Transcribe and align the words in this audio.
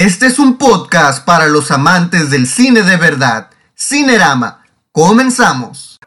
Este 0.00 0.24
es 0.24 0.38
un 0.38 0.56
podcast 0.56 1.26
para 1.26 1.46
los 1.46 1.70
amantes 1.70 2.30
del 2.30 2.46
cine 2.46 2.80
de 2.80 2.96
verdad. 2.96 3.50
Cinerama. 3.76 4.64
Comenzamos. 4.92 6.00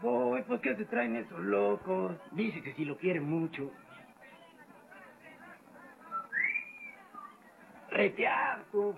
Voy, 0.00 0.40
¿por 0.44 0.58
qué 0.62 0.74
te 0.74 0.86
traen 0.86 1.16
estos 1.16 1.40
locos? 1.40 2.16
Dice 2.32 2.62
que 2.62 2.72
si 2.72 2.86
lo 2.86 2.96
quieren 2.96 3.28
mucho. 3.28 3.70
Retearto. 7.90 8.96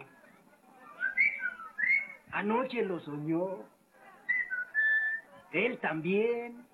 Anoche 2.30 2.84
lo 2.84 3.00
soñó. 3.00 3.64
Él 5.50 5.80
también. 5.80 6.64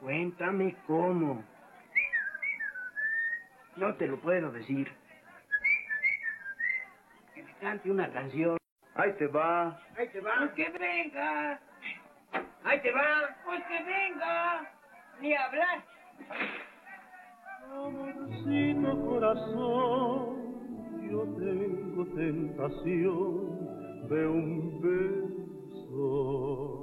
Cuéntame 0.00 0.78
cómo. 0.86 1.55
No 3.76 3.94
te 3.96 4.06
lo 4.06 4.18
puedo 4.20 4.50
decir. 4.50 4.90
Que 7.34 7.42
me 7.42 7.52
cante 7.60 7.90
una 7.90 8.10
canción. 8.12 8.56
Ahí 8.94 9.12
te 9.18 9.26
va. 9.26 9.78
Ahí 9.96 10.08
te 10.08 10.20
va. 10.20 10.38
Pues 10.38 10.52
que 10.52 10.70
venga. 10.70 11.60
Ahí 12.64 12.80
te 12.80 12.92
va. 12.92 13.36
Pues 13.44 13.62
que 13.64 13.82
venga. 13.82 14.70
Ni 15.20 15.34
hablar. 15.34 15.84
Amorcito 17.72 19.06
corazón, 19.06 20.36
yo 21.10 21.24
tengo 21.38 22.06
tentación 22.14 24.08
de 24.08 24.26
un 24.26 24.80
beso. 24.80 26.75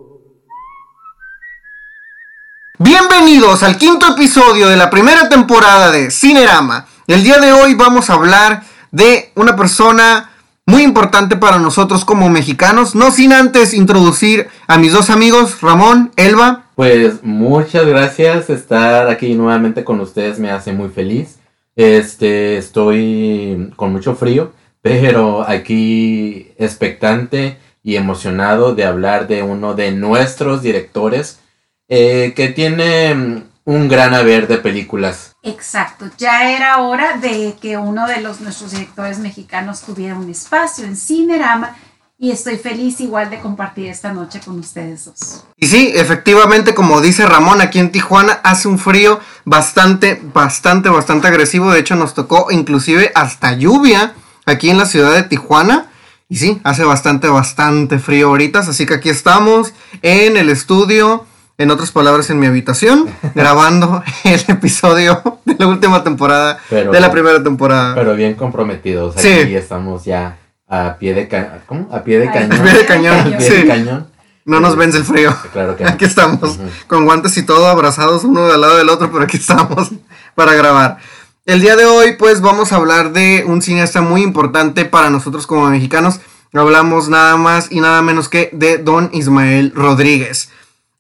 Bienvenidos 2.84 3.64
al 3.64 3.78
quinto 3.78 4.08
episodio 4.08 4.68
de 4.68 4.76
la 4.76 4.90
primera 4.90 5.30
temporada 5.30 5.90
de 5.90 6.12
Cinerama. 6.12 6.86
El 7.08 7.24
día 7.24 7.38
de 7.38 7.54
hoy 7.54 7.76
vamos 7.76 8.10
a 8.10 8.16
hablar 8.16 8.64
de 8.92 9.32
una 9.36 9.56
persona 9.56 10.32
muy 10.66 10.84
importante 10.84 11.38
para 11.38 11.60
nosotros 11.60 12.04
como 12.04 12.30
mexicanos, 12.30 12.94
no 12.94 13.12
sin 13.12 13.32
antes 13.32 13.74
introducir 13.74 14.50
a 14.68 14.78
mis 14.78 14.92
dos 14.92 15.10
amigos, 15.10 15.62
Ramón, 15.62 16.12
Elba. 16.18 16.66
Pues 16.76 17.24
muchas 17.24 17.86
gracias, 17.86 18.50
estar 18.50 19.08
aquí 19.08 19.34
nuevamente 19.34 19.86
con 19.86 20.02
ustedes 20.02 20.38
me 20.38 20.52
hace 20.52 20.74
muy 20.74 20.90
feliz. 20.90 21.40
Este, 21.78 22.58
estoy 22.58 23.72
con 23.78 23.94
mucho 23.94 24.14
frío, 24.16 24.52
pero 24.82 25.50
aquí 25.50 26.52
expectante 26.58 27.60
y 27.82 27.96
emocionado 27.96 28.76
de 28.76 28.84
hablar 28.84 29.30
de 29.30 29.42
uno 29.42 29.74
de 29.74 29.94
nuestros 29.94 30.62
directores 30.62 31.40
eh, 31.88 32.34
que 32.36 32.50
tiene 32.50 33.14
mm, 33.14 33.44
un 33.66 33.88
gran 33.88 34.14
haber 34.14 34.48
de 34.48 34.58
películas. 34.58 35.34
Exacto, 35.44 36.10
ya 36.18 36.52
era 36.52 36.80
hora 36.80 37.18
de 37.18 37.56
que 37.62 37.78
uno 37.78 38.08
de 38.08 38.22
los 38.22 38.42
nuestros 38.42 38.72
directores 38.72 39.20
mexicanos 39.20 39.82
tuviera 39.82 40.16
un 40.16 40.30
espacio 40.30 40.86
en 40.86 40.96
Cinerama 40.96 41.76
y 42.24 42.32
estoy 42.32 42.58
feliz 42.58 43.02
igual 43.02 43.30
de 43.30 43.40
compartir 43.40 43.88
esta 43.88 44.14
noche 44.14 44.40
con 44.40 44.58
ustedes 44.60 45.04
dos. 45.04 45.44
Y 45.58 45.68
sí, 45.68 45.92
efectivamente, 45.94 46.74
como 46.74 47.02
dice 47.02 47.26
Ramón, 47.26 47.60
aquí 47.60 47.80
en 47.80 47.92
Tijuana 47.92 48.40
hace 48.44 48.70
un 48.70 48.80
frío 48.80 49.20
bastante, 49.44 50.22
bastante, 50.34 50.88
bastante 50.88 51.28
agresivo. 51.28 51.72
De 51.72 51.82
hecho, 51.82 51.96
nos 51.98 52.14
tocó 52.14 52.48
inclusive 52.50 53.12
hasta 53.14 53.54
lluvia 53.54 54.14
aquí 54.46 54.70
en 54.70 54.78
la 54.78 54.86
ciudad 54.86 55.14
de 55.14 55.24
Tijuana. 55.24 55.88
Y 56.30 56.38
sí, 56.38 56.62
hace 56.64 56.86
bastante, 56.86 57.28
bastante 57.28 58.00
frío 58.00 58.30
ahorita. 58.30 58.60
Así 58.60 58.86
que 58.86 58.94
aquí 58.94 59.10
estamos 59.10 59.74
en 60.02 60.38
el 60.38 60.50
estudio 60.50 61.26
en 61.58 61.72
otras 61.72 61.92
palabras, 61.92 62.30
en 62.30 62.40
mi 62.40 62.48
habitación, 62.48 63.08
grabando 63.36 64.04
el 64.24 64.44
episodio 64.48 65.22
de 65.46 65.56
la 65.58 65.68
última 65.68 66.04
temporada 66.04 66.58
Pero- 66.70 66.92
de 66.92 67.00
la 67.00 67.12
primera 67.12 67.42
temporada. 67.44 67.96
Pero 67.96 68.16
bien 68.16 68.34
comprometidos, 68.36 69.16
Sí. 69.18 69.30
aquí 69.32 69.56
estamos 69.56 70.06
ya 70.06 70.38
a 70.68 70.98
pie 70.98 71.14
de 71.14 71.28
cañón. 71.28 71.62
¿Cómo? 71.68 71.90
A 71.92 72.04
pie 72.04 72.20
de 72.20 72.28
Ay, 72.30 72.34
cañón. 72.34 72.60
A 72.60 72.64
pie 72.64 72.74
de 72.74 72.86
cañón, 72.86 73.20
A 73.20 73.38
pie 73.38 73.42
sí. 73.42 73.54
de 73.54 73.68
cañón. 73.68 74.08
no 74.46 74.60
nos 74.60 74.76
vence 74.76 74.98
el 74.98 75.04
frío. 75.06 75.34
Claro 75.54 75.76
que 75.78 75.84
no. 75.84 75.90
Aquí 75.92 76.06
estamos, 76.06 76.42
Ujú. 76.58 76.64
con 76.88 77.06
guantes 77.06 77.38
y 77.38 77.44
todo, 77.44 77.68
abrazados 77.68 78.24
uno 78.24 78.46
al 78.52 78.60
lado 78.60 78.78
del 78.78 78.90
otro, 78.90 79.12
pero 79.12 79.24
aquí 79.24 79.38
estamos 79.38 79.92
para 80.36 80.54
grabar. 80.54 80.98
El 81.46 81.62
día 81.62 81.76
de 81.76 81.86
hoy, 81.86 82.14
pues, 82.18 82.42
vamos 82.42 82.72
a 82.72 82.78
hablar 82.78 83.12
de 83.14 83.44
un 83.46 83.62
cineasta 83.62 84.02
muy 84.02 84.22
importante 84.24 84.86
para 84.86 85.10
nosotros 85.10 85.46
como 85.46 85.70
mexicanos. 85.70 86.20
Hablamos 86.54 87.10
nada 87.10 87.36
más 87.38 87.68
y 87.72 87.80
nada 87.82 88.02
menos 88.02 88.30
que 88.30 88.50
de 88.54 88.78
Don 88.78 89.10
Ismael 89.14 89.72
Rodríguez. 89.76 90.50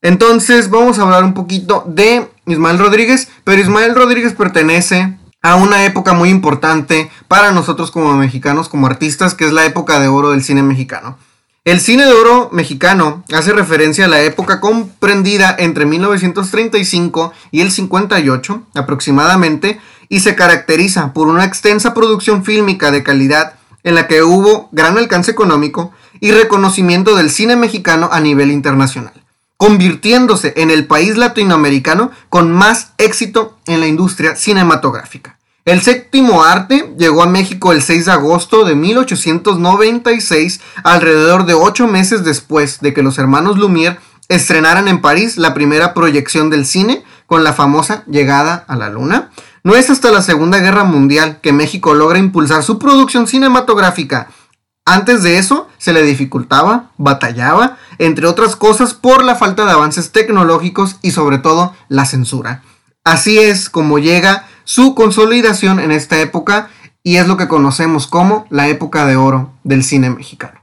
Entonces, 0.03 0.69
vamos 0.69 0.99
a 0.99 1.01
hablar 1.01 1.23
un 1.23 1.33
poquito 1.33 1.83
de 1.87 2.29
Ismael 2.45 2.77
Rodríguez, 2.77 3.29
pero 3.43 3.61
Ismael 3.61 3.95
Rodríguez 3.95 4.33
pertenece 4.33 5.17
a 5.41 5.55
una 5.55 5.85
época 5.85 6.13
muy 6.13 6.29
importante 6.29 7.09
para 7.27 7.51
nosotros 7.51 7.89
como 7.89 8.15
mexicanos, 8.15 8.69
como 8.69 8.85
artistas, 8.85 9.33
que 9.33 9.45
es 9.45 9.53
la 9.53 9.65
época 9.65 9.99
de 9.99 10.09
oro 10.09 10.31
del 10.31 10.43
cine 10.43 10.61
mexicano. 10.61 11.17
El 11.65 11.79
cine 11.79 12.05
de 12.05 12.11
oro 12.11 12.49
mexicano 12.51 13.23
hace 13.33 13.53
referencia 13.53 14.03
a 14.03 14.09
la 14.09 14.21
época 14.21 14.59
comprendida 14.59 15.55
entre 15.57 15.85
1935 15.85 17.31
y 17.51 17.61
el 17.61 17.71
58 17.71 18.63
aproximadamente 18.75 19.79
y 20.09 20.19
se 20.19 20.35
caracteriza 20.35 21.13
por 21.13 21.29
una 21.29 21.45
extensa 21.45 21.93
producción 21.93 22.43
fílmica 22.43 22.91
de 22.91 23.03
calidad 23.03 23.53
en 23.83 23.95
la 23.95 24.07
que 24.07 24.23
hubo 24.23 24.67
gran 24.73 24.97
alcance 24.97 25.31
económico 25.31 25.93
y 26.19 26.31
reconocimiento 26.31 27.15
del 27.15 27.31
cine 27.31 27.55
mexicano 27.55 28.09
a 28.11 28.19
nivel 28.19 28.51
internacional, 28.51 29.22
convirtiéndose 29.63 30.51
en 30.57 30.71
el 30.71 30.87
país 30.87 31.15
latinoamericano 31.15 32.11
con 32.27 32.51
más 32.51 32.91
éxito 32.97 33.57
en 33.65 33.79
la 33.79 33.87
industria 33.87 34.35
cinematográfica. 34.35 35.37
El 35.63 35.81
séptimo 35.81 36.43
arte 36.43 36.93
llegó 36.99 37.23
a 37.23 37.27
México 37.27 37.71
el 37.71 37.81
6 37.81 38.07
de 38.07 38.11
agosto 38.11 38.65
de 38.65 38.75
1896, 38.75 40.59
alrededor 40.83 41.45
de 41.45 41.53
ocho 41.53 41.87
meses 41.87 42.25
después 42.25 42.81
de 42.81 42.93
que 42.93 43.03
los 43.03 43.17
hermanos 43.17 43.55
Lumière 43.55 43.99
estrenaran 44.27 44.89
en 44.89 44.99
París 44.99 45.37
la 45.37 45.53
primera 45.53 45.93
proyección 45.93 46.49
del 46.49 46.65
cine 46.65 47.05
con 47.25 47.45
la 47.45 47.53
famosa 47.53 48.03
Llegada 48.05 48.65
a 48.67 48.75
la 48.75 48.89
Luna. 48.89 49.31
No 49.63 49.75
es 49.75 49.89
hasta 49.89 50.11
la 50.11 50.21
Segunda 50.21 50.59
Guerra 50.59 50.83
Mundial 50.83 51.39
que 51.41 51.53
México 51.53 51.93
logra 51.93 52.19
impulsar 52.19 52.63
su 52.63 52.79
producción 52.79 53.27
cinematográfica. 53.27 54.27
Antes 54.85 55.23
de 55.23 55.37
eso 55.37 55.69
se 55.77 55.93
le 55.93 56.03
dificultaba, 56.03 56.91
batallaba, 56.97 57.77
entre 57.99 58.27
otras 58.27 58.55
cosas 58.55 58.93
por 58.93 59.23
la 59.23 59.35
falta 59.35 59.65
de 59.65 59.71
avances 59.71 60.11
tecnológicos 60.11 60.97
y 61.01 61.11
sobre 61.11 61.37
todo 61.37 61.73
la 61.87 62.05
censura. 62.05 62.63
Así 63.05 63.39
es 63.39 63.69
como 63.69 63.99
llega 63.99 64.45
su 64.65 64.93
consolidación 64.93 65.79
en 65.79 65.91
esta 65.91 66.19
época 66.19 66.69
y 67.01 67.17
es 67.17 67.27
lo 67.27 67.37
que 67.37 67.47
conocemos 67.47 68.07
como 68.07 68.45
la 68.49 68.67
época 68.67 69.05
de 69.05 69.15
oro 69.15 69.53
del 69.63 69.83
cine 69.83 70.09
mexicano. 70.09 70.61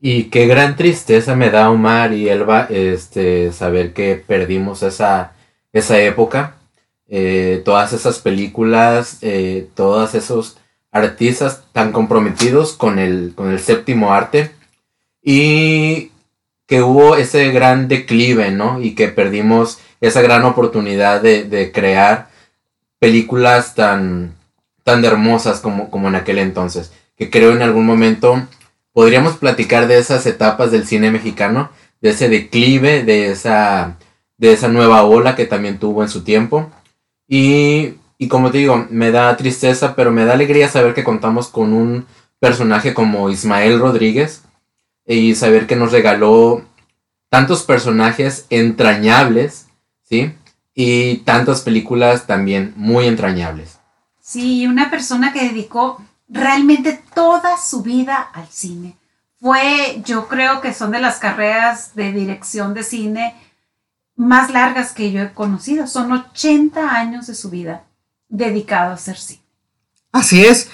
Y 0.00 0.24
qué 0.24 0.46
gran 0.46 0.76
tristeza 0.76 1.36
me 1.36 1.50
da 1.50 1.70
Omar 1.70 2.12
y 2.12 2.28
Elba 2.28 2.66
este, 2.68 3.52
saber 3.52 3.92
que 3.92 4.16
perdimos 4.16 4.82
esa, 4.82 5.32
esa 5.72 6.00
época. 6.00 6.56
Eh, 7.08 7.62
todas 7.64 7.92
esas 7.92 8.18
películas, 8.18 9.18
eh, 9.20 9.68
todos 9.74 10.16
esos 10.16 10.56
artistas 10.92 11.64
tan 11.72 11.90
comprometidos 11.90 12.74
con 12.74 12.98
el, 12.98 13.32
con 13.34 13.50
el 13.50 13.58
séptimo 13.58 14.12
arte. 14.12 14.52
Y 15.22 16.12
que 16.66 16.82
hubo 16.82 17.16
ese 17.16 17.50
gran 17.50 17.88
declive, 17.88 18.50
¿no? 18.52 18.80
Y 18.80 18.94
que 18.94 19.08
perdimos 19.08 19.78
esa 20.00 20.22
gran 20.22 20.44
oportunidad 20.44 21.20
de, 21.20 21.44
de 21.44 21.72
crear 21.72 22.28
películas 22.98 23.74
tan, 23.74 24.34
tan 24.84 25.04
hermosas 25.04 25.60
como, 25.60 25.90
como 25.90 26.08
en 26.08 26.14
aquel 26.14 26.38
entonces. 26.38 26.92
Que 27.16 27.30
creo 27.30 27.52
en 27.52 27.62
algún 27.62 27.86
momento 27.86 28.46
podríamos 28.92 29.36
platicar 29.36 29.88
de 29.88 29.98
esas 29.98 30.26
etapas 30.26 30.70
del 30.70 30.86
cine 30.86 31.10
mexicano, 31.10 31.70
de 32.00 32.10
ese 32.10 32.28
declive, 32.28 33.04
de 33.04 33.30
esa, 33.30 33.96
de 34.38 34.52
esa 34.52 34.68
nueva 34.68 35.04
ola 35.04 35.34
que 35.34 35.46
también 35.46 35.78
tuvo 35.78 36.02
en 36.02 36.08
su 36.08 36.24
tiempo. 36.24 36.70
Y, 37.28 37.94
y 38.22 38.28
como 38.28 38.52
te 38.52 38.58
digo, 38.58 38.86
me 38.88 39.10
da 39.10 39.36
tristeza, 39.36 39.96
pero 39.96 40.12
me 40.12 40.24
da 40.24 40.34
alegría 40.34 40.68
saber 40.68 40.94
que 40.94 41.02
contamos 41.02 41.48
con 41.48 41.72
un 41.72 42.06
personaje 42.38 42.94
como 42.94 43.30
Ismael 43.30 43.80
Rodríguez 43.80 44.44
y 45.04 45.34
saber 45.34 45.66
que 45.66 45.74
nos 45.74 45.90
regaló 45.90 46.64
tantos 47.30 47.64
personajes 47.64 48.46
entrañables, 48.48 49.66
¿sí? 50.04 50.32
Y 50.72 51.16
tantas 51.24 51.62
películas 51.62 52.28
también 52.28 52.72
muy 52.76 53.08
entrañables. 53.08 53.80
Sí, 54.20 54.68
una 54.68 54.88
persona 54.88 55.32
que 55.32 55.48
dedicó 55.48 56.00
realmente 56.28 57.02
toda 57.16 57.56
su 57.56 57.82
vida 57.82 58.30
al 58.32 58.46
cine. 58.46 58.96
Fue, 59.40 60.00
yo 60.04 60.28
creo 60.28 60.60
que 60.60 60.72
son 60.72 60.92
de 60.92 61.00
las 61.00 61.18
carreras 61.18 61.96
de 61.96 62.12
dirección 62.12 62.72
de 62.72 62.84
cine 62.84 63.34
más 64.14 64.52
largas 64.52 64.92
que 64.92 65.10
yo 65.10 65.22
he 65.22 65.32
conocido. 65.32 65.88
Son 65.88 66.12
80 66.12 66.88
años 66.88 67.26
de 67.26 67.34
su 67.34 67.50
vida 67.50 67.82
dedicado 68.32 68.90
a 68.90 68.94
hacer 68.94 69.16
cine. 69.16 69.42
Así 70.10 70.44
es. 70.44 70.68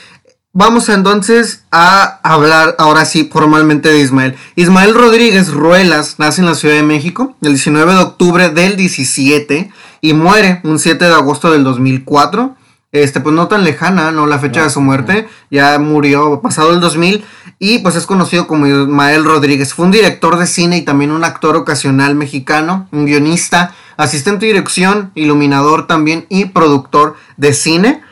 vamos 0.52 0.88
entonces 0.88 1.64
a 1.70 2.19
hablar 2.22 2.75
ahora 2.78 3.05
sí 3.05 3.28
formalmente 3.31 3.90
de 3.90 4.00
Ismael. 4.00 4.37
Ismael 4.56 4.94
Rodríguez 4.94 5.52
Ruelas 5.52 6.16
nace 6.19 6.40
en 6.40 6.46
la 6.46 6.55
Ciudad 6.55 6.75
de 6.75 6.82
México 6.82 7.37
el 7.43 7.50
19 7.50 7.93
de 7.93 7.99
octubre 7.99 8.49
del 8.49 8.76
17 8.76 9.70
y 10.00 10.12
muere 10.14 10.60
un 10.64 10.78
7 10.78 11.05
de 11.05 11.12
agosto 11.12 11.52
del 11.52 11.64
2004. 11.64 12.56
Este, 12.90 13.20
pues 13.20 13.34
no 13.34 13.49
tan 13.49 13.64
lejana, 13.64 14.12
¿no? 14.12 14.26
La 14.26 14.38
fecha 14.38 14.62
de 14.62 14.70
su 14.70 14.81
muerte. 14.81 15.28
Ya 15.50 15.78
murió 15.78 16.40
pasado 16.40 16.72
el 16.72 16.81
2000. 16.81 17.22
Y 17.58 17.78
pues 17.81 17.96
es 17.96 18.06
conocido 18.06 18.46
como 18.46 18.66
Ismael 18.66 19.25
Rodríguez. 19.25 19.75
Fue 19.75 19.84
un 19.84 19.90
director 19.90 20.38
de 20.38 20.46
cine 20.46 20.78
y 20.78 20.82
también 20.82 21.11
un 21.11 21.25
actor 21.25 21.56
ocasional 21.56 22.14
mexicano, 22.14 22.88
un 22.93 23.04
guionista, 23.04 23.75
asistente 23.99 24.47
de 24.47 24.53
dirección, 24.55 25.12
iluminador 25.15 25.87
también 25.87 26.25
y 26.31 26.47
productor 26.47 27.17
de 27.37 27.53
cine. 27.53 28.03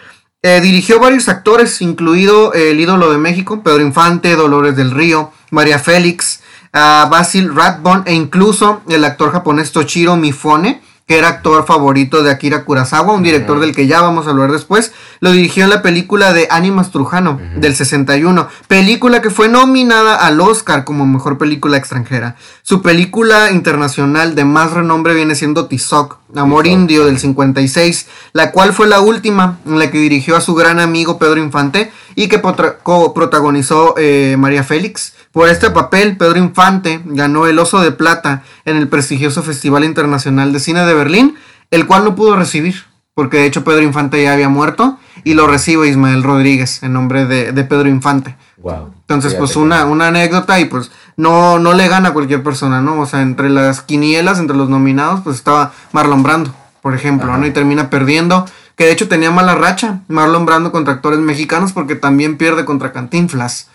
Eh, 0.42 0.60
dirigió 0.60 1.00
varios 1.00 1.28
actores, 1.30 1.80
incluido 1.80 2.52
el 2.52 2.78
ídolo 2.78 3.10
de 3.10 3.18
México, 3.18 3.62
Pedro 3.62 3.80
Infante, 3.80 4.36
Dolores 4.36 4.76
del 4.76 4.90
Río, 4.90 5.32
María 5.50 5.78
Félix, 5.78 6.42
a 6.72 7.08
Basil 7.10 7.54
Rathbone 7.54 8.02
e 8.04 8.14
incluso 8.14 8.82
el 8.88 9.04
actor 9.04 9.32
japonés 9.32 9.72
Toshiro 9.72 10.16
Mifune, 10.16 10.82
que 11.06 11.18
era 11.18 11.28
actor 11.28 11.64
favorito 11.64 12.24
de 12.24 12.32
Akira 12.32 12.64
Kurosawa, 12.64 13.12
un 13.12 13.22
director 13.22 13.60
del 13.60 13.76
que 13.76 13.86
ya 13.86 14.00
vamos 14.00 14.26
a 14.26 14.30
hablar 14.30 14.50
después. 14.50 14.92
Lo 15.20 15.30
dirigió 15.30 15.62
en 15.62 15.70
la 15.70 15.80
película 15.80 16.32
de 16.32 16.48
Animas 16.50 16.90
Trujano 16.90 17.40
del 17.54 17.76
61, 17.76 18.48
película 18.66 19.22
que 19.22 19.30
fue 19.30 19.48
nominada 19.48 20.16
al 20.16 20.40
Oscar 20.40 20.82
como 20.82 21.06
mejor 21.06 21.38
película 21.38 21.76
extranjera. 21.76 22.34
Su 22.62 22.82
película 22.82 23.52
internacional 23.52 24.34
de 24.34 24.44
más 24.44 24.72
renombre 24.72 25.14
viene 25.14 25.36
siendo 25.36 25.66
Tizoc, 25.66 26.18
Amor 26.34 26.64
Tizoc, 26.64 26.80
Indio 26.80 27.06
del 27.06 27.20
56, 27.20 28.08
la 28.32 28.50
cual 28.50 28.72
fue 28.72 28.88
la 28.88 29.00
última 29.00 29.60
en 29.64 29.78
la 29.78 29.92
que 29.92 29.98
dirigió 29.98 30.36
a 30.36 30.40
su 30.40 30.56
gran 30.56 30.80
amigo 30.80 31.20
Pedro 31.20 31.38
Infante 31.38 31.92
y 32.16 32.26
que 32.26 32.42
co-protagonizó 32.82 33.94
eh, 33.96 34.34
María 34.36 34.64
Félix. 34.64 35.12
Por 35.36 35.50
este 35.50 35.68
papel, 35.68 36.16
Pedro 36.16 36.38
Infante 36.38 37.02
ganó 37.04 37.46
el 37.46 37.58
Oso 37.58 37.82
de 37.82 37.92
Plata 37.92 38.42
en 38.64 38.78
el 38.78 38.88
prestigioso 38.88 39.42
Festival 39.42 39.84
Internacional 39.84 40.50
de 40.50 40.60
Cine 40.60 40.86
de 40.86 40.94
Berlín, 40.94 41.36
el 41.70 41.86
cual 41.86 42.04
no 42.04 42.14
pudo 42.14 42.36
recibir, 42.36 42.84
porque 43.12 43.36
de 43.36 43.44
hecho 43.44 43.62
Pedro 43.62 43.82
Infante 43.82 44.22
ya 44.22 44.32
había 44.32 44.48
muerto 44.48 44.98
y 45.24 45.34
lo 45.34 45.46
recibe 45.46 45.90
Ismael 45.90 46.22
Rodríguez 46.22 46.82
en 46.82 46.94
nombre 46.94 47.26
de, 47.26 47.52
de 47.52 47.64
Pedro 47.64 47.90
Infante. 47.90 48.34
Wow. 48.56 48.94
Entonces, 49.00 49.32
Fíjate 49.32 49.38
pues 49.40 49.56
una, 49.56 49.84
una 49.84 50.06
anécdota 50.06 50.58
y 50.58 50.64
pues 50.64 50.90
no, 51.18 51.58
no 51.58 51.74
le 51.74 51.86
gana 51.86 52.08
a 52.08 52.12
cualquier 52.14 52.42
persona, 52.42 52.80
¿no? 52.80 52.98
O 52.98 53.04
sea, 53.04 53.20
entre 53.20 53.50
las 53.50 53.82
quinielas, 53.82 54.38
entre 54.38 54.56
los 54.56 54.70
nominados, 54.70 55.20
pues 55.20 55.36
estaba 55.36 55.74
Marlon 55.92 56.22
Brando, 56.22 56.54
por 56.80 56.94
ejemplo, 56.94 57.28
Ajá. 57.28 57.36
¿no? 57.36 57.46
Y 57.46 57.50
termina 57.50 57.90
perdiendo, 57.90 58.46
que 58.76 58.84
de 58.84 58.92
hecho 58.92 59.08
tenía 59.08 59.30
mala 59.30 59.54
racha 59.54 60.00
Marlon 60.08 60.46
Brando 60.46 60.70
contra 60.70 60.94
actores 60.94 61.18
mexicanos 61.18 61.72
porque 61.72 61.94
también 61.96 62.36
pierde 62.36 62.64
contra 62.64 62.92
Cantinflas, 62.92 63.68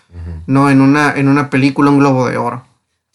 ¿no? 0.48 0.70
En 0.70 0.80
una, 0.82 1.14
en 1.16 1.28
una 1.28 1.50
película, 1.50 1.90
un 1.90 2.00
globo 2.00 2.28
de 2.30 2.38
oro. 2.38 2.64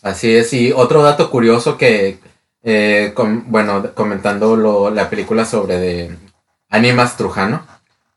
Así 0.02 0.34
es, 0.34 0.52
y 0.52 0.72
otro 0.72 1.02
dato 1.02 1.30
curioso 1.30 1.76
que, 1.78 2.18
eh, 2.62 3.12
com- 3.14 3.44
bueno, 3.46 3.84
comentando 3.94 4.56
lo- 4.56 4.90
la 4.90 5.08
película 5.10 5.44
sobre 5.44 5.78
de 5.78 6.16
Animas 6.70 7.16
Trujano, 7.16 7.66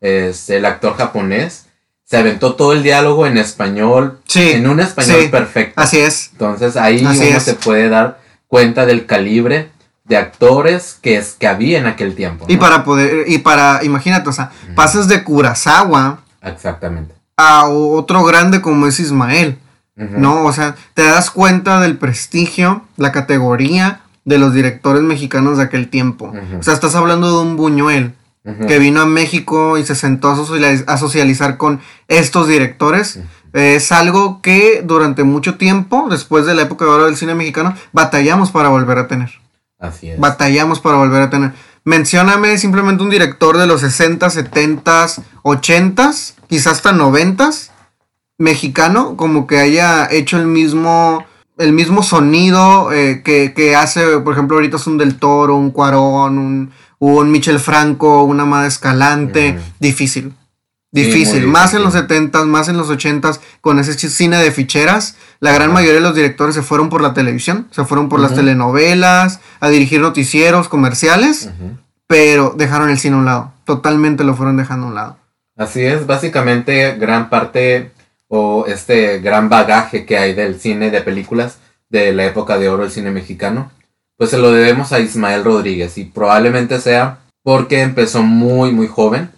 es 0.00 0.50
el 0.50 0.64
actor 0.64 0.96
japonés, 0.96 1.66
se 2.04 2.16
aventó 2.16 2.54
todo 2.54 2.72
el 2.72 2.82
diálogo 2.82 3.26
en 3.26 3.38
español, 3.38 4.18
Sí, 4.26 4.50
en 4.52 4.66
un 4.68 4.80
español 4.80 5.20
sí, 5.22 5.28
perfecto. 5.28 5.80
Así 5.80 5.98
es. 6.00 6.30
Entonces 6.32 6.76
ahí 6.76 7.04
Así 7.04 7.28
uno 7.28 7.36
es. 7.36 7.42
se 7.44 7.54
puede 7.54 7.88
dar 7.88 8.18
cuenta 8.48 8.84
del 8.86 9.06
calibre 9.06 9.70
de 10.10 10.16
actores 10.18 10.98
que, 11.00 11.16
es, 11.16 11.32
que 11.38 11.46
había 11.46 11.78
en 11.78 11.86
aquel 11.86 12.14
tiempo. 12.14 12.44
Y 12.48 12.58
para 12.58 12.84
poder, 12.84 13.24
y 13.28 13.38
para, 13.38 13.82
imagínate, 13.84 14.28
o 14.28 14.32
sea, 14.32 14.50
pasas 14.74 15.08
de 15.08 15.24
Kurosawa 15.24 16.18
Exactamente. 16.42 17.14
a 17.36 17.66
otro 17.68 18.22
grande 18.24 18.60
como 18.60 18.86
es 18.86 19.00
Ismael. 19.00 19.58
¿no? 19.96 20.44
O 20.46 20.52
sea, 20.52 20.76
te 20.94 21.02
das 21.04 21.30
cuenta 21.30 21.78
del 21.80 21.96
prestigio, 21.98 22.82
la 22.96 23.12
categoría 23.12 24.00
de 24.24 24.38
los 24.38 24.54
directores 24.54 25.02
mexicanos 25.02 25.58
de 25.58 25.64
aquel 25.64 25.88
tiempo. 25.88 26.32
O 26.58 26.62
sea, 26.62 26.72
estás 26.74 26.94
hablando 26.94 27.30
de 27.36 27.42
un 27.46 27.56
Buñuel 27.56 28.14
que 28.66 28.78
vino 28.78 29.02
a 29.02 29.06
México 29.06 29.76
y 29.78 29.84
se 29.84 29.94
sentó 29.94 30.30
a 30.30 30.36
socializ- 30.36 30.84
a 30.86 30.96
socializar 30.96 31.56
con 31.58 31.80
estos 32.08 32.48
directores. 32.48 33.20
Es 33.52 33.92
algo 33.92 34.40
que 34.40 34.80
durante 34.84 35.22
mucho 35.24 35.56
tiempo, 35.56 36.06
después 36.10 36.46
de 36.46 36.54
la 36.54 36.62
época 36.62 36.84
de 36.86 36.90
oro 36.92 37.04
del 37.06 37.16
cine 37.16 37.34
mexicano, 37.34 37.74
batallamos 37.92 38.50
para 38.50 38.70
volver 38.70 38.96
a 38.98 39.06
tener. 39.06 39.39
Así 39.80 40.10
es. 40.10 40.20
Batallamos 40.20 40.80
para 40.80 40.98
volver 40.98 41.22
a 41.22 41.30
tener. 41.30 41.52
Mencióname 41.84 42.58
simplemente 42.58 43.02
un 43.02 43.10
director 43.10 43.56
de 43.56 43.66
los 43.66 43.80
60, 43.80 44.28
70, 44.28 45.06
80, 45.42 46.10
quizás 46.46 46.74
hasta 46.74 46.92
90 46.92 47.50
mexicano, 48.38 49.16
como 49.16 49.46
que 49.46 49.58
haya 49.58 50.08
hecho 50.10 50.36
el 50.36 50.46
mismo 50.46 51.24
el 51.58 51.72
mismo 51.74 52.02
sonido 52.02 52.90
eh, 52.90 53.22
que, 53.22 53.52
que 53.52 53.76
hace, 53.76 54.18
por 54.20 54.32
ejemplo, 54.32 54.56
ahorita 54.56 54.78
es 54.78 54.86
un 54.86 54.96
Del 54.96 55.18
Toro, 55.18 55.56
un 55.56 55.70
Cuarón, 55.70 56.38
un, 56.38 56.70
un 56.98 57.30
Michel 57.30 57.60
Franco, 57.60 58.22
una 58.22 58.44
Amada 58.44 58.66
Escalante. 58.66 59.58
Difícil. 59.78 60.32
Difícil. 60.92 61.46
más 61.46 61.72
en 61.74 61.82
los 61.82 61.94
70s, 61.94 62.46
más 62.46 62.68
en 62.68 62.76
los 62.76 62.90
80s, 62.90 63.40
con 63.60 63.78
ese 63.78 63.94
cine 63.94 64.38
de 64.38 64.50
ficheras. 64.50 65.16
La 65.38 65.52
gran 65.52 65.72
mayoría 65.72 65.94
de 65.96 66.00
los 66.00 66.14
directores 66.16 66.54
se 66.54 66.62
fueron 66.62 66.88
por 66.88 67.00
la 67.00 67.14
televisión, 67.14 67.68
se 67.70 67.84
fueron 67.84 68.08
por 68.08 68.18
las 68.20 68.32
Ujú. 68.32 68.40
telenovelas, 68.40 69.40
a 69.60 69.68
dirigir 69.68 70.00
noticieros, 70.00 70.68
comerciales, 70.68 71.46
Ujú. 71.54 71.78
pero 72.06 72.54
dejaron 72.56 72.90
el 72.90 72.98
cine 72.98 73.14
a 73.16 73.18
un 73.20 73.24
lado. 73.24 73.52
Totalmente 73.64 74.24
lo 74.24 74.34
fueron 74.34 74.56
dejando 74.56 74.86
a 74.86 74.88
un 74.88 74.94
lado. 74.96 75.16
Así 75.56 75.80
es, 75.84 76.06
básicamente 76.06 76.96
gran 76.96 77.28
parte 77.30 77.92
o 78.28 78.64
este 78.66 79.18
gran 79.18 79.48
bagaje 79.48 80.04
que 80.06 80.16
hay 80.18 80.34
del 80.34 80.58
cine 80.60 80.90
de 80.90 81.02
películas 81.02 81.58
de 81.88 82.12
la 82.12 82.24
época 82.24 82.58
de 82.58 82.68
oro 82.68 82.82
del 82.84 82.92
cine 82.92 83.10
mexicano, 83.10 83.70
pues 84.16 84.30
se 84.30 84.38
lo 84.38 84.52
debemos 84.52 84.92
a 84.92 85.00
Ismael 85.00 85.44
Rodríguez 85.44 85.98
y 85.98 86.04
probablemente 86.04 86.80
sea 86.80 87.18
porque 87.42 87.80
empezó 87.82 88.22
muy 88.22 88.70
muy 88.72 88.86
joven, 88.86 89.30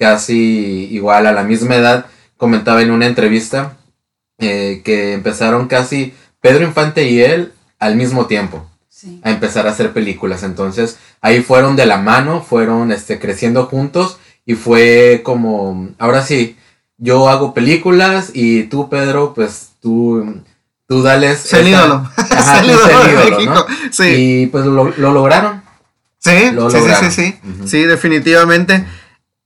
casi 0.00 0.88
igual 0.90 1.26
a 1.26 1.32
la 1.32 1.44
misma 1.44 1.76
edad, 1.76 2.06
comentaba 2.38 2.80
en 2.82 2.90
una 2.90 3.06
entrevista 3.06 3.76
eh, 4.38 4.80
que 4.84 5.12
empezaron 5.12 5.68
casi 5.68 6.14
Pedro 6.40 6.64
Infante 6.64 7.08
y 7.08 7.20
él 7.20 7.52
al 7.78 7.94
mismo 7.96 8.26
tiempo 8.26 8.66
Sí. 8.88 9.20
a 9.24 9.30
empezar 9.30 9.66
a 9.66 9.70
hacer 9.70 9.92
películas. 9.92 10.42
Entonces 10.42 10.98
ahí 11.22 11.42
fueron 11.42 11.76
de 11.76 11.86
la 11.86 11.98
mano, 11.98 12.42
fueron 12.42 12.92
este, 12.92 13.18
creciendo 13.18 13.64
juntos 13.66 14.18
y 14.44 14.54
fue 14.54 15.20
como, 15.24 15.88
ahora 15.98 16.22
sí, 16.22 16.56
yo 16.98 17.28
hago 17.30 17.54
películas 17.54 18.30
y 18.34 18.64
tú, 18.64 18.90
Pedro, 18.90 19.32
pues 19.34 19.70
tú, 19.80 20.42
tú 20.86 21.02
dales... 21.02 21.46
Es 21.46 21.52
el 21.54 21.68
esa- 21.68 21.70
ídolo. 21.86 22.10
Ajá, 22.16 22.60
Es 22.60 22.68
el 22.68 22.76
tú 22.76 23.10
ídolo 23.10 23.36
México. 23.38 23.54
¿no? 23.54 23.66
Sí. 23.90 24.04
Y 24.42 24.46
pues 24.48 24.66
lo, 24.66 24.92
lo 24.96 25.12
lograron. 25.12 25.62
Sí, 26.18 26.50
Lo 26.52 26.70
sí, 26.70 26.76
sí, 26.76 26.82
sí, 26.82 26.88
lograron. 26.88 27.10
sí. 27.12 27.38
Ujú. 27.56 27.68
Sí, 27.68 27.82
definitivamente. 27.84 28.84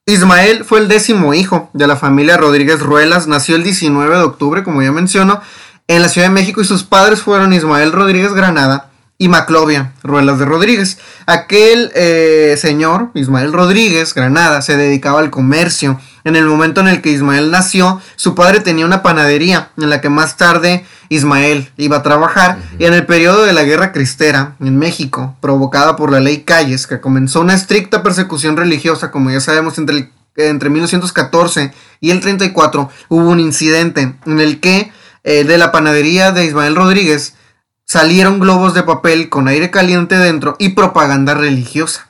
Ismael 0.07 0.65
fue 0.65 0.81
el 0.81 0.89
décimo 0.89 1.33
hijo 1.33 1.71
de 1.73 1.87
la 1.87 1.97
familia 1.97 2.37
Rodríguez 2.37 2.81
Ruelas. 2.81 3.27
Nació 3.27 3.57
el 3.57 3.63
19 3.63 4.15
de 4.15 4.23
octubre, 4.23 4.63
como 4.63 4.83
ya 4.83 4.93
menciono, 4.93 5.41
en 5.89 6.03
la 6.03 6.11
Ciudad 6.11 6.29
de 6.29 6.35
México 6.35 6.61
y 6.61 6.67
sus 6.67 6.85
padres 6.85 7.23
fueron 7.23 7.55
Ismael 7.55 7.91
Rodríguez 7.91 8.35
Granada 8.35 8.91
y 9.17 9.29
Maclovia 9.29 9.93
Ruelas 10.03 10.39
de 10.39 10.45
Rodríguez. 10.45 10.99
Aquel 11.27 11.93
eh, 11.95 12.57
señor, 12.59 13.11
Ismael 13.15 13.53
Rodríguez 13.53 14.13
Granada, 14.15 14.61
se 14.63 14.77
dedicaba 14.77 15.21
al 15.21 15.31
comercio. 15.31 16.01
En 16.25 16.37
el 16.37 16.47
momento 16.47 16.81
en 16.81 16.89
el 16.89 17.01
que 17.03 17.11
Ismael 17.11 17.51
nació, 17.51 18.01
su 18.17 18.35
padre 18.35 18.61
tenía 18.61 18.87
una 18.87 19.03
panadería 19.03 19.71
en 19.77 19.91
la 19.91 20.01
que 20.01 20.09
más 20.09 20.37
tarde 20.37 20.85
Ismael 21.11 21.71
iba 21.77 21.99
a 21.99 22.03
trabajar. 22.03 22.59
Y 22.79 22.87
en 22.87 22.95
el 22.95 23.07
periodo 23.07 23.45
de 23.45 23.53
la 23.53 23.63
Guerra 23.63 23.93
Cristera 23.93 24.57
en 24.61 24.79
México, 24.79 25.37
provocada 25.41 25.97
por 25.97 26.11
la 26.11 26.21
ley 26.21 26.39
Calles, 26.43 26.87
que 26.87 27.01
comenzó 27.01 27.41
una 27.41 27.55
estricta 27.55 28.03
persecución 28.03 28.57
religiosa, 28.57 29.11
como 29.11 29.31
ya 29.31 29.41
sabemos, 29.41 29.79
entre, 29.79 29.97
el- 29.97 30.11
entre 30.37 30.71
1914 30.71 31.73
y 32.01 32.11
el 32.11 32.21
34, 32.21 32.91
hubo 33.11 33.29
un 33.29 33.39
incidente 33.39 34.15
en 34.27 34.41
el 34.41 34.61
que 34.61 34.91
eh, 35.25 35.45
de 35.45 35.59
la 35.59 35.73
panadería 35.73 36.33
de 36.33 36.45
Ismael 36.47 36.75
Rodríguez 36.75 37.35
salieron 37.85 38.41
globos 38.41 38.75
de 38.75 38.83
papel 38.83 39.29
con 39.29 39.49
aire 39.49 39.71
caliente 39.71 40.17
dentro 40.17 40.57
y 40.59 40.71
propaganda 40.71 41.35
religiosa. 41.35 42.09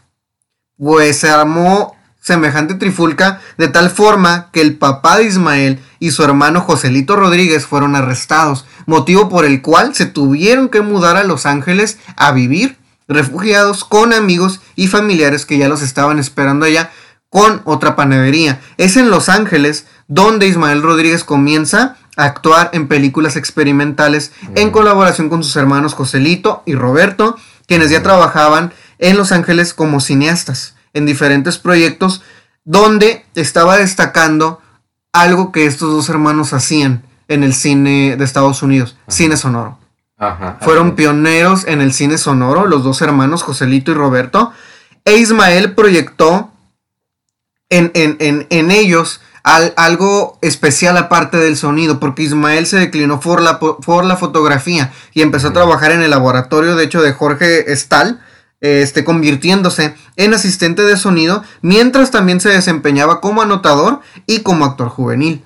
Pues 0.76 1.20
se 1.20 1.30
armó 1.30 1.96
semejante 2.20 2.74
trifulca 2.74 3.40
de 3.58 3.68
tal 3.68 3.90
forma 3.90 4.48
que 4.50 4.62
el 4.62 4.78
papá 4.78 5.18
de 5.18 5.24
Ismael 5.24 5.78
y 5.98 6.10
su 6.10 6.24
hermano 6.24 6.62
Joselito 6.62 7.16
Rodríguez 7.16 7.66
fueron 7.66 7.94
arrestados, 7.96 8.64
motivo 8.86 9.28
por 9.28 9.44
el 9.44 9.60
cual 9.60 9.94
se 9.94 10.06
tuvieron 10.06 10.70
que 10.70 10.80
mudar 10.80 11.16
a 11.16 11.24
Los 11.24 11.44
Ángeles 11.44 11.98
a 12.16 12.32
vivir, 12.32 12.78
refugiados 13.08 13.84
con 13.84 14.14
amigos 14.14 14.60
y 14.74 14.88
familiares 14.88 15.44
que 15.44 15.58
ya 15.58 15.68
los 15.68 15.82
estaban 15.82 16.18
esperando 16.18 16.64
allá 16.64 16.90
con 17.28 17.60
otra 17.64 17.94
panadería. 17.94 18.60
Es 18.78 18.96
en 18.96 19.10
Los 19.10 19.28
Ángeles 19.28 19.86
donde 20.08 20.46
Ismael 20.46 20.82
Rodríguez 20.82 21.24
comienza 21.24 21.96
a 22.16 22.24
actuar 22.24 22.70
en 22.72 22.86
películas 22.88 23.36
experimentales 23.36 24.32
en 24.54 24.70
colaboración 24.70 25.28
con 25.28 25.42
sus 25.42 25.56
hermanos 25.56 25.94
Joselito 25.94 26.62
y 26.66 26.74
Roberto, 26.74 27.36
quienes 27.66 27.90
ya 27.90 28.02
trabajaban 28.02 28.72
en 28.98 29.16
Los 29.16 29.32
Ángeles 29.32 29.74
como 29.74 30.00
cineastas 30.00 30.76
en 30.92 31.06
diferentes 31.06 31.58
proyectos 31.58 32.22
donde 32.64 33.24
estaba 33.34 33.76
destacando 33.76 34.60
algo 35.12 35.50
que 35.52 35.66
estos 35.66 35.90
dos 35.90 36.08
hermanos 36.08 36.52
hacían 36.52 37.04
en 37.28 37.42
el 37.42 37.54
cine 37.54 38.16
de 38.16 38.24
Estados 38.24 38.62
Unidos, 38.62 38.96
cine 39.08 39.36
sonoro. 39.36 39.78
Ajá. 40.16 40.58
Fueron 40.60 40.94
pioneros 40.94 41.66
en 41.66 41.80
el 41.80 41.92
cine 41.92 42.18
sonoro, 42.18 42.66
los 42.66 42.84
dos 42.84 43.02
hermanos, 43.02 43.42
Joselito 43.42 43.90
y 43.90 43.94
Roberto. 43.94 44.52
E 45.04 45.16
Ismael 45.16 45.74
proyectó 45.74 46.52
en, 47.68 47.90
en- 47.94 48.16
en- 48.20 48.46
en 48.50 48.70
ellos 48.70 49.20
al- 49.44 49.72
algo 49.76 50.38
especial 50.42 50.96
aparte 50.96 51.36
del 51.36 51.56
sonido, 51.56 52.00
porque 52.00 52.22
Ismael 52.24 52.66
se 52.66 52.78
declinó 52.78 53.20
por 53.20 53.40
la, 53.40 53.60
po- 53.60 53.78
por 53.78 54.04
la 54.04 54.16
fotografía 54.16 54.92
y 55.12 55.22
empezó 55.22 55.48
a 55.48 55.52
trabajar 55.52 55.92
en 55.92 56.02
el 56.02 56.10
laboratorio, 56.10 56.74
de 56.74 56.84
hecho, 56.84 57.00
de 57.02 57.12
Jorge 57.12 57.64
Stahl, 57.76 58.20
este, 58.60 59.04
convirtiéndose 59.04 59.94
en 60.16 60.32
asistente 60.32 60.82
de 60.82 60.96
sonido, 60.96 61.42
mientras 61.60 62.10
también 62.10 62.40
se 62.40 62.48
desempeñaba 62.48 63.20
como 63.20 63.42
anotador 63.42 64.00
y 64.26 64.40
como 64.40 64.64
actor 64.64 64.88
juvenil. 64.88 65.44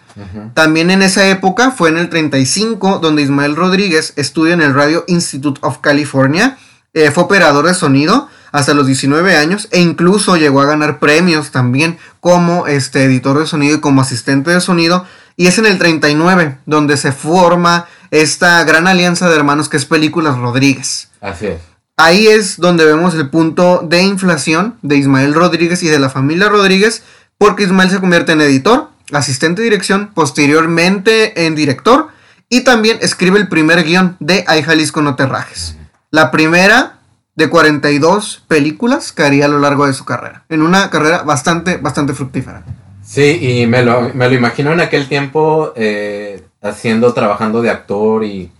También 0.54 0.90
en 0.90 1.02
esa 1.02 1.28
época 1.28 1.70
fue 1.72 1.88
en 1.90 1.98
el 1.98 2.08
35 2.08 2.98
donde 3.00 3.22
Ismael 3.22 3.54
Rodríguez 3.56 4.12
estudia 4.16 4.54
en 4.54 4.62
el 4.62 4.74
Radio 4.74 5.04
Institute 5.08 5.60
of 5.62 5.78
California, 5.78 6.58
eh, 6.94 7.10
fue 7.10 7.24
operador 7.24 7.66
de 7.66 7.74
sonido 7.74 8.28
hasta 8.52 8.74
los 8.74 8.86
19 8.86 9.36
años 9.36 9.68
e 9.70 9.80
incluso 9.80 10.36
llegó 10.36 10.60
a 10.60 10.66
ganar 10.66 10.98
premios 10.98 11.50
también 11.50 11.98
como 12.20 12.66
este 12.66 13.04
editor 13.04 13.38
de 13.38 13.46
sonido 13.46 13.76
y 13.76 13.80
como 13.80 14.00
asistente 14.00 14.50
de 14.50 14.60
sonido 14.60 15.04
y 15.36 15.46
es 15.46 15.58
en 15.58 15.66
el 15.66 15.78
39 15.78 16.58
donde 16.66 16.96
se 16.96 17.12
forma 17.12 17.86
esta 18.10 18.62
gran 18.64 18.86
alianza 18.86 19.28
de 19.28 19.36
hermanos 19.36 19.68
que 19.68 19.76
es 19.76 19.84
Películas 19.84 20.36
Rodríguez. 20.38 21.08
Así 21.20 21.46
es. 21.46 21.60
Ahí 22.00 22.28
es 22.28 22.58
donde 22.58 22.84
vemos 22.84 23.14
el 23.14 23.28
punto 23.28 23.84
de 23.84 24.02
inflación 24.02 24.76
de 24.82 24.96
Ismael 24.96 25.34
Rodríguez 25.34 25.82
y 25.82 25.88
de 25.88 25.98
la 25.98 26.08
familia 26.08 26.48
Rodríguez, 26.48 27.02
porque 27.38 27.64
Ismael 27.64 27.90
se 27.90 27.98
convierte 27.98 28.32
en 28.32 28.40
editor, 28.40 28.90
asistente 29.12 29.62
de 29.62 29.70
dirección, 29.70 30.12
posteriormente 30.14 31.44
en 31.46 31.56
director, 31.56 32.08
y 32.48 32.60
también 32.60 32.98
escribe 33.00 33.40
el 33.40 33.48
primer 33.48 33.82
guion 33.82 34.16
de 34.20 34.44
Ay 34.46 34.62
Jalisco 34.62 35.02
no 35.02 35.16
te 35.16 35.26
rajes. 35.26 35.74
La 36.12 36.30
primera 36.30 36.97
de 37.38 37.48
42 37.48 38.42
películas 38.48 39.12
que 39.12 39.22
haría 39.22 39.44
a 39.44 39.48
lo 39.48 39.60
largo 39.60 39.86
de 39.86 39.92
su 39.92 40.04
carrera, 40.04 40.44
en 40.48 40.60
una 40.60 40.90
carrera 40.90 41.22
bastante, 41.22 41.76
bastante 41.76 42.12
fructífera. 42.12 42.64
Sí, 43.00 43.38
y 43.40 43.66
me 43.68 43.84
lo, 43.84 44.12
me 44.12 44.28
lo 44.28 44.34
imagino 44.34 44.72
en 44.72 44.80
aquel 44.80 45.06
tiempo 45.06 45.72
eh, 45.76 46.42
haciendo, 46.60 47.14
trabajando 47.14 47.62
de 47.62 47.70
actor 47.70 48.24
y, 48.24 48.50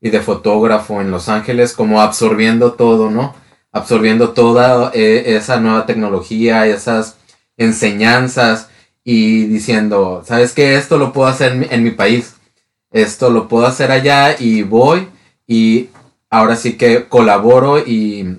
y 0.00 0.10
de 0.10 0.20
fotógrafo 0.20 1.00
en 1.00 1.10
Los 1.10 1.28
Ángeles, 1.28 1.72
como 1.72 2.00
absorbiendo 2.00 2.74
todo, 2.74 3.10
¿no? 3.10 3.34
Absorbiendo 3.72 4.30
toda 4.30 4.92
eh, 4.94 5.34
esa 5.34 5.58
nueva 5.58 5.84
tecnología, 5.84 6.68
esas 6.68 7.16
enseñanzas 7.56 8.68
y 9.02 9.46
diciendo, 9.46 10.22
¿sabes 10.24 10.52
qué? 10.52 10.76
Esto 10.76 10.96
lo 10.96 11.12
puedo 11.12 11.26
hacer 11.26 11.50
en 11.54 11.58
mi, 11.58 11.66
en 11.68 11.82
mi 11.82 11.90
país, 11.90 12.36
esto 12.92 13.30
lo 13.30 13.48
puedo 13.48 13.66
hacer 13.66 13.90
allá 13.90 14.36
y 14.38 14.62
voy 14.62 15.08
y 15.44 15.88
ahora 16.32 16.56
sí 16.56 16.72
que 16.78 17.04
colaboro 17.08 17.78
y, 17.78 18.38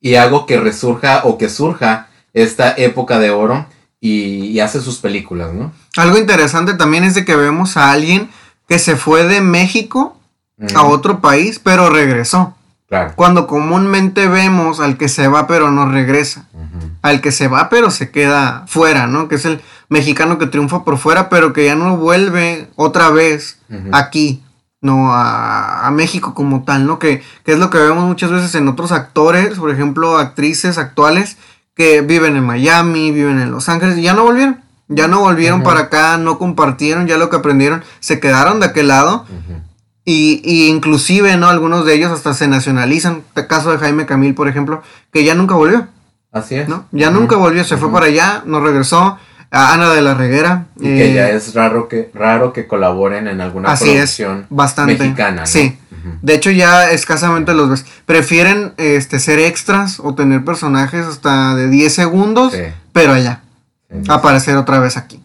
y 0.00 0.14
hago 0.16 0.44
que 0.44 0.60
resurja 0.60 1.22
o 1.24 1.38
que 1.38 1.48
surja 1.48 2.08
esta 2.34 2.74
época 2.76 3.18
de 3.18 3.30
oro 3.30 3.66
y, 4.00 4.44
y 4.48 4.60
hace 4.60 4.80
sus 4.82 4.98
películas, 4.98 5.52
¿no? 5.54 5.72
Algo 5.96 6.18
interesante 6.18 6.74
también 6.74 7.02
es 7.02 7.14
de 7.14 7.24
que 7.24 7.36
vemos 7.36 7.78
a 7.78 7.90
alguien 7.90 8.28
que 8.68 8.78
se 8.78 8.96
fue 8.96 9.24
de 9.24 9.40
México 9.40 10.18
a 10.74 10.84
otro 10.84 11.20
país, 11.20 11.58
pero 11.58 11.88
regresó. 11.88 12.54
Claro. 12.86 13.14
Cuando 13.16 13.46
comúnmente 13.46 14.28
vemos 14.28 14.78
al 14.78 14.98
que 14.98 15.08
se 15.08 15.26
va 15.26 15.46
pero 15.46 15.70
no 15.70 15.90
regresa. 15.90 16.48
Al 17.00 17.22
que 17.22 17.32
se 17.32 17.48
va 17.48 17.70
pero 17.70 17.90
se 17.90 18.10
queda 18.10 18.64
fuera, 18.66 19.06
¿no? 19.06 19.26
Que 19.28 19.36
es 19.36 19.46
el 19.46 19.62
mexicano 19.88 20.36
que 20.36 20.46
triunfa 20.46 20.84
por 20.84 20.98
fuera 20.98 21.30
pero 21.30 21.54
que 21.54 21.64
ya 21.64 21.76
no 21.76 21.96
vuelve 21.96 22.68
otra 22.76 23.08
vez 23.08 23.58
aquí, 23.92 24.43
¿no? 24.84 25.12
A, 25.12 25.86
a 25.86 25.90
México 25.90 26.34
como 26.34 26.62
tal, 26.62 26.86
¿no? 26.86 26.98
Que, 26.98 27.22
que 27.44 27.52
es 27.52 27.58
lo 27.58 27.70
que 27.70 27.78
vemos 27.78 28.04
muchas 28.04 28.30
veces 28.30 28.54
en 28.54 28.68
otros 28.68 28.92
actores, 28.92 29.58
por 29.58 29.70
ejemplo, 29.70 30.18
actrices 30.18 30.76
actuales 30.78 31.38
que 31.74 32.02
viven 32.02 32.36
en 32.36 32.44
Miami, 32.44 33.10
viven 33.10 33.40
en 33.40 33.50
Los 33.50 33.68
Ángeles 33.68 33.96
y 33.98 34.02
ya 34.02 34.12
no 34.12 34.22
volvieron. 34.22 34.60
Ya 34.88 35.08
no 35.08 35.20
volvieron 35.20 35.62
para 35.62 35.80
acá, 35.80 36.18
no 36.18 36.38
compartieron 36.38 37.06
ya 37.06 37.16
lo 37.16 37.30
que 37.30 37.36
aprendieron, 37.36 37.82
se 38.00 38.20
quedaron 38.20 38.60
de 38.60 38.66
aquel 38.66 38.88
lado 38.88 39.24
Ujú. 39.24 39.62
y, 40.04 40.42
y 40.44 40.68
inclusive, 40.68 41.38
¿no? 41.38 41.48
Algunos 41.48 41.86
de 41.86 41.94
ellos 41.94 42.12
hasta 42.12 42.34
se 42.34 42.46
nacionalizan. 42.48 43.22
El 43.34 43.46
caso 43.46 43.72
de 43.72 43.78
Jaime 43.78 44.04
Camil, 44.04 44.34
por 44.34 44.46
ejemplo, 44.46 44.82
que 45.10 45.24
ya 45.24 45.34
nunca 45.34 45.54
volvió, 45.54 45.88
Así 46.30 46.56
es. 46.56 46.68
¿no? 46.68 46.84
Ya 46.92 47.10
nunca 47.10 47.36
volvió, 47.36 47.64
se 47.64 47.78
fue 47.78 47.90
para 47.90 48.06
allá, 48.06 48.42
no 48.44 48.60
regresó. 48.60 49.18
A 49.54 49.72
Ana 49.74 49.90
de 49.92 50.02
la 50.02 50.14
Reguera. 50.14 50.66
Y 50.76 50.82
que 50.84 51.10
eh, 51.10 51.14
ya 51.14 51.30
es 51.30 51.54
raro 51.54 51.88
que, 51.88 52.10
raro 52.14 52.52
que 52.52 52.66
colaboren 52.66 53.28
en 53.28 53.40
alguna 53.40 53.70
Así 53.72 53.90
es, 53.90 53.94
producción 53.96 54.46
bastante. 54.50 54.96
mexicana, 54.98 55.42
¿no? 55.42 55.46
Sí. 55.46 55.78
De 56.20 56.34
hecho, 56.34 56.50
ya 56.50 56.90
escasamente 56.90 57.54
los 57.54 57.70
ves. 57.70 57.86
Prefieren 58.04 58.74
este, 58.76 59.18
ser 59.20 59.38
extras 59.38 60.00
o 60.00 60.14
tener 60.14 60.44
personajes 60.44 61.06
hasta 61.06 61.54
de 61.54 61.68
10 61.68 61.94
segundos, 61.94 62.52
Sí, 62.52 62.58
pero 62.92 63.12
allá, 63.14 63.40
sí, 63.90 63.96
aparecer 64.08 64.56
otra 64.56 64.78
vez 64.80 64.96
aquí. 64.98 65.22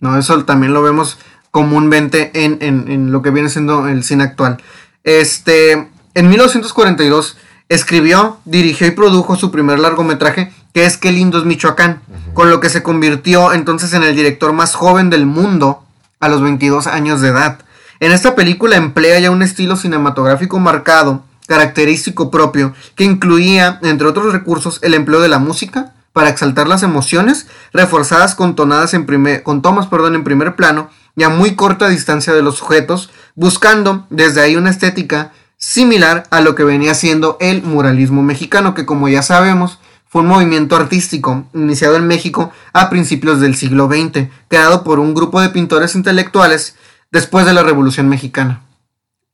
¿no? 0.00 0.18
Eso 0.18 0.44
también 0.44 0.72
lo 0.72 0.82
vemos 0.82 1.18
comúnmente 1.50 2.30
en, 2.44 2.58
en- 2.60 2.90
en 2.90 3.12
lo 3.12 3.20
que 3.22 3.30
viene 3.30 3.48
siendo 3.50 3.88
el 3.88 4.04
cine 4.04 4.24
actual. 4.24 4.56
Este, 5.04 5.72
en 6.14 6.28
1942 6.28 7.36
escribió, 7.68 8.38
dirigió 8.44 8.86
y 8.86 8.90
produjo 8.92 9.36
su 9.36 9.50
primer 9.50 9.78
largometraje, 9.78 10.52
que 10.76 10.84
es 10.84 10.98
Qué 10.98 11.10
lindo 11.10 11.38
es 11.38 11.46
Michoacán, 11.46 12.02
con 12.34 12.50
lo 12.50 12.60
que 12.60 12.68
se 12.68 12.82
convirtió 12.82 13.54
entonces 13.54 13.94
en 13.94 14.02
el 14.02 14.14
director 14.14 14.52
más 14.52 14.74
joven 14.74 15.08
del 15.08 15.24
mundo 15.24 15.82
a 16.20 16.28
los 16.28 16.42
22 16.42 16.86
años 16.86 17.22
de 17.22 17.28
edad. 17.28 17.60
En 17.98 18.12
esta 18.12 18.34
película 18.34 18.76
emplea 18.76 19.18
ya 19.18 19.30
un 19.30 19.40
estilo 19.40 19.76
cinematográfico 19.76 20.58
marcado, 20.58 21.24
característico 21.46 22.30
propio, 22.30 22.74
que 22.94 23.04
incluía, 23.04 23.80
entre 23.84 24.06
otros 24.06 24.34
recursos, 24.34 24.78
el 24.82 24.92
empleo 24.92 25.22
de 25.22 25.30
la 25.30 25.38
música 25.38 25.94
para 26.12 26.28
exaltar 26.28 26.68
las 26.68 26.82
emociones, 26.82 27.46
reforzadas 27.72 28.34
con 28.34 28.54
tonadas 28.54 28.92
en 28.92 29.06
primer, 29.06 29.42
con 29.42 29.62
tomas, 29.62 29.86
perdón, 29.86 30.14
en 30.14 30.24
primer 30.24 30.56
plano 30.56 30.90
y 31.16 31.22
a 31.22 31.30
muy 31.30 31.56
corta 31.56 31.88
distancia 31.88 32.34
de 32.34 32.42
los 32.42 32.56
sujetos, 32.58 33.08
buscando 33.34 34.06
desde 34.10 34.42
ahí 34.42 34.56
una 34.56 34.68
estética 34.68 35.32
similar 35.56 36.24
a 36.30 36.42
lo 36.42 36.54
que 36.54 36.64
venía 36.64 36.92
siendo 36.92 37.38
el 37.40 37.62
muralismo 37.62 38.22
mexicano, 38.22 38.74
que 38.74 38.84
como 38.84 39.08
ya 39.08 39.22
sabemos, 39.22 39.78
fue 40.16 40.22
un 40.22 40.28
movimiento 40.28 40.76
artístico 40.76 41.44
iniciado 41.52 41.96
en 41.96 42.06
México 42.06 42.50
a 42.72 42.88
principios 42.88 43.38
del 43.38 43.54
siglo 43.54 43.86
XX, 43.86 44.28
creado 44.48 44.82
por 44.82 44.98
un 44.98 45.12
grupo 45.12 45.42
de 45.42 45.50
pintores 45.50 45.94
intelectuales 45.94 46.74
después 47.10 47.44
de 47.44 47.52
la 47.52 47.62
Revolución 47.62 48.08
Mexicana. 48.08 48.62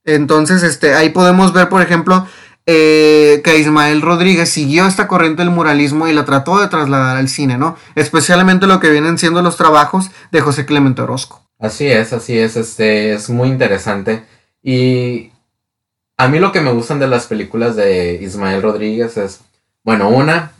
Entonces, 0.03 0.61
este, 0.61 0.93
ahí 0.93 1.11
podemos 1.11 1.53
ver, 1.53 1.69
por 1.69 1.81
ejemplo, 1.81 2.27
eh, 2.65 3.39
que 3.45 3.59
Ismael 3.59 4.01
Rodríguez 4.01 4.49
siguió 4.49 4.85
esta 4.85 5.07
corriente 5.07 5.43
del 5.43 5.51
muralismo 5.51 6.09
y 6.09 6.13
la 6.13 6.25
trató 6.25 6.59
de 6.59 6.67
trasladar 6.67 7.15
al 7.15 7.29
cine, 7.29 7.57
¿no? 7.57 7.77
Especialmente 7.95 8.67
lo 8.67 8.81
que 8.81 8.89
vienen 8.89 9.17
siendo 9.17 9.41
los 9.41 9.55
trabajos 9.55 10.11
de 10.33 10.41
José 10.41 10.65
Clemente 10.65 11.01
Orozco. 11.01 11.47
Así 11.59 11.87
es, 11.87 12.11
así 12.11 12.37
es, 12.37 12.57
este, 12.57 13.13
es 13.13 13.29
muy 13.29 13.47
interesante. 13.47 14.25
Y 14.61 15.31
a 16.17 16.27
mí 16.27 16.39
lo 16.39 16.51
que 16.51 16.59
me 16.59 16.73
gustan 16.73 16.99
de 16.99 17.07
las 17.07 17.27
películas 17.27 17.77
de 17.77 18.15
Ismael 18.21 18.61
Rodríguez 18.61 19.15
es, 19.15 19.39
bueno, 19.85 20.09
una, 20.09 20.51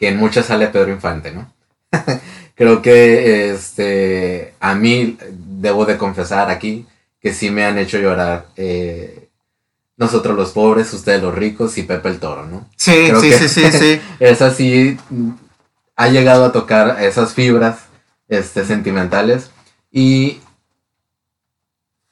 que 0.00 0.08
en 0.08 0.16
muchas 0.16 0.46
sale 0.46 0.66
Pedro 0.68 0.90
Infante, 0.90 1.30
¿no? 1.30 1.52
Creo 2.56 2.82
que, 2.82 3.50
este, 3.52 4.54
a 4.58 4.74
mí, 4.74 5.16
debo 5.30 5.84
de 5.84 5.96
confesar 5.98 6.50
aquí, 6.50 6.86
que 7.20 7.32
sí 7.34 7.50
me 7.50 7.64
han 7.66 7.78
hecho 7.78 7.98
llorar 7.98 8.46
eh, 8.56 9.28
nosotros 9.98 10.34
los 10.36 10.52
pobres, 10.52 10.92
ustedes 10.94 11.22
los 11.22 11.34
ricos 11.34 11.76
y 11.78 11.82
Pepe 11.82 12.08
el 12.08 12.18
Toro, 12.18 12.46
¿no? 12.46 12.66
Sí, 12.76 12.92
Creo 13.08 13.20
sí, 13.20 13.28
que- 13.30 13.38
sí, 13.38 13.48
sí, 13.48 13.72
sí. 13.72 14.00
Esa 14.20 14.50
sí 14.52 14.98
mm, 15.10 15.30
ha 15.96 16.08
llegado 16.08 16.46
a 16.46 16.52
tocar 16.52 17.02
esas 17.02 17.34
fibras 17.34 17.80
este, 18.28 18.64
sentimentales. 18.64 19.50
Y 19.92 20.40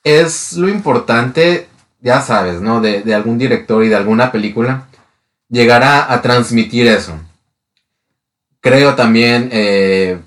es 0.05 0.53
lo 0.55 0.69
importante, 0.69 1.69
ya 2.01 2.21
sabes, 2.21 2.61
¿no? 2.61 2.81
De, 2.81 3.03
de 3.03 3.15
algún 3.15 3.39
director 3.39 3.83
y 3.85 3.89
de 3.89 3.97
alguna 3.97 4.31
película, 4.33 4.87
llegar 5.49 5.83
a, 5.83 6.13
a 6.13 6.21
transmitir 6.23 6.87
eso. 6.87 7.19
Creo 8.61 8.95
también 8.95 9.49
eh, 9.53 10.19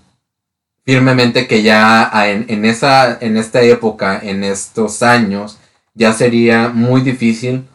firmemente 0.85 1.47
que 1.47 1.63
ya 1.63 2.09
en, 2.27 2.45
en 2.47 2.65
esa, 2.65 3.17
en 3.19 3.37
esta 3.37 3.61
época, 3.61 4.19
en 4.21 4.43
estos 4.43 5.03
años, 5.03 5.57
ya 5.93 6.13
sería 6.13 6.69
muy 6.69 7.01
difícil 7.01 7.65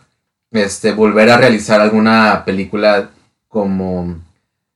este, 0.51 0.93
volver 0.93 1.31
a 1.31 1.37
realizar 1.37 1.81
alguna 1.81 2.45
película 2.45 3.11
como 3.49 4.19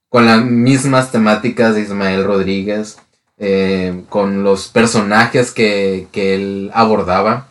con 0.09 0.25
las 0.25 0.43
mismas 0.43 1.11
temáticas 1.11 1.73
de 1.73 1.81
Ismael 1.81 2.25
Rodríguez, 2.25 2.97
eh, 3.37 4.03
con 4.09 4.43
los 4.43 4.67
personajes 4.67 5.51
que, 5.51 6.07
que 6.11 6.35
él 6.35 6.71
abordaba. 6.73 7.47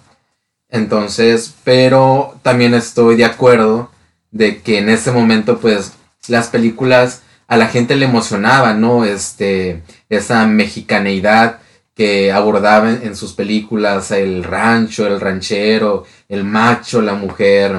Entonces, 0.68 1.54
pero 1.64 2.38
también 2.42 2.74
estoy 2.74 3.16
de 3.16 3.24
acuerdo 3.24 3.90
de 4.30 4.60
que 4.60 4.78
en 4.78 4.88
ese 4.88 5.10
momento, 5.10 5.58
pues, 5.58 5.94
las 6.28 6.48
películas 6.48 7.22
a 7.50 7.56
la 7.58 7.66
gente 7.68 7.96
le 7.96 8.06
emocionaba, 8.06 8.72
¿no? 8.72 9.04
Este, 9.04 9.82
esa 10.08 10.46
mexicaneidad 10.46 11.58
que 11.58 11.70
que 12.00 12.32
abordaba 12.32 12.88
en, 12.88 13.02
en 13.08 13.14
sus 13.14 13.34
películas 13.34 14.10
el 14.12 14.42
rancho, 14.42 15.06
el 15.06 15.20
ranchero, 15.20 16.04
el 16.30 16.44
macho, 16.44 17.02
la 17.02 17.12
mujer, 17.12 17.76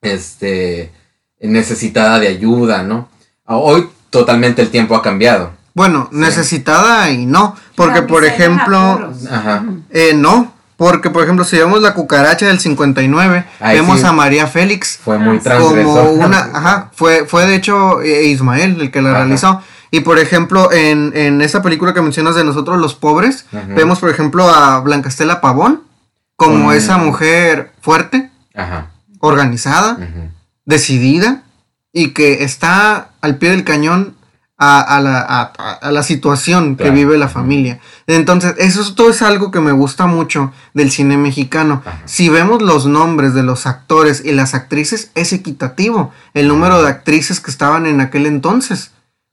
este, 0.00 0.92
necesitada 1.40 2.20
de 2.20 2.28
ayuda, 2.28 2.84
¿no? 2.84 3.08
Hoy 3.46 3.88
totalmente 4.10 4.62
el 4.62 4.70
tiempo 4.70 4.94
ha 4.94 5.02
cambiado. 5.02 5.50
Bueno, 5.74 6.08
Sí. 6.12 6.18
necesitada 6.18 7.10
y 7.10 7.26
no. 7.26 7.56
Porque, 7.74 8.02
por 8.02 8.24
ejemplo. 8.24 9.12
Ajá. 9.30 9.64
Eh, 9.90 10.12
no. 10.14 10.52
Porque, 10.78 11.10
por 11.10 11.24
ejemplo, 11.24 11.44
si 11.44 11.56
vemos 11.58 11.82
la 11.82 11.92
cucaracha 11.92 12.46
del 12.46 12.60
59, 12.60 13.44
Ahí 13.58 13.76
vemos 13.78 13.98
sí. 13.98 14.06
a 14.06 14.12
María 14.12 14.46
Félix 14.46 14.96
Fue 15.02 15.18
muy 15.18 15.40
como 15.40 16.10
una, 16.12 16.38
ajá, 16.54 16.90
fue, 16.94 17.26
fue 17.26 17.46
de 17.46 17.56
hecho 17.56 18.00
eh, 18.00 18.26
Ismael 18.26 18.80
el 18.80 18.92
que 18.92 19.02
la 19.02 19.10
Ajá. 19.10 19.18
realizó. 19.18 19.60
Y 19.90 20.00
por 20.00 20.20
ejemplo, 20.20 20.70
en, 20.70 21.10
en 21.16 21.40
esa 21.40 21.62
película 21.62 21.94
que 21.94 22.00
mencionas 22.00 22.36
de 22.36 22.44
nosotros 22.44 22.78
los 22.78 22.94
pobres, 22.94 23.46
vemos 23.74 23.98
por 23.98 24.08
ejemplo 24.08 24.48
a 24.48 24.78
Blancastela 24.78 25.40
Pavón 25.40 25.82
como 26.36 26.70
esa 26.72 26.96
mujer 26.98 27.72
fuerte, 27.80 28.30
Ajá. 28.54 28.90
organizada, 29.18 29.98
decidida 30.64 31.42
y 31.92 32.10
que 32.10 32.44
está 32.44 33.08
al 33.20 33.36
pie 33.38 33.50
del 33.50 33.64
cañón 33.64 34.14
a, 34.58 34.80
a 34.80 35.00
la, 35.00 35.20
a- 35.20 35.90
la 35.92 36.02
situación 36.02 36.76
que 36.76 36.90
vive 36.90 37.16
la 37.16 37.28
familia. 37.28 37.78
Entonces, 38.08 38.54
eso 38.58 38.82
es- 38.82 38.94
todo 38.96 39.10
es 39.10 39.22
algo 39.22 39.50
que 39.52 39.60
me 39.60 39.72
gusta 39.72 40.06
mucho 40.06 40.52
del 40.74 40.90
cine 40.90 41.16
mexicano. 41.16 41.82
Ajá. 41.86 42.02
Si 42.06 42.28
vemos 42.28 42.60
los 42.60 42.86
nombres 42.86 43.34
de 43.34 43.44
los 43.44 43.66
actores 43.66 44.22
y 44.24 44.32
las 44.32 44.54
actrices, 44.54 45.10
es 45.14 45.32
equitativo 45.32 46.12
el 46.34 46.48
número 46.48 46.82
de 46.82 46.88
actrices 46.88 47.40
que 47.40 47.50
estaban 47.50 47.86
en 47.86 48.00
aquel 48.00 48.26
entonces. 48.26 48.90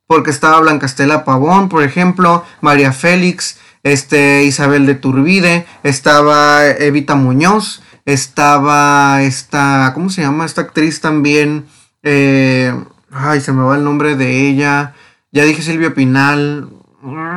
Porque 0.07 0.29
estaba 0.29 0.59
Blancastela 0.59 1.25
Pavón, 1.25 1.67
por 1.69 1.81
ejemplo, 1.81 2.45
María 2.61 2.93
Félix, 2.93 3.57
este, 3.81 4.43
Isabel 4.43 4.85
de 4.85 4.93
Turbide, 4.93 5.65
estaba 5.81 6.65
Evita 6.67 7.15
Muñoz, 7.15 7.81
estaba 8.05 9.21
esta, 9.23 9.91
¿cómo 9.95 10.09
se 10.09 10.21
llama? 10.21 10.45
Esta 10.45 10.61
actriz 10.61 11.01
también, 11.01 11.65
eh, 12.03 12.73
ay, 13.11 13.41
se 13.41 13.51
me 13.51 13.63
va 13.63 13.75
el 13.77 13.83
nombre 13.83 14.15
de 14.15 14.47
ella, 14.47 14.93
ya 15.35 15.43
dije 15.43 15.61
Silvia 15.61 15.93
Pinal. 15.93 16.69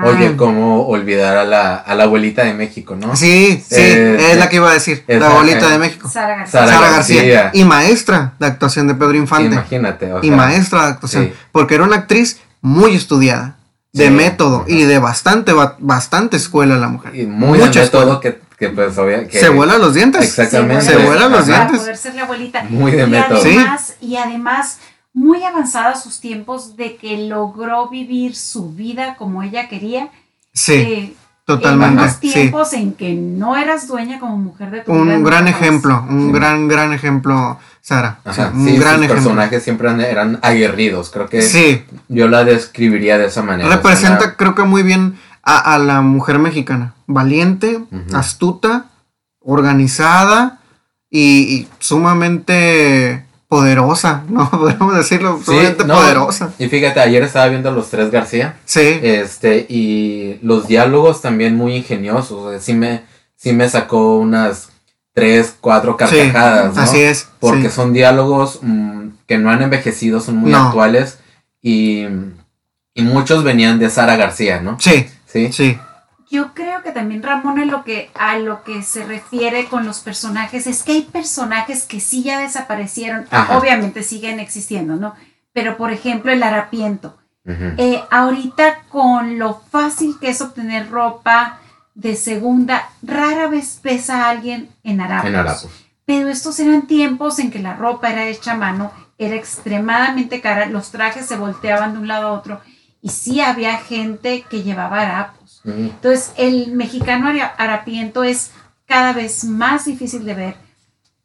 Oye, 0.04 0.34
¿cómo 0.36 0.86
olvidar 0.88 1.36
a 1.36 1.44
la, 1.44 1.74
a 1.76 1.94
la 1.94 2.04
abuelita 2.04 2.42
de 2.44 2.54
México, 2.54 2.96
no? 2.96 3.14
Sí, 3.14 3.62
sí, 3.68 3.74
Eh, 3.76 4.30
es 4.30 4.38
la 4.38 4.48
que 4.48 4.56
iba 4.56 4.70
a 4.70 4.72
decir, 4.72 5.04
la 5.06 5.28
bolita 5.28 5.68
eh, 5.68 5.72
de 5.72 5.78
México. 5.78 6.08
Sara 6.08 6.36
García. 6.38 6.66
Sara 6.66 6.90
García. 6.90 7.50
Y 7.52 7.64
maestra 7.64 8.32
de 8.38 8.46
actuación 8.46 8.86
de 8.86 8.94
Pedro 8.94 9.16
Infante. 9.16 9.54
Imagínate. 9.56 10.10
o 10.10 10.20
y 10.24 10.30
maestra 10.30 10.84
de 10.86 10.92
actuación. 10.92 11.24
sí. 11.26 11.32
Porque 11.52 11.74
era 11.74 11.84
una 11.84 11.96
actriz 11.96 12.40
muy 12.62 12.94
estudiada. 12.96 13.56
De 13.92 14.06
Sí. 14.06 14.10
método. 14.10 14.58
Ajá. 14.60 14.70
Y 14.70 14.84
de 14.84 14.98
bastante, 15.00 15.52
ba- 15.52 15.76
bastante 15.80 16.36
escuela 16.38 16.76
la 16.76 16.88
mujer. 16.88 17.14
Y 17.16 17.26
muy 17.26 17.58
Mucha 17.58 17.80
de 17.80 17.88
todo 17.88 18.02
escuela. 18.14 18.20
que, 18.20 18.40
que 18.58 18.68
pues 18.70 18.96
obvia- 18.96 19.26
que 19.28 19.38
Se 19.38 19.48
vuelan 19.50 19.80
los 19.80 19.92
dientes. 19.94 20.24
Exactamente. 20.24 20.84
Se 20.84 20.96
vuelan 20.96 21.30
los 21.32 21.40
Ajá. 21.42 21.46
Para 21.50 21.58
dientes. 21.64 21.80
poder 21.80 21.96
ser 21.96 22.14
la 22.14 22.22
abuelita. 22.22 22.64
Muy 22.70 22.92
de 22.92 23.02
y 23.04 23.06
método. 23.06 23.42
Sí. 23.42 23.58
Y 24.02 24.16
además, 24.16 24.78
muy 25.12 25.42
avanzados 25.44 26.02
sus 26.02 26.20
tiempos 26.20 26.76
de 26.76 26.96
que 26.96 27.26
logró 27.28 27.88
vivir 27.88 28.36
su 28.36 28.70
vida 28.72 29.16
como 29.16 29.42
ella 29.42 29.68
quería. 29.68 30.10
Sí, 30.52 30.72
eh, 30.74 31.14
totalmente. 31.44 31.94
En 31.94 31.98
unos 32.00 32.12
Sí. 32.12 32.32
tiempos 32.32 32.72
en 32.72 32.92
que 32.92 33.14
no 33.14 33.56
eras 33.56 33.86
dueña 33.88 34.20
como 34.20 34.36
mujer 34.36 34.70
de 34.70 34.80
tu 34.82 34.92
vida. 34.92 35.16
Un 35.16 35.24
gran 35.24 35.48
ejemplo. 35.48 36.04
Un 36.08 36.26
Sí. 36.26 36.32
gran, 36.32 36.68
gran 36.68 36.92
ejemplo, 36.92 37.58
Sara. 37.80 38.20
Sí, 38.24 38.28
Ajá, 38.30 38.52
un 38.54 38.66
sí, 38.66 38.76
gran 38.76 38.96
sus 38.96 39.04
ejemplo. 39.04 39.14
personajes 39.14 39.62
siempre 39.62 40.10
eran, 40.10 40.38
aguerridos. 40.42 41.10
Creo 41.10 41.28
que 41.28 41.42
Sí, 41.42 41.84
yo 42.08 42.28
la 42.28 42.44
describiría 42.44 43.16
de 43.18 43.26
esa 43.26 43.42
manera. 43.42 43.68
representa, 43.74 44.18
o 44.18 44.22
sea, 44.22 44.36
creo 44.36 44.54
que 44.54 44.62
muy 44.64 44.82
bien 44.82 45.18
a, 45.42 45.74
a 45.74 45.78
la 45.78 46.00
mujer 46.02 46.38
mexicana. 46.38 46.94
Valiente, 47.06 47.76
Ujú. 47.78 48.14
astuta, 48.16 48.86
organizada 49.40 50.58
y, 51.10 51.20
y 51.54 51.68
sumamente 51.78 53.24
poderosa, 53.48 54.24
¿no? 54.28 54.50
Podemos 54.50 54.96
decirlo, 54.96 55.40
sí, 55.44 55.56
no, 55.86 55.94
poderosa. 55.94 56.52
Y 56.58 56.68
fíjate, 56.68 57.00
ayer 57.00 57.22
estaba 57.22 57.48
viendo 57.48 57.70
Los 57.70 57.90
Tres 57.90 58.10
García. 58.10 58.56
Sí, 58.64 59.00
Este, 59.02 59.66
y 59.68 60.38
los 60.42 60.68
diálogos 60.68 61.22
también 61.22 61.56
muy 61.56 61.74
ingeniosos. 61.76 62.32
o 62.32 62.50
sea, 62.50 62.60
sí 62.60 62.74
me, 62.74 63.02
sí 63.36 63.52
me 63.52 63.68
sacó 63.68 64.18
unas 64.18 64.68
tres, 65.14 65.56
cuatro 65.60 65.96
carcajadas, 65.96 66.76
¿no? 66.76 66.82
así 66.82 67.00
es. 67.00 67.28
Porque 67.40 67.68
sí. 67.70 67.74
son 67.74 67.92
diálogos 67.92 68.60
mm, 68.62 69.08
que 69.26 69.38
no 69.38 69.50
han 69.50 69.62
envejecido, 69.62 70.20
son 70.20 70.36
muy 70.36 70.52
No. 70.52 70.68
actuales. 70.68 71.18
Y, 71.60 72.04
y 72.94 73.02
muchos 73.02 73.42
venían 73.44 73.78
de 73.80 73.90
Sara 73.90 74.16
García, 74.16 74.60
¿no? 74.60 74.76
Sí, 74.78 75.08
Sí. 75.26 75.52
sí. 75.52 75.78
Yo 76.30 76.52
creo 76.52 76.82
que 76.82 76.92
también 76.92 77.22
Ramón 77.22 77.58
en 77.58 77.70
lo 77.70 77.84
que, 77.84 78.10
a 78.14 78.38
lo 78.38 78.62
que 78.62 78.82
se 78.82 79.04
refiere 79.04 79.66
con 79.66 79.86
los 79.86 80.00
personajes 80.00 80.66
es 80.66 80.82
que 80.82 80.92
hay 80.92 81.02
personajes 81.02 81.84
que 81.84 82.00
sí 82.00 82.22
ya 82.22 82.38
desaparecieron, 82.38 83.26
Ajá. 83.30 83.56
obviamente 83.56 84.02
siguen 84.02 84.38
existiendo, 84.38 84.96
¿no? 84.96 85.14
Pero 85.52 85.76
por 85.78 85.90
ejemplo 85.90 86.30
el 86.30 86.42
harapiento. 86.42 87.16
Eh, 87.78 88.02
ahorita 88.10 88.82
con 88.90 89.38
lo 89.38 89.54
fácil 89.70 90.16
que 90.20 90.28
es 90.28 90.42
obtener 90.42 90.90
ropa 90.90 91.60
de 91.94 92.14
segunda, 92.14 92.90
rara 93.02 93.48
vez 93.48 93.80
pesa 93.82 94.26
a 94.26 94.28
alguien 94.28 94.68
en 94.84 95.00
harapos. 95.00 95.30
En 95.30 95.34
Harapos. 95.34 95.68
Pero 96.04 96.28
estos 96.28 96.60
eran 96.60 96.86
tiempos 96.86 97.38
en 97.38 97.50
que 97.50 97.58
la 97.58 97.74
ropa 97.74 98.10
era 98.10 98.26
hecha 98.26 98.52
a 98.52 98.56
mano, 98.56 98.92
era 99.16 99.34
extremadamente 99.34 100.42
cara, 100.42 100.66
los 100.66 100.90
trajes 100.90 101.24
se 101.24 101.36
volteaban 101.36 101.94
de 101.94 102.00
un 102.00 102.08
lado 102.08 102.28
a 102.28 102.32
otro 102.32 102.60
y 103.00 103.08
sí 103.08 103.40
había 103.40 103.78
gente 103.78 104.44
que 104.50 104.62
llevaba 104.62 105.00
harapos. 105.00 105.37
Entonces, 105.72 106.32
el 106.36 106.72
mexicano 106.72 107.28
hara- 107.28 107.54
harapiento 107.58 108.24
es 108.24 108.50
cada 108.86 109.12
vez 109.12 109.44
más 109.44 109.84
difícil 109.84 110.24
de 110.24 110.34
ver. 110.34 110.54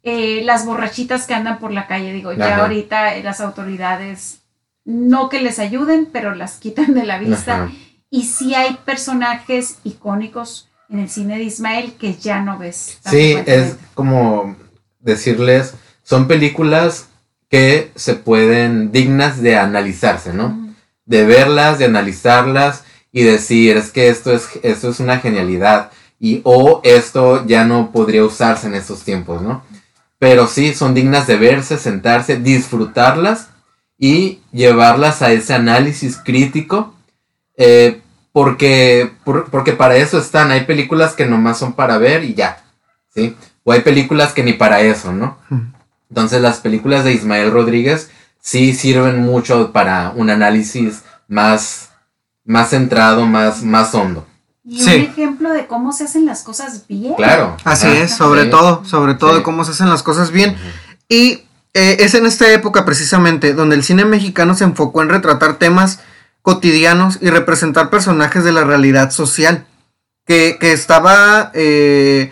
Eh, 0.03 0.41
las 0.43 0.65
borrachitas 0.65 1.25
que 1.25 1.33
andan 1.33 1.59
por 1.59 1.71
la 1.71 1.87
calle, 1.87 2.11
digo, 2.11 2.33
ya 2.33 2.47
Ajá. 2.55 2.61
ahorita 2.63 3.15
eh, 3.15 3.23
las 3.23 3.39
autoridades 3.39 4.39
no 4.85 5.29
que 5.29 5.41
les 5.41 5.59
ayuden, 5.59 6.09
pero 6.11 6.35
las 6.35 6.57
quitan 6.57 6.93
de 6.93 7.05
la 7.05 7.17
vista. 7.19 7.63
Ajá. 7.65 7.71
Y 8.09 8.23
sí 8.25 8.53
hay 8.53 8.77
personajes 8.85 9.77
icónicos 9.85 10.67
en 10.89 10.99
el 10.99 11.09
cine 11.09 11.37
de 11.37 11.45
Ismael 11.45 11.93
que 11.93 12.15
ya 12.15 12.41
no 12.41 12.57
ves. 12.59 12.99
Sí, 13.09 13.37
es 13.45 13.77
como 13.93 14.55
decirles, 14.99 15.73
son 16.03 16.27
películas 16.27 17.07
que 17.49 17.91
se 17.95 18.15
pueden, 18.15 18.91
dignas 18.91 19.41
de 19.41 19.55
analizarse, 19.57 20.33
¿no? 20.33 20.73
De 21.05 21.23
verlas, 21.25 21.79
de 21.79 21.85
analizarlas 21.85 22.83
y 23.13 23.23
decir, 23.23 23.77
es 23.77 23.91
que 23.91 24.09
esto 24.09 24.33
es, 24.33 24.49
esto 24.63 24.89
es 24.89 24.99
una 24.99 25.19
genialidad 25.19 25.91
y 26.19 26.41
o 26.43 26.81
esto 26.83 27.45
ya 27.45 27.63
no 27.63 27.91
podría 27.91 28.25
usarse 28.25 28.67
en 28.67 28.75
estos 28.75 29.03
tiempos, 29.03 29.41
¿no? 29.41 29.63
Pero 30.19 30.47
sí, 30.47 30.73
son 30.73 30.93
dignas 30.93 31.27
de 31.27 31.37
verse, 31.37 31.77
sentarse, 31.77 32.37
disfrutarlas 32.37 33.49
y 33.97 34.39
llevarlas 34.51 35.21
a 35.21 35.31
ese 35.31 35.53
análisis 35.53 36.17
crítico. 36.17 36.93
eh, 37.57 38.01
porque, 38.31 39.11
por- 39.23 39.51
porque 39.51 39.73
para 39.73 39.95
eso 39.97 40.17
están. 40.17 40.49
Hay 40.49 40.61
películas 40.65 41.13
que 41.13 41.25
nomás 41.27 41.59
son 41.59 41.73
para 41.73 41.99
ver 41.99 42.23
y 42.23 42.33
ya. 42.33 42.63
¿Sí? 43.13 43.35
O 43.63 43.71
hay 43.71 43.81
películas 43.81 44.33
que 44.33 44.43
ni 44.43 44.53
para 44.53 44.81
eso, 44.81 45.11
¿no? 45.13 45.37
Entonces 46.09 46.41
las 46.41 46.57
películas 46.59 47.03
de 47.03 47.13
Ismael 47.13 47.51
Rodríguez 47.51 48.09
sí 48.39 48.73
sirven 48.73 49.19
mucho 49.21 49.71
para 49.71 50.11
un 50.15 50.31
análisis 50.31 51.03
más, 51.27 51.91
más 52.45 52.69
centrado, 52.69 53.25
más, 53.25 53.63
más 53.63 53.93
hondo. 53.95 54.27
Y 54.65 54.79
Sí. 54.81 54.95
un 54.95 55.01
ejemplo 55.01 55.51
de 55.51 55.67
cómo 55.67 55.91
se 55.91 56.05
hacen 56.05 56.25
las 56.25 56.43
cosas 56.43 56.87
bien. 56.87 57.15
Claro. 57.15 57.57
Así 57.63 57.87
Ajá. 57.87 57.97
es, 57.97 58.15
sobre 58.15 58.45
Sí. 58.45 58.49
todo, 58.49 58.85
sobre 58.85 59.13
todo 59.15 59.31
Sí. 59.31 59.37
de 59.37 59.43
cómo 59.43 59.63
se 59.65 59.71
hacen 59.71 59.89
las 59.89 60.03
cosas 60.03 60.31
bien. 60.31 60.55
Y 61.09 61.43
eh, 61.73 61.97
es 62.01 62.13
en 62.13 62.25
esta 62.25 62.49
época 62.51 62.85
precisamente 62.85 63.53
donde 63.53 63.75
el 63.75 63.83
cine 63.83 64.05
mexicano 64.05 64.53
se 64.55 64.63
enfocó 64.63 65.01
en 65.01 65.09
retratar 65.09 65.55
temas 65.55 65.99
cotidianos 66.43 67.17
y 67.21 67.29
representar 67.29 67.89
personajes 67.89 68.43
de 68.43 68.51
la 68.51 68.63
realidad 68.63 69.11
social. 69.11 69.65
Que, 70.25 70.57
que 70.59 70.71
estaba... 70.71 71.51
eh, 71.53 72.31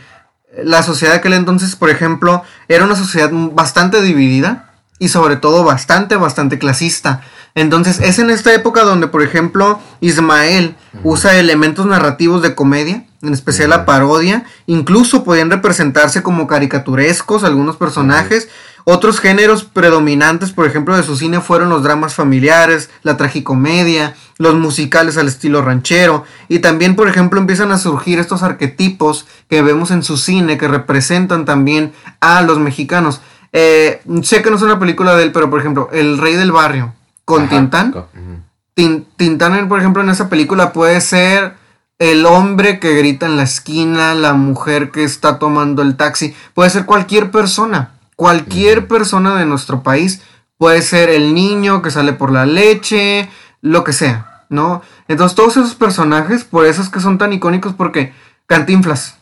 la 0.64 0.84
sociedad 0.84 1.14
de 1.14 1.20
aquel 1.20 1.32
entonces, 1.34 1.78
por 1.78 1.90
ejemplo, 1.90 2.44
era 2.68 2.84
una 2.84 2.96
sociedad 2.98 3.30
bastante 3.32 4.02
dividida 4.02 4.70
y 5.00 5.08
sobre 5.08 5.38
todo 5.38 5.64
bastante, 5.64 6.18
bastante 6.18 6.60
clasista. 6.60 7.22
Entonces 7.56 8.00
es 8.00 8.20
en 8.20 8.30
esta 8.30 8.54
época 8.54 8.84
donde, 8.84 9.08
por 9.08 9.22
ejemplo, 9.22 9.80
Ismael 10.00 10.76
usa 11.04 11.38
elementos 11.38 11.86
narrativos 11.86 12.42
de 12.42 12.56
comedia, 12.56 13.06
en 13.22 13.34
especial 13.34 13.70
la 13.70 13.86
parodia, 13.86 14.46
incluso 14.68 15.24
podían 15.24 15.52
representarse 15.52 16.24
como 16.24 16.48
caricaturescos 16.48 17.44
algunos 17.44 17.76
personajes. 17.76 18.50
Otros 18.84 19.20
géneros 19.20 19.64
predominantes, 19.64 20.52
por 20.54 20.66
ejemplo, 20.66 20.98
de 20.98 21.04
su 21.04 21.16
cine 21.16 21.40
fueron 21.40 21.70
los 21.70 21.84
dramas 21.84 22.16
familiares, 22.16 22.90
la 23.04 23.16
tragicomedia, 23.16 24.16
los 24.40 24.56
musicales 24.56 25.18
al 25.18 25.28
estilo 25.28 25.62
ranchero, 25.62 26.24
y 26.48 26.60
también, 26.60 26.96
por 26.96 27.08
ejemplo, 27.08 27.40
empiezan 27.40 27.72
a 27.72 27.78
surgir 27.78 28.18
estos 28.18 28.42
arquetipos 28.42 29.28
que 29.50 29.62
vemos 29.62 29.92
en 29.92 30.02
su 30.02 30.18
cine 30.18 30.58
que 30.58 30.68
representan 30.68 31.46
también 31.46 31.94
a 32.22 32.42
los 32.42 32.58
mexicanos. 32.58 33.22
Eh, 33.54 34.02
sé 34.24 34.42
que 34.42 34.50
no 34.50 34.56
es 34.56 34.64
una 34.64 34.80
película 34.80 35.16
de 35.16 35.26
él, 35.26 35.32
pero 35.32 35.52
por 35.52 35.60
ejemplo, 35.60 35.90
El 35.92 36.18
Rey 36.18 36.34
del 36.34 36.52
Barrio 36.52 36.94
con 37.32 37.44
Ajá. 37.44 37.50
Tintán. 37.50 37.92
Co- 37.92 38.10
ujú. 38.14 38.40
Tin- 38.76 39.06
Tintán, 39.16 39.68
por 39.70 39.80
ejemplo, 39.80 40.02
en 40.04 40.10
esa 40.10 40.28
película 40.30 40.74
puede 40.74 41.00
ser 41.02 41.56
el 42.00 42.26
hombre 42.26 42.80
que 42.80 42.96
grita 42.96 43.26
en 43.26 43.38
la 43.38 43.44
esquina, 43.44 44.14
la 44.16 44.34
mujer 44.34 44.92
que 44.92 45.04
está 45.04 45.40
tomando 45.40 45.82
el 45.82 45.96
taxi, 45.98 46.36
puede 46.54 46.70
ser 46.70 46.86
cualquier 46.86 47.30
persona, 47.32 47.92
cualquier 48.16 48.88
persona 48.88 49.36
de 49.36 49.46
nuestro 49.46 49.84
país, 49.84 50.22
puede 50.58 50.82
ser 50.82 51.10
el 51.10 51.34
niño 51.34 51.82
que 51.82 51.92
sale 51.92 52.14
por 52.14 52.32
la 52.32 52.46
leche, 52.46 53.30
lo 53.62 53.84
que 53.84 53.94
sea, 53.94 54.46
¿no? 54.50 54.82
Entonces 55.08 55.36
todos 55.36 55.58
esos 55.58 55.76
personajes, 55.76 56.44
por 56.44 56.66
eso 56.66 56.82
es 56.82 56.90
que 56.90 57.00
son 57.00 57.18
tan 57.18 57.34
icónicos, 57.34 57.74
porque 57.74 58.14
Cantinflas, 58.48 59.18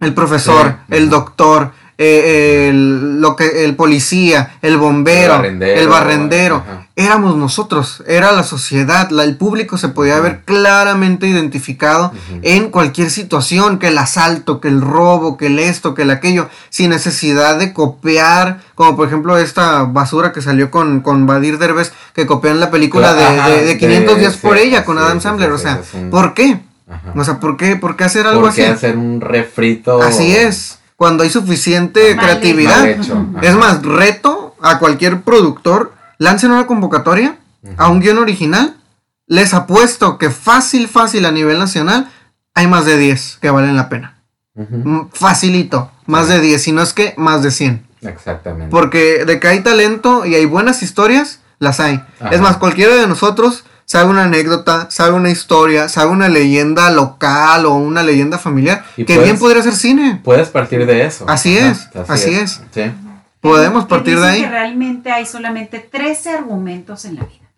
el 0.00 0.12
profesor, 0.12 0.76
Sí, 0.88 0.94
el 0.96 1.08
doctor, 1.08 1.72
eh, 1.98 2.68
el, 2.70 3.20
lo 3.20 3.36
que, 3.36 3.64
el 3.64 3.74
policía, 3.74 4.58
el 4.62 4.76
bombero, 4.76 5.42
el 5.42 5.88
barrendero, 5.88 6.62
éramos 6.94 7.36
nosotros, 7.36 8.02
era 8.06 8.32
la 8.32 8.42
sociedad, 8.42 9.08
la- 9.10 9.24
el 9.24 9.36
público 9.36 9.78
se 9.78 9.88
podía 9.88 10.18
ver 10.20 10.40
claramente 10.44 11.26
identificado 11.26 12.12
en 12.42 12.70
cualquier 12.70 13.10
situación, 13.10 13.78
que 13.78 13.88
el 13.88 13.98
asalto, 13.98 14.60
que 14.60 14.68
el 14.68 14.80
robo, 14.80 15.36
que 15.36 15.46
el 15.46 15.58
esto, 15.58 15.94
que 15.94 16.02
el 16.02 16.10
aquello, 16.10 16.48
sin 16.70 16.90
necesidad 16.90 17.58
de 17.58 17.72
copiar, 17.72 18.60
como 18.74 18.96
por 18.96 19.06
ejemplo 19.08 19.38
esta 19.38 19.84
basura 19.84 20.32
que 20.32 20.42
salió 20.42 20.70
con, 20.70 21.00
con 21.00 21.26
Badir 21.26 21.58
Derbez, 21.58 21.92
que 22.14 22.26
copian 22.26 22.60
la 22.60 22.70
película 22.70 23.14
de, 23.14 23.24
Ajá, 23.24 23.48
de- 23.48 23.60
de 23.60 23.66
de- 23.66 23.78
500 23.78 24.18
días 24.18 24.32
sí, 24.34 24.38
por 24.42 24.58
ella 24.58 24.84
con 24.84 24.96
sí, 24.98 25.02
Adam 25.02 25.20
Sandler, 25.20 25.48
sí, 25.48 25.54
o 25.54 25.58
sea, 25.58 25.80
un- 25.94 26.10
¿por 26.10 26.34
qué? 26.34 26.60
Ajá. 26.88 27.12
O 27.16 27.24
sea, 27.24 27.40
¿por 27.40 27.56
qué, 27.56 27.76
¿por 27.76 27.96
qué 27.96 28.04
hacer 28.04 28.26
algo 28.26 28.42
¿Por 28.42 28.50
así? 28.50 28.60
qué 28.62 28.68
hacer 28.68 28.96
un 28.96 29.20
refrito? 29.20 30.00
Así 30.02 30.34
es, 30.36 30.78
cuando 30.96 31.22
hay 31.22 31.30
suficiente 31.30 32.14
Mal 32.14 32.24
creatividad. 32.24 32.86
Hecho. 32.88 33.26
Es 33.42 33.54
más, 33.54 33.82
reto 33.82 34.54
a 34.60 34.78
cualquier 34.78 35.22
productor, 35.22 35.92
lancen 36.18 36.50
una 36.50 36.66
convocatoria 36.66 37.36
a 37.76 37.88
un 37.88 38.00
guion 38.00 38.18
original. 38.18 38.76
Les 39.26 39.54
apuesto 39.54 40.18
que 40.18 40.30
fácil, 40.30 40.88
fácil 40.88 41.26
a 41.26 41.32
nivel 41.32 41.58
nacional, 41.58 42.08
hay 42.54 42.66
más 42.66 42.86
de 42.86 42.96
10 42.96 43.38
que 43.40 43.50
valen 43.50 43.76
la 43.76 43.88
pena. 43.88 44.14
Mm, 44.54 45.08
Facilito, 45.12 45.90
más 46.06 46.26
Sí. 46.26 46.32
de 46.32 46.40
10, 46.40 46.62
si 46.62 46.72
no 46.72 46.80
es 46.82 46.92
que 46.94 47.12
más 47.18 47.42
de 47.42 47.50
100. 47.50 47.86
Exactamente. 48.02 48.70
Porque 48.70 49.24
de 49.26 49.38
que 49.40 49.48
hay 49.48 49.60
talento 49.60 50.24
y 50.24 50.34
hay 50.34 50.46
buenas 50.46 50.82
historias, 50.82 51.40
las 51.58 51.80
hay. 51.80 52.02
Ajá. 52.20 52.30
Es 52.30 52.40
más, 52.40 52.56
cualquiera 52.56 52.94
de 52.94 53.06
nosotros 53.06 53.64
sabe 53.86 54.10
una 54.10 54.24
anécdota, 54.24 54.90
sabe 54.90 55.12
una 55.12 55.30
historia, 55.30 55.88
sabe 55.88 56.10
una 56.10 56.28
leyenda 56.28 56.90
local 56.90 57.64
o 57.64 57.74
una 57.74 58.02
leyenda 58.02 58.36
familiar, 58.38 58.84
Y 58.98 59.04
que 59.06 59.14
puedes- 59.14 59.24
bien 59.24 59.38
podría 59.38 59.62
ser 59.62 59.74
cine. 59.74 60.20
Puedes 60.22 60.48
partir 60.50 60.84
de 60.84 61.06
eso. 61.06 61.24
Así 61.28 61.56
es, 61.56 61.88
así 62.08 62.34
es. 62.34 62.60
Sí. 62.72 62.92
Podemos 63.40 63.86
partir 63.86 64.18
de 64.20 64.26
ahí. 64.26 64.40
que 64.42 64.48
realmente 64.50 65.10
hay 65.10 65.24
solamente 65.24 65.78
13 65.78 66.30
argumentos 66.30 67.04
en 67.06 67.14
la 67.16 67.22
vida. 67.24 67.48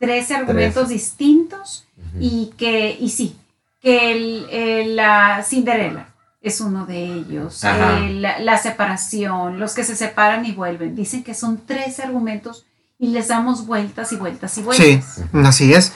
13 0.00 0.34
argumentos 0.34 0.88
distintos 0.88 1.86
y 2.18 2.52
que, 2.56 2.96
y 2.98 3.10
sí, 3.10 3.36
que 3.80 4.12
el, 4.12 4.46
el- 4.50 4.96
la 4.96 5.42
Cinderella 5.44 6.08
es 6.40 6.60
uno 6.60 6.86
de 6.86 7.04
ellos, 7.04 7.62
el- 7.64 8.22
la, 8.22 8.38
la 8.38 8.56
separación, 8.58 9.58
los 9.60 9.74
que 9.74 9.84
se 9.84 9.96
separan 9.96 10.46
y 10.46 10.52
vuelven. 10.52 10.94
Dicen 10.96 11.22
que 11.24 11.34
son 11.34 11.58
13 11.66 12.02
argumentos 12.04 12.64
y 12.98 13.08
les 13.08 13.28
damos 13.28 13.66
vueltas 13.66 14.12
y 14.12 14.16
vueltas 14.16 14.52
y 14.58 14.60
Sí, 14.60 14.66
vueltas. 14.66 15.20
así 15.44 15.72
es. 15.74 15.92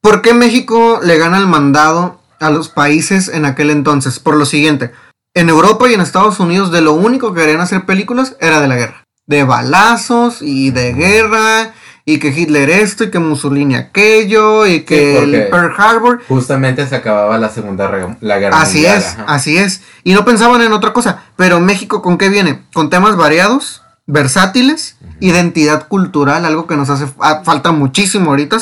¿Por 0.00 0.22
qué 0.22 0.34
México 0.34 1.00
le 1.02 1.18
gana 1.18 1.38
el 1.38 1.46
mandado 1.46 2.20
a 2.40 2.50
los 2.50 2.68
países 2.68 3.28
en 3.28 3.44
aquel 3.44 3.70
entonces? 3.70 4.18
Por 4.18 4.36
lo 4.36 4.46
siguiente, 4.46 4.92
en 5.34 5.48
Europa 5.48 5.88
y 5.88 5.94
en 5.94 6.00
Estados 6.00 6.40
Unidos 6.40 6.70
de 6.72 6.80
lo 6.80 6.92
único 6.94 7.32
que 7.34 7.40
querían 7.42 7.60
hacer 7.60 7.84
películas 7.86 8.36
era 8.40 8.60
de 8.60 8.68
la 8.68 8.76
guerra. 8.76 9.04
De 9.26 9.42
balazos 9.44 10.38
y 10.42 10.70
de 10.70 10.92
guerra 10.94 11.72
y 12.04 12.20
que 12.20 12.28
Hitler 12.28 12.70
esto 12.70 13.02
y 13.04 13.10
que 13.10 13.18
Mussolini 13.18 13.74
aquello 13.74 14.64
y 14.66 14.82
que 14.84 15.16
porque- 15.18 15.42
el 15.44 15.48
Pearl 15.50 15.74
Harbor. 15.76 16.22
Justamente 16.28 16.86
se 16.86 16.94
acababa 16.94 17.36
la 17.38 17.48
segunda 17.48 17.88
re- 17.88 18.16
la 18.20 18.38
guerra 18.38 18.60
Así 18.60 18.78
mundial. 18.78 18.98
es, 18.98 19.06
ajá. 19.14 19.24
así 19.26 19.56
es. 19.58 19.82
Y 20.04 20.14
no 20.14 20.24
pensaban 20.24 20.60
en 20.62 20.72
otra 20.72 20.92
cosa. 20.92 21.24
Pero 21.34 21.58
México 21.58 22.02
con 22.02 22.16
qué 22.18 22.28
viene? 22.28 22.62
Con 22.72 22.90
temas 22.90 23.16
variados, 23.16 23.82
versátiles, 24.06 24.96
identidad 25.20 25.88
cultural, 25.88 26.44
algo 26.44 26.66
que 26.66 26.76
nos 26.76 26.90
hace 26.90 27.06
falta 27.44 27.72
muchísimo 27.72 28.30
ahorita, 28.30 28.58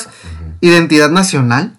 identidad 0.61 1.11
nacional 1.11 1.77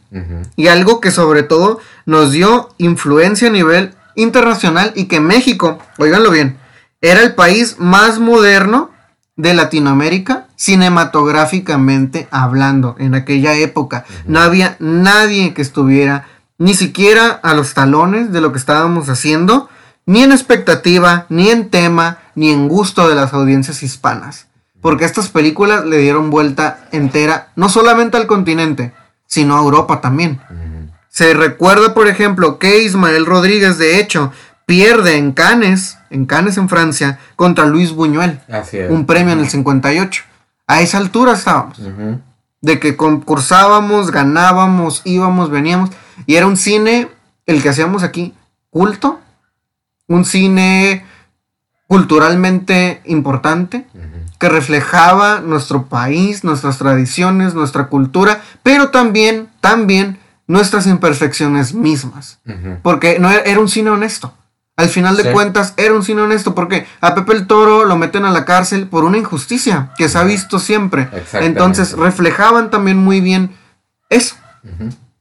y 0.56 0.68
algo 0.68 1.02
que 1.02 1.12
sobre 1.12 1.44
todo 1.44 1.80
nos 2.06 2.32
dio 2.32 2.70
influencia 2.78 3.50
a 3.50 3.52
nivel 3.52 3.94
internacional 4.16 4.94
y 4.96 5.06
que 5.06 5.20
México, 5.20 5.80
oíganlo 5.98 6.32
bien, 6.32 6.58
era 7.02 7.22
el 7.22 7.36
país 7.36 7.76
más 7.80 8.20
moderno 8.20 8.92
de 9.36 9.54
Latinoamérica 9.54 10.48
cinematográficamente 10.56 12.28
hablando 12.32 12.96
en 13.00 13.16
aquella 13.16 13.56
época. 13.56 14.06
No 14.26 14.40
había 14.40 14.78
nadie 14.80 15.54
que 15.54 15.62
estuviera 15.62 16.28
ni 16.58 16.74
siquiera 16.74 17.28
a 17.28 17.54
los 17.54 17.74
talones 17.74 18.32
de 18.32 18.40
lo 18.40 18.52
que 18.54 18.60
estábamos 18.60 19.10
haciendo, 19.10 19.70
ni 20.06 20.24
en 20.24 20.32
expectativa, 20.32 21.26
ni 21.30 21.50
en 21.50 21.70
tema, 21.70 22.20
ni 22.36 22.52
en 22.52 22.68
gusto 22.68 23.08
de 23.08 23.16
las 23.16 23.34
audiencias 23.34 23.82
hispanas. 23.84 24.48
Porque 24.82 25.06
estas 25.06 25.30
películas 25.30 25.86
le 25.86 25.98
dieron 25.98 26.30
vuelta 26.30 26.88
entera, 26.92 27.50
no 27.56 27.70
solamente 27.70 28.18
al 28.18 28.28
continente, 28.28 28.94
sino 29.26 29.56
a 29.58 29.62
Europa 29.62 30.02
también. 30.02 30.40
Se 31.10 31.34
recuerda, 31.34 31.94
por 31.94 32.08
ejemplo, 32.08 32.60
que 32.60 32.84
Ismael 32.84 33.26
Rodríguez, 33.26 33.78
de 33.78 34.00
hecho, 34.00 34.32
pierde 34.66 35.18
en 35.18 35.32
Cannes, 35.32 35.98
en 36.10 36.26
Cannes 36.26 36.58
en 36.58 36.70
Francia, 36.70 37.20
contra 37.36 37.66
Luis 37.66 37.92
Buñuel, 37.94 38.42
Así 38.52 38.78
es. 38.78 38.92
un 38.92 39.06
premio 39.06 39.34
en 39.34 39.40
el 39.40 39.50
58. 39.50 40.24
A 40.68 40.82
esa 40.82 40.98
altura 40.98 41.34
estábamos, 41.34 41.80
de 42.62 42.80
que 42.80 42.98
concursábamos, 42.98 44.12
ganábamos, 44.12 45.02
íbamos, 45.06 45.50
veníamos, 45.50 45.92
y 46.26 46.36
era 46.36 46.48
un 46.48 46.58
cine, 46.58 47.08
el 47.46 47.62
que 47.64 47.70
hacíamos 47.70 48.04
aquí, 48.04 48.34
culto, 48.70 49.20
un 50.08 50.26
cine 50.26 51.06
culturalmente 51.88 53.02
importante, 53.06 53.86
que 54.40 54.50
reflejaba 54.50 55.40
nuestro 55.40 55.86
país, 55.86 56.44
nuestras 56.44 56.78
tradiciones, 56.78 57.54
nuestra 57.54 57.88
cultura, 57.88 58.42
pero 58.64 58.90
también, 58.90 59.48
también 59.62 60.20
nuestras 60.48 60.88
imperfecciones 60.88 61.74
mismas. 61.74 62.40
Porque 62.82 63.20
no 63.20 63.30
era, 63.32 63.42
era 63.44 63.60
un 63.60 63.70
cine 63.70 63.90
honesto. 63.92 64.34
Al 64.78 64.90
final 64.90 65.16
de 65.16 65.24
Sí. 65.24 65.30
cuentas, 65.32 65.74
era 65.78 65.94
un 65.94 66.04
cine 66.04 66.22
honesto. 66.22 66.54
Porque 66.54 66.86
a 67.00 67.16
Pepe 67.16 67.32
el 67.34 67.48
Toro 67.48 67.86
lo 67.86 67.96
meten 67.96 68.26
a 68.26 68.32
la 68.32 68.44
cárcel 68.44 68.88
por 68.88 69.06
una 69.06 69.18
injusticia 69.18 69.92
que 69.98 70.10
se 70.10 70.18
ha 70.18 70.24
visto 70.24 70.60
siempre. 70.60 71.08
Entonces, 71.34 71.94
reflejaban 71.94 72.70
también 72.70 72.98
muy 72.98 73.22
bien 73.22 73.56
eso. 74.10 74.36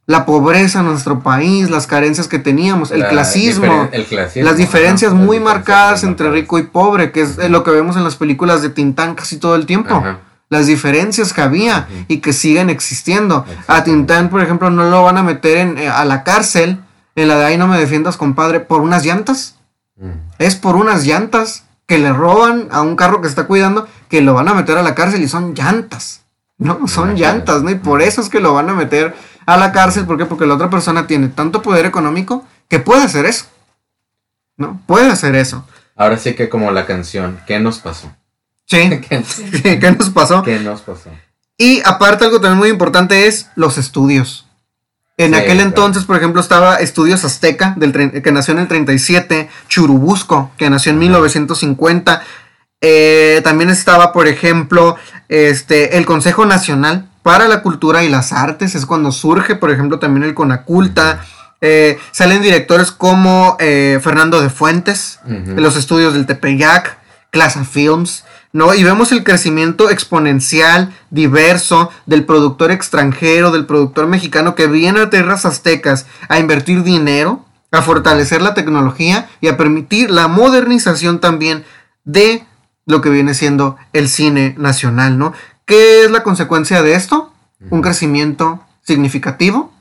La 0.07 0.27
pobreza 0.27 0.81
en 0.81 0.87
nuestro 0.87 1.21
país, 1.21 1.71
las 1.71 1.87
carencias 1.87 2.29
que 2.29 2.39
teníamos, 2.39 2.91
el 2.91 3.01
La 3.01 3.09
clasismo. 3.09 3.89
el 3.91 4.05
clasismo, 4.05 4.47
Las 4.49 4.59
diferencias 4.59 5.13
ajá, 5.13 5.21
muy 5.21 5.41
marcadas 5.41 6.05
entre 6.05 6.31
rico 6.31 6.59
y 6.59 6.65
pobre, 6.65 7.11
que 7.11 7.23
es 7.23 7.39
eh, 7.39 7.49
lo 7.49 7.63
que 7.65 7.71
vemos 7.71 7.97
en 7.97 8.05
las 8.05 8.17
películas 8.17 8.61
de 8.61 8.69
Tintán 8.69 9.15
casi 9.15 9.39
todo 9.39 9.55
el 9.55 9.65
tiempo. 9.65 9.95
Ajá. 9.95 10.19
Las 10.51 10.67
diferencias 10.67 11.33
que 11.33 11.41
había 11.41 11.89
y 12.07 12.19
que 12.19 12.35
siguen 12.35 12.69
existiendo. 12.69 13.47
A. 13.67 13.83
Tintán, 13.83 14.29
por 14.29 14.43
ejemplo, 14.43 14.69
no 14.71 14.85
lo 14.91 15.03
van 15.03 15.17
a 15.17 15.23
meter 15.23 15.57
en, 15.57 15.79
eh, 15.79 15.89
a 15.89 16.05
la 16.05 16.23
cárcel, 16.23 16.81
en 17.17 17.29
la 17.29 17.37
de 17.39 17.45
ahí 17.47 17.57
no 17.57 17.67
me 17.67 17.79
defiendas, 17.79 18.19
compadre, 18.19 18.61
por 18.61 18.83
unas 18.83 19.07
llantas. 19.07 19.57
Ujú. 19.97 20.11
Es 20.39 20.55
por 20.55 20.77
unas 20.77 21.07
llantas 21.07 21.65
que 21.87 21.99
le 21.99 22.13
roban 22.13 22.69
a 22.71 22.83
un 22.83 22.95
carro 22.95 23.23
que 23.23 23.29
está 23.29 23.47
cuidando, 23.47 23.89
que 24.09 24.21
lo 24.21 24.35
van 24.35 24.49
a 24.49 24.55
meter 24.55 24.77
a 24.77 24.83
la 24.83 24.95
cárcel 24.95 25.23
y 25.23 25.29
son 25.29 25.55
llantas. 25.55 26.21
No, 26.59 26.87
son 26.87 27.17
llantas, 27.17 27.63
¿no? 27.63 27.71
Y 27.71 27.75
por 27.75 28.01
eso 28.01 28.21
es 28.21 28.29
que 28.29 28.41
lo 28.41 28.55
van 28.55 28.69
a 28.71 28.75
meter 28.75 29.15
a 29.47 29.57
la 29.57 29.73
cárcel. 29.73 30.07
¿Por 30.07 30.17
qué? 30.19 30.27
Porque 30.27 30.47
la 30.47 30.55
otra 30.55 30.71
persona 30.71 31.07
tiene 31.07 31.29
tanto 31.29 31.63
poder 31.63 31.87
económico 31.87 32.45
que 32.69 32.79
puede 32.79 33.03
hacer 33.03 33.27
eso. 33.27 33.47
¿No? 34.57 34.81
Puede 34.87 35.11
hacer 35.11 35.35
eso. 35.35 35.67
Ahora 35.97 36.17
sí 36.17 36.35
que 36.35 36.49
como 36.49 36.71
la 36.71 36.87
canción, 36.87 37.39
¿qué 37.47 37.59
nos 37.61 37.79
pasó? 37.79 38.13
Sí. 38.67 39.01
¿Qué, 39.63 39.79
¿Qué 39.81 39.91
nos 39.99 40.11
pasó? 40.11 40.43
qué 40.43 40.59
nos 40.61 40.81
pasó? 40.83 41.11
Y 41.59 41.83
aparte 41.85 42.25
algo 42.25 42.41
también 42.41 42.59
muy 42.59 42.69
importante 42.69 43.27
es 43.27 43.49
los 43.55 43.79
estudios. 43.79 44.47
En 45.17 45.31
Sí, 45.33 45.37
aquel 45.39 45.55
claro. 45.59 45.69
entonces, 45.69 46.05
por 46.05 46.17
ejemplo, 46.17 46.41
estaba 46.41 46.77
Estudios 46.77 47.25
Azteca, 47.25 47.75
del 47.77 47.93
que 48.21 48.33
nació 48.33 48.53
en 48.55 48.61
el 48.61 48.67
37, 48.69 49.49
Churubusco, 49.69 50.51
que 50.57 50.69
nació 50.71 50.91
en 50.91 50.99
1950. 50.99 52.23
Eh, 52.81 53.41
también 53.45 53.71
estaba, 53.71 54.13
por 54.13 54.27
ejemplo, 54.27 54.97
este, 55.29 55.97
el 55.99 56.05
Consejo 56.07 56.47
Nacional 56.47 57.09
para 57.25 57.49
la 57.49 57.63
Cultura 57.63 58.05
y 58.05 58.11
las 58.11 58.35
Artes, 58.35 58.75
es 58.75 58.85
cuando 58.85 59.11
surge, 59.11 59.57
por 59.57 59.71
ejemplo, 59.71 59.99
también 59.99 60.25
el 60.25 60.35
Conaculta. 60.35 61.25
Eh, 61.63 61.99
salen 62.13 62.43
directores 62.43 62.93
como 62.93 63.57
eh, 63.61 63.99
Fernando 64.03 64.43
de 64.43 64.51
Fuentes, 64.51 65.21
los 65.25 65.77
estudios 65.77 66.13
del 66.13 66.27
Tepeyac, 66.27 66.99
Clasa 67.31 67.65
Films, 67.65 68.27
¿no? 68.53 68.75
Y 68.75 68.85
vemos 68.85 69.11
el 69.11 69.25
crecimiento 69.25 69.89
exponencial, 69.89 70.93
diverso, 71.09 71.91
del 72.05 72.27
productor 72.27 72.71
extranjero, 72.71 73.51
del 73.53 73.65
productor 73.65 74.07
mexicano 74.07 74.55
que 74.55 74.67
viene 74.67 75.01
a 75.01 75.09
tierras 75.09 75.47
aztecas 75.47 76.05
a 76.29 76.39
invertir 76.39 76.83
dinero, 76.83 77.47
a 77.71 77.81
fortalecer 77.81 78.43
la 78.43 78.53
tecnología 78.53 79.31
y 79.41 79.49
a 79.49 79.57
permitir 79.57 80.11
la 80.11 80.29
modernización 80.29 81.21
también 81.21 81.65
de 82.05 82.45
lo 82.85 83.01
que 83.01 83.09
viene 83.09 83.33
siendo 83.33 83.79
el 83.95 84.11
cine 84.11 84.55
nacional, 84.59 85.17
¿no? 85.17 85.33
¿Qué 85.67 86.05
es 86.05 86.11
la 86.11 86.23
consecuencia 86.23 86.83
de 86.83 86.95
esto? 86.95 87.33
Un 87.71 87.81
crecimiento 87.81 88.61
significativo, 88.83 89.73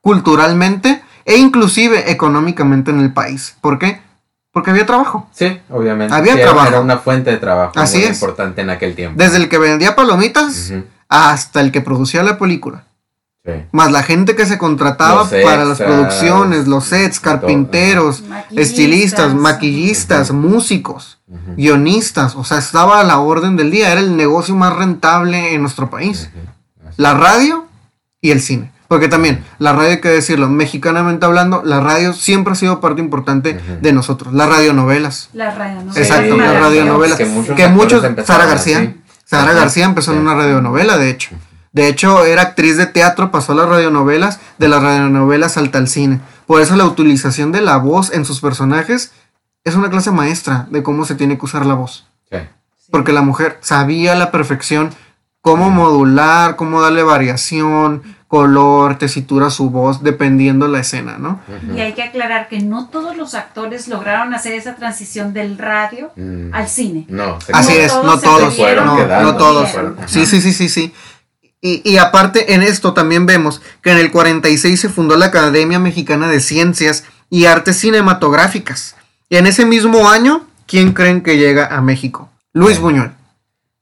culturalmente 0.00 1.02
e 1.24 1.36
inclusive 1.36 2.10
económicamente 2.10 2.90
en 2.90 3.00
el 3.00 3.12
país. 3.12 3.56
¿Por 3.60 3.78
qué? 3.78 4.00
Porque 4.52 4.70
había 4.70 4.84
trabajo. 4.86 5.28
Sí, 5.32 5.60
obviamente. 5.70 6.14
Había 6.14 6.34
Sí, 6.34 6.40
trabajo. 6.42 6.68
Era 6.68 6.80
una 6.80 6.98
fuente 6.98 7.30
de 7.30 7.38
trabajo 7.38 7.72
Así 7.76 7.98
muy 7.98 8.06
es. 8.06 8.12
importante 8.20 8.60
en 8.60 8.70
aquel 8.70 8.94
tiempo. 8.94 9.20
Desde 9.22 9.38
el 9.38 9.48
que 9.48 9.58
vendía 9.58 9.96
palomitas 9.96 10.72
hasta 11.08 11.60
el 11.60 11.72
que 11.72 11.80
producía 11.80 12.22
la 12.22 12.38
película. 12.38 12.84
Sí. 13.44 13.52
Más 13.72 13.90
la 13.92 14.02
gente 14.02 14.34
que 14.36 14.46
se 14.46 14.58
contrataba 14.58 15.28
para 15.44 15.64
las 15.64 15.78
producciones, 15.78 16.66
los 16.68 16.84
sets, 16.84 17.18
carpinteros, 17.20 18.22
Maquillistas. 18.22 18.68
estilistas, 18.68 19.34
maquillistas, 19.34 20.30
músicos, 20.32 21.18
guionistas. 21.56 22.34
O 22.36 22.44
sea, 22.44 22.58
estaba 22.58 23.00
a 23.00 23.04
la 23.04 23.18
orden 23.18 23.56
del 23.56 23.70
día. 23.70 23.90
Era 23.92 24.00
el 24.00 24.16
negocio 24.16 24.54
más 24.54 24.74
rentable 24.76 25.54
en 25.54 25.60
nuestro 25.62 25.90
país. 25.90 26.30
La 26.96 27.14
radio 27.14 27.66
y 28.20 28.30
el 28.30 28.40
cine. 28.40 28.70
Porque 28.88 29.08
también, 29.08 29.42
la 29.58 29.72
radio 29.72 29.92
hay 29.92 30.00
que 30.02 30.10
decirlo, 30.10 30.50
mexicanamente 30.50 31.24
hablando, 31.24 31.62
la 31.64 31.80
radio 31.80 32.12
siempre 32.12 32.52
ha 32.52 32.56
sido 32.56 32.78
parte 32.78 33.00
importante 33.00 33.58
de 33.80 33.92
nosotros. 33.94 34.34
Las 34.34 34.50
radionovelas. 34.50 35.30
La 35.32 35.50
radionovela. 35.54 35.98
Exacto, 35.98 36.34
Sí, 36.34 36.38
las 36.40 36.60
radionovelas. 36.60 37.16
que 37.16 37.24
muchos 37.24 37.56
Que 37.56 37.68
muchos, 37.68 38.02
Sara 38.26 38.44
García. 38.44 38.78
así. 38.80 39.00
Sara 39.24 39.54
García 39.54 39.86
empezó 39.86 40.12
en 40.12 40.18
una 40.18 40.34
radionovela, 40.34 40.98
de 40.98 41.08
hecho. 41.08 41.30
De 41.72 41.88
hecho, 41.88 42.24
era 42.24 42.42
actriz 42.42 42.76
de 42.76 42.86
teatro, 42.86 43.30
pasó 43.30 43.52
a 43.52 43.54
las 43.56 43.68
radionovelas, 43.68 44.40
de 44.58 44.68
las 44.68 44.82
radionovelas 44.82 45.52
salta 45.52 45.78
al 45.78 45.88
cine. 45.88 46.20
Por 46.46 46.60
eso 46.60 46.76
la 46.76 46.84
utilización 46.84 47.50
de 47.50 47.62
la 47.62 47.78
voz 47.78 48.12
en 48.12 48.24
sus 48.24 48.40
personajes 48.40 49.12
es 49.64 49.74
una 49.74 49.90
clase 49.90 50.10
maestra 50.10 50.66
de 50.70 50.82
cómo 50.82 51.04
se 51.04 51.14
tiene 51.14 51.38
que 51.38 51.46
usar 51.46 51.64
la 51.64 51.74
voz. 51.74 52.06
Sí. 52.30 52.38
Porque 52.90 53.12
la 53.12 53.22
mujer 53.22 53.58
sabía 53.62 54.12
a 54.12 54.16
la 54.16 54.30
perfección 54.30 54.90
cómo 55.40 55.70
modular, 55.70 56.56
cómo 56.56 56.82
darle 56.82 57.02
variación, 57.02 58.02
color, 58.28 58.96
tesitura 58.96 59.48
a 59.48 59.50
su 59.50 59.68
voz, 59.68 60.02
dependiendo 60.02 60.66
la 60.66 60.80
escena, 60.80 61.18
¿no? 61.18 61.40
Y 61.74 61.80
hay 61.80 61.92
que 61.92 62.02
aclarar 62.02 62.48
que 62.48 62.60
no 62.60 62.88
todos 62.88 63.14
los 63.14 63.34
actores 63.34 63.88
lograron 63.88 64.32
hacer 64.32 64.54
esa 64.54 64.74
transición 64.74 65.34
del 65.34 65.58
radio 65.58 66.12
Mm, 66.16 66.54
al 66.54 66.68
cine. 66.68 67.04
No, 67.08 67.38
Así 67.52 67.74
No 67.74 67.80
es, 67.80 67.92
todos 67.92 68.06
no 68.06 68.16
se 68.16 68.26
todos, 68.26 68.54
pudieron, 68.54 68.86
no, 68.86 68.96
quedando, 68.96 69.32
no 69.32 69.38
todos. 69.38 69.70
Sí, 70.06 70.24
sí, 70.24 70.40
sí, 70.40 70.52
sí, 70.52 70.68
sí. 70.70 70.94
Y, 71.64 71.80
y 71.88 71.96
aparte 71.98 72.54
en 72.54 72.62
esto 72.62 72.92
también 72.92 73.24
vemos 73.24 73.62
que 73.82 73.92
en 73.92 73.98
el 73.98 74.10
46 74.10 74.78
se 74.80 74.88
fundó 74.88 75.16
la 75.16 75.26
Academia 75.26 75.78
Mexicana 75.78 76.28
de 76.28 76.40
Ciencias 76.40 77.04
y 77.30 77.46
Artes 77.46 77.78
Cinematográficas. 77.78 78.96
Y 79.30 79.36
en 79.36 79.46
ese 79.46 79.64
mismo 79.64 80.10
año, 80.10 80.44
¿quién 80.66 80.92
creen 80.92 81.22
que 81.22 81.38
llega 81.38 81.66
a 81.74 81.80
México? 81.80 82.28
Luis 82.52 82.76
Sí. 82.76 82.82
Buñuel. 82.82 83.12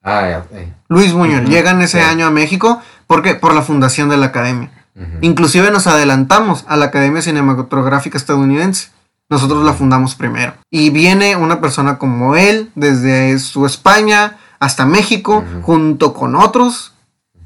Ah, 0.03 0.43
eh, 0.53 0.73
Luis 0.88 1.12
Buñuel 1.12 1.47
llega 1.47 1.73
en 1.73 1.83
ese 1.83 2.01
año 2.01 2.27
a 2.27 2.31
México 2.31 2.81
porque 3.07 3.35
por 3.35 3.55
la 3.55 3.62
fundación 3.62 4.09
de 4.09 4.16
la 4.16 4.27
Academia. 4.27 4.71
ujú. 4.95 5.07
Inclusive 5.23 5.71
nos 5.71 5.87
adelantamos 5.87 6.64
a 6.69 6.77
la 6.77 6.87
Academia 6.87 7.23
Cinematográfica 7.23 8.16
Estadounidense. 8.19 8.90
Nosotros 9.29 9.64
la 9.64 9.73
fundamos 9.73 10.14
primero. 10.14 10.55
Y 10.71 10.90
viene 10.90 11.37
una 11.37 11.61
persona 11.61 11.99
como 11.99 12.37
él, 12.37 12.71
desde 12.75 13.38
su 13.38 13.64
España 13.64 14.37
hasta 14.59 14.87
México, 14.87 15.45
junto 15.62 16.12
con 16.14 16.35
otros. 16.37 16.93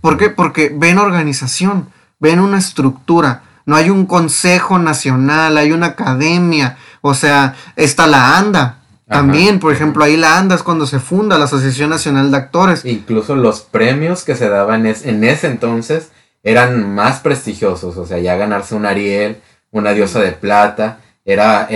¿Por 0.04 0.18
qué? 0.18 0.28
Porque 0.28 0.70
ven 0.70 0.98
organización, 0.98 1.88
ven 2.20 2.38
una 2.38 2.58
estructura. 2.58 3.40
No 3.64 3.74
hay 3.74 3.88
un 3.88 4.04
consejo 4.04 4.78
nacional, 4.78 5.56
hay 5.56 5.72
una 5.72 5.86
academia. 5.86 6.76
O 7.00 7.14
sea, 7.14 7.54
está 7.74 8.06
la 8.06 8.36
ANDA. 8.36 8.80
También, 9.08 9.60
por 9.60 9.72
ejemplo, 9.72 10.04
ahí 10.04 10.18
la 10.18 10.36
ANDA 10.36 10.56
es 10.56 10.62
cuando 10.62 10.86
se 10.86 10.98
funda 10.98 11.38
la 11.38 11.46
Asociación 11.46 11.88
Nacional 11.88 12.30
de 12.30 12.36
Actores. 12.36 12.84
Incluso 12.84 13.34
los 13.34 13.62
premios 13.62 14.24
que 14.24 14.36
se 14.36 14.50
daban 14.50 14.84
es- 14.84 15.06
en 15.06 15.24
ese 15.24 15.46
entonces 15.46 16.10
eran 16.42 16.94
más 16.94 17.20
prestigiosos. 17.20 17.96
O 17.96 18.04
sea, 18.04 18.18
ya 18.18 18.36
ganarse 18.36 18.74
un 18.74 18.84
Ariel, 18.84 19.40
una 19.70 19.92
diosa 19.92 20.20
de 20.20 20.32
plata, 20.32 20.98
era, 21.24 21.66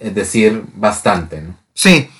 decir, 0.00 0.64
bastante, 0.74 1.42
¿no? 1.42 1.54
Sí. 1.74 2.10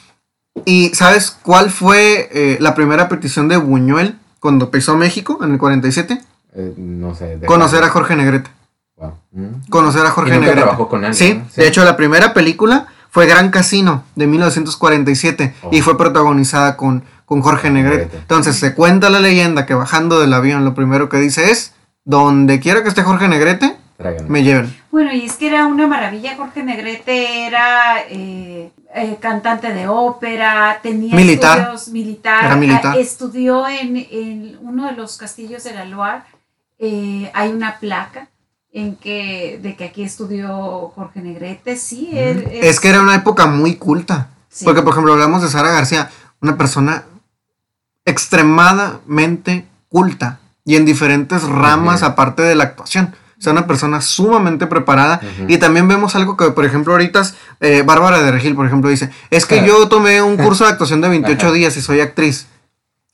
¿Y 0.64 0.90
sabes 0.94 1.32
cuál 1.42 1.68
fue 1.70 2.28
eh, 2.32 2.58
la 2.60 2.76
primera 2.76 3.08
petición 3.08 3.48
de 3.48 3.56
Buñuel 3.56 4.16
cuando 4.40 4.70
pisó 4.70 4.96
México 4.96 5.38
en 5.42 5.52
el 5.52 5.58
47? 5.58 6.20
Eh, 6.54 6.74
no 6.76 7.14
sé. 7.14 7.36
de- 7.38 7.46
Conocer 7.46 7.82
a 7.84 7.90
Jorge 7.90 8.16
Negrete. 8.16 8.50
Wow. 8.96 9.12
Mm. 9.32 9.46
Conocer 9.70 10.04
a 10.06 10.10
Jorge 10.10 10.30
Y 10.30 10.34
nunca 10.34 10.46
Negrete. 10.46 10.62
trabajó 10.62 10.88
con 10.88 11.04
él, 11.04 11.14
Sí, 11.14 11.34
¿no? 11.34 11.46
de 11.54 11.68
hecho 11.68 11.84
la 11.84 11.96
primera 11.96 12.32
película 12.34 12.86
fue 13.10 13.26
Gran 13.26 13.50
Casino 13.50 14.04
de 14.16 14.26
1947 14.26 15.54
Oh. 15.62 15.68
y 15.72 15.80
fue 15.82 15.96
protagonizada 15.96 16.76
con, 16.76 17.04
con 17.24 17.42
Jorge 17.42 17.70
Negrete. 17.70 17.96
Negrete. 18.04 18.18
Entonces 18.18 18.56
se 18.56 18.74
cuenta 18.74 19.10
la 19.10 19.20
leyenda 19.20 19.66
que 19.66 19.74
bajando 19.74 20.20
del 20.20 20.32
avión 20.34 20.64
lo 20.64 20.74
primero 20.74 21.08
que 21.08 21.18
dice 21.18 21.50
es, 21.50 21.74
donde 22.04 22.58
quiera 22.60 22.82
que 22.82 22.88
esté 22.88 23.02
Jorge 23.02 23.28
Negrete, 23.28 23.76
me 24.28 24.42
lleven. 24.44 24.74
Bueno, 24.90 25.12
y 25.12 25.24
es 25.26 25.34
que 25.34 25.48
era 25.48 25.66
una 25.66 25.86
maravilla. 25.86 26.36
Jorge 26.36 26.62
Negrete 26.62 27.46
era 27.46 28.00
eh, 28.08 28.70
eh, 28.94 29.16
cantante 29.20 29.72
de 29.72 29.86
ópera, 29.88 30.78
tenía 30.82 31.14
Militar. 31.14 31.58
estudios 31.58 31.88
militar, 31.88 32.44
Era 32.46 32.56
militar. 32.56 32.94
ah, 32.96 32.98
estudió 32.98 33.68
en, 33.68 33.96
en 33.96 34.58
uno 34.62 34.86
de 34.86 34.92
los 34.92 35.16
castillos 35.16 35.64
de 35.64 35.74
la 35.74 35.84
Loire. 35.84 36.22
Eh, 36.78 37.30
hay 37.34 37.50
una 37.50 37.78
placa 37.78 38.28
en 38.72 38.96
que 38.96 39.58
de 39.62 39.76
que 39.76 39.84
aquí 39.84 40.02
estudió 40.04 40.92
Jorge 40.94 41.20
Negrete. 41.20 41.76
Sí, 41.76 42.10
él 42.12 42.46
Es 42.52 42.80
que 42.80 42.88
era 42.88 43.00
una 43.02 43.14
época 43.14 43.46
muy 43.46 43.76
culta. 43.76 44.28
sí. 44.48 44.64
Porque, 44.64 44.82
por 44.82 44.92
ejemplo, 44.92 45.12
hablamos 45.12 45.42
de 45.42 45.48
Sara 45.48 45.70
García, 45.70 46.10
una 46.40 46.56
persona 46.56 47.04
extremadamente 48.04 49.66
culta 49.88 50.40
y 50.64 50.76
en 50.76 50.84
diferentes 50.84 51.42
ramas 51.44 52.02
aparte 52.02 52.42
de 52.42 52.54
la 52.54 52.64
actuación. 52.64 53.14
O 53.38 53.40
sea, 53.40 53.52
una 53.52 53.66
persona 53.68 54.00
sumamente 54.00 54.66
preparada. 54.66 55.20
Y 55.46 55.58
también 55.58 55.86
vemos 55.86 56.16
algo 56.16 56.36
que, 56.36 56.50
por 56.50 56.64
ejemplo, 56.64 56.92
ahorita 56.92 57.22
eh, 57.60 57.82
Bárbara 57.86 58.20
de 58.22 58.32
Regil, 58.32 58.56
por 58.56 58.66
ejemplo, 58.66 58.90
dice, 58.90 59.10
es 59.30 59.46
que 59.46 59.64
yo 59.64 59.86
tomé 59.88 60.20
un 60.22 60.36
curso 60.36 60.64
de 60.64 60.70
actuación 60.70 61.00
de 61.00 61.08
28 61.08 61.46
Ajá. 61.46 61.54
días 61.54 61.76
y 61.76 61.82
soy 61.82 62.00
actriz. 62.00 62.48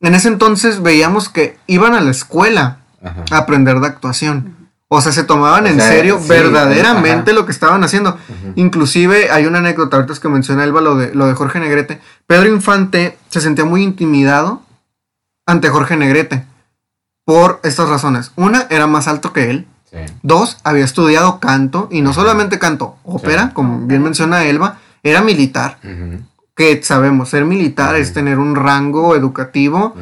En 0.00 0.14
ese 0.14 0.28
entonces 0.28 0.82
veíamos 0.82 1.28
que 1.28 1.58
iban 1.66 1.94
a 1.94 2.00
la 2.00 2.10
escuela 2.10 2.78
Ajá. 3.02 3.24
a 3.30 3.36
aprender 3.38 3.80
de 3.80 3.86
actuación. 3.86 4.56
O 4.88 5.00
sea, 5.00 5.12
se 5.12 5.24
tomaban 5.24 5.64
O 5.64 5.68
en 5.68 5.76
sea, 5.76 5.88
serio 5.88 6.18
sí, 6.20 6.28
verdaderamente 6.28 7.32
ajá. 7.32 7.40
lo 7.40 7.46
que 7.46 7.52
estaban 7.52 7.84
haciendo. 7.84 8.16
Inclusive 8.54 9.30
hay 9.30 9.44
una 9.46 9.58
anécdota 9.58 9.96
ahorita 9.96 10.12
es 10.14 10.20
que 10.20 10.28
menciona 10.28 10.64
Elba 10.64 10.80
lo 10.80 10.96
de, 10.96 11.14
lo 11.14 11.26
de 11.26 11.34
Jorge 11.34 11.60
Negrete. 11.60 12.00
Pedro 12.26 12.48
Infante 12.48 13.18
se 13.28 13.40
sentía 13.40 13.64
muy 13.64 13.82
intimidado 13.82 14.62
ante 15.46 15.68
Jorge 15.68 15.96
Negrete 15.96 16.46
por 17.24 17.60
estas 17.62 17.88
razones. 17.88 18.32
Una, 18.36 18.66
era 18.70 18.86
más 18.86 19.08
alto 19.08 19.32
que 19.32 19.50
él. 19.50 19.66
Sí. 19.94 20.12
Dos, 20.22 20.58
había 20.64 20.84
estudiado 20.84 21.38
canto 21.38 21.88
y 21.90 22.00
no 22.02 22.10
Ajá. 22.10 22.20
solamente 22.22 22.58
canto, 22.58 22.96
ópera, 23.04 23.44
Sí. 23.44 23.50
como 23.54 23.86
bien 23.86 24.02
menciona 24.02 24.44
Elba, 24.44 24.78
era 25.04 25.20
militar. 25.22 25.78
Que 26.56 26.82
sabemos, 26.82 27.28
ser 27.30 27.44
militar 27.44 27.94
es 27.96 28.12
tener 28.12 28.38
un 28.38 28.56
rango 28.56 29.14
educativo 29.16 29.94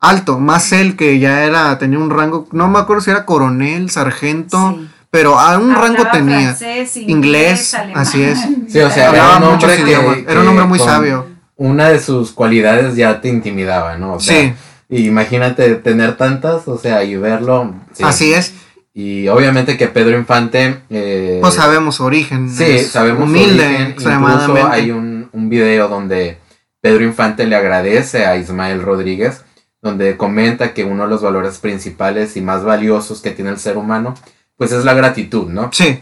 alto, 0.00 0.38
más 0.40 0.72
él 0.72 0.96
que 0.96 1.18
ya 1.18 1.44
era, 1.44 1.78
tenía 1.78 1.98
un 1.98 2.10
rango, 2.10 2.48
no 2.52 2.68
me 2.68 2.78
acuerdo 2.78 3.02
si 3.02 3.10
era 3.10 3.24
coronel, 3.26 3.90
sargento, 3.90 4.76
Sí. 4.78 4.88
pero 5.10 5.38
a 5.38 5.58
un 5.58 5.74
rango 5.74 6.04
tenía. 6.10 6.54
francés, 6.54 6.96
inglés, 6.96 7.76
así 7.94 8.22
es. 8.22 8.38
Sí, 8.68 8.78
o 8.80 8.90
sea, 8.90 9.08
Hablaba 9.08 9.28
era 9.28 9.36
un 9.36 9.42
hombre 9.54 9.76
que- 9.84 10.24
era 10.32 10.40
un 10.40 10.48
hombre 10.48 10.64
muy 10.64 10.78
sabio. 10.78 11.26
Una 11.56 11.90
de 11.90 12.00
sus 12.00 12.32
cualidades 12.32 12.96
ya 12.96 13.20
te 13.20 13.28
intimidaba, 13.28 13.96
¿no? 13.98 14.14
O 14.14 14.20
sea, 14.20 14.40
Sí, 14.42 14.54
Imagínate 14.92 15.76
tener 15.76 16.16
tantas, 16.16 16.66
o 16.66 16.76
sea, 16.76 17.04
y 17.04 17.16
verlo. 17.16 17.74
sí. 17.92 18.02
así 18.02 18.32
es. 18.32 18.54
Y 18.92 19.28
obviamente 19.28 19.76
que 19.76 19.88
Pedro 19.88 20.16
Infante. 20.18 20.80
eh, 20.90 21.38
Pues 21.40 21.54
sabemos 21.54 21.96
su 21.96 22.04
origen. 22.04 22.50
Sí, 22.50 22.78
sabemos 22.80 23.24
humilde, 23.28 23.64
origen. 23.64 23.86
extremadamente. 23.88 24.50
Incluso 24.52 24.68
hay 24.72 24.90
un, 24.90 25.28
un 25.32 25.48
video 25.48 25.88
donde 25.88 26.38
Pedro 26.80 27.04
Infante 27.04 27.46
le 27.46 27.56
agradece 27.56 28.26
a 28.26 28.36
Ismael 28.36 28.82
Rodríguez, 28.82 29.42
donde 29.80 30.16
comenta 30.16 30.74
que 30.74 30.84
uno 30.84 31.04
de 31.04 31.08
los 31.10 31.22
valores 31.22 31.58
principales 31.58 32.36
y 32.36 32.40
más 32.40 32.64
valiosos 32.64 33.20
que 33.22 33.30
tiene 33.30 33.50
el 33.50 33.58
ser 33.58 33.76
humano, 33.76 34.14
pues 34.56 34.72
es 34.72 34.84
la 34.84 34.94
gratitud, 34.94 35.48
¿no? 35.48 35.70
Sí, 35.72 36.00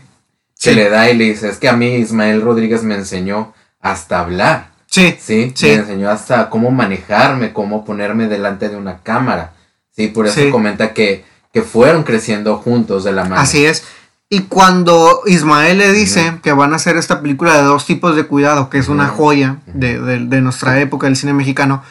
Se 0.54 0.70
sí, 0.70 0.74
le 0.76 0.88
da 0.88 1.10
y 1.10 1.16
le 1.16 1.24
dice, 1.26 1.48
es 1.48 1.58
que 1.58 1.68
a 1.68 1.76
mí 1.76 1.94
Ismael 1.96 2.40
Rodríguez 2.42 2.82
me 2.82 2.94
enseñó 2.96 3.52
hasta 3.80 4.18
hablar, 4.20 4.70
sí, 4.86 5.14
¿sí? 5.20 5.52
Sí. 5.54 5.66
Me 5.66 5.74
enseñó 5.74 6.10
hasta 6.10 6.48
cómo 6.50 6.70
manejarme, 6.72 7.52
cómo 7.52 7.84
ponerme 7.84 8.26
delante 8.26 8.68
de 8.68 8.74
una 8.76 8.98
cámara, 9.04 9.52
¿sí? 9.94 10.08
Por 10.08 10.26
eso 10.26 10.40
Sí. 10.40 10.50
comenta 10.50 10.92
que, 10.92 11.24
que 11.52 11.62
fueron 11.62 12.02
creciendo 12.02 12.56
juntos 12.58 13.04
de 13.04 13.12
la 13.12 13.24
mano. 13.24 13.40
así 13.40 13.64
es. 13.64 13.84
Y 14.30 14.40
cuando 14.42 15.22
Ismael 15.26 15.78
le 15.78 15.90
dice 15.92 16.38
que 16.42 16.52
van 16.52 16.74
a 16.74 16.76
hacer 16.76 16.96
esta 16.98 17.22
película 17.22 17.56
de 17.56 17.62
dos 17.62 17.86
tipos 17.86 18.14
de 18.14 18.24
cuidado, 18.26 18.68
que 18.68 18.76
es 18.78 18.88
una 18.88 19.08
joya 19.08 19.56
de, 19.66 19.98
de- 20.00 20.18
de 20.26 20.40
nuestra 20.42 20.78
época 20.80 21.06
del 21.06 21.16
cine 21.16 21.32
mexicano, 21.32 21.82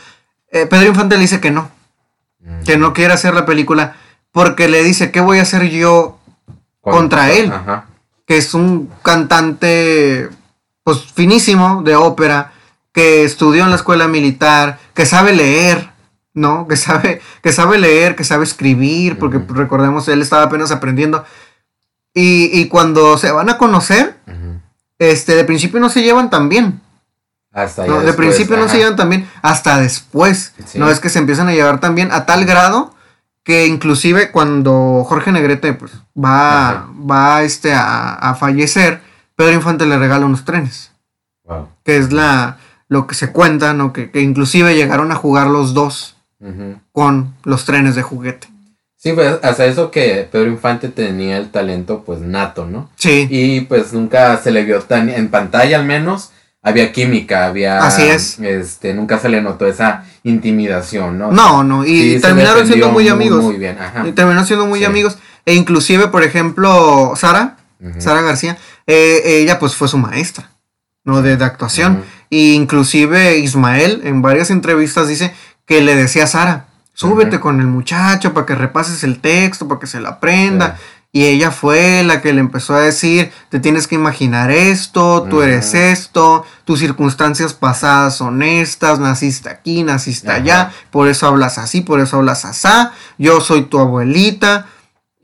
eh, 0.52 0.68
Pedro 0.68 0.88
Infante 0.90 1.16
le 1.16 1.22
dice 1.22 1.40
que 1.42 1.50
no, 1.50 1.70
que 2.64 2.78
no 2.78 2.94
quiere 2.94 3.14
hacer 3.14 3.34
la 3.34 3.46
película, 3.48 3.96
porque 4.32 4.68
le 4.68 4.84
dice, 4.84 5.10
¿qué 5.12 5.20
voy 5.20 5.40
a 5.40 5.42
hacer 5.42 5.68
yo 5.70 6.20
contra 6.82 7.32
él. 7.32 7.52
Ajá. 7.52 7.86
que 8.28 8.38
es 8.38 8.54
un 8.54 8.90
cantante 9.04 10.30
pues 10.84 11.00
finísimo 11.14 11.82
de 11.84 11.96
ópera, 11.96 12.52
que 12.94 13.24
estudió 13.24 13.64
en 13.64 13.72
la 13.72 13.76
escuela 13.76 14.08
militar, 14.08 14.80
que 14.94 15.06
sabe 15.06 15.34
leer, 15.34 15.90
¿no? 16.38 16.68
Que 16.68 16.78
sabe, 16.78 17.20
que 17.42 17.52
sabe 17.52 17.78
leer, 17.80 18.16
que 18.16 18.24
sabe 18.24 18.44
escribir, 18.44 19.18
porque 19.18 19.38
Ujú. 19.38 19.54
recordemos, 19.56 20.08
él 20.08 20.22
estaba 20.22 20.44
apenas 20.44 20.72
aprendiendo. 20.72 21.26
Y, 22.14 22.50
y 22.60 22.68
cuando 22.68 23.18
se 23.18 23.32
van 23.32 23.50
a 23.50 23.58
conocer, 23.58 24.16
este, 25.00 25.36
de 25.36 25.44
principio 25.44 25.80
no 25.80 25.90
se 25.90 26.02
llevan 26.04 26.30
tan 26.30 26.48
bien. 26.50 26.82
Hasta 27.52 27.86
No, 27.88 28.00
de 28.00 28.06
después, 28.08 28.28
principio 28.28 28.58
no 28.58 28.70
se 28.70 28.78
llevan 28.78 28.96
tan 28.96 29.10
bien, 29.10 29.28
hasta 29.42 29.80
después. 29.80 30.54
Sí. 30.66 30.78
No 30.80 30.90
es 30.90 31.00
que 31.00 31.10
se 31.10 31.20
empiezan 31.20 31.48
a 31.48 31.54
llevar 31.54 31.80
tan 31.80 31.96
bien 31.96 32.12
a 32.12 32.26
tal 32.26 32.46
grado 32.46 32.94
que 33.44 33.66
inclusive 33.66 34.32
cuando 34.32 35.04
Jorge 35.08 35.32
Negrete 35.32 35.74
pues, 35.74 35.94
va, 36.22 36.70
Ajá. 36.70 36.88
va 37.10 37.44
este, 37.44 37.74
a, 37.74 38.14
a 38.14 38.36
fallecer, 38.36 39.02
Pedro 39.36 39.54
Infante 39.54 39.86
le 39.86 39.98
regala 39.98 40.26
unos 40.26 40.44
trenes, 40.46 40.92
Wow. 41.46 41.70
que 41.84 41.98
es 41.98 42.12
la 42.12 42.58
lo 42.90 43.06
que 43.08 43.16
se 43.16 43.32
cuenta, 43.32 43.74
¿no? 43.74 43.92
que, 43.94 44.12
que 44.12 44.22
inclusive 44.22 44.76
llegaron 44.76 45.12
a 45.12 45.16
jugar 45.16 45.48
los 45.48 45.74
dos 45.74 46.17
Con 46.92 47.34
los 47.44 47.66
trenes 47.66 47.96
de 47.96 48.02
juguete. 48.04 48.48
Sí, 48.96 49.14
pues 49.14 49.38
hasta 49.44 49.66
eso 49.66 49.92
que 49.92 50.28
Pedro 50.32 50.50
Infante 50.50 50.90
tenía 50.90 51.38
el 51.38 51.50
talento 51.52 52.04
pues 52.04 52.20
nato, 52.20 52.66
¿no? 52.66 52.90
Sí, 52.96 53.28
Y 53.30 53.62
pues 53.62 53.94
nunca 53.94 54.38
se 54.38 54.52
le 54.52 54.64
vio 54.64 54.82
tan, 54.82 55.10
en 55.10 55.30
pantalla 55.30 55.78
al 55.78 55.86
menos, 55.86 56.32
había 56.64 56.92
química, 56.92 57.46
había... 57.46 57.80
Así 57.86 58.02
es. 58.04 58.40
Este, 58.40 58.94
nunca 58.96 59.20
se 59.20 59.30
le 59.30 59.42
notó 59.42 59.68
esa 59.68 60.04
intimidación, 60.24 61.20
¿no? 61.20 61.32
no, 61.32 61.64
no, 61.64 61.86
y 61.86 62.16
Sí, 62.16 62.20
terminaron 62.22 62.66
siendo 62.66 62.90
muy 62.90 63.08
amigos. 63.08 63.44
Muy 63.44 63.58
bien, 63.58 63.78
ajá. 63.80 64.08
Y 64.08 64.12
terminaron 64.14 64.46
siendo 64.48 64.66
muy 64.66 64.80
Sí. 64.80 64.86
amigos. 64.86 65.18
E 65.46 65.54
inclusive, 65.54 66.08
por 66.08 66.24
ejemplo, 66.24 67.14
Sara. 67.16 67.58
Sara 68.00 68.22
García, 68.24 68.58
eh, 68.88 69.22
ella 69.24 69.60
pues 69.60 69.76
fue 69.76 69.88
su 69.88 70.00
maestra, 70.00 70.50
¿no? 71.04 71.22
De, 71.22 71.38
de 71.38 71.46
actuación. 71.46 72.04
Y 72.32 72.54
inclusive 72.54 73.38
Ismael 73.38 74.02
en 74.04 74.24
varias 74.24 74.50
entrevistas 74.50 75.08
dice 75.08 75.32
que 75.68 75.82
le 75.82 75.96
decía 75.96 76.24
a 76.24 76.28
Sara, 76.28 76.66
súbete 76.94 77.40
con 77.40 77.60
el 77.60 77.68
muchacho 77.68 78.34
para 78.34 78.46
que 78.48 78.56
repases 78.56 79.04
el 79.04 79.20
texto, 79.20 79.68
para 79.68 79.80
que 79.80 79.86
se 79.88 80.00
lo 80.00 80.08
aprenda. 80.10 80.78
Y 81.12 81.26
ella 81.26 81.52
fue 81.52 82.04
la 82.04 82.22
que 82.22 82.34
le 82.34 82.40
empezó 82.42 82.76
a 82.76 82.82
decir, 82.82 83.32
te 83.50 83.60
tienes 83.60 83.88
que 83.88 83.96
imaginar 83.96 84.52
esto, 84.52 85.26
tú 85.30 85.42
eres 85.42 85.74
esto, 85.74 86.46
tus 86.66 86.80
circunstancias 86.80 87.54
pasadas 87.54 88.18
son 88.18 88.44
estas, 88.44 89.00
naciste 89.00 89.50
aquí, 89.50 89.84
naciste 89.84 90.32
allá, 90.32 90.72
por 90.92 91.08
eso 91.08 91.26
hablas 91.28 91.58
así, 91.60 91.82
por 91.82 92.00
eso 92.02 92.18
hablas 92.18 92.44
asá, 92.46 92.92
yo 93.18 93.40
soy 93.42 93.64
tu 93.64 93.80
abuelita. 93.80 94.66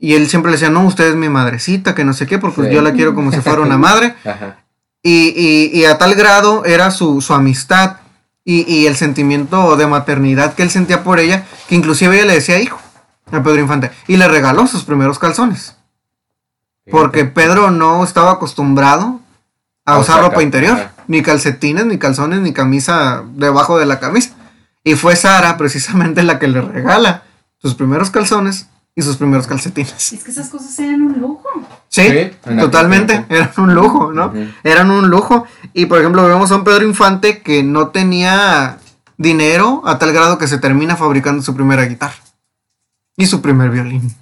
Y 0.00 0.14
él 0.14 0.28
siempre 0.28 0.50
le 0.50 0.56
decía, 0.56 0.70
no, 0.70 0.84
usted 0.84 1.08
es 1.10 1.16
mi 1.16 1.28
madrecita, 1.28 1.94
que 1.94 2.04
no 2.04 2.12
sé 2.12 2.26
qué, 2.26 2.38
porque 2.38 2.62
Sí. 2.68 2.74
yo 2.74 2.82
la 2.82 2.92
quiero 2.92 3.14
como 3.14 3.30
si 3.32 3.40
fuera 3.40 3.60
una 3.62 3.78
madre. 3.78 4.14
Y, 5.06 5.34
y- 5.36 5.78
y 5.80 5.84
a 5.84 5.98
tal 5.98 6.14
grado 6.14 6.64
era 6.64 6.90
su, 6.90 7.20
su 7.20 7.34
amistad 7.34 7.96
y, 8.44 8.62
y 8.72 8.86
el 8.86 8.96
sentimiento 8.96 9.76
de 9.76 9.86
maternidad 9.86 10.54
que 10.54 10.62
él 10.62 10.70
sentía 10.70 11.02
por 11.04 11.18
ella, 11.18 11.46
que 11.68 11.74
inclusive 11.74 12.16
ella 12.16 12.26
le 12.26 12.34
decía 12.34 12.60
hijo 12.60 12.78
a 13.32 13.42
Pedro 13.42 13.60
Infante. 13.60 13.90
Y 14.06 14.16
le 14.16 14.28
regaló 14.28 14.66
sus 14.66 14.84
primeros 14.84 15.18
calzones. 15.18 15.76
Porque 16.90 17.24
Pedro 17.24 17.70
no 17.70 18.04
estaba 18.04 18.32
acostumbrado 18.32 19.20
a 19.86 19.94
A 19.94 19.98
usar 19.98 20.20
ropa 20.20 20.42
interior. 20.42 20.76
ajá. 20.78 20.90
Ni 21.06 21.22
calcetines, 21.22 21.86
ni 21.86 21.98
calzones, 21.98 22.40
ni 22.40 22.52
camisa 22.52 23.24
debajo 23.34 23.78
de 23.78 23.86
la 23.86 24.00
camisa. 24.00 24.34
Y 24.82 24.94
fue 24.94 25.16
Sara 25.16 25.56
precisamente 25.56 26.22
la 26.22 26.38
que 26.38 26.48
le 26.48 26.60
regala 26.60 27.22
sus 27.58 27.74
primeros 27.74 28.10
calzones 28.10 28.68
y 28.94 29.02
sus 29.02 29.16
primeros 29.16 29.46
calcetines. 29.46 30.12
Es 30.12 30.22
que 30.24 30.30
esas 30.30 30.48
cosas 30.50 30.78
eran 30.78 31.02
un 31.02 31.18
lujo. 31.20 31.42
Sí, 31.94 32.32
totalmente. 32.58 33.24
Eran 33.28 33.52
un 33.56 33.74
lujo, 33.74 34.12
¿no? 34.12 34.32
Eran 34.64 34.90
un 34.90 35.08
lujo. 35.10 35.46
Y 35.72 35.86
por 35.86 36.00
ejemplo, 36.00 36.26
vemos 36.26 36.50
a 36.50 36.56
un 36.56 36.64
Pedro 36.64 36.84
Infante 36.84 37.40
que 37.40 37.62
no 37.62 37.88
tenía 37.88 38.78
dinero 39.16 39.82
a 39.86 39.96
tal 39.96 40.12
grado 40.12 40.36
que 40.36 40.48
se 40.48 40.58
termina 40.58 40.96
fabricando 40.96 41.40
su 41.40 41.54
primera 41.54 41.84
guitarra. 41.84 42.16
Y 43.16 43.26
su 43.26 43.40
primer 43.40 43.70
violín. 43.70 44.12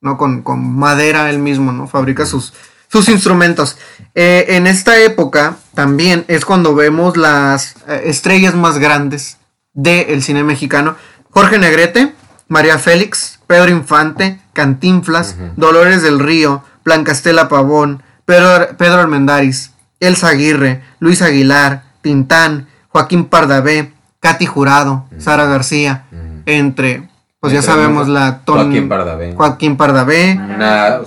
¿No? 0.00 0.16
Con, 0.16 0.42
con 0.42 0.76
madera 0.78 1.28
él 1.28 1.38
mismo, 1.38 1.72
¿no? 1.72 1.88
Fabrica 1.88 2.24
sus, 2.24 2.54
sus 2.88 3.10
instrumentos. 3.10 3.76
Eh, 4.14 4.46
en 4.48 4.66
esta 4.66 4.98
época 4.98 5.56
también 5.74 6.24
es 6.28 6.46
cuando 6.46 6.74
vemos 6.74 7.18
las 7.18 7.76
eh, 7.86 8.04
estrellas 8.06 8.54
más 8.54 8.78
grandes 8.78 9.36
del 9.74 10.22
cine 10.22 10.42
mexicano. 10.42 10.96
Jorge 11.28 11.58
Negrete, 11.58 12.14
María 12.48 12.78
Félix, 12.78 13.40
Pedro 13.46 13.70
Infante, 13.70 14.40
Cantinflas. 14.52 15.36
Dolores 15.56 16.02
del 16.02 16.18
Río, 16.18 16.62
Blancastela 16.84 17.48
Pavón, 17.48 18.02
Pedro, 18.24 18.76
Pedro 18.76 19.00
Armendáriz, 19.00 19.72
Elsa 20.00 20.28
Aguirre, 20.28 20.82
Luis 21.00 21.22
Aguilar, 21.22 21.84
Tintán, 22.02 22.66
Joaquín 22.88 23.26
Pardavé, 23.26 23.92
Katy 24.20 24.46
Jurado, 24.46 25.06
Sara 25.18 25.46
García, 25.46 26.04
entre, 26.46 27.08
pues 27.40 27.52
ya 27.52 27.62
sabemos 27.62 28.08
la 28.08 28.40
ton- 28.44 28.64
Joaquín 28.64 28.88
Pardavé. 28.88 29.32
Joaquín 29.34 29.76
Pardavé, 29.76 30.32
Una. 30.40 31.00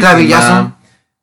Clavillazo. 0.00 0.72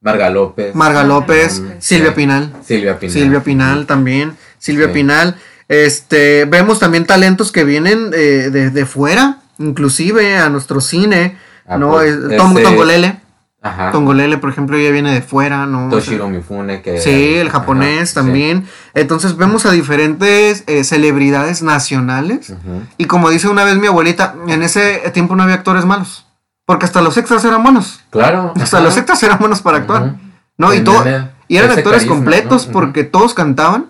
Marga 0.02 0.30
López. 0.32 0.74
Marga 0.76 1.04
López. 1.04 1.62
Silvia. 1.80 2.16
Pinal. 2.16 2.52
Silvia 2.66 2.98
Pinal. 3.00 3.14
Silvia 3.14 3.44
Pinal 3.44 3.86
también. 3.86 4.36
Silvia 4.58 4.88
Sí. 4.88 4.94
Pinal. 4.94 5.36
Este, 5.68 6.46
vemos 6.46 6.80
también 6.80 7.06
talentos 7.06 7.52
que 7.52 7.64
vienen 7.64 8.10
eh, 8.14 8.50
de, 8.52 8.72
de 8.72 8.86
fuera, 8.88 9.38
inclusive 9.60 10.38
a 10.38 10.50
nuestro 10.50 10.82
cine. 10.82 11.38
Ah, 11.68 11.78
¿no? 11.78 11.90
pues, 11.92 12.14
Es- 12.16 12.38
Tom- 12.38 12.54
ese- 12.58 12.64
Tongolele. 12.64 13.20
Ajá. 13.64 13.92
Tongolele, 13.92 14.40
por 14.40 14.50
ejemplo, 14.50 14.76
ya 14.78 14.90
viene 14.90 15.14
de 15.14 15.22
fuera, 15.22 15.68
¿no? 15.68 15.88
Toshiro 15.90 16.28
Mifune. 16.28 16.82
Que 16.82 17.00
Sí, 17.00 17.36
el 17.36 17.48
ajá, 17.50 17.60
japonés 17.60 18.10
sí. 18.10 18.16
también. 18.16 18.68
Entonces 18.96 19.38
vemos 19.38 19.68
a 19.68 19.72
diferentes 19.72 20.64
eh, 20.66 20.84
celebridades 20.84 21.62
nacionales. 21.62 22.54
Y 22.98 23.06
como 23.06 23.30
dice 23.30 23.48
una 23.50 23.64
vez 23.64 23.78
mi 23.78 23.86
abuelita, 23.86 24.34
en 24.48 24.64
ese 24.64 24.98
tiempo 25.14 25.36
no 25.36 25.44
había 25.44 25.56
actores 25.56 25.86
malos. 25.86 26.26
Porque 26.66 26.86
hasta 26.86 27.02
los 27.02 27.18
extras 27.18 27.46
eran 27.46 27.62
buenos. 27.62 28.00
Claro. 28.10 28.54
Hasta 28.60 28.78
ajá. 28.78 28.86
los 28.86 28.98
extras 28.98 29.22
eran 29.22 29.38
buenos 29.38 29.62
para 29.62 29.78
actuar. 29.78 30.16
¿No? 30.58 30.74
Y, 30.74 30.82
todo, 30.82 31.04
y 31.48 31.58
eran 31.58 31.70
actores 31.72 32.00
carisma, 32.04 32.16
completos 32.16 32.66
porque 32.72 33.04
todos 33.04 33.34
cantaban, 33.36 33.88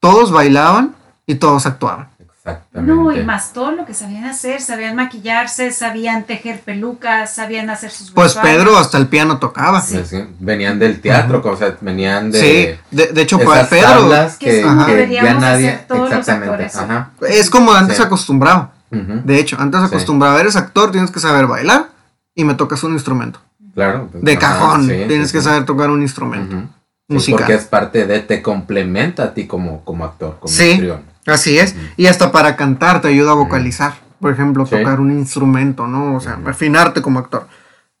todos 0.00 0.30
bailaban 0.32 0.94
y 1.26 1.36
todos 1.36 1.66
actuaban. 1.66 2.08
Exactamente. 2.44 2.92
No, 2.92 3.12
y 3.12 3.22
más 3.24 3.52
todo 3.52 3.70
lo 3.70 3.86
que 3.86 3.94
sabían 3.94 4.24
hacer, 4.24 4.60
sabían 4.60 4.96
maquillarse, 4.96 5.70
sabían 5.70 6.24
tejer 6.24 6.60
pelucas, 6.60 7.32
sabían 7.32 7.70
hacer 7.70 7.92
sus 7.92 8.10
Pues. 8.10 8.34
Pedro 8.34 8.76
hasta 8.76 8.98
el 8.98 9.06
piano 9.06 9.38
tocaba. 9.38 9.80
Sí. 9.80 9.98
Es 9.98 10.10
que 10.10 10.26
Venían 10.40 10.80
del 10.80 11.00
teatro, 11.00 11.40
o 11.44 11.56
sea, 11.56 11.76
venían 11.80 12.32
de. 12.32 12.40
Sí, 12.40 12.80
de, 12.96 13.06
de 13.12 13.22
hecho, 13.22 13.36
esas 13.36 13.48
para 13.48 13.68
Pedro 13.68 14.10
Que 14.40 14.46
que, 14.46 15.06
que 15.06 15.14
ya 15.14 15.34
nadie. 15.34 15.68
hacer 15.68 15.86
todos 15.86 16.10
los 16.10 16.18
Exactamente. 16.18 16.64
actores. 16.64 16.76
Ajá. 16.76 17.10
es 17.28 17.48
como 17.48 17.72
antes 17.72 17.96
Sí. 17.96 18.02
se 18.02 18.06
acostumbraba. 18.08 18.72
Ujú. 18.90 19.20
De 19.24 19.38
hecho, 19.38 19.56
antes 19.60 19.80
acostumbraba, 19.80 20.40
eres 20.40 20.56
actor, 20.56 20.90
tienes 20.90 21.12
que 21.12 21.20
saber 21.20 21.46
bailar 21.46 21.90
y 22.34 22.42
me 22.44 22.54
tocas 22.54 22.82
un 22.82 22.92
instrumento. 22.94 23.38
Claro. 23.74 24.08
pues, 24.10 24.22
De 24.24 24.32
ajá, 24.32 24.40
cajón, 24.40 24.82
sí, 24.88 25.04
tienes 25.06 25.28
sí, 25.28 25.32
que 25.34 25.38
sí. 25.40 25.44
saber 25.44 25.64
tocar 25.64 25.90
un 25.90 26.02
instrumento 26.02 26.56
Ujú. 26.56 26.66
Sí, 26.66 27.14
musical. 27.14 27.38
porque 27.38 27.54
es 27.54 27.64
parte 27.64 28.06
de, 28.06 28.18
te 28.20 28.42
complementa 28.42 29.22
a 29.24 29.32
ti 29.34 29.46
como, 29.46 29.82
como 29.84 30.04
actor, 30.04 30.38
como 30.40 30.52
Sí. 30.52 30.72
histrión. 30.72 31.11
Así 31.26 31.58
es. 31.58 31.74
Y 31.96 32.06
hasta 32.06 32.32
para 32.32 32.56
cantar 32.56 33.00
te 33.00 33.08
ayuda 33.08 33.32
a 33.32 33.34
vocalizar. 33.34 33.94
Por 34.20 34.32
ejemplo, 34.32 34.64
tocar 34.64 35.00
un 35.00 35.10
instrumento, 35.10 35.86
¿no? 35.86 36.14
O 36.16 36.20
sea, 36.20 36.36
Ujú. 36.36 36.48
afinarte 36.50 37.02
como 37.02 37.18
actor. 37.18 37.46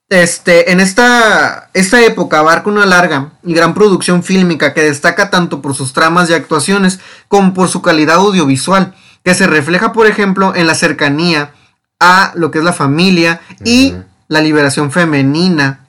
Este, 0.08 0.70
en 0.72 0.80
esta, 0.80 1.70
esta 1.72 2.00
época 2.02 2.38
abarca 2.40 2.68
una 2.68 2.84
larga 2.84 3.32
y 3.42 3.54
gran 3.54 3.72
producción 3.74 4.22
fílmica 4.22 4.74
que 4.74 4.82
destaca 4.82 5.30
tanto 5.30 5.62
por 5.62 5.74
sus 5.74 5.92
tramas 5.94 6.28
y 6.28 6.34
actuaciones 6.34 7.00
como 7.28 7.54
por 7.54 7.68
su 7.68 7.80
calidad 7.80 8.16
audiovisual, 8.16 8.94
que 9.24 9.34
se 9.34 9.46
refleja, 9.46 9.92
por 9.92 10.06
ejemplo, 10.06 10.54
en 10.54 10.66
la 10.66 10.74
cercanía 10.74 11.52
a 11.98 12.32
lo 12.34 12.50
que 12.50 12.58
es 12.58 12.64
la 12.64 12.72
familia 12.74 13.40
y 13.64 13.94
la 14.28 14.40
liberación 14.42 14.90
femenina 14.90 15.86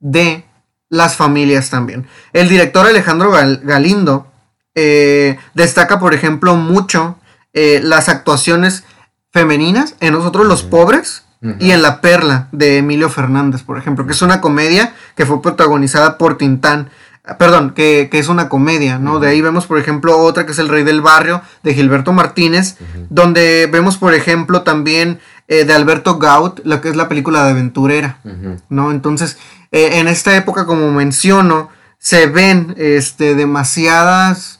de 0.00 0.44
las 0.88 1.16
familias 1.16 1.70
también. 1.70 2.06
El 2.32 2.48
director 2.48 2.86
Alejandro 2.86 3.30
Gal- 3.30 3.60
Galindo 3.62 4.27
eh, 4.80 5.38
destaca, 5.54 5.98
por 5.98 6.14
ejemplo, 6.14 6.54
mucho 6.54 7.18
eh, 7.52 7.80
las 7.82 8.08
actuaciones 8.08 8.84
femeninas 9.32 9.96
en 9.98 10.12
Nosotros 10.12 10.46
los. 10.46 10.62
Pobres 10.62 11.24
y 11.60 11.70
en 11.70 11.82
La 11.82 12.00
Perla 12.00 12.48
de 12.50 12.78
Emilio 12.78 13.08
Fernández, 13.10 13.62
por 13.62 13.78
ejemplo, 13.78 14.06
que 14.06 14.12
es 14.12 14.22
una 14.22 14.40
comedia 14.40 14.92
que 15.16 15.26
fue 15.26 15.42
protagonizada 15.42 16.18
por 16.18 16.36
Tintán. 16.36 16.90
Ah, 17.24 17.38
Perdón, 17.38 17.74
que, 17.74 18.08
que 18.10 18.18
es 18.18 18.28
una 18.28 18.48
comedia, 18.48 18.98
¿no? 18.98 19.20
De 19.20 19.28
ahí 19.28 19.40
vemos, 19.40 19.66
por 19.66 19.78
ejemplo, 19.78 20.18
otra 20.18 20.46
que 20.46 20.52
es 20.52 20.58
El 20.58 20.68
Rey 20.68 20.82
del 20.82 21.00
Barrio, 21.00 21.42
de 21.62 21.74
Gilberto 21.74 22.12
Martínez, 22.12 22.76
donde 23.08 23.68
vemos, 23.70 23.98
por 23.98 24.14
ejemplo, 24.14 24.62
también 24.62 25.20
eh, 25.48 25.64
de 25.64 25.74
Alberto 25.74 26.18
Gaut, 26.18 26.60
lo 26.64 26.80
que 26.80 26.88
es 26.88 26.96
la 26.96 27.08
película 27.08 27.44
de 27.44 27.50
aventurera. 27.50 28.18
¿no? 28.68 28.90
Entonces, 28.90 29.38
eh, 29.70 29.98
en 30.00 30.08
esta 30.08 30.36
época, 30.36 30.66
como 30.66 30.90
menciono, 30.92 31.68
se 31.98 32.26
ven 32.26 32.74
este, 32.78 33.34
demasiadas 33.34 34.57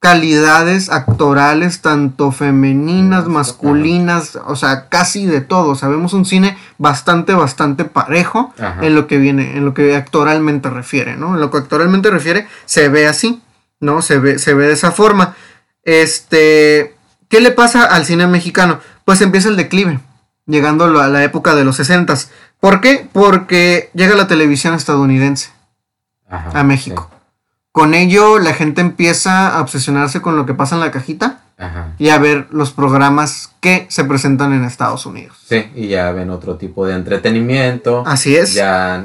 calidades 0.00 0.90
actorales, 0.90 1.80
tanto 1.80 2.30
femeninas, 2.30 3.26
masculinas, 3.26 4.38
o 4.46 4.54
sea, 4.54 4.88
casi 4.88 5.26
de 5.26 5.40
todo. 5.40 5.74
Sabemos 5.74 6.12
un 6.12 6.24
cine 6.24 6.56
bastante, 6.78 7.32
bastante 7.32 7.84
parejo 7.84 8.52
Ajá. 8.58 8.84
en 8.84 8.94
lo 8.94 9.06
que 9.06 9.18
viene, 9.18 9.56
en 9.56 9.64
lo 9.64 9.74
que 9.74 9.96
actoralmente 9.96 10.70
refiere, 10.70 11.16
¿no? 11.16 11.34
En 11.34 11.40
lo 11.40 11.50
que 11.50 11.58
actoralmente 11.58 12.10
refiere, 12.10 12.46
se 12.66 12.88
ve 12.88 13.08
así, 13.08 13.42
¿no? 13.80 14.02
Se 14.02 14.18
ve, 14.18 14.38
se 14.38 14.54
ve 14.54 14.66
de 14.66 14.74
esa 14.74 14.92
forma. 14.92 15.34
Este, 15.82 16.94
¿qué 17.28 17.40
le 17.40 17.50
pasa 17.50 17.84
al 17.84 18.04
cine 18.04 18.26
mexicano? 18.26 18.80
Pues 19.04 19.20
empieza 19.22 19.48
el 19.48 19.56
declive, 19.56 20.00
llegando 20.46 20.84
a 21.00 21.08
la 21.08 21.24
época 21.24 21.54
de 21.54 21.64
los 21.64 21.76
60 21.76 22.14
¿Por 22.60 22.80
qué? 22.80 23.08
Porque 23.12 23.90
llega 23.94 24.14
la 24.14 24.28
televisión 24.28 24.74
estadounidense 24.74 25.50
Ajá, 26.28 26.58
a 26.58 26.64
México. 26.64 27.10
Con 27.76 27.92
ello 27.92 28.38
la 28.38 28.54
gente 28.54 28.80
empieza 28.80 29.54
a 29.54 29.60
obsesionarse 29.60 30.22
con 30.22 30.34
lo 30.34 30.46
que 30.46 30.54
pasa 30.54 30.76
en 30.76 30.80
la 30.80 30.90
cajita 30.90 31.42
Ajá. 31.58 31.92
y 31.98 32.08
a 32.08 32.16
ver 32.16 32.46
los 32.50 32.72
programas 32.72 33.52
que 33.60 33.84
se 33.90 34.02
presentan 34.04 34.54
en 34.54 34.64
Estados 34.64 35.04
Unidos. 35.04 35.36
Sí, 35.46 35.66
y 35.74 35.88
ya 35.88 36.10
ven 36.10 36.30
otro 36.30 36.56
tipo 36.56 36.86
de 36.86 36.94
entretenimiento. 36.94 38.02
Así 38.06 38.34
es. 38.34 38.54
Ya 38.54 39.04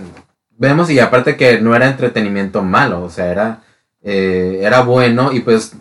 vemos 0.58 0.90
y 0.90 1.00
aparte 1.00 1.36
que 1.36 1.60
no 1.60 1.76
era 1.76 1.90
entretenimiento 1.90 2.64
malo, 2.64 3.04
o 3.04 3.10
sea, 3.10 3.26
era, 3.26 3.62
eh, 4.04 4.62
era 4.62 4.80
bueno 4.84 5.34
y 5.34 5.42
pues, 5.42 5.74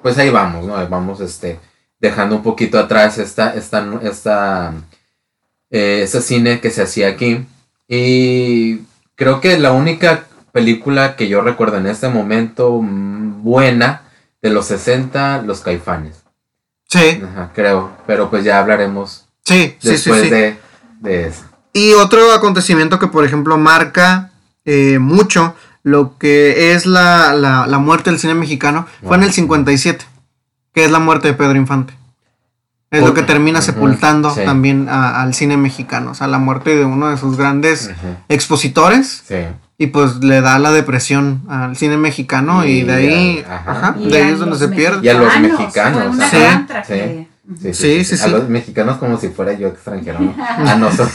pues 0.00 0.16
ahí 0.16 0.30
vamos, 0.30 0.64
¿no? 0.64 0.74
Ahí 0.74 0.86
vamos 0.88 1.20
este, 1.20 1.60
dejando 2.00 2.36
un 2.36 2.42
poquito 2.42 2.78
atrás 2.78 3.18
esta, 3.18 3.52
esta, 3.52 3.86
esta, 4.00 4.72
eh, 5.68 6.00
ese 6.04 6.22
cine 6.22 6.60
que 6.60 6.70
se 6.70 6.80
hacía 6.80 7.08
aquí. 7.08 7.46
Y 7.86 8.86
creo 9.16 9.42
que 9.42 9.58
la 9.58 9.72
única 9.72 10.24
película 10.52 11.16
que 11.16 11.28
yo 11.28 11.40
recuerdo 11.40 11.78
en 11.78 11.86
este 11.86 12.08
momento 12.08 12.80
mm, 12.80 13.42
buena 13.42 14.02
de 14.40 14.50
los 14.50 14.66
60, 14.66 15.42
Los 15.42 15.60
Caifanes. 15.60 16.22
Sí, 16.88 17.22
Ajá, 17.32 17.50
creo, 17.54 17.90
pero 18.06 18.28
pues 18.30 18.44
ya 18.44 18.58
hablaremos 18.58 19.26
sí, 19.44 19.76
después 19.82 20.22
sí. 20.22 20.30
De, 20.30 20.58
de 21.00 21.26
eso. 21.28 21.44
Y 21.72 21.92
otro 21.94 22.32
acontecimiento 22.32 22.98
que, 22.98 23.06
por 23.06 23.24
ejemplo, 23.24 23.56
marca 23.56 24.30
eh, 24.66 24.98
mucho 24.98 25.54
lo 25.82 26.18
que 26.18 26.74
es 26.74 26.84
la, 26.86 27.32
la- 27.34 27.66
la 27.66 27.78
muerte 27.78 28.10
del 28.10 28.18
cine 28.20 28.34
mexicano 28.34 28.86
fue 29.04 29.16
en 29.16 29.22
el 29.22 29.32
57, 29.32 30.04
que 30.74 30.84
es 30.84 30.90
la 30.90 30.98
muerte 30.98 31.28
de 31.28 31.34
Pedro 31.34 31.56
Infante. 31.56 31.94
Es 32.90 33.02
lo 33.02 33.14
que 33.14 33.22
termina 33.22 33.62
sepultando 33.62 34.34
sí. 34.34 34.42
también 34.44 34.86
a- 34.90 35.22
al 35.22 35.32
cine 35.32 35.56
mexicano. 35.56 36.10
O 36.10 36.14
sea, 36.14 36.26
la 36.26 36.36
muerte 36.38 36.76
de 36.76 36.84
uno 36.84 37.08
de 37.08 37.16
sus 37.16 37.38
grandes 37.38 37.90
expositores. 38.28 39.22
Sí. 39.26 39.36
Y 39.82 39.88
pues 39.88 40.16
le 40.22 40.40
da 40.40 40.58
la 40.60 40.70
depresión 40.70 41.42
al 41.48 41.74
cine 41.76 41.96
mexicano. 41.96 42.64
Y, 42.64 42.68
Y 42.80 42.82
de 42.82 42.92
ahí, 42.94 43.44
a- 43.48 43.54
ajá. 43.56 43.70
ajá, 43.72 43.94
Y 43.98 44.08
de 44.10 44.22
ahí 44.22 44.30
es 44.32 44.38
donde 44.38 44.56
se 44.56 44.68
pierde. 44.68 45.00
Y 45.04 45.08
a 45.08 45.14
los 45.14 45.36
mexicanos, 45.40 45.58
mexicanos, 45.58 46.02
Fue 46.02 46.10
una 46.16 46.30
sí, 46.30 46.36
gran 46.36 46.84
sí. 46.86 47.28
Sí, 47.60 47.74
Sí, 48.04 48.16
sí, 48.16 48.22
A 48.22 48.28
los 48.28 48.48
mexicanos 48.48 48.96
como 48.98 49.18
si 49.18 49.28
fuera 49.28 49.52
yo 49.54 49.66
extranjero, 49.68 50.20
¿no? 50.20 50.34
A 50.70 50.76
nosotros, 50.76 51.10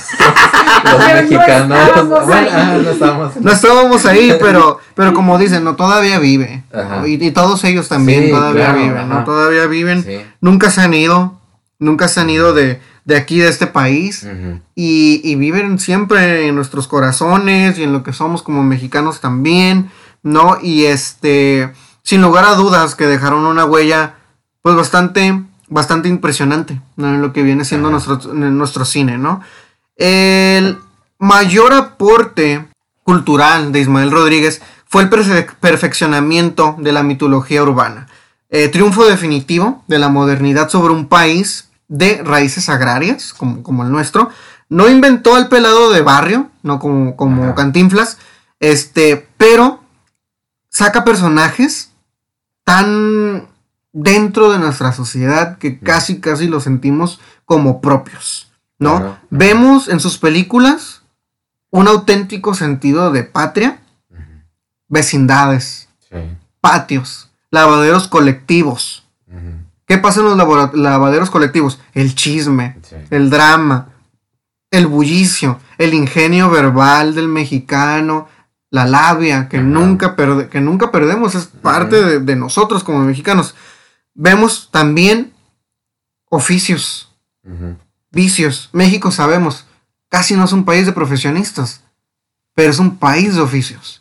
los 0.84 0.96
Pero 0.96 0.98
no 0.98 1.22
mexicanos. 1.22 1.80
estábamos 1.88 2.26
bueno, 2.26 2.42
ahí. 2.42 2.50
ah, 2.54 2.78
no 2.84 2.90
estábamos. 2.92 3.36
No 3.38 3.52
estábamos 3.52 4.06
ahí, 4.06 4.34
pero, 4.42 4.80
pero 4.96 5.14
como 5.14 5.38
dicen, 5.38 5.64
no, 5.64 5.76
todavía 5.78 6.20
vive. 6.20 6.64
Ajá. 6.74 7.08
Y, 7.08 7.14
y 7.26 7.32
todos 7.32 7.64
ellos 7.64 7.88
también 7.88 8.26
Sí, 8.26 8.32
todavía 8.32 8.66
claro, 8.66 8.80
viven, 8.80 9.10
¿no? 9.10 9.24
Todavía 9.24 9.66
viven. 9.68 10.04
Sí. 10.04 10.20
Nunca 10.42 10.70
se 10.70 10.82
han 10.82 10.94
ido. 10.94 11.40
Nunca 11.80 12.08
se 12.10 12.20
han 12.20 12.30
ido 12.30 12.54
de, 12.54 12.82
de 13.08 13.16
aquí, 13.16 13.40
de 13.40 13.48
este 13.48 13.68
país. 13.68 14.28
Y, 14.76 15.22
y 15.24 15.36
viven 15.36 15.80
siempre 15.80 16.48
en 16.48 16.56
nuestros 16.56 16.88
corazones 16.88 17.80
y 17.80 17.84
en 17.84 17.94
lo 17.94 18.04
que 18.04 18.12
somos 18.12 18.44
como 18.44 18.64
mexicanos 18.64 19.22
también, 19.22 19.90
¿no? 20.24 20.58
Y 20.62 20.84
este, 20.86 21.72
sin 22.04 22.22
lugar 22.22 22.44
a 22.44 22.56
dudas, 22.56 22.96
que 22.96 23.08
dejaron 23.08 23.46
una 23.46 23.64
huella, 23.64 24.16
pues 24.62 24.76
bastante, 24.76 25.42
bastante 25.70 26.10
impresionante, 26.10 26.82
¿no? 26.98 27.08
En 27.08 27.22
lo 27.22 27.32
que 27.32 27.44
viene 27.44 27.64
siendo 27.64 27.90
nuestro, 27.90 28.18
nuestro 28.34 28.84
cine, 28.84 29.18
¿no? 29.18 29.42
El 29.96 30.78
mayor 31.18 31.72
aporte 31.74 32.68
cultural 33.04 33.72
de 33.72 33.80
Ismael 33.80 34.12
Rodríguez 34.12 34.62
fue 34.86 35.04
el 35.04 35.10
perfe- 35.10 35.56
perfeccionamiento 35.62 36.76
de 36.78 36.92
la 36.92 37.04
mitología 37.04 37.64
urbana. 37.64 38.08
Eh, 38.50 38.68
triunfo 38.68 39.06
definitivo 39.06 39.84
de 39.88 39.98
la 39.98 40.10
modernidad 40.10 40.70
sobre 40.70 40.94
un 40.94 41.08
país 41.08 41.67
de 41.88 42.22
raíces 42.24 42.70
agrarias, 42.70 43.34
como, 43.34 43.64
como 43.64 43.84
el 43.84 43.92
nuestro. 43.92 44.30
No 44.70 44.90
inventó 44.90 45.36
al 45.36 45.48
pelado 45.48 45.92
de 45.92 46.02
barrio, 46.02 46.50
no 46.64 46.80
como, 46.80 47.16
como 47.16 47.44
Ajá. 47.46 47.56
Cantinflas, 47.56 48.18
este, 48.60 49.28
pero 49.38 49.82
saca 50.70 51.04
personajes 51.04 51.92
tan 52.64 53.48
dentro 53.94 54.52
de 54.52 54.60
nuestra 54.60 54.92
sociedad 54.92 55.58
que 55.58 55.80
casi, 55.80 56.20
casi 56.20 56.48
los 56.48 56.64
sentimos 56.64 57.20
como 57.46 57.80
propios, 57.82 58.52
¿no? 58.78 59.18
Vemos 59.30 59.88
en 59.88 60.00
sus 60.00 60.18
películas 60.18 61.02
un 61.72 61.88
auténtico 61.88 62.54
sentido 62.54 63.12
de 63.12 63.24
patria, 63.24 63.80
vecindades, 64.88 65.88
Sí. 66.10 66.16
patios, 66.62 67.30
lavaderos 67.52 68.08
colectivos. 68.08 69.07
¿Qué 69.88 69.98
pasa 69.98 70.20
en 70.20 70.28
los 70.38 70.74
lavaderos 70.76 71.30
colectivos? 71.30 71.80
El 71.94 72.14
chisme, 72.14 72.78
Sí. 72.84 72.96
el 73.10 73.30
drama, 73.30 73.90
el 74.70 74.86
bullicio, 74.86 75.60
el 75.78 75.94
ingenio 75.94 76.50
verbal 76.50 77.16
del 77.16 77.30
mexicano, 77.30 78.28
la 78.70 78.86
labia 78.86 79.48
que, 79.48 79.58
Ajá. 79.58 79.66
nunca, 79.66 80.16
perde- 80.18 80.50
que 80.50 80.60
nunca 80.60 80.92
perdemos, 80.92 81.36
es 81.36 81.46
parte 81.46 82.04
de, 82.04 82.20
de 82.20 82.36
nosotros 82.36 82.84
como 82.84 83.00
mexicanos. 83.00 83.56
Vemos 84.14 84.70
también 84.72 85.32
oficios, 86.30 87.16
vicios. 88.12 88.70
México 88.74 89.10
sabemos, 89.12 89.66
casi 90.10 90.36
no 90.36 90.44
es 90.44 90.52
un 90.52 90.66
país 90.66 90.86
de 90.86 90.92
profesionistas, 90.92 91.82
pero 92.54 92.72
es 92.72 92.80
un 92.80 92.98
país 92.98 93.36
de 93.36 93.42
oficios. 93.42 93.98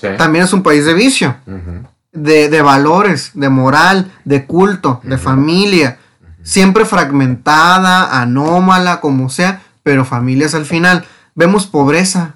Sí. 0.00 0.06
También 0.16 0.44
es 0.44 0.52
un 0.54 0.62
país 0.62 0.86
de 0.86 0.94
vicio. 0.94 1.36
De, 2.16 2.48
de 2.48 2.62
valores, 2.62 3.30
de 3.34 3.48
moral, 3.48 4.12
de 4.24 4.46
culto, 4.46 5.00
de 5.04 5.18
familia. 5.18 5.98
Siempre 6.42 6.84
fragmentada, 6.84 8.20
anómala, 8.20 9.00
como 9.00 9.28
sea, 9.28 9.62
pero 9.82 10.04
familias 10.04 10.54
al 10.54 10.64
final. 10.64 11.04
Vemos 11.34 11.66
pobreza, 11.66 12.34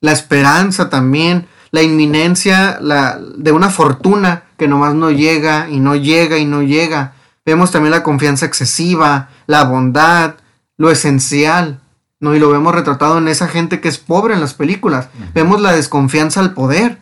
la 0.00 0.12
esperanza 0.12 0.90
también, 0.90 1.46
la 1.72 1.82
inminencia 1.82 2.78
la, 2.80 3.18
de 3.36 3.50
una 3.50 3.70
fortuna 3.70 4.44
que 4.58 4.68
nomás 4.68 4.94
no 4.94 5.10
llega 5.10 5.68
y 5.70 5.80
no 5.80 5.96
llega 5.96 6.38
y 6.38 6.44
no 6.44 6.62
llega. 6.62 7.14
Vemos 7.44 7.72
también 7.72 7.90
la 7.90 8.02
confianza 8.02 8.46
excesiva, 8.46 9.30
la 9.46 9.64
bondad, 9.64 10.34
lo 10.76 10.90
esencial, 10.90 11.80
¿no? 12.20 12.34
Y 12.36 12.38
lo 12.38 12.50
vemos 12.50 12.74
retratado 12.74 13.18
en 13.18 13.26
esa 13.26 13.48
gente 13.48 13.80
que 13.80 13.88
es 13.88 13.98
pobre 13.98 14.34
en 14.34 14.40
las 14.40 14.54
películas. 14.54 15.08
Vemos 15.34 15.60
la 15.60 15.72
desconfianza 15.72 16.40
al 16.40 16.52
poder, 16.52 16.98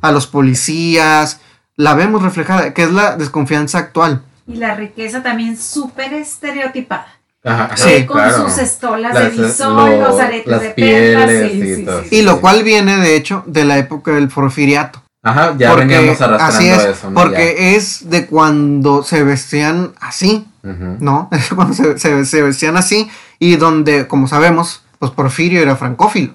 a 0.00 0.12
los 0.12 0.26
policías, 0.26 1.40
la 1.76 1.94
vemos 1.94 2.22
reflejada, 2.22 2.72
que 2.74 2.82
es 2.84 2.90
la 2.92 3.16
desconfianza 3.16 3.78
actual. 3.78 4.22
Y 4.46 4.56
la 4.56 4.74
riqueza 4.74 5.22
también 5.22 5.56
súper 5.56 6.12
estereotipada. 6.14 7.06
Ajá, 7.42 7.76
Sí, 7.76 8.06
con 8.06 8.16
claro. 8.16 8.48
sus 8.48 8.58
estolas 8.58 9.12
Las- 9.14 9.36
de 9.36 9.42
bisón, 9.42 9.76
lo- 9.76 10.08
los 10.08 10.20
aretes 10.20 10.46
las 10.46 10.62
de 10.62 10.70
perlas. 10.70 11.30
sí, 11.30 11.36
y 11.46 11.62
sí, 11.62 11.74
sí, 11.76 11.86
Y 12.10 12.16
sí. 12.16 12.22
lo 12.22 12.40
cual 12.40 12.62
viene, 12.62 12.96
de 12.96 13.16
hecho, 13.16 13.42
de 13.46 13.64
la 13.64 13.76
época 13.78 14.12
del 14.12 14.28
porfiriato. 14.28 15.02
Ajá, 15.22 15.54
ya 15.56 15.70
porque, 15.70 15.86
veníamos 15.86 16.20
arrastrando 16.20 16.56
así 16.56 16.68
es, 16.68 16.84
eso, 16.98 17.10
¿no? 17.10 17.20
porque 17.20 17.76
es 17.76 18.10
de 18.10 18.26
cuando 18.26 19.02
se 19.02 19.22
vestían 19.24 19.92
así. 20.00 20.46
¿no? 20.62 21.28
Es 21.32 21.48
cuando 21.54 21.74
se, 21.74 21.98
se- 21.98 22.24
se 22.24 22.42
vestían 22.42 22.76
así 22.78 23.10
y 23.38 23.56
donde, 23.56 24.06
como 24.06 24.26
sabemos, 24.28 24.82
pues 24.98 25.10
Porfirio 25.12 25.60
era 25.60 25.76
francófilo. 25.76 26.32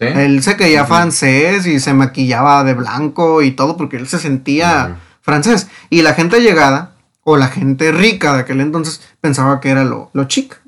¿Sí? 0.00 0.06
Él 0.06 0.42
se 0.42 0.56
creía 0.56 0.84
francés 0.86 1.66
y 1.66 1.78
se 1.78 1.92
maquillaba 1.94 2.64
de 2.64 2.74
blanco 2.74 3.42
y 3.42 3.50
todo 3.52 3.76
porque 3.76 3.98
él 3.98 4.08
se 4.08 4.18
sentía 4.18 4.96
francés. 5.20 5.68
Y 5.90 6.02
la 6.02 6.14
gente 6.14 6.36
allegada, 6.36 6.92
o 7.22 7.36
la 7.36 7.48
gente 7.48 7.92
rica 7.92 8.32
de 8.34 8.40
aquel 8.40 8.60
entonces, 8.62 9.02
pensaba 9.20 9.60
que 9.60 9.68
era 9.68 9.84
lo, 9.84 10.10
lo 10.14 10.24
chic. 10.24 10.58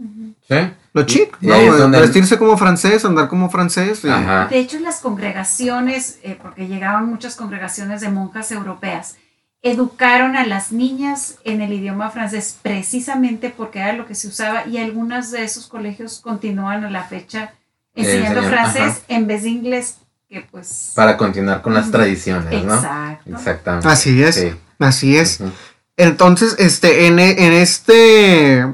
¿Sí? 0.48 0.56
Lo 0.92 1.04
chic, 1.04 1.34
Y 1.40 1.46
¿no? 1.46 1.76
donde- 1.78 1.98
Vestirse 2.00 2.36
como 2.38 2.58
francés, 2.58 3.04
andar 3.06 3.28
como 3.28 3.48
francés. 3.48 4.02
y-. 4.04 4.08
De 4.50 4.58
hecho, 4.58 4.78
las 4.80 5.00
congregaciones, 5.00 6.18
eh, 6.22 6.38
porque 6.40 6.68
llegaban 6.68 7.06
muchas 7.06 7.34
congregaciones 7.36 8.02
de 8.02 8.10
monjas 8.10 8.52
europeas, 8.52 9.16
educaron 9.62 10.36
a 10.36 10.44
las 10.46 10.72
niñas 10.72 11.36
en 11.44 11.62
el 11.62 11.72
idioma 11.72 12.10
francés 12.10 12.58
precisamente 12.60 13.48
porque 13.56 13.78
era 13.78 13.92
lo 13.94 14.06
que 14.06 14.14
se 14.14 14.28
usaba 14.28 14.66
y 14.66 14.76
algunos 14.78 15.30
de 15.30 15.44
esos 15.44 15.68
colegios 15.68 16.20
continúan 16.20 16.84
a 16.84 16.90
la 16.90 17.04
fecha 17.04 17.54
enseñando 17.94 18.40
enseñan, 18.40 18.50
francés 18.72 18.82
ajá. 18.82 19.00
en 19.08 19.26
vez 19.26 19.42
de 19.42 19.50
inglés, 19.50 19.96
que 20.28 20.46
pues... 20.50 20.92
Para 20.94 21.16
continuar 21.16 21.62
con 21.62 21.74
las 21.74 21.90
tradiciones, 21.90 22.64
¿no? 22.64 22.74
Exacto. 22.74 23.30
Exactamente. 23.30 23.88
Así 23.88 24.22
es. 24.22 24.34
Sí. 24.36 24.52
Así 24.78 25.16
es. 25.16 25.40
Entonces, 25.96 26.56
este, 26.58 27.06
en, 27.06 27.18
e- 27.18 27.46
en 27.46 27.52
este 27.52 28.66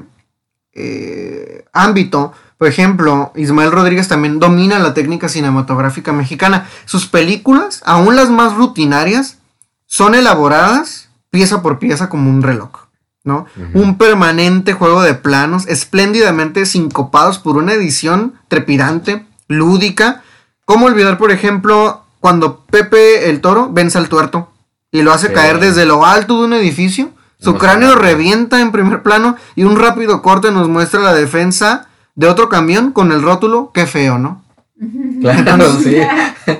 eh, 0.73 1.65
ámbito, 1.73 2.33
por 2.57 2.69
ejemplo, 2.69 3.33
Ismael 3.37 3.73
Rodríguez 3.73 4.09
también 4.09 4.39
domina 4.39 4.79
la 4.79 4.95
técnica 4.95 5.29
cinematográfica 5.29 6.13
mexicana. 6.13 6.69
Sus 6.85 7.07
películas, 7.07 7.83
aún 7.85 8.17
las 8.17 8.31
más 8.31 8.55
rutinarias, 8.55 9.39
son 9.87 10.15
elaboradas 10.15 11.09
pieza 11.31 11.63
por 11.63 11.79
pieza 11.79 12.09
como 12.09 12.31
un 12.31 12.43
reloj, 12.43 12.88
¿no? 13.29 13.47
Un 13.75 13.97
permanente 13.99 14.73
juego 14.73 15.03
de 15.03 15.15
planos, 15.15 15.69
espléndidamente 15.69 16.67
sincopados 16.67 17.39
por 17.39 17.57
una 17.57 17.75
edición 17.75 18.33
trepidante, 18.49 19.25
lúdica. 19.47 20.23
¿Cómo 20.65 20.87
olvidar, 20.87 21.19
por 21.19 21.31
ejemplo, 21.31 22.03
cuando 22.19 22.65
Pepe 22.65 23.31
el 23.31 23.41
Toro 23.41 23.71
vence 23.73 23.99
al 23.99 24.09
tuerto 24.09 24.51
y 24.91 25.03
lo 25.03 25.13
hace 25.13 25.29
Sí. 25.29 25.35
caer 25.35 25.61
desde 25.61 25.87
lo 25.87 26.05
alto 26.05 26.41
de 26.41 26.47
un 26.47 26.53
edificio? 26.55 27.11
Su 27.41 27.55
cráneo 27.55 27.95
revienta 27.95 28.61
en 28.61 28.73
primer 28.73 29.03
plano 29.05 29.37
y 29.55 29.63
un 29.63 29.79
rápido 29.79 30.23
corte 30.23 30.51
nos 30.51 30.69
muestra 30.69 30.99
la 31.01 31.15
defensa 31.15 31.87
de 32.17 32.27
otro 32.27 32.49
camión 32.49 32.91
con 32.91 33.13
el 33.13 33.23
rótulo, 33.23 33.71
qué 33.73 33.87
feo, 33.87 34.19
¿no? 34.19 34.43
Claro, 35.21 35.73
sí. 35.83 35.97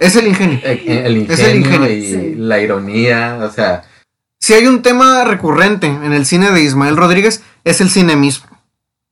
Es 0.01 0.17
el 0.17 0.27
ingenio. 0.29 0.59
El, 0.63 0.79
el 0.89 1.17
ingenio, 1.17 1.35
Es 1.35 1.41
el 1.41 1.57
ingenio. 1.59 1.91
y 1.91 2.03
Sí. 2.07 2.35
la 2.37 2.61
ironía, 2.61 3.39
o 3.43 3.51
sea, 3.51 3.83
Si 4.39 4.55
hay 4.55 4.67
un 4.67 4.83
tema 4.83 5.25
recurrente 5.25 5.87
en 5.87 6.13
el 6.13 6.25
cine 6.25 6.51
de 6.51 6.63
Ismael 6.63 6.97
Rodríguez, 6.97 7.43
es 7.65 7.81
el 7.81 7.91
cine 7.91 8.17
mismo. 8.17 8.47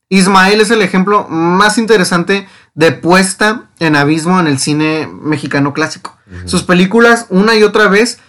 Ismael 0.09 0.61
es 0.61 0.71
el 0.71 0.81
ejemplo 0.81 1.27
más 1.29 1.77
interesante 1.77 2.47
de 2.75 2.91
puesta 2.93 3.65
en 3.79 3.95
abismo 3.95 4.39
en 4.39 4.47
el 4.47 4.57
cine 4.57 5.07
mexicano 5.07 5.73
clásico. 5.73 6.15
Sus 6.45 6.63
películas, 6.63 7.25
una 7.29 7.55
y 7.55 7.63
otra 7.63 7.87
vez, 7.87 8.19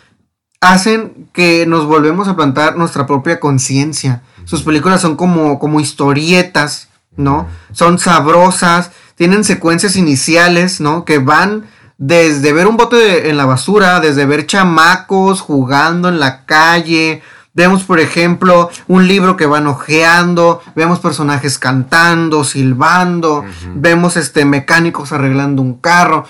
hacen 0.61 1.29
que 1.33 1.67
nos 1.67 1.87
volvemos 1.87 2.27
a 2.27 2.37
plantar 2.37 2.77
nuestra 2.77 3.07
propia 3.07 3.39
conciencia. 3.39 4.23
Sus 4.45 4.63
películas 4.63 5.01
son 5.01 5.17
como, 5.17 5.59
como 5.59 5.79
historietas, 5.79 6.89
¿no? 7.17 7.49
Son 7.73 7.99
sabrosas, 7.99 8.91
tienen 9.15 9.45
secuencias 9.45 9.97
iniciales, 9.97 10.81
¿no? 10.81 11.05
Que 11.05 11.19
van 11.19 11.67
desde 11.99 12.53
ver 12.53 12.67
un 12.69 12.77
bote 12.77 12.97
de- 12.97 13.29
en 13.29 13.37
la 13.37 13.45
basura, 13.45 14.01
desde 14.01 14.25
ver 14.25 14.47
chamacos 14.47 15.41
jugando 15.41 16.09
en 16.09 16.19
la 16.21 16.45
calle. 16.47 17.23
Vemos, 17.55 17.83
por 17.83 17.99
ejemplo, 17.99 18.71
un 18.87 19.09
libro 19.09 19.37
que 19.37 19.47
van 19.47 19.67
ojeando, 19.67 20.63
vemos 20.77 21.01
personajes 21.01 21.59
cantando, 21.59 22.45
silbando, 22.45 23.45
vemos 23.75 24.17
este 24.17 24.45
mecánicos 24.45 25.11
arreglando 25.13 25.61
un 25.61 25.75
carro. 25.75 26.25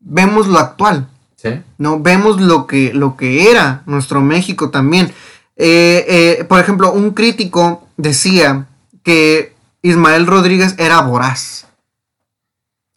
Vemos 0.00 0.48
lo 0.48 0.58
actual, 0.58 1.06
sí. 1.36 1.62
¿no? 1.78 2.00
Vemos 2.00 2.40
lo 2.40 2.66
que, 2.66 2.92
lo 2.92 3.16
que 3.16 3.50
era 3.52 3.82
nuestro 3.86 4.20
México 4.20 4.70
también. 4.70 5.12
Eh, 5.56 6.04
eh, 6.40 6.44
por 6.44 6.58
ejemplo, 6.58 6.92
un 6.92 7.12
crítico 7.12 7.86
decía 7.96 8.66
que 9.04 9.54
Ismael 9.82 10.26
Rodríguez 10.26 10.74
era 10.78 11.00
voraz 11.02 11.66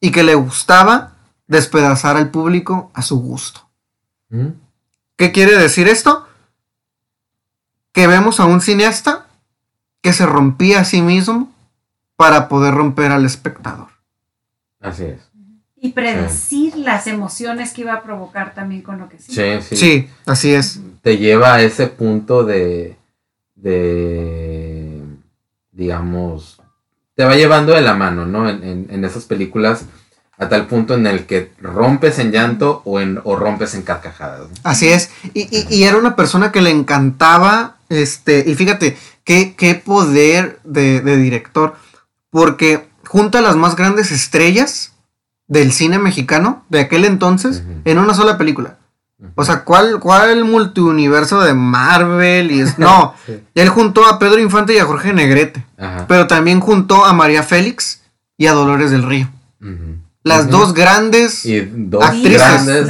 y 0.02 0.10
que 0.12 0.24
le 0.24 0.34
gustaba 0.34 1.12
despedazar 1.48 2.18
al 2.18 2.30
público 2.30 2.92
a 2.94 3.02
su 3.02 3.20
gusto. 3.20 3.62
¿Mm? 4.30 4.48
¿Qué 5.16 5.32
quiere 5.32 5.58
decir 5.58 5.88
esto? 5.88 6.28
Que 7.92 8.08
vemos 8.08 8.40
a 8.40 8.46
un 8.46 8.62
cineasta 8.62 9.28
que 10.02 10.14
se 10.14 10.26
rompía 10.26 10.82
a 10.82 10.86
sí 10.86 11.02
mismo 11.02 11.52
para 12.16 12.48
poder 12.50 12.74
romper 12.74 13.12
al 13.12 13.26
espectador. 13.26 13.88
Así 14.80 15.06
es. 15.06 15.22
Y 15.80 15.92
predecir 15.92 16.76
las 16.78 17.06
emociones 17.08 17.72
que 17.74 17.82
iba 17.82 17.94
a 17.94 18.04
provocar 18.04 18.54
también 18.56 18.82
con 18.82 18.98
lo 19.00 19.10
que 19.10 19.20
sí. 19.20 19.32
Sí, 19.34 19.62
sí. 19.62 19.76
Sí, 19.76 20.10
así 20.26 20.54
es. 20.54 20.80
Te 21.02 21.18
lleva 21.18 21.54
a 21.56 21.62
ese 21.62 21.88
punto 21.88 22.44
de, 22.44 22.98
de, 23.56 25.02
digamos, 25.72 26.62
te 27.16 27.24
va 27.26 27.36
llevando 27.36 27.74
de 27.74 27.82
la 27.82 27.94
mano, 27.94 28.26
¿no? 28.26 28.50
En, 28.50 28.64
en- 28.64 28.88
en 28.90 29.06
esas 29.06 29.26
películas 29.26 29.86
a 30.40 30.50
tal 30.50 30.68
punto 30.68 30.94
en 30.94 31.08
el 31.08 31.26
que 31.26 31.52
rompes 31.60 32.20
en 32.20 32.32
llanto 32.32 32.82
o, 32.86 33.00
en, 33.00 33.20
o 33.24 33.36
rompes 33.36 33.74
en 33.76 33.82
carcajadas. 33.82 34.42
¿no? 34.42 34.48
Así 34.64 34.88
es. 34.90 35.10
Y, 35.34 35.42
y- 35.56 35.68
y 35.76 35.84
era 35.84 35.98
una 35.98 36.16
persona 36.16 36.52
que 36.52 36.62
le 36.62 36.70
encantaba, 36.70 37.78
este, 37.90 38.44
y 38.48 38.54
fíjate, 38.56 38.98
qué, 39.24 39.56
qué 39.58 39.76
poder 39.76 40.60
de, 40.64 41.02
de 41.02 41.18
director, 41.18 41.76
porque 42.30 42.88
junta 43.06 43.40
a 43.40 43.42
las 43.42 43.56
más 43.56 43.76
grandes 43.76 44.12
estrellas 44.12 44.94
del 45.48 45.72
cine 45.72 45.98
mexicano 45.98 46.66
de 46.70 46.82
aquel 46.82 47.06
entonces 47.06 47.64
en 47.86 47.98
una 47.98 48.14
sola 48.14 48.38
película. 48.38 48.78
O 49.34 49.44
sea, 49.44 49.64
¿cuál, 49.64 50.00
cuál 50.00 50.46
multiuniverso 50.46 51.40
de 51.42 51.56
Marvel? 51.56 52.52
Y 52.52 52.60
es, 52.62 52.78
no, 52.78 53.16
Sí. 53.26 53.42
él 53.56 53.70
juntó 53.70 54.06
a 54.06 54.20
Pedro 54.20 54.40
Infante 54.40 54.76
y 54.76 54.78
a 54.78 54.86
Jorge 54.86 55.14
Negrete, 55.14 55.66
Ajá. 55.80 56.06
pero 56.08 56.28
también 56.28 56.60
juntó 56.60 57.04
a 57.06 57.14
María 57.14 57.42
Félix 57.42 58.02
y 58.38 58.46
a 58.46 58.54
Dolores 58.54 58.92
del 58.92 59.02
Río. 59.04 59.28
Ujú. 59.62 59.96
Las 60.28 60.50
dos 60.50 60.74
grandes 60.74 61.46
y 61.46 61.62
dos 61.74 62.04
actrices 62.04 62.42
grandes 62.42 62.90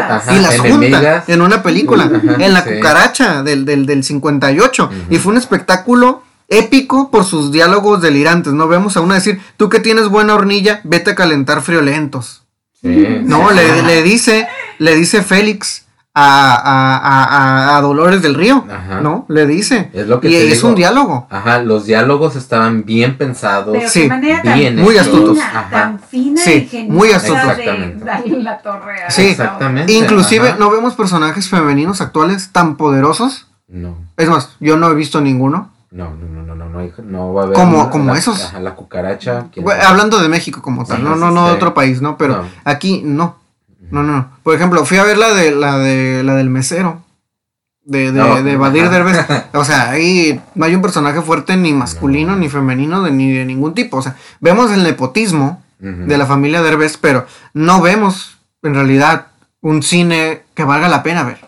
ajá, 0.00 0.34
y 0.34 0.38
las 0.40 0.58
junta 0.58 0.68
enemigas. 0.68 1.28
en 1.28 1.42
una 1.42 1.62
película, 1.62 2.10
en 2.38 2.52
la 2.54 2.62
sí. 2.64 2.70
cucaracha 2.74 3.42
del, 3.42 3.64
del, 3.64 3.86
del 3.86 4.04
58. 4.04 4.84
Ujú. 4.84 4.94
Y 5.14 5.18
fue 5.18 5.32
un 5.32 5.38
espectáculo 5.38 6.22
épico 6.48 7.10
por 7.10 7.24
sus 7.24 7.52
diálogos 7.52 8.00
delirantes. 8.00 8.52
No 8.52 8.68
vemos 8.68 8.96
a 8.96 9.00
una 9.00 9.16
decir, 9.16 9.40
tú 9.56 9.68
que 9.68 9.80
tienes 9.80 10.08
buena 10.08 10.34
hornilla, 10.34 10.80
vete 10.84 11.10
a 11.10 11.14
calentar 11.14 11.60
friolentos. 11.62 12.42
Sí, 12.80 12.88
No, 13.24 13.48
sí. 13.50 13.56
le, 13.56 13.82
le 13.82 14.02
dice, 14.02 14.46
le 14.78 14.94
dice 14.94 15.22
Félix 15.22 15.84
a, 16.14 16.54
a, 16.54 16.96
a, 16.96 17.24
a- 17.74 17.76
a 17.76 17.80
Dolores 17.80 18.22
del 18.22 18.34
Río. 18.34 18.64
Ajá. 18.68 19.00
¿No? 19.00 19.24
Le 19.28 19.46
dice. 19.46 19.90
Es 19.92 20.06
lo 20.08 20.20
que 20.20 20.28
y 20.28 20.32
te 20.32 20.48
es 20.48 20.54
digo. 20.56 20.68
un 20.68 20.74
diálogo. 20.74 21.26
Ajá, 21.30 21.60
los 21.62 21.86
diálogos 21.86 22.34
estaban 22.34 22.84
bien 22.84 23.16
pensados. 23.16 23.76
Pero 23.76 23.88
Sí, 23.88 24.02
de 24.02 24.08
manera 24.08 24.42
tan 24.42 24.58
bien 24.58 24.76
muy 24.76 24.88
fina, 24.94 25.00
astutos. 25.02 25.38
Ajá. 25.38 25.68
tan 25.70 26.00
fina 26.00 26.40
Sí, 26.42 26.50
y 26.50 26.56
ingeniosa 26.64 26.92
muy 26.94 27.12
astutos. 27.12 27.42
de 27.42 27.50
Exactamente. 27.62 28.04
darle 28.04 28.42
la 28.42 28.58
torre 28.58 28.94
Sí, 29.10 29.22
exactamente. 29.28 29.92
Inclusive 29.92 30.48
ajá. 30.48 30.56
no 30.58 30.70
vemos 30.70 30.94
personajes 30.94 31.48
femeninos 31.48 32.00
actuales 32.00 32.50
tan 32.52 32.76
poderosos. 32.76 33.46
No, 33.68 33.96
Es 34.16 34.28
más, 34.28 34.56
yo 34.60 34.76
no 34.76 34.90
he 34.90 34.94
visto 34.94 35.20
ninguno. 35.20 35.70
no, 35.90 36.10
no, 36.14 36.26
no, 36.26 36.42
no, 36.42 36.54
no, 36.54 36.68
no, 36.68 36.90
no 37.04 37.32
va 37.34 37.42
a 37.42 37.44
haber. 37.44 37.54
Como- 37.56 37.90
como 37.90 38.12
la- 38.12 38.18
esos. 38.18 38.44
Ajá, 38.46 38.60
la 38.60 38.74
cucaracha. 38.74 39.46
hablando 39.86 40.18
de 40.20 40.28
México 40.28 40.60
como 40.62 40.84
tal, 40.84 40.96
Sí, 40.98 41.02
no, 41.02 41.14
no, 41.16 41.30
no 41.30 41.46
de 41.48 41.52
otro 41.52 41.74
país, 41.74 42.00
¿no? 42.02 42.16
Pero 42.18 42.38
No. 42.38 42.44
aquí 42.64 43.02
no. 43.04 43.36
No, 43.90 44.02
no, 44.02 44.12
no. 44.12 44.30
Por 44.42 44.54
ejemplo, 44.54 44.84
fui 44.84 44.98
a 44.98 45.04
ver 45.04 45.18
la 45.18 45.32
de 45.34 45.50
la 45.52 45.78
de 45.78 46.22
la 46.22 46.34
del 46.34 46.50
mesero. 46.50 47.04
De, 47.84 48.12
de, 48.12 48.18
No, 48.18 48.42
de 48.42 48.56
Badir. 48.56 48.90
Derbez. 48.90 49.24
O 49.54 49.64
sea, 49.64 49.90
ahí 49.90 50.40
no 50.54 50.66
hay 50.66 50.74
un 50.74 50.82
personaje 50.82 51.22
fuerte 51.22 51.56
ni 51.56 51.72
masculino, 51.72 52.32
No. 52.32 52.38
ni 52.38 52.48
femenino, 52.48 53.02
de, 53.02 53.10
ni 53.10 53.32
de 53.32 53.44
ningún 53.46 53.72
tipo. 53.74 53.96
O 53.96 54.02
sea, 54.02 54.16
vemos 54.40 54.70
el 54.72 54.82
nepotismo 54.82 55.62
de 55.80 56.18
la 56.18 56.26
familia 56.26 56.60
Derbez, 56.60 56.96
pero 56.96 57.24
no 57.54 57.80
vemos 57.80 58.36
en 58.62 58.74
realidad 58.74 59.28
un 59.60 59.82
cine 59.84 60.42
que 60.54 60.64
valga 60.64 60.88
la 60.88 61.02
pena 61.04 61.22
ver. 61.22 61.38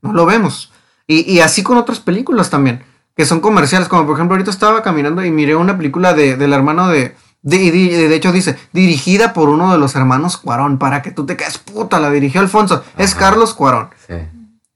No 0.00 0.12
lo 0.14 0.24
vemos. 0.26 0.72
Y, 1.06 1.30
y 1.30 1.40
así 1.40 1.62
con 1.62 1.76
otras 1.76 2.00
películas 2.00 2.48
también, 2.48 2.82
que 3.14 3.26
son 3.26 3.40
comerciales, 3.40 3.88
como 3.88 4.06
por 4.06 4.16
ejemplo 4.16 4.34
ahorita 4.34 4.50
estaba 4.50 4.82
caminando 4.82 5.22
y 5.24 5.30
miré 5.30 5.54
una 5.54 5.76
película 5.76 6.14
de, 6.14 6.36
del 6.36 6.52
hermano 6.54 6.88
de... 6.88 7.14
De, 7.42 7.58
de 7.72 8.14
hecho 8.14 8.30
dice, 8.30 8.56
dirigida 8.72 9.32
por 9.32 9.48
uno 9.48 9.72
de 9.72 9.78
los 9.78 9.96
hermanos 9.96 10.36
Cuarón, 10.36 10.78
para 10.78 11.02
que 11.02 11.10
tú 11.10 11.26
te 11.26 11.36
quedes 11.36 11.58
puta, 11.58 11.98
la 11.98 12.10
dirigió 12.10 12.40
Alfonso, 12.40 12.84
es. 12.96 13.14
Carlos 13.16 13.52
Cuarón, 13.54 13.90
Sí. 14.06 14.14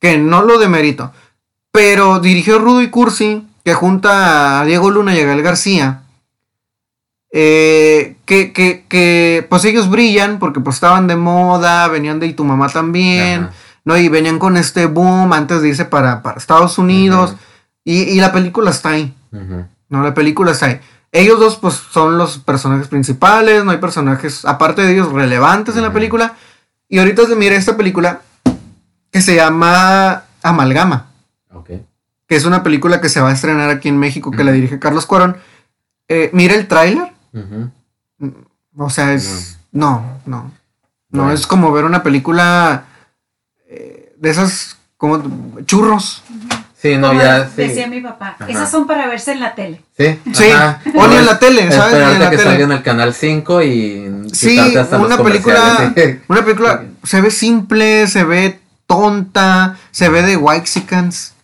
que 0.00 0.18
no 0.18 0.42
lo 0.42 0.58
demerito, 0.58 1.12
pero 1.70 2.18
dirigió 2.18 2.58
Rudo 2.58 2.82
y 2.82 2.90
Cursi, 2.90 3.46
que 3.64 3.74
junta 3.74 4.60
a 4.60 4.64
Diego 4.64 4.90
Luna 4.90 5.14
y 5.14 5.20
a 5.20 5.24
Gael 5.26 5.42
García, 5.42 6.02
eh, 7.32 8.16
que, 8.24 8.52
que, 8.52 8.84
que 8.88 9.46
pues 9.48 9.64
ellos 9.64 9.90
brillan 9.90 10.38
porque 10.38 10.60
pues 10.60 10.76
estaban 10.76 11.06
de 11.06 11.16
moda, 11.16 11.86
venían 11.88 12.18
de 12.20 12.26
Y 12.28 12.32
tu 12.34 12.44
mamá 12.44 12.68
también, 12.68 13.44
Ajá. 13.44 13.52
¿no? 13.84 13.96
Y 13.96 14.08
venían 14.08 14.38
con 14.38 14.56
este 14.56 14.86
boom 14.86 15.32
antes 15.32 15.60
de 15.62 15.68
irse 15.68 15.84
para, 15.84 16.22
para 16.22 16.38
Estados 16.38 16.78
Unidos. 16.78 17.36
Y, 17.84 18.02
y 18.02 18.20
la 18.20 18.32
película 18.32 18.70
está 18.70 18.90
ahí. 18.90 19.14
¿no? 19.88 20.02
La 20.02 20.14
película 20.14 20.52
está 20.52 20.66
ahí. 20.66 20.80
Ellos 21.16 21.40
dos, 21.40 21.56
pues, 21.56 21.74
son 21.74 22.18
los 22.18 22.38
personajes 22.38 22.88
principales, 22.88 23.64
no 23.64 23.70
hay 23.70 23.78
personajes, 23.78 24.44
aparte 24.44 24.82
de 24.82 24.92
ellos, 24.92 25.10
relevantes 25.12 25.74
en 25.76 25.82
la 25.82 25.92
película. 25.92 26.34
Y 26.90 26.98
ahorita 26.98 27.24
se 27.26 27.34
mira 27.36 27.56
esta 27.56 27.74
película 27.76 28.20
que 29.10 29.22
se 29.22 29.34
llama 29.34 30.24
Amalgama, 30.42 31.06
Ok. 31.54 31.70
que 32.26 32.36
es 32.36 32.44
una 32.44 32.62
película 32.62 33.00
que 33.00 33.08
se 33.08 33.20
va 33.22 33.30
a 33.30 33.32
estrenar 33.32 33.70
aquí 33.70 33.88
en 33.88 33.98
México, 33.98 34.30
que 34.30 34.44
la 34.44 34.52
dirige 34.52 34.78
Carlos 34.78 35.06
Cuarón. 35.06 35.38
Eh, 36.08 36.28
mira 36.34 36.54
el 36.54 36.68
tráiler, 36.68 37.12
Ujú. 37.32 37.70
o 38.76 38.90
sea, 38.90 39.14
es... 39.14 39.58
No, 39.72 40.20
no. 40.26 40.52
No, 41.08 41.22
Bueno. 41.22 41.32
es 41.32 41.46
como 41.46 41.72
ver 41.72 41.84
una 41.86 42.02
película 42.02 42.84
eh, 43.68 44.14
de 44.18 44.30
esas, 44.30 44.76
como 44.98 45.22
churros. 45.64 46.22
Sí, 46.92 46.98
no, 46.98 47.08
Como 47.08 47.20
ya. 47.22 47.44
Sí. 47.46 47.52
Decía 47.56 47.86
mi 47.86 48.00
papá, 48.00 48.36
Ajá. 48.38 48.50
esas 48.50 48.70
son 48.70 48.86
para 48.86 49.06
verse 49.06 49.32
en 49.32 49.40
la 49.40 49.54
tele. 49.54 49.82
Sí, 49.96 50.18
Sí, 50.32 50.44
o 50.96 51.06
ni 51.08 51.16
en 51.16 51.26
la 51.26 51.38
tele, 51.38 51.70
¿sabes? 51.72 51.94
En 51.94 52.00
Esperarte 52.02 52.18
la 52.18 52.30
que 52.30 52.36
tele. 52.36 52.50
salga 52.50 52.64
en 52.64 52.72
el 52.72 52.82
canal 52.82 53.14
5 53.14 53.62
y 53.62 54.28
Sí, 54.32 54.56
los 54.74 54.90
una 54.92 55.18
película, 55.18 55.92
una 56.28 56.42
película 56.44 56.84
se 57.02 57.20
ve 57.20 57.30
simple, 57.30 58.06
se 58.06 58.24
ve 58.24 58.60
tonta, 58.86 59.76
se 59.90 60.08
ve 60.08 60.22
de 60.22 60.36
Waxicans. 60.36 61.34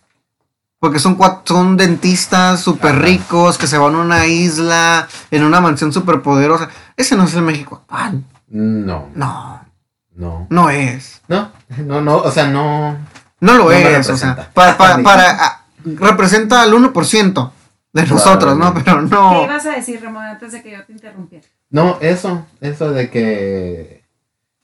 Porque 0.79 0.99
son 0.99 1.17
cuat- 1.17 1.43
son 1.45 1.77
dentistas 1.77 2.59
súper 2.59 2.99
ricos 2.99 3.57
que 3.57 3.67
se 3.67 3.77
van 3.77 3.95
a 3.95 3.99
una 3.99 4.25
isla 4.27 5.07
en 5.31 5.43
una 5.45 5.61
mansión 5.61 5.93
súper 5.93 6.21
poderosa. 6.21 6.67
Ese 6.97 7.15
no 7.15 7.23
es 7.23 7.33
el 7.35 7.41
México 7.43 7.75
actual. 7.87 8.23
No, 8.49 9.07
No, 9.15 9.61
no. 10.15 10.45
no 10.49 10.69
es. 10.69 11.21
No, 11.29 11.51
no, 11.77 12.01
no, 12.01 12.17
o 12.17 12.29
sea, 12.31 12.47
no. 12.47 12.97
No 13.43 13.57
lo 13.57 13.63
No 13.65 13.71
es. 13.71 14.09
O 14.09 14.17
sea, 14.17 14.35
representa. 14.35 14.49
para, 14.53 14.77
para, 14.77 15.03
para- 15.03 15.65
representa 15.85 16.61
al 16.61 16.73
1% 16.73 17.51
de 17.93 18.07
nosotros, 18.07 18.57
¿no? 18.57 18.73
Pero 18.73 19.01
¿Qué 19.07 19.15
no. 19.15 19.43
ibas 19.43 19.65
a 19.65 19.71
decir, 19.71 20.01
Ramón, 20.01 20.23
antes 20.25 20.51
de 20.53 20.63
que 20.63 20.71
yo 20.71 20.83
te 20.85 20.93
interrumpiera? 20.93 21.45
No, 21.69 21.97
eso, 22.01 22.45
eso 22.61 22.91
de 22.91 23.09
que 23.09 24.03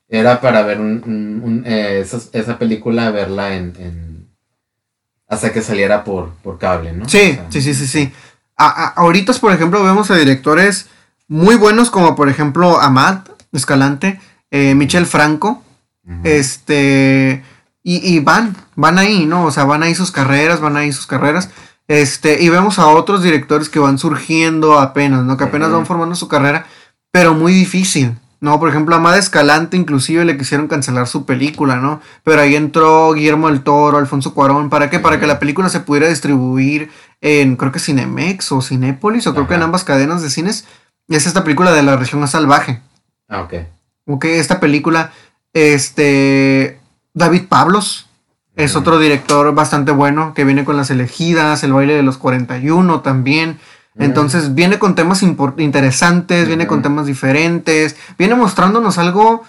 era 0.07 0.41
para 0.41 0.61
ver 0.63 0.79
un, 0.79 1.03
un- 1.05 1.41
un- 1.43 1.63
eh, 1.65 1.99
esa, 2.01 2.17
esa 2.33 2.57
película, 2.57 3.11
verla 3.11 3.55
en, 3.55 3.75
en- 3.77 4.29
hasta 5.27 5.51
que 5.53 5.61
saliera 5.61 6.03
por, 6.03 6.31
por 6.35 6.57
cable, 6.57 6.91
¿no? 6.93 7.07
Sí, 7.07 7.31
O 7.33 7.35
sea, 7.35 7.45
sí, 7.51 7.61
sí, 7.61 7.73
sí, 7.75 7.87
sí. 7.87 8.13
A- 8.57 8.67
a- 8.85 8.87
ahorita, 8.95 9.33
por 9.33 9.51
ejemplo, 9.53 9.83
vemos 9.83 10.09
a 10.09 10.15
directores 10.15 10.87
muy 11.27 11.55
buenos 11.55 11.91
como 11.91 12.15
por 12.15 12.29
ejemplo 12.29 12.79
Amat 12.81 13.29
Escalante, 13.51 14.19
eh, 14.51 14.73
Michel 14.73 15.05
Franco, 15.05 15.63
este, 16.23 17.43
y, 17.83 18.15
y 18.15 18.19
van, 18.19 18.55
van 18.75 18.97
ahí, 18.97 19.25
¿no? 19.25 19.45
O 19.45 19.51
sea, 19.51 19.65
van 19.65 19.83
ahí 19.83 19.95
sus 19.95 20.11
carreras, 20.11 20.59
van 20.59 20.77
ahí 20.77 20.91
sus 20.91 21.07
carreras. 21.07 21.49
Este, 21.87 22.41
y 22.43 22.49
vemos 22.49 22.77
a 22.77 22.87
otros 22.87 23.23
directores 23.23 23.67
que 23.67 23.79
van 23.79 23.97
surgiendo 23.97 24.79
apenas, 24.79 25.23
¿no? 25.23 25.37
Que 25.37 25.45
apenas 25.45 25.71
van 25.71 25.87
formando 25.87 26.15
su 26.15 26.27
carrera, 26.27 26.67
pero 27.11 27.33
muy 27.33 27.51
difícil, 27.51 28.15
¿no? 28.41 28.59
Por 28.59 28.69
ejemplo, 28.69 28.93
a 28.93 28.99
Amada 28.99 29.17
Escalante 29.17 29.75
inclusive 29.75 30.23
le 30.23 30.37
quisieron 30.37 30.67
cancelar 30.67 31.07
su 31.07 31.25
película, 31.25 31.77
¿no? 31.77 31.99
Pero 32.23 32.41
ahí 32.41 32.55
entró 32.55 33.13
Guillermo 33.13 33.49
del 33.49 33.63
Toro, 33.63 33.97
Alfonso 33.97 34.35
Cuarón, 34.35 34.69
¿para 34.69 34.91
qué? 34.91 34.99
Para 34.99 35.19
que 35.19 35.25
la 35.25 35.39
película 35.39 35.67
se 35.69 35.79
pudiera 35.79 36.07
distribuir 36.07 36.91
en, 37.21 37.55
creo 37.55 37.71
que 37.71 37.79
Cinemex 37.79 38.51
o 38.51 38.61
Cinépolis, 38.61 39.25
o 39.25 39.33
creo 39.33 39.47
que 39.47 39.55
en 39.55 39.63
ambas 39.63 39.83
cadenas 39.83 40.21
de 40.21 40.29
cines. 40.29 40.65
Es 41.07 41.25
esta 41.25 41.43
película 41.43 41.71
de 41.71 41.81
la 41.81 41.97
región 41.97 42.27
salvaje. 42.27 42.83
Ah, 43.27 43.41
ok. 43.41 43.53
Ok, 44.05 44.25
esta 44.25 44.59
película, 44.59 45.11
este, 45.53 46.78
David 47.19 47.43
Pablos 47.47 48.07
es 48.55 48.75
otro 48.75 48.97
director 48.97 49.53
bastante 49.53 49.91
bueno 49.91 50.33
que 50.33 50.43
viene 50.43 50.65
con 50.65 50.75
las 50.75 50.89
elegidas, 50.89 51.63
el 51.63 51.73
baile 51.73 51.93
de 51.93 52.03
los 52.03 52.17
41 52.17 53.01
también. 53.01 53.59
Entonces 53.95 54.55
viene 54.55 54.79
con 54.79 54.95
temas 54.95 55.21
interesantes, 55.23 56.47
viene 56.47 56.67
con 56.67 56.81
temas 56.81 57.05
diferentes, 57.05 57.97
viene 58.17 58.35
mostrándonos 58.35 58.97
algo 58.97 59.43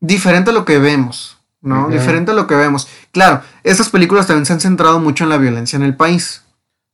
diferente 0.00 0.50
a 0.50 0.54
lo 0.54 0.64
que 0.64 0.78
vemos, 0.78 1.38
¿no? 1.60 1.88
Diferente 1.88 2.32
a 2.32 2.34
lo 2.34 2.46
que 2.46 2.54
vemos. 2.54 2.88
Claro, 3.12 3.42
estas 3.62 3.90
películas 3.90 4.26
también 4.26 4.46
se 4.46 4.54
han 4.54 4.60
centrado 4.60 4.98
mucho 4.98 5.24
en 5.24 5.30
la 5.30 5.36
violencia 5.36 5.76
en 5.76 5.82
el 5.82 5.94
país. 5.94 6.42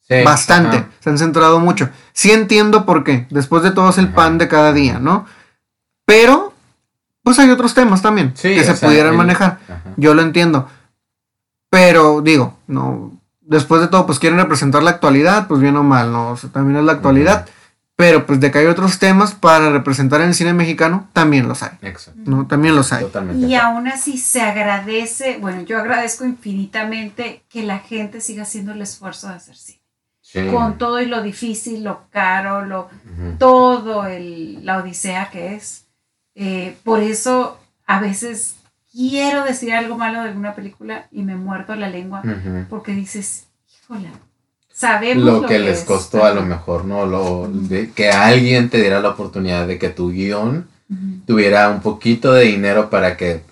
Sí, 0.08 0.14
Bastante, 0.24 0.78
ajá. 0.78 0.88
se 0.98 1.10
han 1.10 1.18
centrado 1.18 1.60
mucho. 1.60 1.88
Sí 2.12 2.32
entiendo 2.32 2.84
por 2.84 3.04
qué, 3.04 3.26
después 3.30 3.62
de 3.62 3.70
todo 3.70 3.90
es 3.90 3.98
el 3.98 4.06
Ajá. 4.06 4.14
pan 4.14 4.38
de 4.38 4.48
cada 4.48 4.72
día, 4.72 4.98
¿no? 4.98 5.26
Pero, 6.04 6.51
pues 7.22 7.38
hay 7.38 7.50
otros 7.50 7.74
temas 7.74 8.02
también 8.02 8.32
Sí, 8.34 8.54
que 8.54 8.64
se 8.64 8.74
sea, 8.76 8.88
pudieran 8.88 9.12
el- 9.12 9.18
manejar. 9.18 9.58
ajá. 9.68 9.82
Yo 9.96 10.14
lo 10.14 10.22
entiendo. 10.22 10.68
Pero 11.70 12.20
digo, 12.20 12.58
no, 12.66 13.12
después 13.40 13.80
de 13.80 13.88
todo, 13.88 14.04
pues 14.06 14.18
quieren 14.18 14.38
representar 14.38 14.82
la 14.82 14.90
actualidad, 14.90 15.48
pues 15.48 15.60
bien 15.60 15.76
o 15.76 15.82
mal, 15.82 16.12
¿no? 16.12 16.30
O 16.32 16.36
sea, 16.36 16.50
también 16.50 16.78
es 16.78 16.84
la 16.84 16.92
actualidad. 16.92 17.46
Pero 17.94 18.26
pues 18.26 18.40
de 18.40 18.50
que 18.50 18.58
hay 18.58 18.66
otros 18.66 18.98
temas 18.98 19.34
para 19.34 19.70
representar 19.70 20.20
en 20.22 20.28
el 20.28 20.34
cine 20.34 20.54
mexicano, 20.54 21.08
también 21.12 21.46
los 21.46 21.62
hay, 21.62 21.70
Exacto. 21.82 22.20
¿no? 22.24 22.46
También 22.46 22.74
los 22.74 22.92
hay. 22.92 23.04
Totalmente. 23.04 23.46
Y 23.46 23.54
aún 23.54 23.86
así 23.86 24.16
se 24.18 24.40
agradece, 24.40 25.36
bueno, 25.38 25.60
yo 25.62 25.78
agradezco 25.78 26.24
infinitamente 26.24 27.44
que 27.48 27.62
la 27.62 27.78
gente 27.78 28.20
siga 28.20 28.42
haciendo 28.42 28.72
el 28.72 28.80
esfuerzo 28.82 29.28
de 29.28 29.34
hacer 29.34 29.56
cine. 29.56 29.82
Sí. 30.22 30.40
Con 30.50 30.78
todo 30.78 31.00
y 31.00 31.06
lo 31.06 31.22
difícil, 31.22 31.84
lo 31.84 32.08
caro, 32.10 32.64
lo, 32.64 32.88
todo 33.38 34.06
el, 34.06 34.64
la 34.64 34.78
odisea 34.78 35.28
que 35.30 35.54
es. 35.54 35.86
Eh, 36.34 36.76
por 36.84 37.00
eso 37.00 37.58
a 37.86 38.00
veces 38.00 38.56
quiero 38.90 39.44
decir 39.44 39.72
algo 39.72 39.96
malo 39.96 40.22
de 40.22 40.28
alguna 40.28 40.54
película 40.54 41.06
y 41.10 41.22
me 41.22 41.36
muerdo 41.36 41.74
la 41.76 41.88
lengua 41.88 42.22
porque 42.68 42.92
dices, 42.92 43.44
híjola, 43.82 44.10
sabemos 44.72 45.24
Lo 45.24 45.46
que 45.46 45.58
les 45.58 45.80
es". 45.80 45.84
costó 45.84 46.24
a 46.24 46.32
lo 46.32 46.42
mejor, 46.42 46.84
¿no? 46.84 47.06
Lo, 47.06 47.48
de 47.48 47.90
que 47.90 48.10
alguien 48.10 48.70
te 48.70 48.80
diera 48.80 49.00
la 49.00 49.10
oportunidad 49.10 49.66
de 49.66 49.78
que 49.78 49.88
tu 49.90 50.10
guion 50.10 50.68
tuviera 51.26 51.70
un 51.70 51.80
poquito 51.80 52.32
de 52.32 52.44
dinero 52.44 52.90
para 52.90 53.16
que 53.16 53.42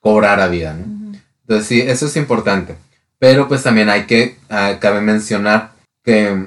cobrara 0.00 0.48
vida, 0.48 0.74
¿no? 0.74 1.14
Entonces 1.42 1.66
sí, 1.66 1.80
eso 1.80 2.06
es 2.06 2.16
importante. 2.16 2.76
Pero 3.18 3.48
pues 3.48 3.62
también 3.62 3.88
hay 3.90 4.04
que, 4.06 4.38
ah, 4.48 4.76
cabe 4.80 5.00
mencionar 5.00 5.72
que, 6.04 6.46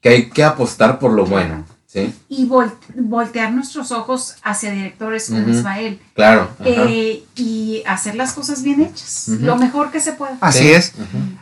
que 0.00 0.08
hay 0.08 0.30
que 0.30 0.42
apostar 0.44 0.98
por 0.98 1.12
lo 1.12 1.24
bueno, 1.26 1.64
¿sí? 1.92 2.14
Y 2.28 2.46
vol- 2.48 2.72
voltear 2.94 3.52
nuestros 3.52 3.90
ojos 3.90 4.36
hacia 4.44 4.70
directores 4.70 5.28
como. 5.28 5.48
Ismael 5.48 6.00
Claro. 6.14 6.48
eh, 6.64 7.24
y 7.34 7.82
hacer 7.86 8.14
las 8.14 8.32
cosas 8.32 8.62
bien 8.62 8.80
hechas, 8.82 9.26
lo 9.28 9.56
mejor 9.56 9.90
que 9.90 10.00
se 10.00 10.12
pueda. 10.12 10.36
Así 10.40 10.60
Sí, 10.60 10.70
es. 10.70 10.92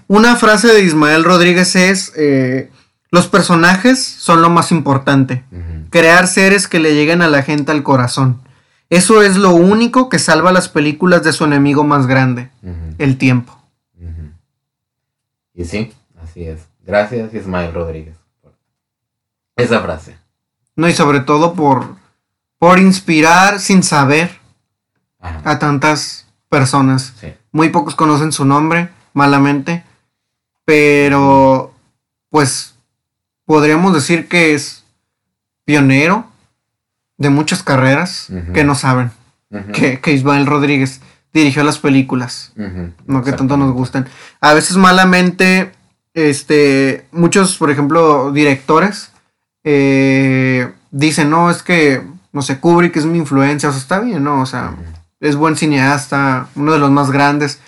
Una 0.07 0.37
frase 0.37 0.69
de 0.69 0.83
Ismael 0.85 1.25
Rodríguez 1.25 1.77
es, 1.77 2.13
eh, 2.17 2.71
los 3.11 3.27
personajes 3.27 4.03
son 4.03 4.41
lo 4.41 4.49
más 4.49 4.71
importante. 4.73 5.45
Crear 5.91 6.27
seres 6.29 6.67
que 6.69 6.79
le 6.81 6.95
lleguen 6.95 7.21
a 7.23 7.29
la 7.29 7.43
gente 7.43 7.71
al 7.73 7.83
corazón. 7.83 8.41
Eso 8.91 9.21
es 9.23 9.37
lo 9.37 9.51
único 9.55 10.09
que 10.09 10.19
salva 10.19 10.51
las 10.53 10.69
películas 10.71 11.23
de 11.23 11.33
su 11.35 11.45
enemigo 11.45 11.85
más 11.85 12.07
grande, 12.07 12.51
el 12.97 13.19
tiempo. 13.19 13.55
Y 15.55 15.65
sí, 15.65 15.93
así 16.23 16.45
es. 16.45 16.61
Gracias, 16.87 17.35
Ismael 17.35 17.75
Rodríguez, 17.75 18.17
por 18.41 18.55
esa 19.57 19.81
frase. 19.81 20.17
No, 20.79 20.89
y 20.89 20.93
sobre 20.93 21.19
todo 21.19 21.55
por, 21.55 21.97
por 22.61 22.79
inspirar 22.79 23.59
sin 23.59 23.83
saber 23.83 24.39
Ajá. 25.19 25.43
a 25.45 25.59
tantas 25.59 26.27
personas. 26.49 27.15
Sí. 27.21 27.35
Muy 27.51 27.71
pocos 27.71 27.97
conocen 27.97 28.31
su 28.31 28.45
nombre, 28.45 28.89
malamente. 29.13 29.83
Pero, 30.65 31.75
pues, 32.31 32.77
podríamos 33.45 33.93
decir 33.93 34.29
que 34.29 34.55
es 34.55 34.85
pionero 35.65 36.27
de 37.17 37.31
muchas 37.31 37.65
carreras 37.65 38.29
que 38.55 38.63
no 38.63 38.77
saben 38.77 39.11
que, 39.73 40.01
que 40.01 40.13
Ismael 40.13 40.47
Rodríguez 40.47 41.01
dirigió 41.33 41.65
las 41.65 41.79
películas. 41.79 42.53
No 43.05 43.25
que 43.25 43.33
tanto 43.33 43.57
nos 43.57 43.73
gusten. 43.73 44.07
A 44.41 44.55
veces 44.55 44.77
malamente, 44.77 45.73
este, 46.15 47.09
muchos, 47.11 47.57
por 47.57 47.73
ejemplo, 47.73 48.31
directores 48.31 49.11
eh, 49.65 50.73
dicen, 50.91 51.31
no, 51.31 51.51
es 51.51 51.63
que, 51.63 52.03
no 52.33 52.43
sé, 52.43 52.61
Kubrick 52.61 52.97
es 52.97 53.07
mi 53.07 53.19
influencia, 53.19 53.69
o 53.69 53.73
sea, 53.73 53.81
está 53.81 54.01
bien, 54.01 54.25
¿no? 54.25 54.41
O 54.43 54.47
sea, 54.47 54.75
es 55.21 55.37
buen 55.37 55.57
cineasta, 55.57 56.49
uno 56.55 56.73
de 56.73 56.79
los 56.79 56.91
más 56.91 57.11
grandes, 57.11 57.61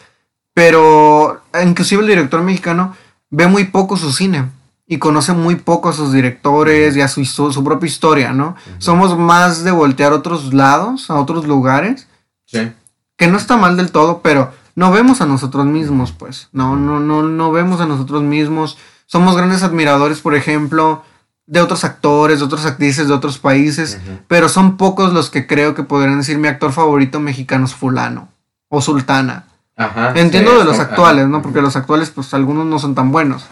pero 0.54 1.42
inclusive 1.64 2.02
el 2.02 2.08
director 2.08 2.42
mexicano 2.42 2.94
ve 3.30 3.46
muy 3.46 3.64
poco 3.64 3.96
su 3.96 4.12
cine 4.12 4.50
y 4.86 4.98
conoce 4.98 5.32
muy 5.32 5.56
poco 5.56 5.88
a 5.88 5.92
sus 5.92 6.12
directores 6.12 6.96
y 6.96 7.00
a 7.00 7.08
su, 7.08 7.24
su 7.24 7.64
propia 7.64 7.86
historia, 7.86 8.32
¿no? 8.32 8.56
Somos 8.78 9.16
más 9.16 9.62
de 9.62 9.70
voltear 9.70 10.12
a 10.12 10.16
otros 10.16 10.52
lados, 10.52 11.10
a 11.10 11.14
otros 11.14 11.46
lugares, 11.46 12.08
Sí. 12.46 12.72
que 13.16 13.28
no 13.28 13.36
está 13.36 13.56
mal 13.56 13.76
del 13.76 13.92
todo, 13.92 14.22
pero 14.22 14.50
no 14.74 14.90
vemos 14.90 15.20
a 15.20 15.26
nosotros 15.26 15.66
mismos, 15.66 16.10
pues. 16.10 16.48
No, 16.52 16.74
no, 16.74 16.98
no, 16.98 17.22
no 17.22 17.52
vemos 17.52 17.80
a 17.80 17.86
nosotros 17.86 18.22
mismos. 18.24 18.76
Somos 19.06 19.36
grandes 19.36 19.62
admiradores, 19.62 20.18
por 20.20 20.34
ejemplo, 20.34 21.04
de 21.50 21.60
otros 21.60 21.82
actores, 21.82 22.38
de 22.38 22.44
otras 22.44 22.64
actrices 22.64 23.08
de 23.08 23.12
otros 23.12 23.38
países, 23.38 23.98
pero 24.28 24.48
son 24.48 24.76
pocos 24.76 25.12
los 25.12 25.30
que 25.30 25.48
creo 25.48 25.74
que 25.74 25.82
podrían 25.82 26.18
decir 26.18 26.38
mi 26.38 26.46
actor 26.46 26.70
favorito 26.70 27.18
mexicano 27.18 27.64
es 27.64 27.74
fulano 27.74 28.28
o 28.68 28.80
sultana. 28.80 29.46
Ajá. 29.76 30.12
Entiendo 30.14 30.52
sí, 30.52 30.58
de 30.58 30.64
los 30.64 30.78
actuales, 30.78 31.26
¿no? 31.26 31.42
Porque 31.42 31.60
los 31.60 31.74
actuales, 31.74 32.10
pues 32.10 32.32
algunos 32.34 32.66
no 32.66 32.78
son 32.78 32.94
tan 32.94 33.10
buenos. 33.10 33.46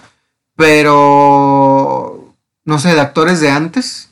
Pero, 0.54 2.34
no 2.64 2.78
sé, 2.78 2.94
de 2.94 3.00
actores 3.00 3.40
de 3.40 3.50
antes, 3.50 4.10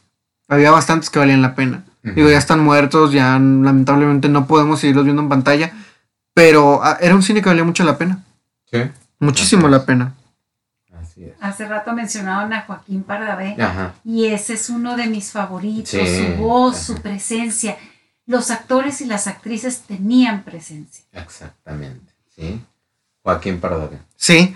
había 0.49 0.73
bastantes 0.73 1.09
que 1.09 1.21
valían 1.21 1.43
la 1.43 1.55
pena. 1.55 1.85
Digo, 2.03 2.29
ya 2.29 2.39
están 2.39 2.65
muertos, 2.65 3.13
ya 3.13 3.33
lamentablemente 3.39 4.29
no 4.29 4.49
podemos 4.49 4.81
seguirlos 4.81 5.05
viendo 5.05 5.23
en 5.23 5.29
pantalla. 5.29 5.73
Pero 6.35 6.81
ah, 6.83 6.99
era 7.01 7.15
un 7.15 7.23
cine 7.23 7.41
que 7.41 7.49
valía 7.49 7.65
mucho 7.65 7.85
la 7.85 7.99
pena. 7.99 8.25
Sí. 8.69 8.79
Muchísimo 9.21 9.69
la 9.69 9.87
pena. 9.87 10.15
Así 11.17 11.25
es. 11.25 11.33
Hace 11.41 11.67
rato 11.67 11.93
mencionaban 11.95 12.53
a 12.53 12.63
Joaquín 12.63 13.03
Pardavé 13.03 13.57
Ajá. 13.59 13.95
y 14.05 14.27
ese 14.27 14.53
es 14.53 14.69
uno 14.69 14.97
de 14.97 15.07
mis 15.07 15.33
favoritos, 15.33 15.89
Sí, 15.91 15.99
su 16.07 16.43
voz, 16.43 16.75
ajá. 16.77 16.85
su 16.85 16.95
presencia. 17.01 17.77
Los 18.27 18.51
actores 18.51 19.01
y 19.01 19.07
las 19.07 19.27
actrices 19.27 19.81
tenían 19.87 20.43
presencia. 20.43 21.05
Exactamente. 21.13 22.13
Sí. 22.35 22.61
Joaquín 23.23 23.61
Pardavé. 23.61 23.99
Sí. 24.17 24.55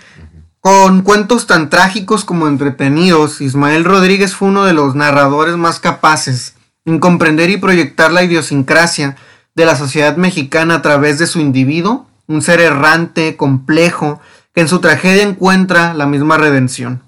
Con 0.61 1.01
cuentos 1.03 1.47
tan 1.47 1.71
trágicos 1.71 2.25
como 2.27 2.47
entretenidos, 2.47 3.41
Ismael 3.41 3.85
Rodríguez 3.85 4.35
fue 4.35 4.49
uno 4.49 4.65
de 4.65 4.75
los 4.75 4.95
narradores 4.95 5.57
más 5.57 5.81
capaces 5.81 6.55
en 6.85 6.99
comprender 6.99 7.49
y 7.49 7.57
proyectar 7.57 8.13
la 8.13 8.23
idiosincrasia 8.23 9.17
de 9.55 9.65
la 9.65 9.77
sociedad 9.77 10.17
mexicana 10.17 10.77
a 10.77 10.83
través 10.83 11.19
de 11.19 11.27
su 11.27 11.41
individuo, 11.41 12.07
un 12.27 12.43
ser 12.43 12.61
errante, 12.61 13.37
complejo, 13.37 14.21
que 14.55 14.61
en 14.61 14.69
su 14.69 14.81
tragedia 14.81 15.23
encuentra 15.23 15.95
la 15.95 16.07
misma 16.07 16.37
redención. 16.37 17.03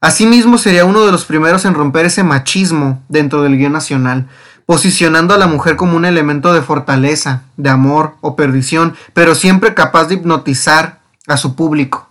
Asimismo, 0.00 0.56
sería 0.56 0.84
uno 0.84 1.04
de 1.04 1.12
los 1.12 1.26
primeros 1.26 1.64
en 1.64 1.74
romper 1.74 2.06
ese 2.06 2.24
machismo 2.24 3.02
dentro 3.08 3.42
del 3.42 3.58
guion 3.58 3.72
nacional, 3.72 4.28
posicionando 4.64 5.34
a 5.34 5.38
la 5.38 5.46
mujer 5.46 5.76
como 5.76 5.96
un 5.96 6.04
elemento 6.04 6.54
de 6.54 6.62
fortaleza, 6.62 7.42
de 7.56 7.70
amor 7.70 8.14
o 8.20 8.36
perdición, 8.36 8.94
pero 9.12 9.34
siempre 9.34 9.74
capaz 9.74 10.06
de 10.06 10.14
hipnotizar 10.14 11.00
a 11.26 11.36
su 11.36 11.54
público. 11.54 12.08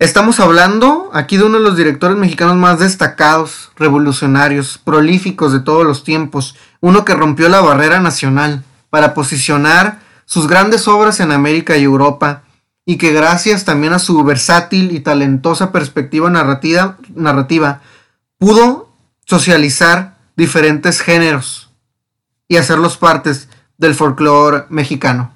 Estamos 0.00 0.38
hablando 0.38 1.10
aquí 1.12 1.36
de 1.36 1.44
uno 1.44 1.58
de 1.58 1.64
los 1.64 1.76
directores 1.76 2.16
mexicanos 2.16 2.56
más 2.56 2.78
destacados, 2.78 3.72
revolucionarios, 3.76 4.78
prolíficos 4.78 5.52
de 5.52 5.60
todos 5.60 5.84
los 5.84 6.04
tiempos, 6.04 6.54
uno 6.80 7.04
que 7.04 7.14
rompió 7.14 7.48
la 7.48 7.60
barrera 7.60 7.98
nacional 7.98 8.62
para 8.90 9.12
posicionar 9.12 9.98
sus 10.24 10.46
grandes 10.46 10.86
obras 10.86 11.20
en 11.20 11.32
América 11.32 11.76
y 11.76 11.82
Europa, 11.82 12.42
y 12.88 12.96
que 12.96 13.12
gracias 13.12 13.66
también 13.66 13.92
a 13.92 13.98
su 13.98 14.24
versátil 14.24 14.92
y 14.92 15.00
talentosa 15.00 15.72
perspectiva 15.72 16.30
narrativa, 16.30 16.96
narrativa 17.14 17.82
pudo 18.38 18.88
socializar 19.26 20.16
diferentes 20.38 21.02
géneros 21.02 21.70
y 22.48 22.56
hacerlos 22.56 22.96
partes 22.96 23.50
del 23.76 23.94
folclore 23.94 24.64
mexicano. 24.70 25.30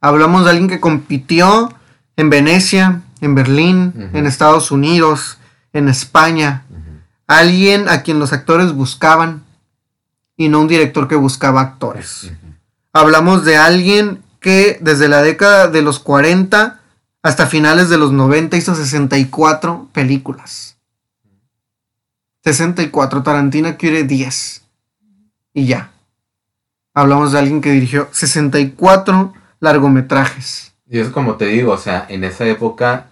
Hablamos 0.00 0.42
de 0.42 0.50
alguien 0.50 0.68
que 0.68 0.80
compitió 0.80 1.72
en 2.16 2.30
Venecia, 2.30 3.02
en 3.20 3.36
Berlín, 3.36 4.10
en 4.12 4.26
Estados 4.26 4.72
Unidos, 4.72 5.38
en 5.72 5.88
España. 5.88 6.64
Alguien 7.28 7.88
a 7.88 8.02
quien 8.02 8.18
los 8.18 8.32
actores 8.32 8.72
buscaban 8.72 9.44
y 10.36 10.48
no 10.48 10.62
un 10.62 10.66
director 10.66 11.06
que 11.06 11.14
buscaba 11.14 11.60
actores. 11.60 12.32
Hablamos 12.92 13.44
de 13.44 13.56
alguien 13.56 14.20
que 14.40 14.78
desde 14.80 15.06
la 15.06 15.22
década 15.22 15.68
de 15.68 15.82
los 15.82 16.00
40 16.00 16.77
hasta 17.28 17.46
finales 17.46 17.90
de 17.90 17.98
los 17.98 18.10
90 18.10 18.56
hizo 18.56 18.74
64 18.74 19.88
películas. 19.92 20.78
64, 22.42 23.22
Tarantino 23.22 23.76
quiere 23.76 24.04
10. 24.04 24.62
Y 25.52 25.66
ya. 25.66 25.90
Hablamos 26.94 27.32
de 27.32 27.38
alguien 27.38 27.60
que 27.60 27.70
dirigió 27.70 28.08
64 28.12 29.34
largometrajes. 29.60 30.72
Y 30.88 31.00
es 31.00 31.10
como 31.10 31.36
te 31.36 31.44
digo, 31.44 31.72
o 31.72 31.78
sea, 31.78 32.06
en 32.08 32.24
esa 32.24 32.46
época 32.46 33.10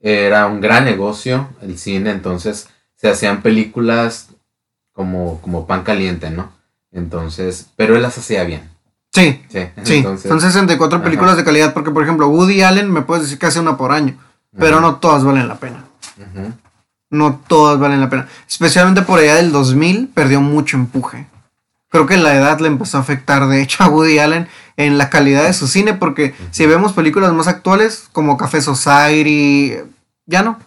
era 0.00 0.48
un 0.48 0.60
gran 0.60 0.84
negocio 0.84 1.48
el 1.60 1.78
cine, 1.78 2.10
entonces 2.10 2.68
se 2.96 3.08
hacían 3.10 3.42
películas 3.42 4.30
como, 4.92 5.40
como 5.40 5.68
pan 5.68 5.84
caliente, 5.84 6.30
¿no? 6.30 6.52
Entonces, 6.90 7.70
pero 7.76 7.94
él 7.94 8.02
las 8.02 8.18
hacía 8.18 8.42
bien. 8.42 8.71
Sí, 9.12 9.44
Sí, 9.50 9.58
sí. 9.84 9.96
entonces, 9.98 10.28
son 10.28 10.40
64 10.40 10.96
ajá. 10.96 11.04
películas 11.04 11.36
de 11.36 11.44
calidad 11.44 11.74
porque, 11.74 11.90
por 11.90 12.02
ejemplo, 12.02 12.28
Woody 12.28 12.62
Allen 12.62 12.90
me 12.90 13.02
puedes 13.02 13.24
decir 13.24 13.38
que 13.38 13.46
hace 13.46 13.60
una 13.60 13.76
por 13.76 13.92
año, 13.92 14.16
pero 14.58 14.80
no 14.80 14.96
todas 14.96 15.22
valen 15.24 15.48
la 15.48 15.56
pena. 15.56 15.84
No 17.10 17.40
todas 17.46 17.78
valen 17.78 18.00
la 18.00 18.08
pena. 18.08 18.26
Especialmente 18.48 19.02
por 19.02 19.18
allá 19.20 19.34
del 19.34 19.52
2000 19.52 20.08
perdió 20.14 20.40
mucho 20.40 20.76
empuje. 20.78 21.26
Creo 21.90 22.06
que 22.06 22.16
la 22.16 22.34
edad 22.34 22.58
le 22.60 22.68
empezó 22.68 22.96
a 22.96 23.02
afectar, 23.02 23.46
de 23.48 23.60
hecho, 23.60 23.82
a 23.84 23.88
Woody 23.88 24.18
Allen 24.18 24.48
en 24.78 24.96
la 24.96 25.10
calidad 25.10 25.44
de 25.44 25.52
su 25.52 25.68
cine, 25.68 25.92
porque 25.92 26.34
si 26.50 26.64
vemos 26.64 26.94
películas 26.94 27.34
más 27.34 27.48
actuales, 27.48 28.08
como 28.12 28.38
Café 28.38 28.62
Society, 28.62 29.74
ya 30.24 30.42
no. 30.42 30.58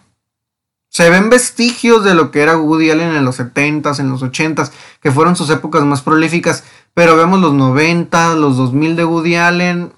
Se 0.88 1.10
ven 1.10 1.28
vestigios 1.28 2.04
de 2.04 2.14
lo 2.14 2.30
que 2.30 2.42
era 2.42 2.56
Woody 2.56 2.90
Allen 2.92 3.16
en 3.16 3.24
los 3.24 3.40
70s, 3.40 3.98
en 3.98 4.08
los 4.08 4.22
80s, 4.22 4.70
que 5.02 5.10
fueron 5.10 5.34
sus 5.34 5.50
épocas 5.50 5.82
más 5.82 6.00
prolíficas, 6.02 6.62
pero 6.96 7.14
vemos 7.14 7.40
los 7.40 7.52
90, 7.52 8.36
los 8.36 8.56
2000 8.56 8.96
de 8.96 9.04
Woody 9.04 9.36
Allen 9.36 9.92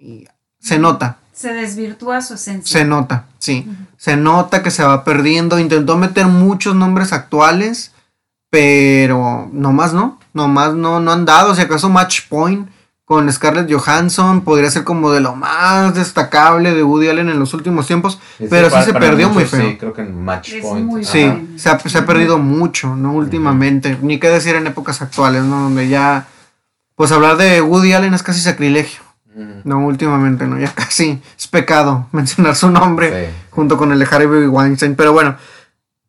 y 0.00 0.26
se 0.58 0.80
nota. 0.80 1.18
Se 1.32 1.52
desvirtúa 1.52 2.20
su 2.22 2.34
esencia. 2.34 2.80
Se 2.80 2.84
nota, 2.84 3.26
sí. 3.38 3.70
Se 3.96 4.16
nota 4.16 4.60
que 4.60 4.72
se 4.72 4.82
va 4.82 5.04
perdiendo. 5.04 5.60
Intentó 5.60 5.96
meter 5.96 6.26
muchos 6.26 6.74
nombres 6.74 7.12
actuales, 7.12 7.92
pero 8.50 9.48
nomás 9.52 9.94
no. 9.94 10.18
Nomás 10.34 10.74
no, 10.74 10.98
no 10.98 11.12
han 11.12 11.24
dado. 11.24 11.54
Si 11.54 11.60
acaso 11.60 11.88
Match 11.88 12.22
Point 12.28 12.68
con 13.04 13.32
Scarlett 13.32 13.72
Johansson 13.72 14.40
podría 14.40 14.72
ser 14.72 14.82
como 14.82 15.12
de 15.12 15.20
lo 15.20 15.36
más 15.36 15.94
destacable 15.94 16.74
de 16.74 16.82
Woody 16.82 17.10
Allen 17.10 17.28
en 17.28 17.38
los 17.38 17.54
últimos 17.54 17.86
tiempos. 17.86 18.18
Pero 18.50 18.70
sí 18.70 18.82
se 18.84 18.92
perdió 18.92 19.30
muy 19.30 19.44
feo. 19.44 19.70
Sí, 19.70 19.76
creo 19.78 19.92
que 19.92 20.02
en 20.02 20.20
Match 20.24 20.54
Es 20.54 20.62
Point. 20.62 21.04
Sí, 21.04 21.22
Ajá. 21.22 21.40
se 21.54 21.70
ha, 21.70 21.78
se 21.78 21.98
ha 21.98 22.04
perdido 22.04 22.38
mucho, 22.38 22.96
¿no? 22.96 23.12
Últimamente. 23.12 23.96
Ni 24.02 24.18
qué 24.18 24.28
decir 24.28 24.56
en 24.56 24.66
épocas 24.66 25.00
actuales, 25.00 25.44
¿no? 25.44 25.60
Donde 25.60 25.88
ya. 25.88 26.26
Pues 27.00 27.12
hablar 27.12 27.38
de 27.38 27.62
Woody 27.62 27.94
Allen 27.94 28.12
es 28.12 28.22
casi 28.22 28.42
sacrilegio. 28.42 29.00
No, 29.64 29.86
últimamente, 29.86 30.46
¿no? 30.46 30.58
Ya 30.58 30.70
casi 30.74 31.18
es 31.38 31.48
pecado 31.48 32.06
mencionar 32.12 32.54
su 32.54 32.68
nombre 32.68 33.28
Sí. 33.28 33.32
junto 33.48 33.78
con 33.78 33.90
el 33.90 33.98
de 34.00 34.04
Harvey 34.04 34.46
Weinstein. 34.46 34.96
Pero 34.96 35.14
bueno, 35.14 35.38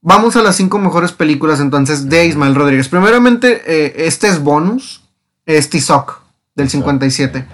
vamos 0.01 0.35
a 0.35 0.41
las 0.41 0.57
cinco 0.57 0.79
mejores 0.79 1.13
películas 1.13 1.61
entonces 1.61 2.09
de 2.09 2.25
Ismael 2.25 2.55
Rodríguez. 2.55 2.89
Primeramente, 2.89 3.61
eh, 3.65 4.05
este 4.05 4.27
es 4.27 4.43
bonus, 4.43 5.01
es 5.45 5.69
Tizoc 5.69 6.23
del 6.55 6.69
57. 6.69 7.45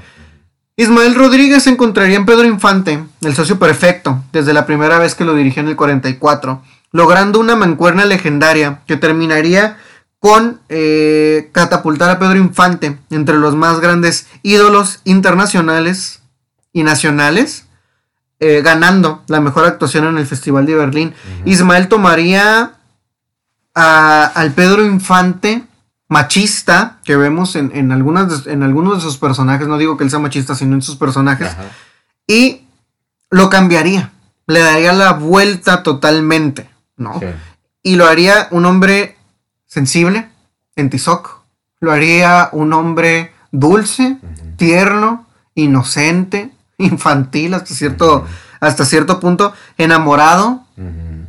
Ismael 0.75 1.13
Rodríguez 1.13 1.61
se 1.61 1.69
encontraría 1.69 2.17
en 2.17 2.25
Pedro 2.25 2.45
Infante, 2.45 3.03
el 3.21 3.35
socio 3.35 3.59
perfecto, 3.59 4.23
desde 4.33 4.51
la 4.51 4.65
primera 4.65 4.97
vez 4.97 5.13
que 5.13 5.25
lo 5.25 5.35
dirigió 5.35 5.61
en 5.61 5.67
el 5.67 5.75
44, 5.75 6.63
logrando 6.91 7.39
una 7.39 7.55
mancuerna 7.55 8.05
legendaria 8.05 8.79
que 8.88 8.97
terminaría 8.97 9.77
con 10.20 10.59
eh, 10.70 11.49
catapultar 11.51 12.09
a 12.09 12.20
Pedro 12.20 12.38
Infante 12.38 12.97
entre 13.11 13.38
los 13.38 13.55
más 13.55 13.80
grandes 13.80 14.28
ídolos 14.43 14.99
internacionales 15.03 16.22
y 16.74 16.84
nacionales, 16.84 17.65
eh, 18.39 18.61
ganando 18.63 19.24
la 19.28 19.41
mejor 19.41 19.65
actuación 19.65 20.05
en 20.05 20.18
el 20.18 20.26
Festival 20.28 20.65
de 20.65 20.76
Berlín. 20.76 21.13
Ismael 21.45 21.88
tomaría 21.88 22.74
a- 23.76 24.26
al 24.26 24.51
Pedro 24.53 24.86
Infante 24.86 25.63
machista 26.09 26.99
que 27.03 27.15
vemos 27.18 27.55
en, 27.55 27.72
en, 27.76 27.91
algunas 27.91 28.43
de- 28.45 28.53
en 28.53 28.63
algunos 28.63 28.95
de 28.95 29.01
sus 29.01 29.18
personajes, 29.18 29.68
no 29.68 29.78
digo 29.78 29.97
que 29.97 30.03
él 30.03 30.09
sea 30.09 30.20
machista, 30.20 30.55
sino 30.55 30.74
en 30.76 30.82
sus 30.82 30.95
personajes, 30.95 31.49
Ajá. 31.51 31.65
y 32.26 32.61
lo 33.30 33.49
cambiaría, 33.49 34.11
le 34.47 34.61
daría 34.61 34.93
la 34.93 35.13
vuelta 35.13 35.84
totalmente, 35.84 36.70
¿no? 36.95 37.20
Sí. 37.20 37.26
Y 37.84 37.95
lo 37.97 38.07
haría 38.07 38.47
un 38.51 38.65
hombre 38.65 39.16
sensible, 39.68 40.30
en 40.76 40.89
Tizoc, 40.89 41.41
lo 41.80 41.91
haría 41.91 42.49
un 42.51 42.74
hombre 42.74 43.32
dulce, 43.51 44.18
tierno, 44.55 45.28
inocente, 45.53 46.51
infantil 46.78 47.53
hasta 47.53 47.74
cierto, 47.74 48.26
hasta 48.59 48.86
cierto 48.86 49.20
punto, 49.20 49.53
enamorado 49.78 50.63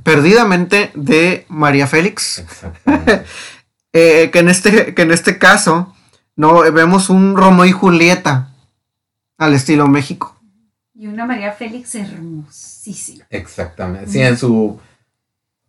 perdidamente 0.03 0.91
de 0.95 1.45
María 1.49 1.87
Félix, 1.87 2.45
eh, 3.93 4.31
que, 4.31 4.39
en 4.39 4.49
este, 4.49 4.95
que 4.95 5.03
en 5.03 5.11
este 5.11 5.39
caso 5.39 5.95
no 6.37 6.61
vemos 6.73 7.11
un 7.11 7.37
Romeo 7.37 7.65
y 7.65 7.73
Julieta 7.73 8.55
al 9.39 9.55
estilo 9.55 9.87
México. 9.87 10.39
Y 10.95 11.07
una 11.07 11.27
María 11.27 11.53
Félix 11.53 11.95
hermosísima. 11.95 13.25
Exactamente. 13.31 14.11
Sí, 14.11 14.21
en 14.21 14.37
su 14.37 14.81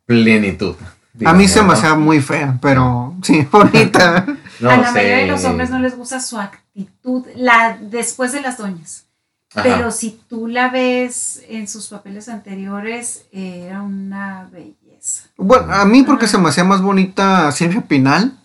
plenitud. 0.05 0.75
A 1.25 1.33
mí 1.33 1.47
se 1.47 1.61
me 1.61 1.67
¿no? 1.67 1.73
hacía 1.73 1.95
muy 1.95 2.21
fea, 2.21 2.57
pero 2.61 3.15
sí, 3.23 3.47
bonita. 3.51 4.25
No 4.59 4.69
a 4.69 4.75
la 4.75 4.87
sé. 4.87 4.93
mayoría 4.93 5.17
de 5.19 5.27
los 5.27 5.45
hombres 5.45 5.69
no 5.69 5.79
les 5.79 5.95
gusta 5.95 6.19
su 6.19 6.37
actitud, 6.37 7.23
la 7.35 7.77
después 7.79 8.33
de 8.33 8.41
las 8.41 8.57
doñas. 8.57 9.05
Ajá. 9.55 9.63
Pero 9.63 9.89
si 9.89 10.19
tú 10.27 10.47
la 10.47 10.67
ves 10.69 11.41
en 11.47 11.69
sus 11.69 11.87
papeles 11.87 12.27
anteriores, 12.27 13.25
era 13.31 13.81
una 13.81 14.49
belleza. 14.51 15.23
bueno, 15.37 15.73
a 15.73 15.85
mí 15.85 16.03
porque 16.03 16.27
se 16.27 16.37
me 16.37 16.49
hacía 16.49 16.65
más 16.65 16.81
bonita 16.81 17.49
Silvia 17.53 17.81
Pinal. 17.87 18.37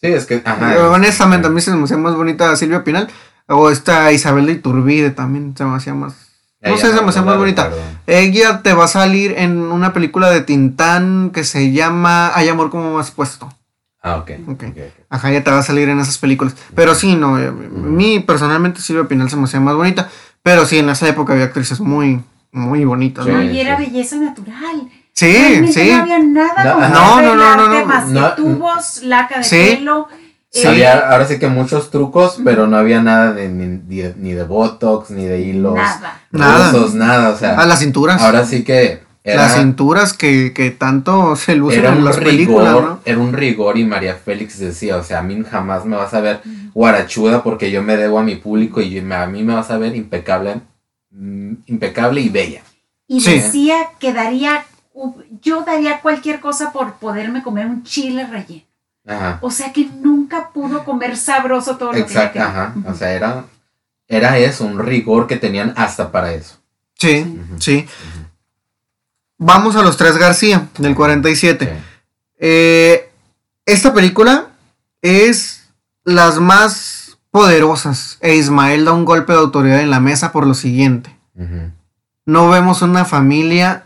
Sí, 0.00 0.06
es 0.06 0.24
que. 0.24 0.36
Eh, 0.36 0.42
Ajá. 0.44 0.88
Honestamente, 0.88 1.48
a 1.48 1.50
mí 1.50 1.60
se 1.60 1.74
me 1.76 1.84
hacía 1.84 1.98
más 1.98 2.14
bonita 2.14 2.56
Silvia 2.56 2.82
Pinal. 2.82 3.08
O 3.46 3.68
esta 3.70 4.10
Isabel 4.12 4.46
de 4.46 4.52
Iturbide 4.52 5.10
también 5.10 5.54
se 5.56 5.64
me 5.66 5.76
hacía 5.76 5.92
más. 5.94 6.14
Ya, 6.60 6.70
No 6.70 6.76
ya 6.76 6.80
sé, 6.86 6.96
se 6.96 7.02
me 7.02 7.08
hacía 7.08 7.20
la 7.22 7.26
más 7.26 7.36
bonita. 7.38 7.70
Ella 8.06 8.62
te 8.62 8.72
va 8.72 8.84
a 8.84 8.88
salir 8.88 9.34
en 9.38 9.58
una 9.58 9.92
película 9.92 10.28
de 10.30 10.40
Tintán 10.40 11.30
que 11.32 11.44
se 11.44 11.70
llama 11.72 12.32
Hay 12.34 12.48
amor 12.48 12.70
como 12.70 12.94
más 12.94 13.10
puesto. 13.12 13.48
Ah, 14.02 14.16
ok. 14.16 14.30
Ok. 14.48 14.62
ok, 14.62 14.62
ok. 14.70 14.78
Ajá, 15.10 15.30
ya 15.30 15.44
te 15.44 15.50
va 15.50 15.58
a 15.58 15.62
salir 15.62 15.88
en 15.88 16.00
esas 16.00 16.18
películas. 16.18 16.54
Pero 16.74 16.94
sí, 16.94 17.14
no, 17.14 17.38
eh, 17.38 17.48
a 17.48 17.52
mí 17.52 18.20
personalmente 18.20 18.80
Silvia 18.80 19.04
Pinal 19.06 19.30
se 19.30 19.36
me 19.36 19.44
hacía 19.44 19.60
más 19.60 19.74
bonita. 19.76 20.08
Pero 20.42 20.64
sí, 20.66 20.78
en 20.78 20.88
esa 20.88 21.08
época 21.08 21.32
había 21.32 21.44
actrices 21.46 21.80
muy, 21.80 22.20
muy 22.52 22.84
bonitas, 22.84 23.24
Sí. 23.24 23.30
¿no? 23.30 23.38
No, 23.38 23.44
y 23.44 23.60
era 23.60 23.76
sí. 23.76 23.84
belleza 23.84 24.16
natural. 24.16 24.88
Sí, 25.12 25.32
Realmente 25.32 25.72
sí. 25.72 25.90
No 25.90 26.02
había 26.02 26.18
nada 26.20 26.64
No. 26.64 26.80
No, 26.88 27.22
no, 27.22 27.34
no, 27.34 27.34
no, 27.36 27.44
arreglarte 27.44 27.80
no. 27.80 27.86
Más 27.86 28.04
que 28.04 28.12
No, 28.12 28.32
tubos, 28.34 29.02
laca 29.02 29.38
de 29.38 29.44
Sí. 29.44 29.74
pelo. 29.78 30.08
Sí. 30.50 30.66
Había 30.66 31.10
ahora 31.10 31.26
sí 31.26 31.38
que 31.38 31.48
muchos 31.48 31.90
trucos, 31.90 32.38
pero 32.42 32.66
no 32.66 32.76
había 32.78 33.02
nada 33.02 33.32
de 33.34 33.48
ni, 33.50 33.66
de 33.96 34.14
ni 34.16 34.32
de 34.32 34.44
botox, 34.44 35.10
ni 35.10 35.24
de 35.24 35.40
hilos. 35.42 35.74
Nada. 35.74 36.22
Nada. 36.30 36.72
rusos, 36.72 36.94
nada. 36.94 37.30
O 37.30 37.36
sea, 37.36 37.58
A 37.60 37.66
las 37.66 37.80
cinturas. 37.80 38.20
ahora 38.22 38.46
sí 38.46 38.64
que 38.64 39.02
era, 39.24 39.42
las 39.42 39.56
cinturas 39.56 40.14
que, 40.14 40.54
que 40.54 40.70
tanto 40.70 41.36
se 41.36 41.54
lucen 41.54 41.80
era 41.80 41.92
en 41.92 41.98
un 41.98 42.04
las 42.06 42.16
rigor, 42.16 42.30
películas, 42.30 42.72
¿no? 42.72 43.00
era 43.04 43.18
un 43.18 43.32
rigor 43.34 43.76
y 43.76 43.84
María 43.84 44.14
Félix 44.14 44.58
decía, 44.58 44.96
o 44.96 45.02
sea, 45.04 45.18
a 45.18 45.22
mí 45.22 45.42
jamás 45.48 45.84
me 45.84 45.96
vas 45.96 46.14
a 46.14 46.20
ver 46.20 46.40
guarachuda 46.72 47.42
porque 47.42 47.70
yo 47.70 47.82
me 47.82 47.96
debo 47.98 48.18
a 48.18 48.22
mi 48.22 48.36
público 48.36 48.80
y 48.80 48.98
a 48.98 49.26
mí 49.26 49.42
me 49.42 49.54
vas 49.54 49.70
a 49.70 49.76
ver 49.76 49.94
impecable, 49.96 50.62
mm, 51.10 51.52
impecable 51.66 52.22
y 52.22 52.30
bella. 52.30 52.62
Y 53.06 53.20
Sí. 53.20 53.34
decía 53.34 53.76
que 53.98 54.14
daría, 54.14 54.64
yo 55.42 55.62
daría 55.62 56.00
cualquier 56.00 56.40
cosa 56.40 56.72
por 56.72 56.94
poderme 56.94 57.42
comer 57.42 57.66
un 57.66 57.82
chile 57.82 58.26
relleno. 58.26 58.62
Ajá. 59.08 59.38
O 59.40 59.50
sea 59.50 59.72
que 59.72 59.86
nunca 59.86 60.50
pudo 60.52 60.84
comer 60.84 61.16
sabroso 61.16 61.76
todo 61.76 61.92
lo 61.92 61.98
Exacto, 61.98 62.34
que 62.34 62.40
ajá. 62.40 62.74
O 62.86 62.94
sea, 62.94 63.12
era, 63.12 63.44
era 64.06 64.38
eso, 64.38 64.64
un 64.64 64.78
rigor 64.78 65.26
que 65.26 65.36
tenían 65.36 65.72
hasta 65.76 66.12
para 66.12 66.32
eso. 66.32 66.56
Sí, 66.94 67.40
sí. 67.58 67.86
Vamos 69.38 69.76
a 69.76 69.82
los 69.82 69.96
tres 69.96 70.16
García, 70.18 70.68
del 70.78 70.94
47. 70.94 71.64
Sí. 71.64 71.70
Eh, 72.40 73.10
esta 73.66 73.94
película 73.94 74.48
es 75.00 75.68
las 76.04 76.38
más 76.38 77.18
poderosas 77.30 78.18
e 78.20 78.34
Ismael 78.34 78.84
da 78.84 78.92
un 78.92 79.04
golpe 79.04 79.32
de 79.32 79.38
autoridad 79.38 79.80
en 79.80 79.90
la 79.90 80.00
mesa 80.00 80.32
por 80.32 80.46
lo 80.46 80.54
siguiente. 80.54 81.16
No 82.26 82.48
vemos 82.50 82.82
una 82.82 83.04
familia 83.04 83.84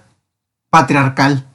patriarcal, 0.71 1.47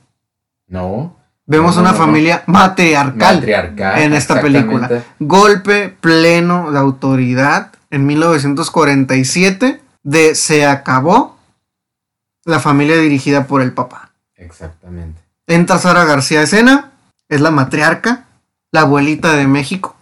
No. 0.67 1.16
Vemos 1.47 1.75
No, 1.75 1.81
una 1.81 1.91
no, 1.93 1.97
familia 1.97 2.43
matriarcal 2.45 3.35
Matriarcal. 3.37 4.01
en 4.01 4.13
esta 4.13 4.39
película. 4.41 5.03
Golpe 5.19 5.89
pleno 5.89 6.71
de 6.71 6.77
autoridad 6.77 7.71
en 7.89 8.05
1947 8.05 9.81
de 10.03 10.35
Se 10.35 10.65
acabó 10.65 11.37
la 12.45 12.59
familia 12.59 12.97
dirigida 12.97 13.47
por 13.47 13.61
el 13.61 13.73
papá. 13.73 14.11
Exactamente. 14.35 15.21
Entra 15.47 15.79
Sara 15.79 16.05
García 16.05 16.41
escena, 16.41 16.91
es 17.29 17.41
la 17.41 17.51
matriarca, 17.51 18.25
la 18.71 18.81
abuelita 18.81 19.33
de 19.35 19.47
México. 19.47 19.95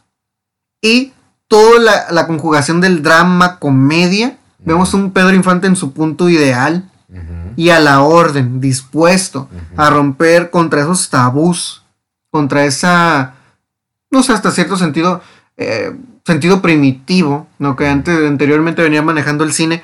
Y 0.82 1.14
toda 1.48 1.80
la, 1.80 2.12
la 2.12 2.28
conjugación 2.28 2.82
del 2.82 3.02
drama, 3.02 3.60
comedia. 3.60 4.38
Vemos 4.60 4.94
un 4.94 5.12
Pedro 5.12 5.34
Infante 5.36 5.68
en 5.68 5.76
su 5.76 5.94
punto 5.94 6.30
ideal 6.30 6.90
Y 7.56 7.70
a 7.70 7.80
la 7.80 8.02
orden, 8.02 8.60
dispuesto 8.60 9.50
a 9.78 9.90
romper 9.90 10.50
contra 10.50 10.82
esos 10.82 11.10
tabús, 11.10 11.84
contra 12.32 12.66
esa, 12.66 13.36
no 14.12 14.24
sé, 14.24 14.34
hasta 14.34 14.52
cierto 14.52 14.76
sentido, 14.76 15.22
eh, 15.58 15.96
sentido 16.26 16.62
primitivo, 16.62 17.48
¿no? 17.60 17.76
Que 17.76 17.88
antes, 17.88 18.18
anteriormente 18.28 18.82
venía 18.82 19.02
manejando 19.02 19.44
el 19.44 19.54
cine. 19.54 19.84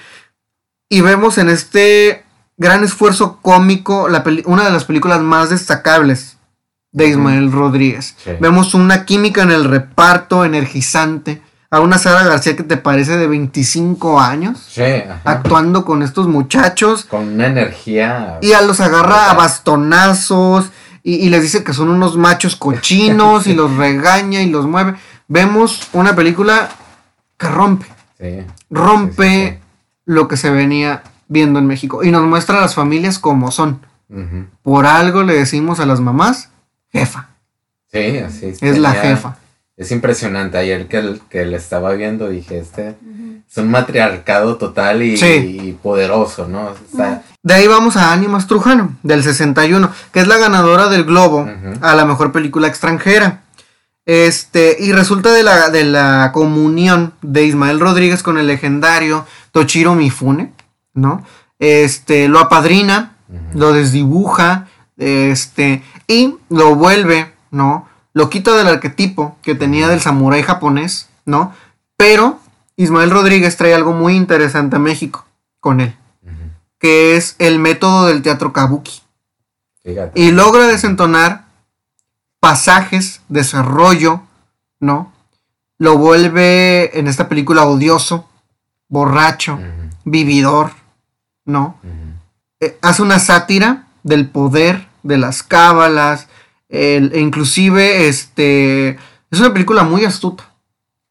Y 0.90 1.02
vemos 1.02 1.38
en 1.38 1.50
este 1.50 2.26
gran 2.58 2.84
esfuerzo 2.84 3.40
cómico 3.42 4.10
la 4.10 4.24
una 4.46 4.66
de 4.66 4.72
las 4.72 4.86
películas 4.86 5.22
más 5.22 5.50
destacables 5.50 6.38
de 6.92 7.08
Ismael 7.08 7.52
Rodríguez. 7.52 8.16
Sí. 8.24 8.32
Vemos 8.40 8.74
una 8.74 9.06
química 9.06 9.44
en 9.44 9.52
el 9.52 9.64
reparto 9.64 10.44
energizante. 10.44 11.42
A 11.74 11.80
una 11.80 11.98
Sara 11.98 12.24
García 12.28 12.56
que 12.58 12.64
te 12.64 12.76
parece 12.76 13.16
de 13.18 13.28
25 13.28 14.20
años 14.20 14.60
Sí, 14.70 14.84
actuando 15.24 15.86
con 15.86 16.04
estos 16.04 16.28
muchachos 16.28 17.06
Con 17.06 17.30
una 17.30 17.48
energía. 17.48 18.40
y 18.42 18.52
a 18.52 18.62
los 18.62 18.82
agarra 18.82 19.32
a 19.32 19.34
bastonazos 19.36 20.70
y, 21.02 21.16
y 21.16 21.30
les 21.30 21.42
dice 21.44 21.64
que 21.64 21.74
son 21.74 21.90
unos 21.90 22.18
machos 22.18 22.56
cochinos 22.58 23.48
y 23.48 23.54
los 23.56 23.76
regaña 23.78 24.42
y 24.42 24.50
los 24.50 24.68
mueve. 24.68 24.96
Vemos 25.30 25.88
una 25.94 26.14
película 26.16 26.70
que 27.38 27.48
rompe, 27.48 27.86
Sí. 28.20 28.46
rompe 28.70 29.60
lo 30.06 30.28
que 30.28 30.36
se 30.38 30.50
venía 30.52 31.04
viendo 31.30 31.58
en 31.60 31.66
México 31.68 32.04
y 32.04 32.12
nos 32.12 32.24
muestra 32.24 32.58
a 32.58 32.62
las 32.62 32.76
familias 32.76 33.18
como 33.18 33.50
son. 33.52 33.80
Por 34.62 34.86
algo 34.86 35.24
le 35.24 35.34
decimos 35.36 35.80
a 35.80 35.86
las 35.86 36.02
mamás, 36.02 36.50
jefa, 36.92 37.30
Sí, 37.94 38.18
así 38.18 38.48
es 38.60 38.78
la 38.78 38.92
tenía- 38.92 39.02
jefa. 39.16 39.38
Es 39.82 39.92
impresionante. 39.92 40.58
Ayer 40.58 40.88
que, 40.88 40.98
el- 40.98 41.22
que 41.30 41.46
le 41.46 41.58
estaba 41.58 41.92
viendo 41.94 42.30
dije, 42.30 42.60
este 42.60 42.96
es 43.50 43.58
un 43.58 43.70
matriarcado 43.72 44.58
total 44.58 45.02
y, 45.02 45.18
Sí. 45.18 45.60
y 45.64 45.72
poderoso, 45.74 46.48
¿no? 46.48 46.68
O 46.68 46.96
sea, 46.96 47.24
De 47.44 47.54
ahí 47.56 47.68
vamos 47.68 47.98
a 47.98 48.14
Ánimas 48.14 48.46
Trujano, 48.48 48.96
del 49.02 49.24
61, 49.24 49.90
que 50.14 50.20
es 50.20 50.28
la 50.28 50.38
ganadora 50.38 50.88
del 50.90 51.04
Globo 51.06 51.50
a 51.82 51.96
la 51.96 52.06
mejor 52.06 52.32
película 52.32 52.68
extranjera. 52.68 53.42
Este, 54.06 54.78
y 54.80 54.92
resulta 54.92 55.32
de 55.32 55.44
la, 55.44 55.70
de 55.70 55.84
la 55.84 56.32
comunión 56.34 57.14
de 57.22 57.46
Ismael 57.46 57.80
Rodríguez 57.80 58.24
con 58.24 58.38
el 58.38 58.48
legendario 58.48 59.26
Tochiro 59.52 59.96
Mifune, 59.96 60.54
¿no? 60.94 61.24
Este, 61.60 62.28
lo 62.28 62.40
apadrina, 62.40 63.16
lo 63.54 63.74
desdibuja, 63.74 64.68
este, 64.98 65.84
y 66.08 66.36
lo 66.50 66.76
vuelve, 66.76 67.32
¿no? 67.52 67.88
Lo 68.14 68.30
quita 68.30 68.56
del 68.56 68.68
arquetipo 68.68 69.38
que 69.42 69.56
tenía 69.56 69.88
del 69.88 70.02
samurái 70.02 70.44
japonés, 70.44 71.10
¿no? 71.26 71.54
Pero 71.98 72.40
Ismael 72.76 73.12
Rodríguez 73.12 73.58
trae 73.58 73.74
algo 73.74 73.94
muy 73.94 74.16
interesante 74.16 74.76
a 74.76 74.80
México 74.80 75.26
con 75.60 75.82
él 75.82 75.96
que 76.82 77.16
es 77.16 77.36
el 77.38 77.60
método 77.60 78.08
del 78.08 78.24
teatro 78.24 78.52
kabuki. 78.52 79.02
Fíjate. 79.84 80.20
Y 80.20 80.32
logra 80.32 80.68
desentonar 80.68 81.46
pasajes, 82.40 83.22
desarrollo, 83.30 84.24
¿no? 84.80 85.14
Lo 85.78 85.98
vuelve 85.98 87.00
en 87.00 87.08
esta 87.08 87.30
película 87.30 87.66
odioso, 87.66 88.28
borracho, 88.90 89.60
vividor, 90.06 90.72
¿no? 91.46 91.80
Eh, 92.60 92.78
hace 92.82 93.04
una 93.04 93.20
sátira 93.20 93.88
del 94.04 94.28
poder, 94.28 94.88
de 95.04 95.20
las 95.20 95.44
cábalas, 95.44 96.28
el- 96.72 97.12
e 97.14 97.20
inclusive 97.20 98.08
este, 98.08 98.90
es 99.30 99.40
una 99.40 99.54
película 99.54 99.84
muy 99.84 100.06
astuta, 100.06 100.46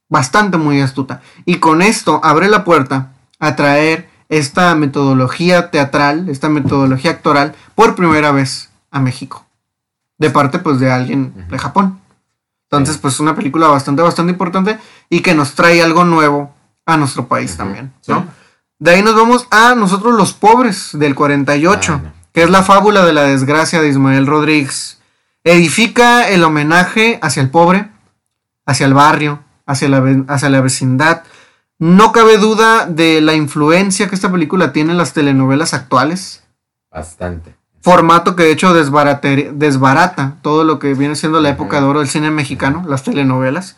bastante 0.08 0.56
muy 0.56 0.80
astuta. 0.80 1.20
Y 1.44 1.56
con 1.56 1.82
esto 1.82 2.20
abre 2.24 2.48
la 2.48 2.64
puerta 2.64 3.12
a 3.38 3.54
traer 3.56 4.08
esta 4.28 4.74
metodología 4.74 5.70
teatral, 5.70 6.28
esta 6.28 6.48
metodología 6.48 7.12
actoral, 7.12 7.54
por 7.74 7.94
primera 7.94 8.32
vez 8.32 8.70
a 8.90 9.00
México. 9.00 9.44
De 10.18 10.30
parte 10.30 10.58
pues 10.58 10.78
de 10.80 10.90
alguien 10.90 11.46
de 11.50 11.58
Japón. 11.58 11.98
Entonces 12.70 12.98
pues 12.98 13.18
una 13.20 13.34
película 13.34 13.66
bastante, 13.68 14.02
bastante 14.02 14.32
importante 14.32 14.78
y 15.08 15.20
que 15.20 15.34
nos 15.34 15.54
trae 15.54 15.82
algo 15.82 16.04
nuevo 16.04 16.54
a 16.86 16.96
nuestro 16.96 17.26
país 17.26 17.56
también, 17.56 17.92
sí. 18.00 18.12
¿no? 18.12 18.26
De 18.78 18.92
ahí 18.92 19.02
nos 19.02 19.14
vamos 19.14 19.46
a 19.50 19.74
nosotros 19.74 20.14
los 20.14 20.32
pobres 20.32 20.90
del 20.92 21.14
48, 21.14 21.92
Ah, 21.92 22.00
no. 22.02 22.12
que 22.32 22.42
es 22.42 22.50
la 22.50 22.62
fábula 22.62 23.04
de 23.04 23.12
la 23.12 23.22
desgracia 23.24 23.82
de 23.82 23.88
Ismael 23.88 24.26
Rodríguez. 24.26 24.99
Edifica 25.44 26.28
el 26.28 26.44
homenaje 26.44 27.18
hacia 27.22 27.42
el 27.42 27.50
pobre, 27.50 27.88
hacia 28.66 28.86
el 28.86 28.94
barrio, 28.94 29.40
hacia 29.66 29.88
la, 29.88 30.24
hacia 30.28 30.50
la 30.50 30.60
vecindad. 30.60 31.22
No 31.78 32.12
cabe 32.12 32.36
duda 32.36 32.86
de 32.86 33.20
la 33.20 33.34
influencia 33.34 34.08
que 34.08 34.14
esta 34.14 34.30
película 34.30 34.72
tiene 34.72 34.92
en 34.92 34.98
las 34.98 35.14
telenovelas 35.14 35.72
actuales. 35.72 36.42
Bastante. 36.90 37.54
Formato 37.82 38.36
que 38.36 38.42
de 38.42 38.52
hecho 38.52 38.74
desbarata 38.74 40.36
todo 40.42 40.64
lo 40.64 40.78
que 40.78 40.92
viene 40.92 41.16
siendo 41.16 41.40
la 41.40 41.48
época 41.48 41.80
de 41.80 41.86
oro 41.86 42.00
del 42.00 42.08
cine 42.08 42.30
mexicano, 42.30 42.84
las 42.86 43.04
telenovelas. 43.04 43.76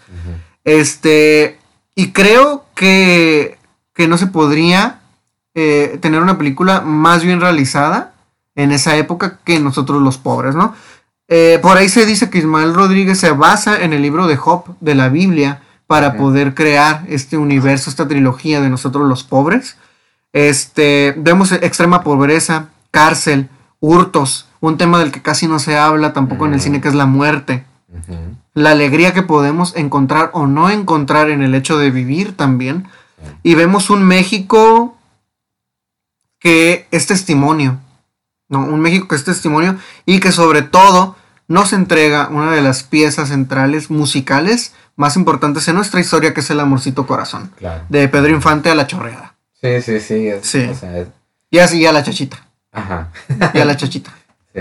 Este, 0.65 1.61
y 1.95 2.11
creo 2.11 2.65
que, 2.75 3.59
que 3.95 4.09
no 4.09 4.19
se 4.19 4.27
podría 4.27 5.01
eh, 5.55 5.99
tener 6.01 6.21
una 6.21 6.39
película 6.39 6.81
más 6.81 7.23
bien 7.23 7.41
realizada 7.41 8.15
en 8.55 8.73
esa 8.73 8.97
época 8.97 9.39
que 9.45 9.61
nosotros 9.61 10.03
los 10.03 10.19
pobres, 10.19 10.57
¿no? 10.57 10.75
Eh, 11.35 11.59
por 11.63 11.79
ahí 11.79 11.89
se 11.89 12.05
dice 12.05 12.29
que 12.29 12.39
Ismael 12.39 12.75
Rodríguez 12.75 13.19
se 13.19 13.31
basa 13.31 13.83
en 13.83 13.95
el 13.95 14.03
libro 14.03 14.27
de 14.27 14.37
Job 14.37 14.65
de 14.81 14.95
la 14.95 15.09
Biblia 15.09 15.63
para 15.87 16.19
poder 16.19 16.55
crear 16.55 17.05
este 17.09 17.39
universo, 17.39 17.89
esta 17.89 18.07
trilogía 18.07 18.61
de 18.61 18.69
nosotros 18.69 19.09
los 19.09 19.25
pobres. 19.25 19.77
Este, 20.35 21.15
vemos 21.17 21.53
extrema 21.53 22.03
pobreza, 22.03 22.69
cárcel, 22.91 23.49
hurtos, 23.81 24.47
un 24.61 24.77
tema 24.77 24.99
del 24.99 25.11
que 25.11 25.23
casi 25.23 25.49
no 25.49 25.59
se 25.59 25.79
habla 25.79 26.13
tampoco 26.13 26.47
en 26.47 26.55
el 26.55 26.61
cine 26.61 26.81
que 26.83 26.89
es 26.89 26.95
la 26.95 27.07
muerte 27.07 27.65
la 28.55 28.71
alegría 28.73 29.15
que 29.15 29.23
podemos 29.23 29.75
encontrar 29.77 30.31
o 30.35 30.47
no 30.47 30.71
encontrar 30.71 31.31
en 31.31 31.43
el 31.43 31.55
hecho 31.55 31.79
de 31.79 31.91
vivir 31.91 32.37
también. 32.37 32.89
Y 33.43 33.55
vemos 33.55 33.91
un 33.91 34.03
México 34.03 34.97
que 36.39 36.87
es 36.91 37.07
testimonio, 37.07 37.79
¿no? 38.49 38.61
Un 38.61 38.81
México 38.81 39.09
que 39.09 39.15
es 39.15 39.25
testimonio 39.25 39.77
y 40.05 40.21
que 40.21 40.33
sobre 40.33 40.63
todo 40.63 41.17
nos 41.49 41.73
entrega 41.73 42.29
una 42.29 42.53
de 42.53 42.63
las 42.63 42.83
piezas 42.83 43.29
centrales 43.29 43.91
musicales 43.91 44.75
más 44.97 45.17
importantes 45.17 45.67
en 45.69 45.75
nuestra 45.77 46.01
historia, 46.01 46.33
que 46.35 46.41
es 46.41 46.51
el 46.51 46.61
Amorcito 46.61 47.07
Corazón, 47.07 47.51
Claro. 47.59 47.85
de 47.89 48.09
Pedro 48.09 48.31
Infante 48.31 48.71
a 48.71 48.75
la 48.75 48.87
Chorreada. 48.87 49.35
Sí, 49.61 49.81
sí, 49.83 50.01
sí. 50.01 50.29
es- 50.29 50.47
Sí. 50.47 50.65
o 50.71 50.75
sea, 50.75 50.99
es- 50.99 51.09
Y 51.51 51.59
así 51.59 51.85
a 51.87 51.93
la 51.93 52.03
chachita, 52.03 52.47
ajá. 52.73 53.09
y 53.55 53.59
a 53.59 53.65
la 53.65 53.77
chachita. 53.77 54.11
Sí. 54.55 54.61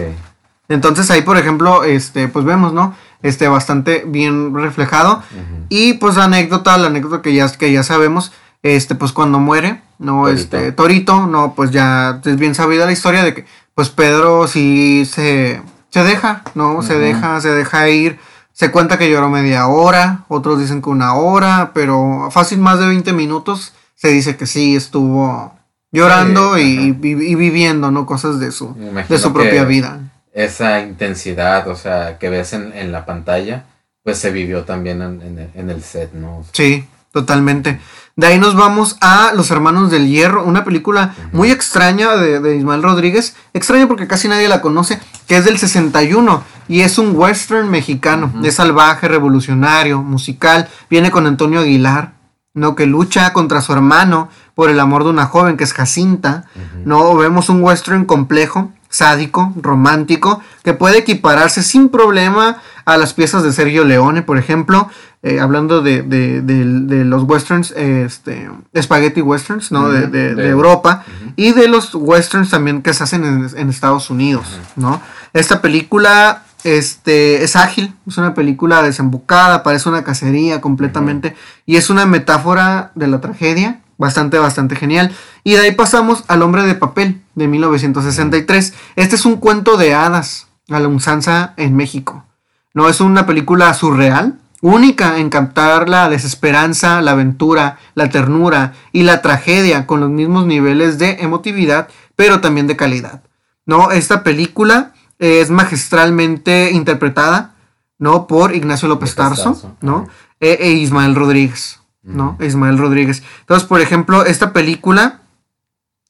Entonces 0.70 1.12
ahí, 1.12 1.22
por 1.22 1.38
ejemplo, 1.38 1.84
este, 1.84 2.30
pues 2.30 2.46
vemos, 2.46 2.72
¿no? 2.72 2.96
Este, 3.24 3.50
bastante 3.50 4.04
bien 4.08 4.54
reflejado. 4.56 5.22
Y 5.68 5.94
pues 5.96 6.16
la 6.16 6.24
anécdota, 6.26 6.78
la 6.78 6.88
anécdota 6.88 7.22
que 7.22 7.34
ya, 7.34 7.52
que 7.52 7.74
ya 7.74 7.84
sabemos, 7.84 8.32
este, 8.64 8.96
pues 8.96 9.12
cuando 9.12 9.38
muere, 9.40 9.82
¿no? 10.00 10.24
Torito. 10.24 10.40
Este, 10.42 10.72
Torito, 10.72 11.28
no, 11.28 11.54
pues 11.56 11.72
ya 11.72 12.22
es 12.24 12.38
bien 12.38 12.56
sabida 12.56 12.86
la 12.86 12.94
historia 12.94 13.22
de 13.24 13.34
que, 13.34 13.46
pues 13.76 13.90
Pedro 13.90 14.48
sí 14.48 15.04
se, 15.06 15.62
se 15.92 16.04
deja, 16.04 16.44
¿no? 16.56 16.82
Se 16.82 16.98
deja, 16.98 17.40
se 17.42 17.50
deja 17.50 17.90
ir. 17.90 18.20
Se 18.54 18.72
cuenta 18.72 18.98
que 18.98 19.10
lloró 19.10 19.30
media 19.30 19.68
hora, 19.68 20.26
otros 20.28 20.60
dicen 20.60 20.82
que 20.82 20.90
una 20.90 21.14
hora, 21.16 21.72
pero 21.74 22.30
fácil 22.32 22.60
más 22.60 22.80
de 22.80 22.88
20 22.88 23.14
minutos 23.14 23.74
se 23.96 24.10
dice 24.10 24.36
que 24.36 24.46
sí 24.46 24.76
estuvo 24.76 25.54
llorando 25.92 26.56
Sí, 26.56 26.96
y, 27.02 27.08
y- 27.08 27.32
y 27.32 27.36
viviendo, 27.36 27.92
¿no? 27.92 28.06
Cosas 28.06 28.40
de 28.40 28.52
su, 28.52 28.74
de 29.10 29.20
su 29.20 29.34
propia 29.34 29.64
vida. 29.66 30.00
Esa 30.34 30.82
intensidad, 30.82 31.68
o 31.68 31.76
sea, 31.76 32.18
que 32.18 32.30
ves 32.30 32.54
en, 32.54 32.74
en 32.74 32.92
la 32.92 33.06
pantalla, 33.06 33.66
pues 34.04 34.18
se 34.18 34.32
vivió 34.32 34.64
también 34.64 35.02
en, 35.02 35.22
en 35.22 35.40
el, 35.40 35.50
en 35.56 35.70
el 35.70 35.84
set, 35.84 36.14
¿no? 36.14 36.44
Sí, 36.54 36.86
totalmente. 37.12 37.80
De 38.16 38.28
ahí 38.28 38.40
nos 38.40 38.56
vamos 38.56 38.98
a 39.02 39.32
Los 39.36 39.52
Hermanos 39.52 39.90
del 39.90 40.08
Hierro, 40.08 40.44
una 40.44 40.64
película 40.64 41.16
muy 41.32 41.50
extraña 41.52 42.18
de, 42.18 42.40
de 42.40 42.58
Ismael 42.58 42.84
Rodríguez. 42.84 43.36
Extraña 43.54 43.88
porque 43.88 44.08
casi 44.08 44.28
nadie 44.28 44.48
la 44.48 44.62
conoce, 44.62 45.00
que 45.28 45.38
es 45.38 45.46
del 45.46 45.58
61 45.58 46.44
y 46.68 46.82
es 46.82 46.98
un 46.98 47.16
western 47.16 47.70
mexicano. 47.70 48.32
Es 48.44 48.56
salvaje, 48.56 49.08
revolucionario, 49.08 50.02
musical. 50.02 50.70
Viene 50.90 51.12
con 51.12 51.28
Antonio 51.28 51.60
Aguilar, 51.60 52.14
¿no? 52.54 52.76
Que 52.76 52.86
lucha 52.86 53.34
contra 53.34 53.62
su 53.62 53.74
hermano 53.74 54.30
por 54.56 54.70
el 54.70 54.80
amor 54.80 55.04
de 55.04 55.10
una 55.10 55.26
joven 55.26 55.58
que 55.58 55.64
es 55.64 55.74
Jacinta. 55.74 56.46
No 56.86 57.16
vemos 57.16 57.50
un 57.50 57.62
western 57.64 58.06
complejo 58.06 58.72
sádico, 58.92 59.52
romántico, 59.60 60.42
que 60.64 60.74
puede 60.76 61.00
equipararse 61.00 61.64
sin 61.64 61.90
problema 61.90 62.62
a 62.86 62.98
las 62.98 63.14
piezas 63.16 63.42
de 63.42 63.52
Sergio 63.54 63.84
Leone, 63.86 64.22
por 64.22 64.38
ejemplo, 64.38 64.88
eh, 65.24 65.40
hablando 65.40 65.82
de, 65.82 66.02
de- 66.04 66.42
de- 66.42 66.66
de 66.66 67.06
los 67.06 67.24
westerns, 67.24 67.74
eh, 67.76 68.04
este, 68.06 68.50
spaghetti 68.80 69.22
westerns, 69.22 69.72
¿no? 69.72 69.90
de, 69.90 70.02
Ujú, 70.02 70.12
de- 70.12 70.50
Europa, 70.50 71.04
y 71.36 71.54
de 71.54 71.68
los 71.68 71.96
westerns 71.96 72.50
también 72.52 72.82
que 72.84 72.94
se 72.94 73.04
hacen 73.04 73.24
en, 73.24 73.50
en 73.58 73.70
Estados 73.70 74.10
Unidos, 74.10 74.46
¿no? 74.76 75.02
Esta 75.34 75.62
película 75.62 76.44
este, 76.64 77.44
es 77.44 77.56
ágil, 77.56 77.94
es 78.08 78.18
una 78.18 78.34
película 78.34 78.82
desembocada, 78.84 79.64
parece 79.64 79.90
una 79.90 80.04
cacería 80.04 80.60
completamente, 80.62 81.36
y 81.66 81.78
es 81.78 81.90
una 81.90 82.06
metáfora 82.06 82.92
de 82.96 83.08
la 83.08 83.22
tragedia, 83.22 83.80
bastante, 84.02 84.40
bastante 84.40 84.76
genial. 84.76 85.16
Y 85.44 85.52
de 85.52 85.60
ahí 85.60 85.72
pasamos 85.72 86.24
al 86.28 86.42
Hombre 86.42 86.64
de 86.64 86.74
Papel, 86.74 87.22
de 87.36 87.48
1963. 87.48 88.74
Este 88.96 89.16
es 89.16 89.26
un 89.26 89.38
cuento 89.38 89.78
de 89.78 89.94
hadas 89.94 90.48
a 90.70 90.80
la 90.80 90.88
usanza 90.88 91.54
en 91.56 91.76
México. 91.76 92.26
No 92.74 92.90
es 92.90 93.00
una 93.00 93.28
película 93.28 93.72
surreal, 93.76 94.40
única 94.62 95.20
en 95.20 95.30
captar 95.30 95.88
la 95.88 96.10
desesperanza, 96.10 97.02
la 97.02 97.12
aventura, 97.12 97.78
la 97.94 98.10
ternura 98.10 98.74
y 98.92 99.04
la 99.04 99.22
tragedia 99.22 99.86
con 99.86 100.00
los 100.00 100.10
mismos 100.10 100.48
niveles 100.48 100.98
de 100.98 101.18
emotividad, 101.20 101.88
pero 102.16 102.42
también 102.42 102.66
de 102.66 102.78
calidad. 102.78 103.22
¿no? 103.68 103.92
Esta 103.92 104.24
película 104.24 104.94
es 105.20 105.52
magistralmente 105.52 106.72
interpretada, 106.72 107.54
¿no? 108.00 108.26
Por 108.26 108.56
Ignacio 108.56 108.88
López 108.88 109.14
Tarso, 109.14 109.76
¿no? 109.82 110.08
E, 110.40 110.58
e 110.60 110.72
Ismael 110.72 111.14
Rodríguez, 111.14 111.81
¿no? 112.04 112.38
Ismael 112.40 112.78
Rodríguez. 112.78 113.24
Entonces, 113.42 113.68
por 113.68 113.82
ejemplo, 113.82 114.26
esta 114.26 114.54
película, 114.54 115.22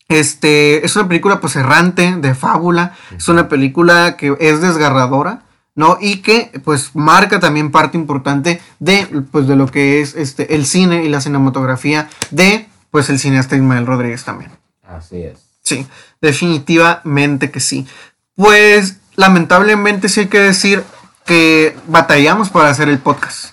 este, 0.07 0.85
es 0.85 0.95
una 0.95 1.07
película 1.07 1.39
pues 1.39 1.55
errante, 1.55 2.15
de 2.17 2.35
fábula, 2.35 2.95
es 3.15 3.27
una 3.27 3.49
película 3.49 4.17
que 4.17 4.35
es 4.39 4.61
desgarradora, 4.61 5.43
¿no? 5.75 5.97
Y 5.99 6.17
que 6.17 6.51
pues 6.63 6.95
marca 6.95 7.39
también 7.39 7.71
parte 7.71 7.97
importante 7.97 8.61
de, 8.79 9.07
pues, 9.31 9.47
de 9.47 9.55
lo 9.55 9.67
que 9.67 10.01
es 10.01 10.15
este, 10.15 10.55
el 10.55 10.65
cine 10.65 11.03
y 11.05 11.09
la 11.09 11.21
cinematografía 11.21 12.09
de, 12.29 12.67
pues, 12.89 13.09
el 13.09 13.19
cineasta 13.19 13.55
Ismael 13.55 13.85
Rodríguez 13.85 14.23
también. 14.23 14.51
Así 14.83 15.21
es. 15.23 15.39
Sí, 15.63 15.87
definitivamente 16.21 17.51
que 17.51 17.59
sí. 17.59 17.87
Pues 18.35 18.97
lamentablemente 19.15 20.09
sí 20.09 20.21
hay 20.21 20.27
que 20.27 20.39
decir 20.39 20.83
que 21.25 21.77
batallamos 21.87 22.49
para 22.49 22.69
hacer 22.69 22.89
el 22.89 22.99
podcast. 22.99 23.50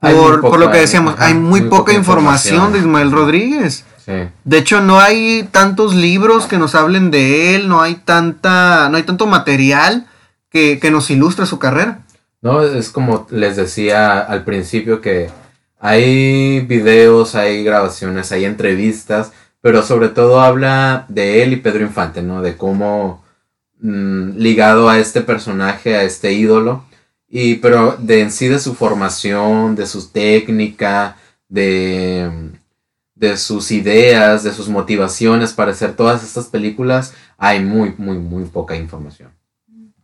Por, 0.00 0.58
lo 0.58 0.70
que 0.70 0.78
decíamos, 0.78 1.14
ajá, 1.14 1.26
hay 1.26 1.34
muy, 1.34 1.60
muy 1.60 1.70
poca, 1.70 1.78
poca 1.78 1.92
información, 1.94 2.72
de. 2.72 2.80
Ismael 2.80 3.10
Rodríguez. 3.10 3.84
Sí. 4.04 4.12
De 4.44 4.58
hecho, 4.58 4.80
no 4.80 5.00
hay 5.00 5.48
tantos 5.50 5.94
libros 5.94 6.46
que 6.46 6.58
nos 6.58 6.74
hablen 6.74 7.10
de 7.10 7.56
él, 7.56 7.68
no 7.68 7.80
hay 7.80 7.96
tanta, 7.96 8.88
no 8.88 8.98
hay 8.98 9.02
tanto 9.02 9.26
material 9.26 10.06
que, 10.50 10.78
que 10.78 10.90
nos 10.90 11.10
ilustre 11.10 11.46
su 11.46 11.58
carrera. 11.58 12.00
No, 12.42 12.62
es 12.62 12.90
como 12.90 13.26
les 13.30 13.56
decía 13.56 14.20
al 14.20 14.44
principio 14.44 15.00
que 15.00 15.30
hay 15.80 16.60
videos, 16.60 17.34
hay 17.34 17.64
grabaciones, 17.64 18.32
hay 18.32 18.44
entrevistas, 18.44 19.32
pero 19.60 19.82
sobre 19.82 20.08
todo 20.08 20.40
habla 20.40 21.06
de 21.08 21.42
él 21.42 21.52
y 21.52 21.56
Pedro 21.56 21.82
Infante, 21.82 22.22
¿no? 22.22 22.42
De 22.42 22.56
cómo 22.56 23.24
mm, 23.80 24.36
ligado 24.36 24.88
a 24.88 24.98
este 24.98 25.22
personaje, 25.22 25.96
a 25.96 26.02
este 26.02 26.32
ídolo, 26.32 26.84
y 27.28 27.56
pero 27.56 27.96
de 27.98 28.20
en 28.22 28.30
sí 28.32 28.48
de 28.48 28.58
su 28.58 28.74
formación, 28.74 29.74
de 29.76 29.86
su 29.86 30.08
técnica, 30.08 31.16
de, 31.48 32.50
de 33.14 33.36
sus 33.36 33.70
ideas, 33.70 34.42
de 34.42 34.52
sus 34.52 34.68
motivaciones 34.68 35.52
para 35.52 35.72
hacer 35.72 35.94
todas 35.96 36.22
estas 36.22 36.46
películas, 36.46 37.14
hay 37.38 37.62
muy, 37.62 37.94
muy, 37.98 38.18
muy 38.18 38.44
poca 38.44 38.76
información. 38.76 39.30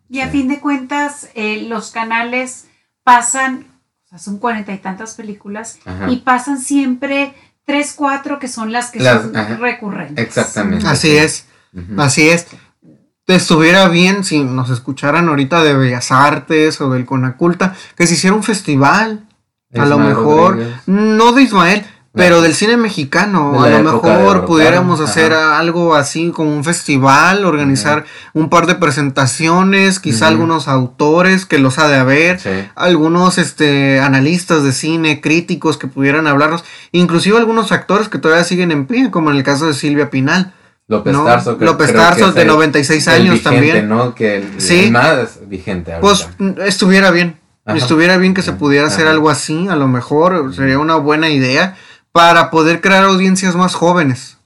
Y 0.08 0.20
a 0.20 0.26
Sí. 0.26 0.32
fin 0.38 0.48
de 0.48 0.60
cuentas, 0.60 1.28
eh, 1.34 1.62
los 1.68 1.90
canales 1.90 2.66
pasan, 3.02 3.66
o 4.04 4.08
sea, 4.08 4.18
son 4.18 4.38
cuarenta 4.38 4.72
y 4.74 4.78
tantas 4.78 5.14
películas, 5.14 5.78
Ajá. 5.84 6.10
y 6.10 6.16
pasan 6.18 6.60
siempre 6.60 7.32
tres, 7.64 7.94
cuatro 7.94 8.38
que 8.38 8.48
son 8.48 8.72
las 8.72 8.90
que 8.90 9.00
Las- 9.00 9.22
son 9.22 9.36
ajá. 9.36 9.56
recurrentes. 9.56 10.22
Exactamente. 10.24 10.86
Así 10.86 11.08
sí. 11.08 11.16
es. 11.16 11.46
Así 11.96 12.28
es. 12.28 12.46
Estuviera 13.36 13.88
bien 13.88 14.24
si 14.24 14.42
nos 14.44 14.70
escucharan 14.70 15.28
ahorita 15.28 15.62
de 15.62 15.74
Bellas 15.74 16.12
Artes 16.12 16.80
o 16.80 16.90
del 16.90 17.06
Conaculta, 17.06 17.74
que 17.96 18.06
se 18.06 18.14
hiciera 18.14 18.36
un 18.36 18.42
festival, 18.42 19.24
a 19.74 19.86
lo 19.86 19.98
mejor, 19.98 20.54
Rodríguez. 20.56 20.74
no 20.86 21.32
de 21.32 21.42
Ismael, 21.42 21.86
pero 22.14 22.36
No. 22.36 22.42
del 22.42 22.54
cine 22.54 22.76
mexicano. 22.76 23.62
De 23.62 23.74
A 23.74 23.78
lo 23.78 23.90
mejor 23.92 24.44
pudiéramos 24.44 25.00
hacer 25.00 25.32
algo 25.32 25.94
así 25.94 26.30
como 26.30 26.54
un 26.54 26.62
festival, 26.62 27.46
organizar 27.46 28.04
un 28.34 28.50
par 28.50 28.66
de 28.66 28.74
presentaciones, 28.74 29.98
quizá 29.98 30.28
algunos 30.28 30.68
autores 30.68 31.46
que 31.46 31.58
los 31.58 31.78
ha 31.78 31.88
de 31.88 31.96
haber, 31.96 32.38
Sí. 32.38 32.50
algunos 32.74 33.38
este 33.38 33.98
analistas 34.00 34.62
de 34.62 34.72
cine, 34.72 35.22
críticos 35.22 35.78
que 35.78 35.86
pudieran 35.86 36.26
hablarnos, 36.26 36.64
inclusive 36.92 37.38
algunos 37.38 37.72
actores 37.72 38.10
que 38.10 38.18
todavía 38.18 38.44
siguen 38.44 38.72
en 38.72 38.86
pie, 38.86 39.10
como 39.10 39.30
en 39.30 39.36
el 39.36 39.42
caso 39.42 39.66
de 39.66 39.72
Silvia 39.72 40.10
Pinal. 40.10 40.52
López 40.88 41.12
¿no? 41.12 41.24
Tarso. 41.24 41.56
que 41.58 41.64
López 41.64 41.88
creo 41.90 42.00
que 42.02 42.06
Tarso, 42.08 42.28
es 42.28 42.34
de 42.34 42.42
el- 42.42 42.48
96 42.48 43.06
el 43.06 43.12
años 43.14 43.34
vigente, 43.34 43.50
también. 43.50 43.88
¿no? 43.88 44.14
Que 44.14 44.36
el, 44.36 44.60
Sí. 44.60 44.84
el 44.86 44.92
más 44.92 45.38
vigente 45.48 45.92
ahorita. 45.94 46.00
Pues 46.00 46.28
mm, 46.38 46.60
estuviera 46.66 47.10
bien. 47.10 47.38
Ajá. 47.64 47.78
Estuviera 47.78 48.16
bien 48.16 48.34
que 48.34 48.42
se 48.42 48.52
pudiera 48.52 48.88
hacer 48.88 49.06
algo 49.06 49.30
así, 49.30 49.68
a 49.68 49.76
lo 49.76 49.86
mejor 49.88 50.52
sería 50.54 50.78
una 50.80 50.96
buena 50.96 51.28
idea 51.30 51.76
para 52.10 52.50
poder 52.50 52.80
crear 52.80 53.04
audiencias 53.04 53.54
más 53.54 53.74
jóvenes 53.74 54.36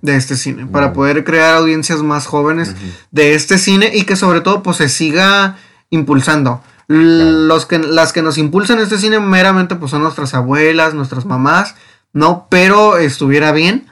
de 0.00 0.16
este 0.16 0.36
cine, 0.36 0.66
para 0.66 0.92
poder 0.92 1.24
crear 1.24 1.56
audiencias 1.56 2.02
más 2.02 2.26
jóvenes 2.26 2.74
de 3.10 3.34
este 3.34 3.58
cine 3.58 3.90
y 3.92 4.04
que 4.04 4.16
sobre 4.16 4.40
todo 4.40 4.62
pues 4.62 4.76
se 4.78 4.88
siga 4.88 5.56
impulsando. 5.90 6.62
Los 6.88 7.66
que, 7.66 7.78
las 7.80 8.12
que 8.12 8.22
nos 8.22 8.38
impulsan 8.38 8.78
este 8.78 8.98
cine 8.98 9.18
meramente 9.20 9.74
pues 9.74 9.90
son 9.90 10.02
nuestras 10.02 10.32
abuelas, 10.34 10.94
nuestras 10.94 11.24
mamás, 11.26 11.74
¿no? 12.12 12.46
Pero 12.48 12.96
estuviera 12.96 13.50
bien 13.52 13.86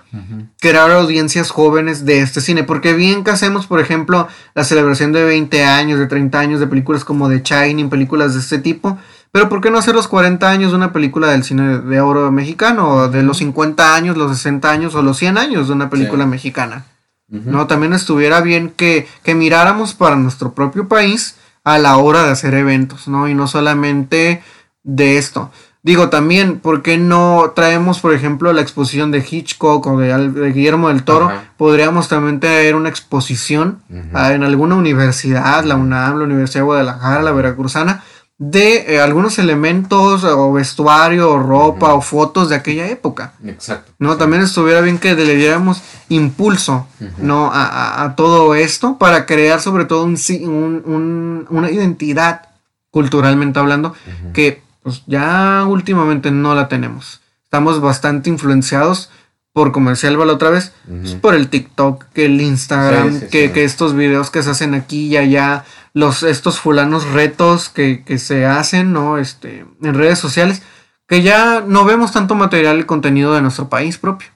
Crear 0.60 0.90
audiencias 0.90 1.50
jóvenes 1.50 2.04
de 2.04 2.20
este 2.20 2.40
cine. 2.40 2.64
Porque 2.64 2.92
bien 2.92 3.24
que 3.24 3.30
hacemos, 3.32 3.66
por 3.66 3.80
ejemplo, 3.80 4.28
la 4.54 4.64
celebración 4.64 5.12
de 5.12 5.24
20 5.24 5.64
años, 5.64 5.98
de 5.98 6.06
30 6.06 6.38
años 6.38 6.60
de 6.60 6.66
películas 6.66 7.04
como 7.04 7.28
The 7.28 7.42
Shining, 7.44 7.88
películas 7.90 8.34
de 8.34 8.40
este 8.40 8.58
tipo. 8.58 8.98
Pero 9.32 9.48
¿por 9.48 9.60
qué 9.60 9.70
no 9.70 9.78
hacer 9.78 9.94
los 9.94 10.06
40 10.06 10.48
años 10.48 10.70
de 10.70 10.76
una 10.76 10.92
película 10.92 11.28
del 11.28 11.42
cine 11.42 11.78
de 11.80 12.00
oro 12.00 12.30
mexicano? 12.30 12.88
O 12.88 13.08
de 13.08 13.22
los 13.24 13.38
50 13.38 13.94
años, 13.96 14.16
los 14.16 14.36
60 14.36 14.70
años 14.70 14.94
o 14.94 15.02
los 15.02 15.16
100 15.18 15.38
años 15.38 15.66
de 15.66 15.72
una 15.74 15.90
película 15.90 16.24
Sí. 16.24 16.30
mexicana. 16.30 16.84
¿no? 17.28 17.66
También 17.66 17.92
estuviera 17.94 18.40
bien 18.42 18.70
que, 18.76 19.08
que 19.24 19.34
miráramos 19.34 19.94
para 19.94 20.14
nuestro 20.14 20.52
propio 20.54 20.86
país 20.86 21.34
a 21.64 21.78
la 21.78 21.96
hora 21.96 22.22
de 22.22 22.30
hacer 22.30 22.54
eventos, 22.54 23.08
¿no? 23.08 23.26
Y 23.28 23.34
no 23.34 23.48
solamente 23.48 24.42
de 24.84 25.18
esto. 25.18 25.50
Digo, 25.84 26.08
también, 26.08 26.60
¿por 26.60 26.82
qué 26.82 26.96
no 26.96 27.52
traemos, 27.54 28.00
por 28.00 28.14
ejemplo, 28.14 28.52
la 28.54 28.62
exposición 28.62 29.10
de 29.10 29.18
Hitchcock 29.28 29.86
o 29.86 29.98
de, 29.98 30.50
Guillermo 30.52 30.88
del 30.88 31.04
Toro? 31.04 31.26
Ajá. 31.26 31.44
Podríamos 31.58 32.08
también 32.08 32.40
tener 32.40 32.74
una 32.74 32.88
exposición 32.88 33.80
ah, 34.14 34.32
en 34.32 34.42
alguna 34.44 34.76
universidad, 34.76 35.62
la 35.64 35.76
UNAM, 35.76 36.18
la 36.18 36.24
Universidad 36.24 36.60
de 36.60 36.64
Guadalajara, 36.64 37.22
la 37.22 37.32
Veracruzana, 37.32 38.02
de 38.38 38.94
eh, 38.94 39.00
algunos 39.00 39.38
elementos 39.38 40.24
o 40.24 40.52
vestuario 40.54 41.30
o 41.32 41.38
ropa 41.38 41.92
o 41.94 42.00
fotos 42.00 42.48
de 42.48 42.56
aquella 42.56 42.88
época. 42.88 43.34
Exacto. 43.44 43.92
¿no? 43.98 44.16
También 44.16 44.42
estuviera 44.42 44.80
bien 44.80 44.98
que 44.98 45.14
le 45.14 45.36
diéramos 45.36 45.82
impulso. 46.08 46.86
¿no? 47.18 47.52
A, 47.52 47.62
a- 47.66 48.04
a 48.04 48.16
todo 48.16 48.54
esto 48.54 48.96
para 48.98 49.26
crear 49.26 49.60
sobre 49.60 49.84
todo 49.84 50.04
un, 50.04 50.16
un- 50.44 50.82
un- 50.86 51.46
una 51.50 51.70
identidad, 51.70 52.42
culturalmente 52.90 53.58
hablando, 53.58 53.94
que 54.32 54.62
pues 54.84 55.02
ya 55.06 55.64
últimamente 55.66 56.30
no 56.30 56.54
la 56.54 56.68
tenemos. 56.68 57.20
Estamos 57.42 57.80
bastante 57.80 58.30
influenciados 58.30 59.10
por, 59.54 59.72
Alba 60.04 60.26
la 60.26 60.32
otra 60.32 60.50
vez, 60.50 60.72
pues, 60.86 61.14
por 61.14 61.34
el 61.34 61.48
TikTok, 61.48 62.04
que 62.12 62.26
el 62.26 62.40
Instagram, 62.40 63.12
Sí, 63.12 63.20
sí, 63.20 63.26
que, 63.28 63.46
sí. 63.46 63.52
que 63.54 63.64
estos 63.64 63.94
videos 63.94 64.30
que 64.30 64.42
se 64.42 64.50
hacen 64.50 64.74
aquí 64.74 65.06
y 65.06 65.16
allá, 65.16 65.64
los, 65.94 66.24
estos 66.24 66.58
fulanos 66.58 67.08
retos 67.10 67.68
que, 67.68 68.02
que 68.04 68.18
se 68.18 68.46
hacen, 68.46 68.92
¿no? 68.92 69.16
Este, 69.16 69.64
en 69.80 69.94
redes 69.94 70.18
sociales, 70.18 70.62
que 71.06 71.22
ya 71.22 71.62
no 71.66 71.84
vemos 71.84 72.12
tanto 72.12 72.34
material 72.34 72.80
y 72.80 72.84
contenido 72.84 73.32
de 73.32 73.42
nuestro 73.42 73.68
país 73.68 73.96
propio. 73.96 74.28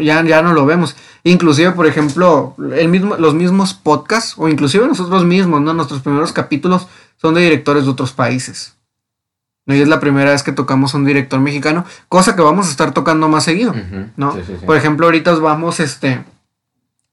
Ya, 0.00 0.24
ya 0.24 0.40
no 0.40 0.54
lo 0.54 0.64
vemos. 0.64 0.96
Inclusive, 1.24 1.72
por 1.72 1.86
ejemplo, 1.86 2.54
el 2.74 2.88
mismo, 2.88 3.16
los 3.16 3.34
mismos 3.34 3.74
podcasts, 3.74 4.34
o 4.38 4.48
inclusive 4.48 4.86
nosotros 4.86 5.24
mismos, 5.24 5.60
¿no? 5.60 5.74
Nuestros 5.74 6.00
primeros 6.00 6.32
capítulos 6.32 6.88
son 7.20 7.34
de 7.34 7.42
directores 7.42 7.84
de 7.84 7.90
otros 7.90 8.12
países. 8.12 8.76
¿No? 9.66 9.74
Y 9.74 9.80
es 9.80 9.88
la 9.88 10.00
primera 10.00 10.30
vez 10.30 10.42
que 10.42 10.52
tocamos 10.52 10.94
a 10.94 10.98
un 10.98 11.04
director 11.04 11.40
mexicano, 11.40 11.84
cosa 12.08 12.36
que 12.36 12.42
vamos 12.42 12.68
a 12.68 12.70
estar 12.70 12.92
tocando 12.92 13.28
más 13.28 13.44
seguido. 13.44 13.74
¿no? 14.16 14.32
Sí, 14.32 14.42
sí, 14.46 14.56
sí. 14.60 14.66
Por 14.66 14.76
ejemplo, 14.76 15.06
ahorita 15.06 15.32
os 15.32 15.40
vamos, 15.40 15.80
este, 15.80 16.24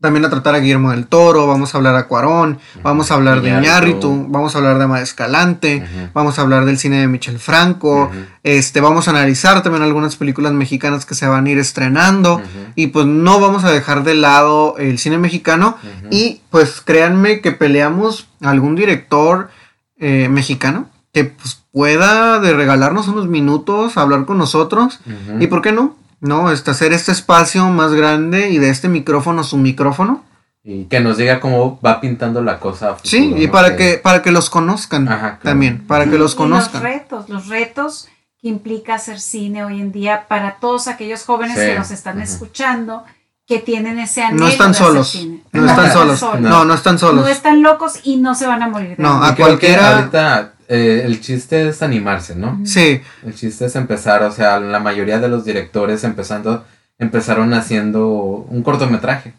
también 0.01 0.23
a 0.23 0.29
tratar 0.29 0.55
a 0.55 0.59
Guillermo 0.59 0.91
del 0.91 1.07
Toro, 1.07 1.45
vamos 1.45 1.73
a 1.73 1.77
hablar 1.77 1.95
a 1.95 2.07
Cuarón, 2.07 2.57
vamos 2.81 3.11
a 3.11 3.15
hablar 3.15 3.41
de 3.41 3.49
Iñárritu. 3.49 4.27
Vamos 4.29 4.55
a 4.55 4.59
hablar 4.59 4.77
de 4.77 4.85
Ama 4.85 5.01
Escalante, 5.01 5.85
vamos 6.13 6.39
a 6.39 6.41
hablar 6.41 6.63
del 6.63 6.77
cine 6.77 7.01
de 7.01 7.07
Michel 7.07 7.37
Franco, 7.37 8.09
este, 8.43 8.79
vamos 8.79 9.07
a 9.07 9.11
analizar 9.11 9.61
también 9.61 9.83
algunas 9.83 10.15
películas 10.15 10.53
mexicanas 10.53 11.05
que 11.05 11.15
se 11.15 11.27
van 11.27 11.45
a 11.45 11.49
ir 11.49 11.57
estrenando 11.57 12.41
y 12.75 12.87
pues 12.87 13.07
no 13.07 13.41
vamos 13.41 13.65
a 13.65 13.71
dejar 13.71 14.03
de 14.03 14.15
lado 14.15 14.77
el 14.77 14.99
cine 14.99 15.17
mexicano 15.17 15.77
y 16.09 16.41
pues 16.49 16.79
créanme 16.79 17.41
que 17.41 17.51
peleamos 17.51 18.29
a 18.41 18.51
algún 18.51 18.75
director 18.75 19.49
eh, 19.97 20.29
mexicano 20.29 20.89
que 21.11 21.25
pues 21.25 21.58
pueda 21.71 22.39
de 22.39 22.53
regalarnos 22.53 23.07
unos 23.07 23.27
minutos, 23.27 23.97
hablar 23.97 24.25
con 24.25 24.37
nosotros 24.37 24.99
Ujú. 25.05 25.41
y 25.41 25.47
por 25.47 25.61
qué 25.61 25.71
no, 25.71 25.95
no, 26.19 26.51
este, 26.51 26.71
hacer 26.71 26.93
este 26.93 27.11
espacio 27.11 27.67
más 27.69 27.93
grande 27.93 28.49
y 28.49 28.57
de 28.57 28.69
este 28.69 28.89
micrófono 28.89 29.43
su 29.43 29.57
micrófono. 29.57 30.23
Y 30.63 30.85
que 30.85 30.99
nos 30.99 31.17
diga 31.17 31.39
cómo 31.39 31.79
va 31.83 32.01
pintando 32.01 32.41
la 32.41 32.59
cosa. 32.59 32.91
a 32.91 32.97
Sí, 33.03 33.19
futuro, 33.21 33.41
y 33.41 33.45
¿no? 33.47 33.51
para 33.51 33.75
que 33.77 33.97
para 33.97 34.21
que 34.21 34.31
los 34.31 34.49
conozcan 34.49 35.07
Ajá, 35.07 35.19
claro. 35.19 35.39
también, 35.43 35.87
para 35.87 36.05
que 36.05 36.15
Y- 36.15 36.19
los 36.19 36.33
y 36.33 36.37
conozcan. 36.37 36.83
los 36.83 36.91
retos, 36.91 37.29
los 37.29 37.47
retos 37.47 38.07
que 38.41 38.49
implica 38.49 38.95
hacer 38.95 39.19
cine 39.19 39.63
hoy 39.63 39.79
en 39.81 39.91
día 39.91 40.25
para 40.27 40.57
todos 40.59 40.87
aquellos 40.87 41.23
jóvenes 41.25 41.57
Sí, 41.57 41.65
que 41.65 41.75
nos 41.75 41.91
están 41.91 42.15
ujú. 42.15 42.23
escuchando, 42.23 43.03
que 43.49 43.57
tienen 43.59 43.97
ese 43.99 44.21
anhelo 44.21 44.43
No 44.43 44.47
están 44.47 44.73
solos. 44.75 45.17
No 45.51 45.65
están 45.65 45.91
solos. 45.91 46.21
No. 46.39 46.49
No, 46.49 46.65
no 46.65 46.73
están 46.75 46.99
solos. 46.99 47.25
No 47.25 47.27
están 47.27 47.63
locos 47.63 47.99
y 48.03 48.17
no 48.17 48.35
se 48.35 48.45
van 48.45 48.61
a 48.61 48.67
morir. 48.69 48.95
de 48.95 49.01
No, 49.03 49.23
a 49.23 49.35
cualquiera- 49.35 49.97
ahorita 49.97 50.53
eh, 50.67 51.01
el 51.03 51.19
chiste 51.19 51.67
es 51.69 51.81
animarse, 51.81 52.35
¿no? 52.35 52.59
Sí, 52.63 53.01
El 53.25 53.33
chiste 53.33 53.65
es 53.65 53.75
empezar, 53.75 54.21
o 54.21 54.31
sea, 54.31 54.59
la 54.59 54.79
mayoría 54.79 55.17
de 55.19 55.27
los 55.29 55.43
directores 55.45 56.03
empezando 56.03 56.63
empezaron 56.99 57.53
haciendo 57.55 58.07
un 58.07 58.61
cortometraje, 58.61 59.33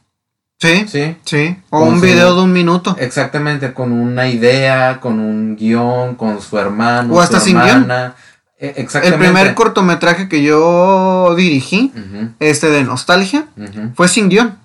sí, 0.59 0.87
¿sí? 0.89 1.17
sí. 1.25 1.57
O 1.71 1.85
un 1.85 2.01
su- 2.01 2.07
video 2.07 2.35
de 2.35 2.43
un 2.43 2.53
minuto. 2.53 2.97
Exactamente, 2.99 3.73
con 3.73 3.93
una 3.93 4.27
idea, 4.29 4.99
con 4.99 5.21
un 5.21 5.55
guion, 5.57 6.17
con 6.17 6.41
su 6.43 6.59
hermano, 6.59 7.15
O 7.15 7.21
hasta 7.21 7.39
su 7.39 7.47
sin 7.47 7.57
guion. 7.59 7.69
hermana. 7.69 8.15
Eh, 8.17 8.30
El 8.61 8.75
Exactamente. 8.77 9.19
primer 9.25 9.55
cortometraje 9.55 10.29
que 10.29 10.43
yo 10.43 11.35
dirigí, 11.35 11.93
este 12.39 12.69
de 12.71 12.85
nostalgia, 12.85 13.47
fue 13.95 14.07
sin 14.09 14.29
guion. 14.29 14.59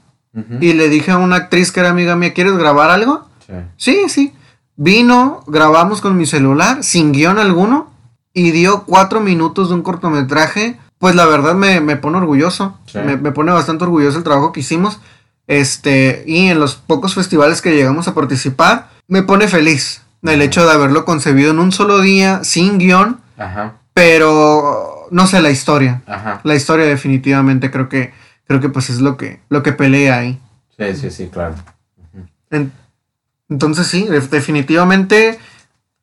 Y 0.59 0.73
le 0.73 0.89
dije 0.89 1.11
a 1.11 1.17
una 1.17 1.37
actriz 1.37 1.71
que 1.71 1.79
era 1.79 1.89
amiga 1.89 2.15
mía, 2.17 2.33
¿quieres 2.33 2.57
grabar 2.57 2.89
algo? 2.91 3.27
Sí. 3.47 3.53
Sí, 3.77 4.09
sí. 4.09 4.33
Vino, 4.75 5.43
grabamos 5.47 6.01
con 6.01 6.17
mi 6.17 6.25
celular, 6.25 6.83
sin 6.83 7.13
guion 7.13 7.39
alguno, 7.39 7.89
y 8.33 8.51
dio 8.51 8.83
cuatro 8.83 9.21
minutos 9.21 9.69
de 9.69 9.75
un 9.75 9.81
cortometraje. 9.81 10.77
Pues 10.97 11.15
la 11.15 11.25
verdad 11.25 11.55
me, 11.55 11.79
me 11.79 11.95
pone 11.95 12.17
orgulloso. 12.17 12.77
Sí. 12.85 12.97
Me, 12.99 13.15
me 13.15 13.31
pone 13.31 13.53
bastante 13.53 13.85
orgulloso 13.85 14.17
el 14.17 14.25
trabajo 14.25 14.51
que 14.51 14.59
hicimos. 14.59 14.99
Este, 15.47 16.23
y 16.27 16.47
en 16.47 16.59
los 16.59 16.75
pocos 16.75 17.15
festivales 17.15 17.61
que 17.61 17.73
llegamos 17.73 18.09
a 18.09 18.13
participar, 18.13 18.89
me 19.07 19.23
pone 19.23 19.47
feliz 19.47 20.01
el 20.23 20.41
hecho 20.41 20.65
de 20.65 20.73
haberlo 20.73 21.05
concebido 21.05 21.51
en 21.51 21.59
un 21.59 21.71
solo 21.71 22.01
día, 22.01 22.43
sin 22.43 22.77
guion, 22.79 23.21
Ajá, 23.37 23.75
pero 23.95 25.07
no 25.09 25.25
sé 25.25 25.41
la 25.41 25.49
historia. 25.49 26.01
ajá. 26.05 26.41
La 26.43 26.53
historia 26.53 26.85
definitivamente 26.85 27.71
creo 27.71 27.87
que 27.89 28.13
creo 28.45 28.59
que 28.59 28.69
pues 28.69 28.89
es 28.89 28.99
lo 28.99 29.15
que 29.17 29.39
lo 29.49 29.63
que 29.63 29.71
pelea 29.71 30.19
ahí. 30.19 30.39
Sí, 30.77 30.95
sí, 30.95 31.09
sí, 31.09 31.29
claro. 31.31 31.55
En- 32.51 32.71
entonces 33.49 33.87
sí, 33.87 34.03
def- 34.03 34.29
definitivamente 34.29 35.39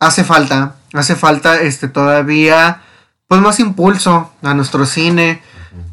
hace 0.00 0.24
falta, 0.24 0.76
hace 0.94 1.14
falta 1.16 1.60
este 1.60 1.86
todavía 1.86 2.80
pues 3.28 3.40
más 3.42 3.60
impulso 3.60 4.32
a 4.42 4.54
nuestro 4.54 4.86
cine 4.86 5.42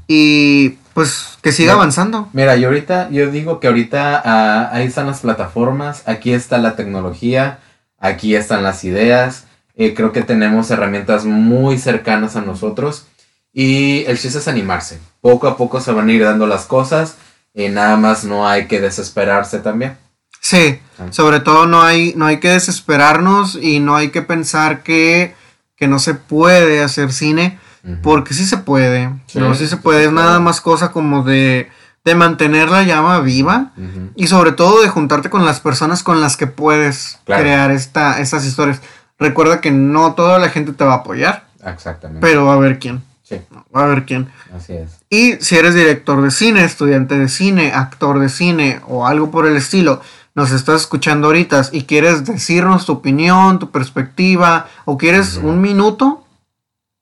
y 0.08 0.70
pues 0.94 1.38
que 1.42 1.52
siga 1.52 1.74
Mira. 1.74 1.82
avanzando. 1.82 2.30
Mira, 2.34 2.56
yo 2.56 2.70
ahorita, 2.70 3.10
yo 3.10 3.30
digo 3.30 3.60
que 3.60 3.68
ahorita 3.68 4.22
ah, 4.24 4.70
ahí 4.72 4.88
están 4.88 5.08
las 5.08 5.20
plataformas, 5.20 6.04
aquí 6.08 6.32
está 6.34 6.58
la 6.60 6.76
tecnología, 6.78 7.60
aquí 8.00 8.36
están 8.36 8.64
las 8.64 8.84
ideas, 8.86 9.46
eh, 9.80 9.94
creo 9.96 10.12
que 10.12 10.22
tenemos 10.22 10.70
herramientas 10.70 11.26
muy 11.26 11.78
cercanas 11.80 12.36
a 12.36 12.42
nosotros 12.42 13.08
y 13.52 14.04
el 14.06 14.20
chiste 14.20 14.38
es 14.38 14.48
animarse. 14.48 15.00
Poco 15.22 15.48
a 15.48 15.58
poco 15.58 15.82
se 15.82 15.92
van 15.92 16.10
a 16.10 16.14
ir 16.14 16.24
dando 16.24 16.46
las 16.46 16.66
cosas 16.66 17.16
y 17.56 17.70
nada 17.70 17.98
más 17.98 18.24
no 18.24 18.48
hay 18.48 18.68
que 18.68 18.80
desesperarse 18.80 19.60
también. 19.60 19.98
Sí, 20.42 20.80
sobre 21.10 21.40
todo 21.40 21.66
no 21.66 21.82
hay 21.82 22.14
no 22.16 22.26
hay 22.28 22.40
que 22.40 22.50
desesperarnos 22.50 23.56
y 23.62 23.80
no 23.80 23.96
hay 23.96 24.10
que 24.10 24.22
pensar 24.22 24.84
que 24.84 25.34
que 25.76 25.88
no 25.88 25.98
se 26.00 26.14
puede 26.14 26.84
hacer 26.84 27.12
cine. 27.12 27.58
Porque 28.04 28.34
sí 28.34 28.46
se 28.46 28.58
puede, 28.58 29.10
Sí, 29.28 29.40
no, 29.40 29.56
sí 29.56 29.66
se 29.66 29.78
puede, 29.78 30.04
es 30.04 30.12
nada 30.12 30.40
más 30.42 30.60
cosa 30.60 30.92
como 30.92 31.24
de, 31.24 31.70
de 32.04 32.14
mantener 32.14 32.70
la 32.70 32.84
llama 32.84 33.20
viva 33.22 33.72
y 34.16 34.28
sobre 34.28 34.52
todo 34.52 34.82
de 34.82 34.90
juntarte 34.90 35.30
con 35.30 35.46
las 35.46 35.62
personas 35.62 36.04
con 36.04 36.20
las 36.20 36.36
que 36.36 36.46
puedes 36.46 37.20
Claro. 37.24 37.42
crear 37.42 37.72
esta, 37.72 38.20
estas 38.20 38.44
historias. 38.46 38.82
Recuerda 39.20 39.62
que 39.62 39.72
no 39.72 40.14
toda 40.14 40.40
la 40.40 40.50
gente 40.50 40.72
te 40.74 40.84
va 40.86 40.94
a 40.94 40.98
apoyar, 40.98 41.46
Exactamente. 41.66 42.22
pero 42.22 42.46
va 42.46 42.54
a 42.54 42.56
haber 42.56 42.80
quién, 42.80 43.04
sí, 43.22 43.42
va 43.76 43.82
a 43.82 43.84
haber 43.86 44.06
quién. 44.06 44.30
así 44.56 44.74
es. 44.74 45.00
Y 45.10 45.34
si 45.42 45.58
eres 45.58 45.76
director 45.76 46.22
de 46.22 46.32
cine, 46.32 46.64
estudiante 46.64 47.18
de 47.18 47.28
cine, 47.28 47.74
actor 47.74 48.20
de 48.20 48.30
cine 48.30 48.80
o 48.88 49.06
algo 49.06 49.30
por 49.30 49.46
el 49.46 49.58
estilo, 49.58 50.02
nos 50.36 50.52
estás 50.52 50.82
escuchando 50.82 51.28
ahorita 51.28 51.64
y 51.74 51.84
quieres 51.84 52.24
decirnos 52.24 52.86
tu 52.86 52.94
opinión, 52.94 53.60
tu 53.60 53.72
perspectiva 53.72 54.68
o 54.86 54.98
quieres 54.98 55.36
un 55.36 55.60
minuto, 55.60 56.24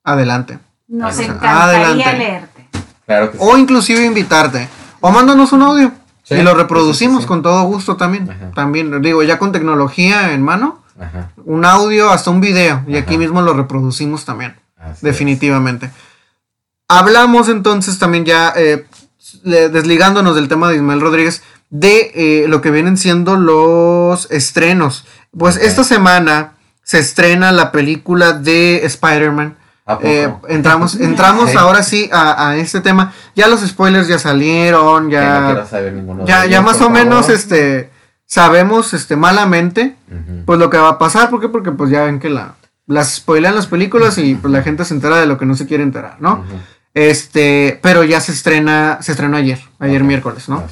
adelante. 0.04 0.60
Nos 0.88 1.14
Ajá. 1.20 1.24
encantaría 1.24 1.64
Adelante. 1.64 2.18
leerte. 2.18 2.68
Claro 3.06 3.32
que 3.32 3.38
sí. 3.38 3.44
O 3.46 3.58
inclusive 3.58 4.06
invitarte. 4.06 4.68
O 5.02 5.12
mándanos 5.12 5.52
un 5.52 5.62
audio. 5.62 5.92
Sí, 6.24 6.36
y 6.36 6.42
lo 6.42 6.56
reproducimos 6.56 7.18
sí, 7.18 7.22
sí. 7.24 7.28
con 7.28 7.42
todo 7.42 7.64
gusto 7.64 7.96
también. 7.96 8.30
Ajá. 8.30 8.52
También, 8.56 9.02
digo, 9.02 9.22
ya 9.24 9.38
con 9.38 9.52
tecnología 9.52 10.34
en 10.34 10.42
mano, 10.42 10.82
Ajá, 11.00 11.32
un 11.46 11.64
audio 11.66 12.10
hasta 12.10 12.32
un 12.32 12.42
video. 12.42 12.84
Y 12.88 12.98
aquí 12.98 13.18
mismo 13.18 13.42
lo 13.42 13.54
reproducimos 13.54 14.26
también. 14.26 14.56
así 14.78 14.92
es. 14.94 15.02
definitivamente. 15.02 15.92
Hablamos 16.88 17.50
entonces 17.50 18.00
también 18.00 18.26
ya, 18.26 18.54
eh, 18.56 18.86
desligándonos 19.44 20.36
del 20.36 20.48
tema 20.48 20.70
de 20.70 20.78
Ismael 20.78 21.02
Rodríguez, 21.02 21.44
de 21.70 22.12
eh, 22.16 22.46
lo 22.48 22.62
que 22.62 22.72
vienen 22.72 22.98
siendo 22.98 23.36
los 23.36 24.32
estrenos. 24.32 25.06
Pues 25.38 25.58
esta 25.58 25.84
semana 25.84 26.54
se 26.84 27.00
estrena 27.00 27.52
la 27.52 27.72
película 27.72 28.32
de 28.32 28.86
Spider-Man. 28.86 29.58
Eh, 30.02 30.30
entramos 30.50 30.96
entramos 30.96 31.50
Sí. 31.52 31.58
ahora 31.58 31.84
sí 31.84 32.10
a, 32.12 32.50
a 32.50 32.58
este 32.58 32.82
tema. 32.82 33.14
Ya 33.36 33.48
los 33.48 33.62
spoilers 33.62 34.08
ya 34.08 34.20
salieron, 34.20 35.06
no 35.06 35.10
ya, 35.12 35.46
quiero 35.46 35.68
saber 35.68 35.94
ninguno 35.94 36.24
de 36.24 36.28
ya, 36.30 36.46
ya 36.46 36.62
más 36.62 36.82
o 36.82 36.90
menos 36.90 37.30
este 37.30 37.90
sabemos 38.28 38.94
este 38.94 39.16
malamente 39.16 39.96
pues 40.46 40.60
lo 40.60 40.70
que 40.70 40.78
va 40.78 40.90
a 40.90 40.98
pasar, 41.00 41.30
¿por 41.32 41.42
qué? 41.42 41.48
Porque 41.50 41.72
pues 41.72 41.90
ya 41.90 42.04
ven 42.04 42.20
que 42.20 42.30
la, 42.30 42.56
las 42.86 43.16
spoilean 43.16 43.56
las 43.56 43.68
películas 43.68 44.18
y 44.18 44.36
pues 44.36 44.52
la 44.54 44.62
gente 44.62 44.86
se 44.86 44.94
entera 44.94 45.20
de 45.20 45.26
lo 45.26 45.38
que 45.38 45.46
no 45.46 45.56
se 45.56 45.66
quiere 45.66 45.84
enterar, 45.84 46.18
¿no? 46.20 46.46
Este, 46.94 47.80
pero 47.82 48.04
ya 48.04 48.20
se 48.22 48.32
estrena, 48.32 49.00
se 49.02 49.12
estrenó 49.14 49.38
ayer, 49.38 49.60
ayer 49.80 50.04
miércoles, 50.04 50.50
¿no? 50.50 50.64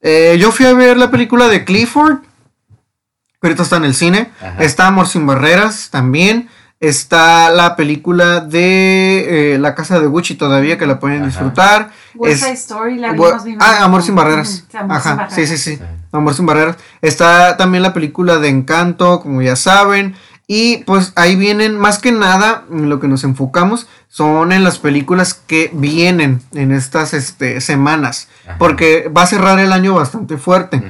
Eh, 0.00 0.36
yo 0.40 0.52
fui 0.52 0.66
a 0.66 0.72
ver 0.72 0.96
la 0.96 1.10
película 1.10 1.48
de 1.48 1.64
Clifford, 1.64 2.18
que 2.20 3.46
ahorita 3.46 3.62
está 3.62 3.76
en 3.76 3.84
el 3.84 3.94
cine, 3.94 4.30
Ajá. 4.40 4.62
está 4.62 4.86
Amor 4.86 5.06
sin 5.08 5.26
barreras 5.26 5.90
también, 5.90 6.48
está 6.80 7.50
la 7.50 7.76
película 7.76 8.40
de 8.40 9.54
eh, 9.54 9.58
La 9.58 9.74
casa 9.74 10.00
de 10.00 10.06
Gucci 10.06 10.34
todavía 10.34 10.78
que 10.78 10.86
la 10.86 10.98
pueden 10.98 11.18
Ajá. 11.18 11.26
disfrutar. 11.26 11.90
West 12.14 12.34
Es- 12.36 12.40
Side 12.40 12.52
Story 12.54 12.96
la 12.98 13.12
vimos. 13.12 13.44
vimos. 13.44 13.62
ah, 13.66 13.84
Amor 13.84 14.02
sin 14.02 14.14
barreras. 14.14 14.64
Ujú, 14.68 14.78
Amor 14.78 14.96
Ajá, 14.96 15.08
sin 15.10 15.16
barreras. 15.18 15.34
sí, 15.34 15.46
sí, 15.46 15.58
sí. 15.58 15.76
Sí. 15.76 15.82
Amor 16.12 16.34
sin 16.34 16.46
barreras. 16.46 16.76
Está 17.02 17.56
también 17.56 17.82
la 17.82 17.92
película 17.92 18.38
de 18.38 18.48
Encanto, 18.48 19.20
como 19.20 19.42
ya 19.42 19.56
saben. 19.56 20.16
Y 20.46 20.78
pues 20.78 21.12
ahí 21.14 21.36
vienen, 21.36 21.78
más 21.78 22.00
que 22.00 22.10
nada, 22.10 22.64
en 22.72 22.88
lo 22.88 22.98
que 22.98 23.06
nos 23.06 23.22
enfocamos 23.22 23.86
son 24.08 24.50
en 24.50 24.64
las 24.64 24.78
películas 24.80 25.32
que 25.34 25.70
vienen 25.72 26.42
en 26.54 26.72
estas 26.72 27.14
este, 27.14 27.60
semanas. 27.60 28.26
Ajá. 28.48 28.56
Porque 28.58 29.08
va 29.16 29.22
a 29.22 29.26
cerrar 29.26 29.60
el 29.60 29.72
año 29.72 29.94
bastante 29.94 30.38
fuerte. 30.38 30.82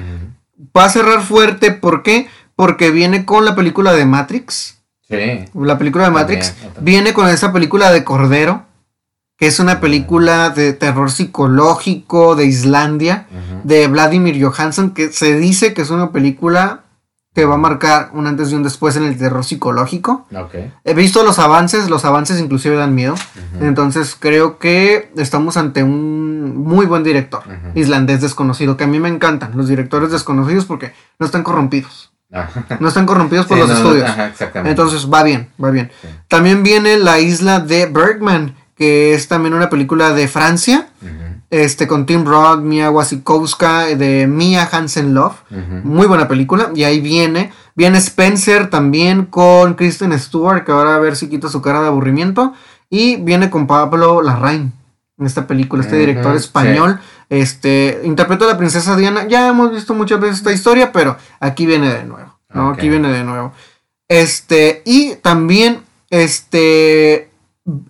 Va 0.75 0.85
a 0.85 0.89
cerrar 0.89 1.21
fuerte, 1.21 1.71
¿por 1.71 2.01
qué? 2.01 2.27
Porque 2.55 2.89
viene 2.89 3.23
con 3.25 3.45
la 3.45 3.53
película 3.53 3.93
de 3.93 4.05
Matrix. 4.05 4.80
Sí. 5.11 5.45
La 5.53 5.77
película 5.77 6.05
de 6.05 6.11
También, 6.11 6.39
Matrix 6.39 6.55
viene 6.79 7.13
con 7.13 7.27
esa 7.27 7.51
película 7.51 7.91
de 7.91 8.03
Cordero, 8.03 8.65
que 9.37 9.47
es 9.47 9.59
una 9.59 9.79
película 9.79 10.51
de 10.51 10.73
terror 10.73 11.11
psicológico 11.11 12.35
de 12.35 12.45
Islandia, 12.45 13.27
de 13.63 13.87
Vladimir 13.87 14.43
Johansson, 14.43 14.91
que 14.91 15.11
se 15.11 15.37
dice 15.37 15.73
que 15.73 15.81
es 15.81 15.89
una 15.89 16.11
película 16.11 16.83
que 17.33 17.45
va 17.45 17.55
a 17.55 17.57
marcar 17.57 18.09
un 18.13 18.27
antes 18.27 18.51
y 18.51 18.55
un 18.55 18.63
después 18.63 18.97
en 18.97 19.03
el 19.03 19.17
terror 19.17 19.43
psicológico. 19.43 20.27
He 20.83 20.93
visto 20.93 21.23
los 21.23 21.39
avances, 21.39 21.89
los 21.89 22.03
avances 22.05 22.39
inclusive 22.39 22.75
dan 22.75 22.93
miedo. 22.93 23.15
Entonces 23.59 24.15
creo 24.19 24.59
que 24.59 25.11
estamos 25.15 25.57
ante 25.57 25.81
un 25.81 26.57
muy 26.57 26.85
buen 26.85 27.03
director, 27.03 27.43
islandés 27.73 28.21
desconocido, 28.21 28.77
que 28.77 28.83
a 28.83 28.87
mí 28.87 28.99
me 28.99 29.09
encantan 29.09 29.55
los 29.55 29.67
directores 29.67 30.11
desconocidos 30.11 30.65
porque 30.65 30.93
no 31.19 31.25
están 31.25 31.43
corrompidos. 31.43 32.10
No 32.79 32.87
están 32.87 33.05
corrompidos 33.05 33.45
por 33.45 33.57
Sí, 33.57 33.61
los 33.61 33.69
no, 33.69 33.75
estudios. 33.75 34.09
Ajá, 34.09 34.27
exactamente. 34.27 34.69
Entonces 34.69 35.09
va 35.11 35.23
bien, 35.23 35.49
va 35.61 35.69
bien. 35.71 35.91
Sí. 36.01 36.07
También 36.27 36.63
viene 36.63 36.97
La 36.97 37.19
isla 37.19 37.59
de 37.59 37.87
Bergman, 37.87 38.55
que 38.75 39.13
es 39.13 39.27
también 39.27 39.53
una 39.53 39.69
película 39.69 40.13
de 40.13 40.27
Francia. 40.27 40.87
Este, 41.49 41.85
con 41.85 42.05
Tim 42.05 42.23
Roth, 42.23 42.61
Mia 42.61 42.89
Wasikowska, 42.89 43.87
de 43.87 44.25
Mia 44.27 44.69
Hansen 44.71 45.13
Love. 45.13 45.35
Muy 45.83 46.07
buena 46.07 46.27
película. 46.27 46.71
Y 46.73 46.85
ahí 46.85 47.01
viene. 47.01 47.51
Viene 47.75 47.97
Spencer 47.97 48.69
también 48.69 49.25
con 49.25 49.73
Kristen 49.73 50.17
Stewart, 50.17 50.63
que 50.63 50.71
ahora 50.71 50.95
a 50.95 50.99
ver 50.99 51.17
si 51.17 51.27
quita 51.27 51.49
su 51.49 51.61
cara 51.61 51.81
de 51.81 51.87
aburrimiento. 51.87 52.53
Y 52.89 53.17
viene 53.17 53.49
con 53.49 53.67
Pablo 53.67 54.21
Larraín 54.21 54.73
en 55.21 55.27
esta 55.27 55.45
película, 55.45 55.83
este 55.83 55.97
director 55.97 56.35
español. 56.35 56.99
Este, 57.29 58.01
interpreta 58.03 58.45
a 58.45 58.47
la 58.49 58.57
princesa 58.57 58.97
Diana. 58.97 59.27
Ya 59.27 59.47
hemos 59.47 59.71
visto 59.71 59.93
muchas 59.93 60.19
veces 60.19 60.37
esta 60.37 60.51
historia, 60.51 60.91
pero 60.91 61.15
aquí 61.39 61.67
viene 61.67 61.93
de 61.93 62.03
nuevo. 62.03 62.35
Aquí 62.49 62.89
viene 62.89 63.09
de 63.09 63.23
nuevo. 63.23 63.53
Este, 64.09 64.81
y 64.83 65.15
también, 65.17 65.83
este, 66.09 67.29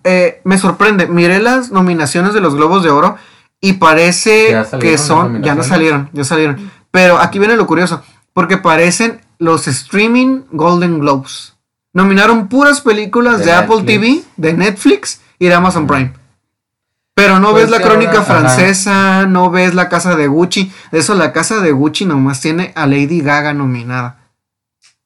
eh, 0.04 0.40
me 0.44 0.58
sorprende. 0.58 1.06
Miré 1.06 1.40
las 1.40 1.70
nominaciones 1.70 2.34
de 2.34 2.40
los 2.40 2.54
Globos 2.54 2.84
de 2.84 2.90
Oro 2.90 3.16
y 3.62 3.74
parece 3.74 4.50
¿Ya 4.50 4.64
salieron 4.64 4.80
que 4.80 4.98
son, 4.98 5.42
ya 5.42 5.54
no 5.54 5.62
salieron, 5.62 6.10
ya 6.12 6.24
salieron. 6.24 6.70
Pero 6.90 7.18
aquí 7.18 7.38
viene 7.38 7.56
lo 7.56 7.66
curioso, 7.66 8.02
porque 8.34 8.58
parecen 8.58 9.22
los 9.38 9.66
streaming 9.66 10.42
Golden 10.52 11.00
Globes. 11.00 11.54
Nominaron 11.94 12.48
puras 12.48 12.82
películas 12.82 13.38
de, 13.38 13.46
De 13.46 13.52
Apple. 13.52 13.82
TV, 13.84 14.22
de 14.36 14.52
Netflix 14.52 15.22
y 15.38 15.46
de 15.46 15.54
Amazon 15.54 15.86
Prime. 15.86 16.12
Pero 17.14 17.38
no 17.40 17.50
Pues 17.50 17.64
ves 17.64 17.70
la 17.70 17.80
crónica 17.86 18.18
ahora- 18.18 18.22
ajá. 18.22 18.40
francesa, 18.40 19.26
no 19.26 19.50
ves 19.50 19.74
la 19.74 19.88
casa 19.88 20.16
de 20.16 20.26
Gucci. 20.28 20.72
De 20.90 20.98
eso, 20.98 21.14
la 21.14 21.32
casa 21.32 21.60
de 21.60 21.72
Gucci 21.72 22.06
nomás 22.06 22.40
tiene 22.40 22.72
a 22.74 22.86
Lady 22.86 23.20
Gaga 23.20 23.52
nominada. 23.52 24.18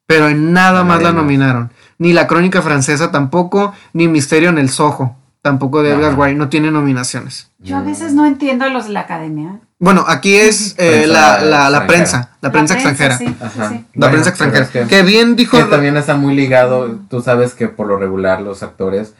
Pero 0.06 0.28
en 0.28 0.52
nada 0.52 0.84
más 0.84 1.02
la 1.02 1.12
nominaron. 1.12 1.72
Ni 1.98 2.12
la 2.12 2.28
crónica 2.28 2.62
francesa 2.62 3.10
tampoco, 3.10 3.72
ni 3.92 4.06
Misterio 4.06 4.50
en 4.50 4.58
el 4.58 4.70
Soho. 4.70 5.16
Tampoco 5.42 5.82
de 5.82 5.92
Edgar. 5.92 6.14
Wright, 6.16 6.36
no 6.36 6.48
tiene 6.48 6.70
nominaciones. 6.70 7.50
Yo 7.58 7.76
a 7.76 7.82
veces 7.82 8.12
no 8.14 8.24
entiendo 8.26 8.64
a 8.64 8.68
los 8.68 8.86
de 8.86 8.92
la 8.92 9.00
academia. 9.00 9.60
Bueno, 9.78 10.04
aquí 10.08 10.34
es 10.36 10.74
eh, 10.78 11.06
la, 11.06 11.40
la- 11.40 11.70
la 11.70 11.86
prensa, 11.86 12.30
la 12.40 12.50
prensa 12.50 12.74
extranjera. 12.74 13.16
Sí, 13.18 13.26
sí, 13.26 13.36
Ajá. 13.40 13.68
sí. 13.68 13.74
La 13.94 14.06
Bueno, 14.06 14.12
prensa 14.12 14.30
extranjera. 14.30 14.64
es 14.64 14.70
que- 14.70 14.86
que 14.86 15.02
bien 15.02 15.36
dijo. 15.36 15.56
Que 15.56 15.64
también 15.64 15.96
está 15.96 16.14
muy 16.16 16.34
ligado, 16.34 16.98
tú 17.08 17.20
sabes 17.20 17.54
que 17.54 17.68
por 17.68 17.86
lo 17.86 17.96
regular 17.96 18.40
los 18.42 18.62
actores 18.62 19.14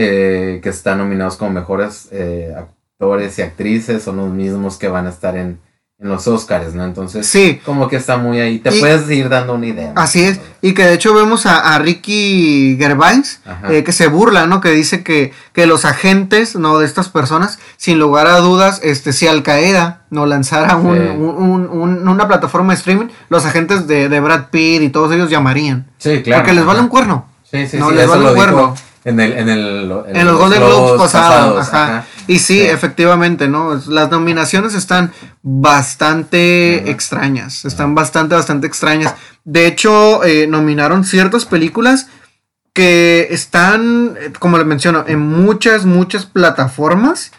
eh, 0.00 0.60
que 0.62 0.68
están 0.68 0.98
nominados 0.98 1.36
como 1.36 1.50
mejores 1.50 2.08
eh, 2.12 2.54
actores 2.56 3.38
y 3.38 3.42
actrices 3.42 4.02
son 4.02 4.16
los 4.18 4.30
mismos 4.30 4.76
que 4.76 4.88
van 4.88 5.06
a 5.06 5.10
estar 5.10 5.36
en, 5.36 5.58
en 6.00 6.08
los 6.08 6.28
Oscars, 6.28 6.74
¿no? 6.74 6.84
Entonces, 6.84 7.26
Sí, 7.26 7.60
como 7.64 7.88
que 7.88 7.96
está 7.96 8.16
muy 8.18 8.38
ahí, 8.40 8.60
te 8.60 8.76
Y- 8.76 8.78
puedes 8.80 9.10
ir 9.10 9.28
dando 9.28 9.54
una 9.54 9.66
idea. 9.66 9.92
¿no? 9.94 10.00
así 10.00 10.22
es. 10.22 10.40
Y 10.62 10.72
que 10.74 10.84
de 10.84 10.94
hecho 10.94 11.12
vemos 11.14 11.44
a, 11.46 11.74
a 11.74 11.78
Ricky 11.80 12.76
Gervais 12.78 13.40
eh, 13.68 13.82
que 13.82 13.90
se 13.92 14.06
burla, 14.06 14.46
¿no? 14.46 14.60
Que 14.60 14.70
dice 14.70 15.02
que, 15.02 15.32
que 15.52 15.66
los 15.66 15.84
agentes, 15.84 16.54
¿no? 16.54 16.78
De 16.78 16.86
estas 16.86 17.08
personas, 17.08 17.58
sin 17.76 17.98
lugar 17.98 18.26
a 18.28 18.38
dudas, 18.38 18.80
este, 18.84 19.12
si 19.12 19.26
Al 19.26 19.42
Qaeda 19.42 20.02
no 20.10 20.26
lanzara 20.26 20.76
un- 20.76 20.96
Sí. 20.96 21.02
un- 21.16 21.36
un- 21.50 21.68
un- 21.68 22.08
una 22.08 22.28
plataforma 22.28 22.72
de 22.72 22.78
streaming, 22.78 23.06
los 23.28 23.44
agentes 23.44 23.86
de, 23.88 24.08
de 24.08 24.20
Brad 24.20 24.50
Pitt 24.50 24.82
y 24.82 24.88
todos 24.90 25.12
ellos 25.12 25.30
llamarían. 25.30 25.90
Sí, 25.98 26.22
claro. 26.22 26.42
porque 26.42 26.54
les 26.54 26.64
vale 26.64 26.80
un 26.80 26.88
cuerno. 26.88 27.26
Sí, 27.50 27.66
sí, 27.66 27.76
no 27.78 27.88
sí, 27.90 27.96
les 27.96 28.06
vale 28.06 28.28
un 28.28 28.34
cuerno. 28.36 28.58
dijo 28.58 28.74
en, 29.04 29.20
el, 29.20 29.32
en, 29.32 29.48
el, 29.48 29.92
En 30.14 30.26
los 30.26 30.36
Golden 30.38 30.60
Globes 30.60 31.00
pasados. 31.00 31.68
ajá. 31.68 32.04
Y 32.26 32.38
sí, 32.40 32.58
Sí. 32.58 32.66
efectivamente, 32.66 33.48
¿no? 33.48 33.80
Las 33.88 34.10
nominaciones 34.10 34.74
están 34.74 35.12
bastante 35.42 36.80
Ajá. 36.82 36.90
extrañas. 36.90 37.64
Están 37.64 37.94
bastante, 37.94 38.34
bastante 38.34 38.66
extrañas. 38.66 39.14
De 39.44 39.66
hecho, 39.66 40.24
eh, 40.24 40.46
nominaron 40.46 41.04
ciertas 41.04 41.44
películas 41.46 42.08
que 42.74 43.28
están, 43.30 44.16
eh, 44.20 44.32
como 44.38 44.58
les 44.58 44.66
menciono, 44.66 45.04
en 45.06 45.20
muchas, 45.20 45.84
muchas 45.84 46.26
plataformas, 46.26 47.32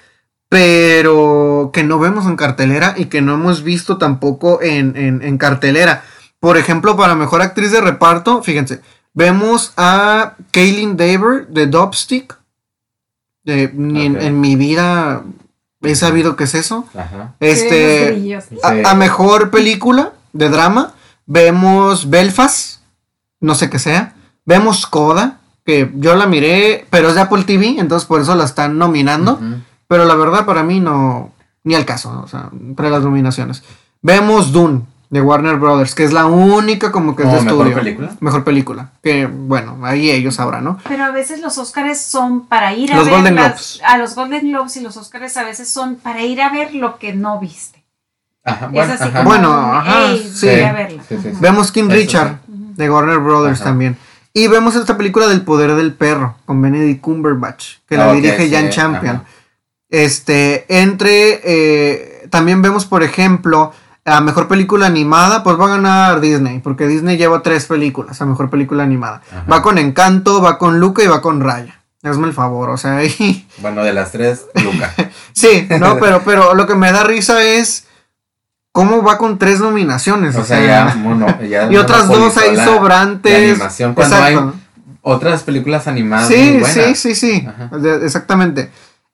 pero 0.49 1.69
que 1.73 1.83
no 1.83 1.99
vemos 1.99 2.25
en 2.25 2.35
cartelera 2.35 2.95
y 2.97 3.05
que 3.05 3.21
no 3.21 3.35
hemos 3.35 3.63
visto 3.63 3.97
tampoco 3.97 4.61
en, 4.61 4.97
en- 4.97 5.21
en 5.21 5.37
cartelera. 5.37 6.03
Por 6.39 6.57
ejemplo, 6.57 6.97
para 6.97 7.15
mejor 7.15 7.41
actriz 7.41 7.71
de 7.71 7.81
reparto, 7.81 8.41
fíjense, 8.43 8.81
vemos 9.13 9.73
a 9.77 10.35
Kaylin 10.51 10.97
Dever 10.97 11.47
de 11.47 11.67
Dopstick. 11.67 12.37
Eh, 13.45 13.71
ni 13.73 14.05
en, 14.05 14.39
mi 14.39 14.55
vida 14.55 15.23
he 15.81 15.95
sabido 15.95 16.35
qué 16.35 16.43
es 16.43 16.55
eso. 16.55 16.85
Ajá. 16.93 17.35
Este, 17.39 18.41
Sí, 18.41 18.57
a, 18.63 18.91
a 18.91 18.93
mejor 18.95 19.49
película 19.49 20.13
de 20.33 20.49
drama, 20.49 20.93
vemos 21.25 22.09
Belfast, 22.09 22.81
no 23.39 23.55
sé 23.55 23.69
qué 23.69 23.79
sea. 23.79 24.15
Vemos 24.45 24.85
Coda, 24.85 25.39
que 25.65 25.91
yo 25.95 26.15
la 26.15 26.25
miré, 26.25 26.85
pero 26.89 27.09
es 27.09 27.15
de 27.15 27.21
Apple 27.21 27.43
TV, 27.43 27.75
entonces 27.79 28.07
por 28.07 28.21
eso 28.21 28.35
la 28.35 28.45
están 28.45 28.77
nominando. 28.77 29.39
Pero 29.87 30.05
la 30.05 30.15
verdad 30.15 30.45
para 30.45 30.63
mí 30.63 30.79
no, 30.79 31.31
ni 31.63 31.75
al 31.75 31.85
caso, 31.85 32.11
¿no? 32.13 32.21
o 32.21 32.27
sea, 32.27 32.49
entre 32.51 32.89
las 32.89 33.03
nominaciones. 33.03 33.63
Vemos 34.01 34.51
Dune 34.51 34.81
de 35.09 35.21
Warner 35.21 35.55
Brothers, 35.55 35.95
que 35.95 36.03
es 36.03 36.13
la 36.13 36.27
única 36.27 36.91
como 36.91 37.15
que 37.15 37.23
es 37.23 37.29
de 37.31 37.37
¿Como 37.37 37.45
mejor 37.49 37.67
estudio. 37.67 37.83
película? 37.83 38.11
Mejor 38.19 38.43
película. 38.43 38.91
Que 39.01 39.25
bueno, 39.25 39.79
ahí 39.83 40.11
ellos 40.11 40.35
sabrán, 40.35 40.63
¿no? 40.65 40.77
Pero 40.87 41.03
a 41.05 41.11
veces 41.11 41.39
los 41.41 41.57
Oscars 41.57 41.99
son 41.99 42.45
para 42.45 42.73
ir 42.73 42.93
a 42.93 42.97
Los 42.97 43.05
ver 43.05 43.15
Golden 43.15 43.35
las- 43.35 43.45
Globes. 43.77 43.81
a 43.85 43.97
los 43.97 44.13
Golden 44.15 44.49
Globes 44.51 44.77
y 44.77 44.81
los 44.81 44.97
Oscars 44.97 45.35
a 45.37 45.43
veces 45.43 45.67
son 45.69 45.95
para 45.95 46.21
ir 46.23 46.39
a 46.41 46.49
ver 46.51 46.75
lo 46.75 46.99
que 46.99 47.13
no 47.13 47.39
viste. 47.39 47.83
Ajá, 48.45 48.65
es 48.67 48.71
bueno, 48.71 48.93
así 48.93 49.03
ajá. 49.03 49.11
como 49.17 49.29
Bueno, 49.29 49.49
un, 49.49 49.75
ajá, 49.75 50.11
"Ey, 50.11 50.31
sí. 50.33 50.45
voy 50.47 50.59
a 50.61 50.73
verla". 50.73 51.03
Sí, 51.09 51.17
sí, 51.21 51.29
sí. 51.31 51.37
Vemos 51.41 51.71
King 51.71 51.85
Eso 51.89 51.93
Richard 51.95 52.37
de 52.47 52.89
Warner 52.89 53.17
Brothers 53.19 53.61
Ajá. 53.61 53.69
también. 53.71 53.97
Y 54.33 54.47
vemos 54.47 54.75
esta 54.75 54.95
película 54.95 55.27
del 55.27 55.41
poder 55.41 55.73
del 55.73 55.93
perro 55.93 56.35
con 56.45 56.61
Benedict 56.61 57.01
Cumberbatch, 57.01 57.77
que 57.87 57.97
la 57.97 58.13
dirige 58.13 58.47
sí, 58.47 58.53
Jan 58.53 58.69
Champion. 58.69 59.15
ajá. 59.17 59.25
Este, 59.89 60.65
entre, 60.81 61.41
eh, 61.43 62.27
también 62.29 62.61
vemos, 62.61 62.85
por 62.85 63.01
ejemplo, 63.01 63.73
a 64.09 64.21
mejor 64.21 64.47
película 64.47 64.87
animada, 64.87 65.43
pues 65.43 65.59
va 65.59 65.65
a 65.65 65.69
ganar 65.69 66.19
Disney, 66.21 66.59
porque 66.59 66.87
Disney 66.87 67.17
lleva 67.17 67.41
tres 67.41 67.65
películas 67.65 68.21
a 68.21 68.25
mejor 68.25 68.49
película 68.49 68.83
animada. 68.83 69.21
Ajá. 69.31 69.45
Va 69.51 69.61
con 69.61 69.77
Encanto, 69.77 70.41
va 70.41 70.57
con 70.57 70.79
Luca 70.79 71.03
y 71.03 71.07
va 71.07 71.21
con 71.21 71.41
Raya. 71.41 71.75
Hazme 72.03 72.27
el 72.27 72.33
favor, 72.33 72.69
o 72.69 72.77
sea, 72.77 72.97
ahí. 72.97 73.47
Bueno, 73.59 73.83
de 73.83 73.93
las 73.93 74.11
tres, 74.11 74.45
Luca. 74.63 74.93
Sí, 75.33 75.67
no, 75.79 75.97
pero, 75.99 76.21
pero 76.25 76.53
lo 76.55 76.65
que 76.67 76.75
me 76.75 76.91
da 76.91 77.03
risa 77.03 77.41
es 77.43 77.85
cómo 78.71 79.03
va 79.03 79.17
con 79.17 79.37
tres 79.37 79.59
nominaciones. 79.59 80.35
O 80.35 80.43
sea, 80.43 80.63
ya, 80.65 80.95
mono, 80.95 81.27
ya 81.41 81.71
y 81.71 81.77
otras 81.77 82.07
dos 82.07 82.37
ahí 82.37 82.55
sobrantes. 82.57 83.51
animación 83.51 83.93
cuando 83.93 84.15
Exacto. 84.15 84.39
hay 84.39 84.61
otras 85.01 85.43
películas 85.43 85.87
animadas 85.87 86.27
Sí, 86.27 86.35
sí, 86.35 86.59
buenas. 86.59 86.99
sí, 86.99 87.15
sí. 87.15 87.47
Ajá. 87.47 87.69
Exactamente. 88.03 88.69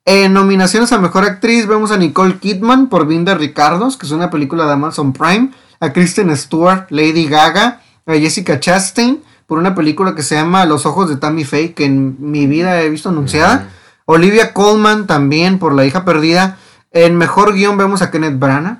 En 0.08 0.32
nominaciones 0.32 0.92
a 0.92 0.98
mejor 0.98 1.24
actriz 1.24 1.66
vemos 1.66 1.90
a 1.90 1.96
Nicole 1.96 2.38
Kidman 2.38 2.88
por 2.88 3.08
Vinda 3.08 3.34
Ricardos, 3.34 3.96
que 3.96 4.06
es 4.06 4.12
una 4.12 4.30
película 4.30 4.64
de 4.64 4.72
Amazon 4.72 5.12
Prime, 5.12 5.50
a 5.80 5.92
Kristen 5.92 6.34
Stewart, 6.36 6.86
Lady 6.90 7.26
Gaga, 7.26 7.80
a 8.06 8.12
Jessica 8.12 8.60
Chastain 8.60 9.20
por 9.48 9.58
una 9.58 9.74
película 9.74 10.14
que 10.14 10.22
se 10.22 10.36
llama 10.36 10.64
Los 10.64 10.86
ojos 10.86 11.08
de 11.08 11.16
Tammy 11.16 11.42
Faye, 11.42 11.74
que 11.74 11.86
en 11.86 12.16
mi 12.20 12.46
vida 12.46 12.80
he 12.82 12.88
visto 12.88 13.08
anunciada. 13.08 13.68
Olivia 14.04 14.54
Colman 14.54 15.08
también 15.08 15.58
por 15.58 15.74
La 15.74 15.84
hija 15.84 16.04
perdida. 16.04 16.56
En 16.92 17.16
mejor 17.18 17.54
guion 17.54 17.76
vemos 17.76 18.00
a 18.00 18.12
Kenneth 18.12 18.38
Branagh. 18.38 18.78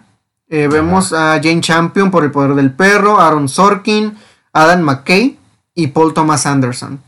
Eh, 0.48 0.69
vemos 0.69 1.12
a 1.12 1.40
Jane 1.43 1.61
Champion 1.61 2.12
por 2.12 2.23
El 2.23 2.31
poder 2.31 2.55
del 2.55 2.73
perro, 2.73 3.20
Aaron 3.20 3.48
Sorkin, 3.48 4.16
Adam 4.53 4.81
McKay 4.82 5.40
y 5.74 5.89
Paul 5.89 6.15
Thomas 6.15 6.47
Anderson. 6.47 7.01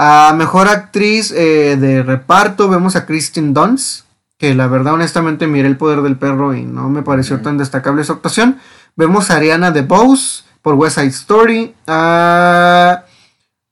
A 0.00 0.32
mejor 0.36 0.68
actriz 0.68 1.32
eh, 1.32 1.76
de 1.76 2.04
reparto 2.04 2.68
vemos 2.68 2.94
a 2.94 3.04
Kristen 3.04 3.52
Dunst, 3.52 4.04
que 4.38 4.54
la 4.54 4.68
verdad 4.68 4.94
honestamente 4.94 5.48
miré 5.48 5.66
El 5.66 5.76
poder 5.76 6.02
del 6.02 6.16
perro 6.16 6.54
y 6.54 6.62
no 6.62 6.88
me 6.88 7.02
pareció 7.02 7.40
tan 7.40 7.58
destacable 7.58 8.04
su 8.04 8.12
actuación. 8.12 8.58
Vemos 8.94 9.30
a 9.30 9.36
Ariana 9.36 9.72
DeBose 9.72 10.44
por 10.62 10.74
West 10.76 10.98
Side 10.98 11.08
Story, 11.08 11.74
a 11.88 13.02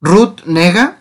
Ruth 0.01 0.41
Nega, 0.45 0.97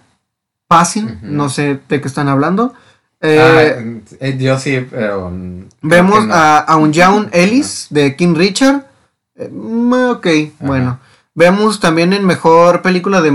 Passing, 0.69 1.19
no 1.23 1.49
sé 1.49 1.81
de 1.89 2.01
qué 2.01 2.07
están 2.07 2.29
hablando. 2.29 2.73
Ah, 2.75 3.27
Eh, 3.29 4.03
eh, 4.21 4.37
yo 4.39 4.59
sí, 4.61 4.87
pero. 4.89 5.31
mm, 5.31 5.65
Vemos 5.83 6.25
no. 6.25 6.35
a, 6.35 6.59
a 6.59 6.77
un 6.77 6.93
Jaun 6.95 7.31
Ellis 7.33 7.89
de 7.91 8.15
King 8.15 8.35
Richard. 8.37 8.87
Eh, 9.35 9.51
ok, 9.51 10.27
bueno. 10.61 11.01
Vemos 11.35 11.81
también 11.81 12.13
en 12.13 12.25
mejor 12.25 12.83
película 12.83 13.21
de 13.23 13.33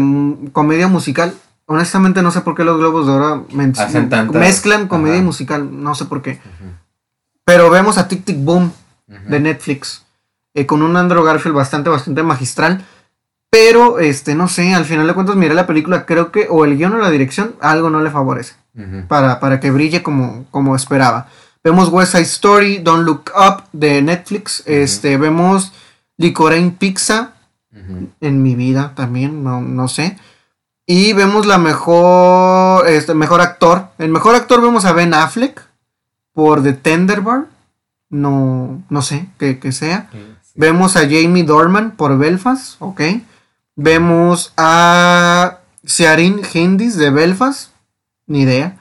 comedia 0.53 0.87
musical. 0.87 1.33
Honestamente 1.71 2.21
no 2.21 2.31
sé 2.31 2.41
por 2.41 2.55
qué 2.55 2.63
los 2.63 2.77
Globos 2.77 3.05
de 3.07 3.13
Oro 3.13 3.47
tantas- 4.09 4.25
mezclan 4.39 4.87
comedia 4.87 5.17
y 5.17 5.21
musical. 5.25 5.83
No 5.83 5.95
sé 5.95 6.05
por 6.05 6.21
qué. 6.21 6.39
Pero 7.45 7.69
vemos 7.69 7.97
a 7.97 8.07
Tic 8.07 8.23
Tic 8.25 8.37
Boom 8.43 8.71
de 9.07 9.39
Netflix. 9.39 10.05
eh, 10.53 10.65
con 10.65 10.81
un 10.81 10.97
Andrew 10.97 11.23
Garfield 11.23 11.55
bastante, 11.55 11.89
bastante 11.89 12.23
magistral. 12.23 12.83
Pero, 13.49 13.99
este, 13.99 14.35
no 14.35 14.47
sé, 14.49 14.73
al 14.73 14.83
final 14.85 15.07
de 15.07 15.13
cuentas 15.13 15.35
miré 15.37 15.53
la 15.53 15.65
película, 15.67 16.05
creo 16.05 16.31
que 16.31 16.47
o 16.49 16.63
el 16.65 16.77
guion 16.77 16.93
o 16.93 16.97
la 16.97 17.09
dirección, 17.09 17.55
algo 17.61 17.89
no 17.89 18.01
le 18.01 18.09
favorece 18.11 18.55
para, 19.07 19.39
para 19.39 19.59
que 19.61 19.71
brille 19.71 20.03
como, 20.03 20.45
como 20.51 20.75
esperaba. 20.75 21.27
Vemos 21.63 21.87
West 21.89 22.11
Side 22.13 22.23
Story, 22.23 22.77
Don't 22.79 23.05
Look 23.05 23.31
Up 23.35 23.63
de 23.73 24.01
Netflix. 24.01 24.63
Este, 24.65 25.17
vemos 25.17 25.71
Licoraine 26.17 26.71
Pizza 26.71 27.33
en 28.19 28.43
mi 28.43 28.55
vida 28.55 28.93
también, 28.95 29.43
no, 29.43 29.61
no 29.61 29.87
sé. 29.87 30.17
Y 30.85 31.13
vemos 31.13 31.45
la 31.45 31.57
mejor, 31.57 32.87
este, 32.87 33.13
mejor 33.13 33.41
actor. 33.41 33.87
El 33.97 34.09
mejor 34.09 34.35
actor 34.35 34.61
vemos 34.61 34.85
a 34.85 34.93
Ben 34.93 35.13
Affleck 35.13 35.61
por 36.33 36.63
The 36.63 36.73
Tender 36.73 37.21
Bar. 37.21 37.45
no, 38.09 38.83
no 38.89 39.01
sé 39.01 39.27
qué, 39.37 39.59
qué 39.59 39.71
sea. 39.71 40.09
Sí. 40.11 40.17
Vemos 40.55 40.97
a 40.97 41.01
Jamie 41.01 41.43
Dorman 41.43 41.91
por 41.91 42.17
Belfast, 42.17 42.75
ok. 42.79 43.01
Vemos 43.75 44.53
a 44.57 45.59
Searin 45.85 46.41
Hindis 46.53 46.97
de 46.97 47.09
Belfast, 47.09 47.71
ni 48.27 48.41
idea. 48.41 48.77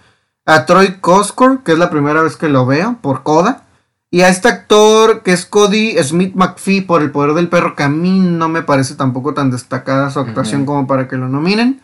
A 0.47 0.67
Troy 0.67 0.97
Coscore, 1.01 1.59
que 1.65 1.73
es 1.73 1.79
la 1.79 1.91
primera 1.91 2.23
vez 2.23 2.37
que 2.37 2.49
lo 2.49 2.67
veo, 2.67 2.99
por 3.01 3.23
Coda. 3.23 3.65
Y 4.11 4.23
a 4.23 4.29
este 4.29 4.49
actor 4.49 5.23
que 5.23 5.33
es 5.33 5.47
Cody 5.47 5.97
Smith 6.03 6.35
McPhee 6.35 6.81
por 6.81 7.03
El 7.03 7.13
Poder 7.13 7.35
del 7.35 7.49
Perro, 7.49 7.77
que 7.77 7.85
a 7.85 7.89
mí 7.89 8.19
no 8.19 8.49
me 8.49 8.63
parece 8.63 8.97
tampoco 8.97 9.35
tan 9.35 9.53
destacada 9.53 10.11
su 10.11 10.19
actuación 10.19 10.67
como 10.67 10.89
para 10.89 11.07
que 11.07 11.17
lo 11.17 11.29
nominen. 11.29 11.81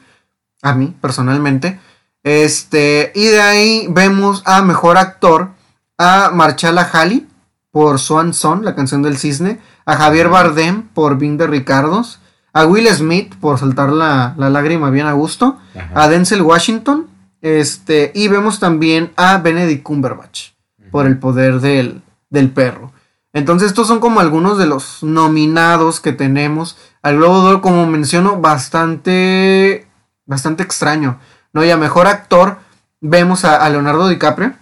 A 0.62 0.74
mí, 0.74 0.94
personalmente. 1.00 1.78
Este, 2.22 3.12
y 3.14 3.26
de 3.26 3.40
ahí 3.40 3.86
vemos 3.90 4.42
a 4.46 4.62
Mejor 4.62 4.96
Actor 4.96 5.50
a 5.98 6.30
Marchala 6.32 6.82
Halley 6.92 7.26
por 7.70 7.98
Swan 7.98 8.34
Song, 8.34 8.62
la 8.62 8.74
canción 8.74 9.02
del 9.02 9.18
cisne. 9.18 9.60
A 9.84 9.96
Javier 9.96 10.28
Bardem 10.28 10.88
por 10.88 11.18
Bing 11.18 11.38
de 11.38 11.46
Ricardos. 11.46 12.20
A 12.52 12.66
Will 12.66 12.88
Smith 12.88 13.34
por 13.36 13.58
soltar 13.58 13.90
la, 13.90 14.34
la 14.38 14.50
lágrima 14.50 14.90
bien 14.90 15.06
a 15.06 15.12
gusto. 15.12 15.58
Ajá. 15.74 15.90
A 15.94 16.08
Denzel 16.08 16.42
Washington. 16.42 17.06
Este, 17.42 18.10
y 18.14 18.28
vemos 18.28 18.58
también 18.58 19.12
a 19.16 19.38
Benedict 19.38 19.82
Cumberbatch 19.82 20.50
por 20.90 21.06
el 21.06 21.18
poder 21.18 21.60
del, 21.60 22.02
del 22.30 22.50
perro. 22.50 22.92
Entonces, 23.32 23.68
estos 23.68 23.86
son 23.86 24.00
como 24.00 24.20
algunos 24.20 24.56
de 24.56 24.66
los 24.66 25.02
nominados 25.02 26.00
que 26.00 26.12
tenemos. 26.12 26.76
Al 27.02 27.16
Globo 27.18 27.42
de 27.42 27.48
Oro, 27.48 27.60
como 27.60 27.86
menciono, 27.86 28.40
bastante, 28.40 29.85
bastante 30.26 30.62
extraño. 30.62 31.18
¿no? 31.52 31.64
Y 31.64 31.70
a 31.70 31.76
mejor 31.76 32.06
actor, 32.06 32.58
vemos 33.00 33.44
a, 33.44 33.56
a 33.64 33.68
Leonardo 33.70 34.08
DiCaprio, 34.08 34.52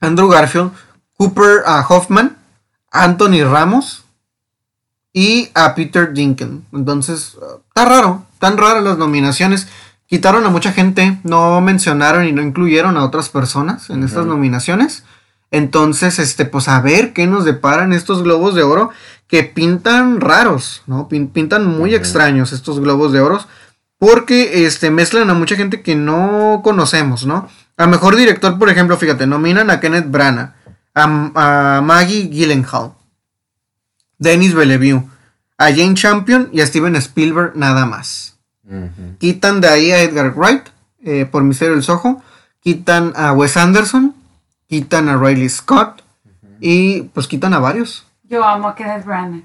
Andrew 0.00 0.28
Garfield, 0.28 0.70
Cooper 1.16 1.62
ah, 1.66 1.84
Hoffman, 1.88 2.36
Anthony 2.92 3.42
Ramos 3.44 4.04
y 5.12 5.50
a 5.54 5.74
Peter 5.74 6.12
Dinklage. 6.12 6.60
Entonces, 6.72 7.36
está 7.68 7.84
raro, 7.84 8.24
tan 8.38 8.56
raras 8.56 8.84
las 8.84 8.98
nominaciones. 8.98 9.68
Quitaron 10.06 10.46
a 10.46 10.50
mucha 10.50 10.72
gente, 10.72 11.18
no 11.24 11.60
mencionaron 11.60 12.26
y 12.26 12.32
no 12.32 12.40
incluyeron 12.40 12.96
a 12.96 13.04
otras 13.04 13.28
personas 13.28 13.90
en 13.90 14.04
estas 14.04 14.24
nominaciones. 14.24 15.02
Entonces, 15.50 16.18
este, 16.18 16.44
pues 16.44 16.68
a 16.68 16.80
ver 16.80 17.12
qué 17.12 17.26
nos 17.26 17.44
deparan 17.44 17.92
estos 17.92 18.22
globos 18.22 18.54
de 18.54 18.62
oro 18.62 18.90
que 19.26 19.44
pintan 19.44 20.20
raros, 20.20 20.82
¿no? 20.86 21.08
Pin- 21.08 21.30
pintan 21.30 21.66
muy 21.66 21.94
extraños 21.94 22.52
estos 22.52 22.80
globos 22.80 23.12
de 23.12 23.20
oro 23.20 23.40
porque 23.98 24.64
este, 24.64 24.90
mezclan 24.90 25.28
a 25.30 25.34
mucha 25.34 25.56
gente 25.56 25.82
que 25.82 25.96
no 25.96 26.60
conocemos, 26.62 27.26
¿no? 27.26 27.48
A 27.76 27.86
mejor 27.86 28.16
director, 28.16 28.58
por 28.58 28.70
ejemplo, 28.70 28.96
fíjate, 28.96 29.26
nominan 29.26 29.70
a 29.70 29.80
Kenneth 29.80 30.10
Branagh, 30.10 30.54
a, 30.94 31.76
a 31.76 31.80
Maggie 31.80 32.28
Gyllenhaal, 32.28 32.92
Denis 34.18 34.54
Villeneuve, 34.54 35.04
a 35.58 35.70
Jane 35.70 35.94
Champion 35.94 36.48
y 36.52 36.60
a 36.60 36.66
Steven 36.66 36.96
Spielberg 36.96 37.56
nada 37.56 37.84
más. 37.86 38.36
Quitan 39.18 39.60
de 39.60 39.68
ahí 39.68 39.90
a 39.92 40.02
Edgar 40.02 40.34
Wright 40.36 40.62
eh, 41.02 41.24
por 41.24 41.42
Misterio 41.42 41.74
del 41.74 41.82
Soho, 41.82 42.22
quitan 42.60 43.12
a 43.16 43.32
Wes 43.32 43.56
Anderson, 43.56 44.14
quitan 44.68 45.08
a 45.08 45.16
Riley 45.16 45.48
Scott 45.48 46.02
y 46.60 47.02
pues 47.02 47.26
quitan 47.26 47.54
a 47.54 47.60
varios. 47.60 48.06
Yo 48.24 48.44
amo 48.44 48.68
a 48.68 48.74
Kenneth 48.74 49.06
Branagh. 49.06 49.44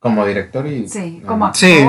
Como 0.00 0.24
director 0.24 0.66
y. 0.66 0.88
Sí, 0.88 1.22
como 1.26 1.46
actor. 1.46 1.58
Sí, 1.58 1.84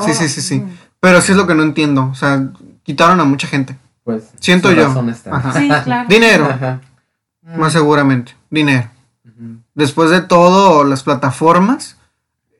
sí, 0.00 0.14
sí, 0.14 0.28
sí, 0.28 0.40
sí. 0.42 0.64
Mm. 1.06 1.08
Pero 1.10 1.20
sí 1.22 1.32
es 1.32 1.38
lo 1.38 1.46
que 1.46 1.54
no 1.54 1.62
entiendo, 1.62 2.08
o 2.10 2.14
sea, 2.14 2.48
quitaron 2.82 3.20
a 3.20 3.24
mucha 3.24 3.46
gente. 3.46 3.76
Pues. 4.04 4.24
Siento 4.40 4.72
yo. 4.72 4.86
razón 4.88 5.08
está. 5.10 5.36
Ajá. 5.36 5.52
Sí, 5.58 5.68
claro. 5.84 6.08
Dinero, 6.08 6.46
Ajá. 6.50 6.80
más 7.56 7.72
seguramente, 7.72 8.32
dinero. 8.50 8.88
Ujú. 9.24 9.58
Después 9.74 10.10
de 10.10 10.20
todo, 10.20 10.84
las 10.84 11.02
plataformas, 11.02 11.96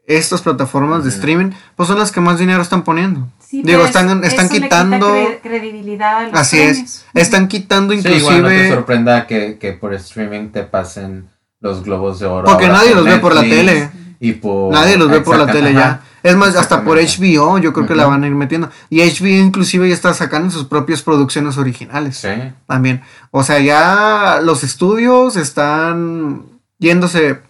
estas 0.06 0.42
plataformas 0.42 1.02
de 1.04 1.08
Ujú. 1.10 1.18
streaming, 1.18 1.50
pues 1.76 1.88
son 1.88 1.98
las 1.98 2.12
que 2.12 2.20
más 2.20 2.38
dinero 2.38 2.62
están 2.62 2.82
poniendo. 2.82 3.28
Sí, 3.40 3.62
Digo, 3.62 3.78
pero 3.78 3.86
están, 3.86 4.24
es- 4.24 4.30
están 4.32 4.46
eso 4.46 4.54
le 4.54 4.60
quita 4.60 4.66
quitando... 4.66 5.08
cre- 5.14 5.40
credibilidad 5.42 6.18
a 6.18 6.22
los 6.24 6.34
Así 6.34 6.56
premios. 6.56 6.78
es. 6.78 7.06
Están 7.14 7.48
quitando 7.48 7.94
Sí, 7.94 8.00
igual 8.00 8.42
no 8.42 8.48
te 8.48 8.54
inclusive... 8.54 8.74
sorprenda 8.74 9.26
que, 9.28 9.58
que 9.58 9.72
por 9.72 9.94
streaming 9.94 10.48
te 10.50 10.64
pasen 10.64 11.28
los 11.60 11.82
globos 11.84 12.18
de 12.18 12.26
oro. 12.26 12.44
porque 12.46 12.68
nadie 12.68 12.94
los 12.94 13.04
ve 13.04 13.18
por 13.18 13.34
la 13.34 13.42
Netflix 13.42 13.66
tele. 13.66 13.90
Y 14.20 14.32
por. 14.32 14.72
Nadie 14.72 14.96
los 14.96 15.10
ve 15.10 15.20
por 15.20 15.38
la 15.38 15.46
tele 15.46 15.72
ya. 15.72 16.02
Es 16.22 16.36
más, 16.36 16.56
hasta 16.56 16.82
por. 16.82 16.98
HBO 16.98 17.58
yo 17.58 17.72
creo 17.72 17.86
que 17.86 17.94
la 17.94 18.06
van 18.06 18.24
a 18.24 18.26
ir 18.26 18.34
metiendo. 18.34 18.70
Y 18.90 19.00
HBO 19.00 19.28
inclusive 19.28 19.88
ya 19.88 19.94
está 19.94 20.12
sacando 20.14 20.50
sus 20.50 20.64
propias 20.64 21.02
producciones 21.02 21.58
originales. 21.58 22.16
Sí. 22.18 22.28
También. 22.66 23.02
O 23.30 23.42
sea, 23.42 23.60
ya 23.60 24.40
los 24.42 24.64
estudios 24.64 25.36
están 25.36 26.42
yéndose 26.78 27.40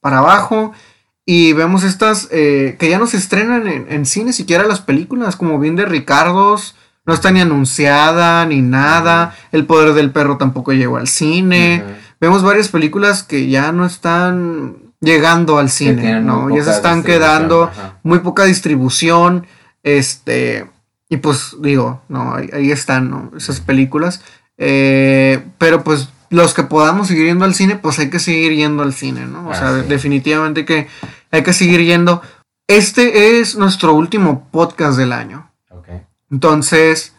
para 0.00 0.18
abajo. 0.18 0.72
Y 1.26 1.54
vemos 1.54 1.84
estas 1.84 2.28
eh, 2.30 2.76
que 2.78 2.90
ya 2.90 2.98
no 2.98 3.06
se 3.06 3.16
estrenan 3.16 3.66
en, 3.66 3.86
en 3.90 4.04
cine, 4.04 4.34
siquiera 4.34 4.64
las 4.64 4.80
películas, 4.80 5.36
como 5.36 5.58
bien 5.58 5.76
de 5.76 5.86
Ricardos. 5.86 6.74
No 7.06 7.12
está 7.12 7.30
ni 7.30 7.40
anunciada 7.40 8.46
ni 8.46 8.62
nada. 8.62 9.36
El 9.52 9.66
poder 9.66 9.92
del 9.92 10.10
perro 10.10 10.38
tampoco 10.38 10.72
llegó 10.72 10.96
al 10.96 11.08
cine. 11.08 11.84
Vemos 12.20 12.42
varias 12.42 12.68
películas 12.68 13.22
que 13.22 13.48
ya 13.48 13.72
no 13.72 13.84
están 13.84 14.83
llegando 15.04 15.58
al 15.58 15.70
cine, 15.70 16.20
¿no? 16.20 16.54
Ya 16.54 16.64
se 16.64 16.70
están 16.70 17.02
quedando 17.02 17.64
ajá. 17.64 17.98
muy 18.02 18.18
poca 18.20 18.44
distribución, 18.44 19.46
este, 19.82 20.70
y 21.08 21.18
pues 21.18 21.56
digo, 21.60 22.02
no, 22.08 22.34
ahí, 22.34 22.48
ahí 22.52 22.70
están, 22.70 23.10
¿no? 23.10 23.30
Esas 23.36 23.60
películas, 23.60 24.22
Eh, 24.56 25.44
pero 25.58 25.82
pues 25.82 26.08
los 26.30 26.54
que 26.54 26.62
podamos 26.62 27.08
seguir 27.08 27.26
yendo 27.26 27.44
al 27.44 27.54
cine, 27.54 27.74
pues 27.76 27.98
hay 27.98 28.08
que 28.08 28.20
seguir 28.20 28.52
yendo 28.54 28.82
al 28.84 28.92
cine, 28.94 29.26
¿no? 29.26 29.48
O 29.48 29.50
Ah, 29.52 29.54
sea, 29.56 29.82
sí. 29.82 29.88
definitivamente 29.88 30.64
que 30.64 30.86
hay 31.32 31.42
que 31.42 31.52
seguir 31.52 31.80
yendo. 31.82 32.22
Este 32.68 33.38
es 33.40 33.56
nuestro 33.56 33.94
último 33.94 34.46
podcast 34.52 34.96
del 34.96 35.12
año, 35.12 35.50
Ok. 35.70 35.88
entonces... 36.30 37.10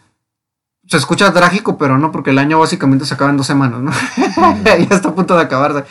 Se 0.88 0.96
escucha 0.98 1.32
trágico, 1.32 1.76
pero 1.78 1.98
no, 1.98 2.12
porque 2.12 2.30
el 2.30 2.38
año 2.38 2.60
básicamente 2.60 3.04
se 3.06 3.14
acaba 3.14 3.30
en 3.30 3.36
dos 3.36 3.46
semanas, 3.48 3.80
¿no? 3.80 3.90
ya 4.64 4.94
está 4.94 5.08
a 5.08 5.14
punto 5.16 5.34
de 5.36 5.42
acabarse. 5.42 5.84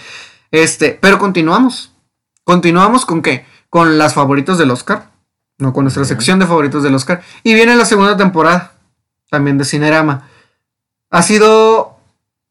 Este, 0.56 0.98
pero 1.02 1.20
continuamos. 1.20 1.92
Continuamos 2.44 3.06
con 3.06 3.22
qué? 3.22 3.46
Con 3.70 3.98
las 3.98 4.14
favoritas 4.14 4.58
del 4.58 4.72
Oscar. 4.72 5.12
No, 5.58 5.74
con 5.74 5.84
nuestra 5.84 6.06
sección 6.06 6.40
de 6.40 6.46
favoritos 6.48 6.84
del 6.84 6.96
Oscar. 6.96 7.22
Y 7.44 7.54
viene 7.54 7.76
la 7.76 7.86
segunda 7.86 8.16
temporada. 8.16 8.74
También 9.30 9.58
de 9.58 9.66
Cinerama. 9.66 10.30
Ha 11.10 11.22
sido 11.24 11.98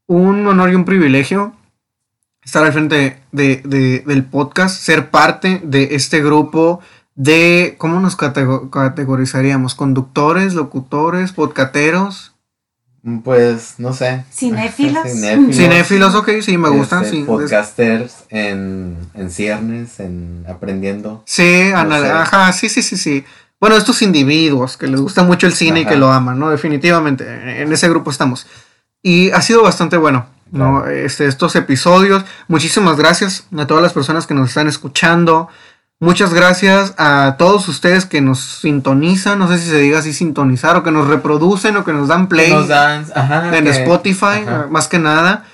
un 0.06 0.47
honor 0.47 0.70
y 0.70 0.74
un 0.74 0.85
privilegio 0.85 1.55
estar 2.43 2.64
al 2.64 2.72
frente 2.74 3.22
de- 3.32 3.62
de- 3.64 4.01
del 4.06 4.24
podcast, 4.24 4.78
ser 4.82 5.10
parte 5.10 5.60
de 5.64 5.94
este 5.94 6.22
grupo 6.22 6.81
de, 7.14 7.76
¿cómo 7.78 8.01
nos 8.01 8.18
catego- 8.18 8.68
categorizaríamos? 8.70 9.74
¿Conductores, 9.74 10.52
locutores, 10.55 11.32
podcateros? 11.32 12.34
Pues, 13.22 13.74
no 13.78 13.93
sé. 13.93 14.24
¿Cinéfilos? 14.32 15.02
Cinéfilos. 15.12 15.56
Cinéfilos, 15.56 16.14
ok, 16.14 16.31
sí, 16.40 16.56
me 16.56 16.70
gustan, 16.70 17.05
Este, 17.05 17.16
sí. 17.18 17.22
Podcasters 17.24 18.24
en, 18.31 18.97
en 19.14 19.31
ciernes, 19.31 20.01
en 20.01 20.44
aprendiendo. 20.48 21.22
Sí, 21.26 21.68
No 21.72 21.78
anal- 21.81 22.02
sé. 22.02 22.10
ajá, 22.10 22.52
sí, 22.52 22.68
sí, 22.68 22.82
sí, 22.82 22.97
sí. 22.97 23.24
Bueno, 23.60 23.76
estos 23.76 24.01
individuos 24.02 24.76
que 24.76 24.86
les 24.86 25.01
gusta 25.01 25.22
mucho 25.22 25.47
el 25.47 25.52
cine 25.55 25.81
y 25.81 25.86
que 25.86 25.97
lo 25.97 26.10
aman, 26.12 26.39
¿no? 26.39 26.51
Definitivamente, 26.51 27.62
en 27.62 27.72
ese 27.72 27.89
grupo 27.89 28.10
estamos. 28.10 28.47
Y 29.02 29.31
ha 29.31 29.40
sido 29.43 29.62
bastante 29.62 29.97
bueno, 29.97 30.26
¿no? 30.51 30.81
Claro. 30.82 30.90
Este, 30.97 31.26
estos 31.26 31.56
episodios. 31.56 32.24
Muchísimas 32.48 32.97
gracias 32.97 33.47
a 33.56 33.66
todas 33.66 33.82
las 33.82 33.93
personas 33.93 34.26
que 34.26 34.35
nos 34.35 34.48
están 34.48 34.66
escuchando. 34.66 35.48
Muchas 36.05 36.35
gracias 36.35 36.93
a 36.98 37.36
todos 37.39 37.66
ustedes 37.68 38.05
que 38.05 38.20
nos 38.20 38.39
sintonizan, 38.40 39.39
no 39.39 39.48
sé 39.48 39.59
si 39.59 39.68
se 39.70 39.78
diga 39.78 39.98
así 40.01 40.12
sintonizar, 40.12 40.76
o 40.76 40.82
que 40.82 40.90
nos 40.90 41.09
reproducen, 41.09 41.76
o 41.78 41.85
que 41.85 41.93
nos 41.93 42.09
dan 42.09 42.28
play 42.28 42.51
Nos 42.52 42.68
dan, 42.68 43.06
ajá, 43.14 43.56
en 43.56 43.64
que- 43.64 43.70
Spotify, 43.70 44.44
ajá. 44.47 44.66
más 44.70 44.89
que 44.89 44.98
nada. 44.98 45.44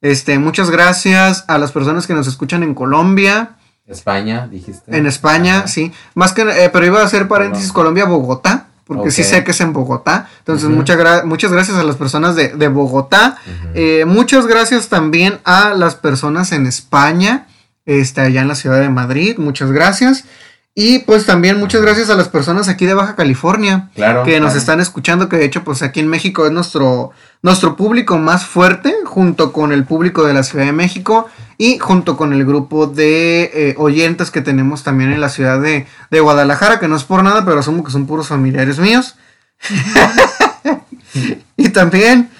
Este, 0.00 0.38
muchas 0.38 0.70
gracias 0.70 1.44
a 1.48 1.58
las 1.58 1.72
personas 1.72 2.06
que 2.06 2.14
nos 2.14 2.26
escuchan 2.26 2.62
en 2.62 2.72
Colombia, 2.74 3.56
España, 3.86 4.46
dijiste. 4.50 4.96
en 4.96 5.06
España, 5.06 5.58
Ajá. 5.58 5.68
sí. 5.68 5.92
Más 6.14 6.32
que, 6.32 6.42
eh, 6.42 6.70
pero 6.72 6.86
iba 6.86 7.00
a 7.02 7.04
hacer 7.04 7.26
paréntesis 7.28 7.72
Colombia, 7.72 8.04
Bogotá, 8.04 8.66
porque 8.86 9.10
sí 9.10 9.24
sé 9.24 9.44
que 9.44 9.50
es 9.50 9.60
en 9.60 9.72
Bogotá. 9.74 10.28
Entonces, 10.38 10.68
muchas, 10.70 10.96
gra- 10.98 11.24
muchas 11.24 11.52
gracias 11.52 11.76
a 11.76 11.82
las 11.84 11.96
personas 11.96 12.34
de, 12.36 12.48
de 12.54 12.68
Bogotá. 12.68 13.36
Eh, 13.74 14.04
muchas 14.06 14.46
gracias 14.46 14.88
también 14.88 15.40
a 15.44 15.74
las 15.74 15.94
personas 15.96 16.52
en 16.52 16.66
España, 16.66 17.47
este, 17.88 18.20
allá 18.20 18.42
en 18.42 18.48
la 18.48 18.54
ciudad 18.54 18.80
de 18.80 18.90
Madrid. 18.90 19.38
Muchas 19.38 19.72
gracias. 19.72 20.24
Y 20.74 21.00
pues 21.00 21.26
también 21.26 21.58
muchas 21.58 21.82
gracias 21.82 22.08
a 22.08 22.14
las 22.14 22.28
personas 22.28 22.68
aquí 22.68 22.86
de 22.86 22.94
Baja 22.94 23.16
California 23.16 23.90
claro. 23.96 24.22
que 24.22 24.38
nos 24.38 24.50
claro. 24.50 24.58
están 24.60 24.80
escuchando, 24.80 25.28
que 25.28 25.36
de 25.36 25.44
hecho 25.44 25.64
pues 25.64 25.82
aquí 25.82 25.98
en 25.98 26.06
México 26.06 26.46
es 26.46 26.52
nuestro, 26.52 27.10
nuestro 27.42 27.74
público 27.74 28.16
más 28.18 28.46
fuerte, 28.46 28.94
junto 29.04 29.52
con 29.52 29.72
el 29.72 29.84
público 29.84 30.24
de 30.24 30.34
la 30.34 30.44
Ciudad 30.44 30.66
de 30.66 30.72
México 30.72 31.26
y 31.56 31.78
junto 31.78 32.16
con 32.16 32.32
el 32.32 32.44
grupo 32.44 32.86
de 32.86 33.50
eh, 33.52 33.74
oyentes 33.76 34.30
que 34.30 34.40
tenemos 34.40 34.84
también 34.84 35.10
en 35.10 35.20
la 35.20 35.30
ciudad 35.30 35.60
de, 35.60 35.88
de 36.12 36.20
Guadalajara, 36.20 36.78
que 36.78 36.86
no 36.86 36.94
es 36.94 37.02
por 37.02 37.24
nada, 37.24 37.44
pero 37.44 37.58
asumo 37.58 37.82
que 37.82 37.90
son 37.90 38.06
puros 38.06 38.28
familiares 38.28 38.78
míos. 38.78 39.16
y 41.56 41.70
también, 41.70 42.30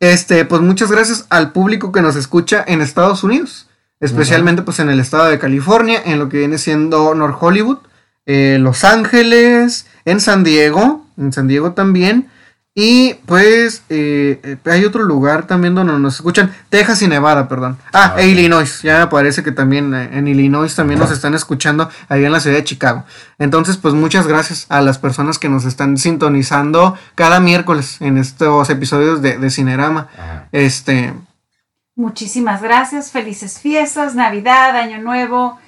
este, 0.00 0.46
pues 0.46 0.62
muchas 0.62 0.90
gracias 0.90 1.26
al 1.28 1.52
público 1.52 1.92
que 1.92 2.00
nos 2.00 2.16
escucha 2.16 2.64
en 2.66 2.80
Estados 2.80 3.24
Unidos. 3.24 3.68
Especialmente 4.04 4.62
pues 4.62 4.78
en 4.78 4.90
el 4.90 5.00
estado 5.00 5.26
de 5.26 5.38
California, 5.38 6.00
en 6.04 6.18
lo 6.18 6.28
que 6.28 6.38
viene 6.38 6.58
siendo 6.58 7.14
North 7.14 7.36
Hollywood, 7.40 7.78
eh, 8.26 8.58
Los 8.60 8.84
Ángeles, 8.84 9.86
en 10.04 10.20
San 10.20 10.44
Diego, 10.44 11.06
en 11.16 11.32
San 11.32 11.48
Diego 11.48 11.72
también. 11.72 12.28
Y 12.76 13.14
pues 13.26 13.84
eh, 13.88 14.40
eh, 14.42 14.56
hay 14.64 14.84
otro 14.84 15.04
lugar 15.04 15.46
también 15.46 15.76
donde 15.76 15.96
nos 15.96 16.16
escuchan, 16.16 16.52
Texas 16.70 17.02
y 17.02 17.06
Nevada, 17.06 17.46
perdón. 17.46 17.78
Ah, 17.92 18.14
Ah, 18.16 18.20
e. 18.20 18.26
Illinois, 18.26 18.82
ya 18.82 18.98
me 18.98 19.06
parece 19.06 19.44
que 19.44 19.52
también 19.52 19.94
eh, 19.94 20.10
en 20.12 20.26
Illinois 20.26 20.74
también 20.74 20.98
nos 20.98 21.12
están 21.12 21.34
escuchando 21.34 21.88
ahí 22.08 22.24
en 22.24 22.32
la 22.32 22.40
ciudad 22.40 22.56
de 22.56 22.64
Chicago. 22.64 23.04
Entonces, 23.38 23.76
pues 23.76 23.94
muchas 23.94 24.26
gracias 24.26 24.66
a 24.70 24.80
las 24.80 24.98
personas 24.98 25.38
que 25.38 25.48
nos 25.48 25.64
están 25.66 25.96
sintonizando 25.98 26.98
cada 27.14 27.38
miércoles 27.38 27.98
en 28.00 28.18
estos 28.18 28.68
episodios 28.70 29.22
de, 29.22 29.38
de 29.38 29.50
Cinerama. 29.50 30.08
Ajá. 30.18 30.48
Este, 30.50 31.14
Muchísimas 31.96 32.60
gracias, 32.60 33.12
felices 33.12 33.60
fiestas, 33.60 34.16
Navidad, 34.16 34.76
Año 34.76 34.98
Nuevo, 34.98 35.58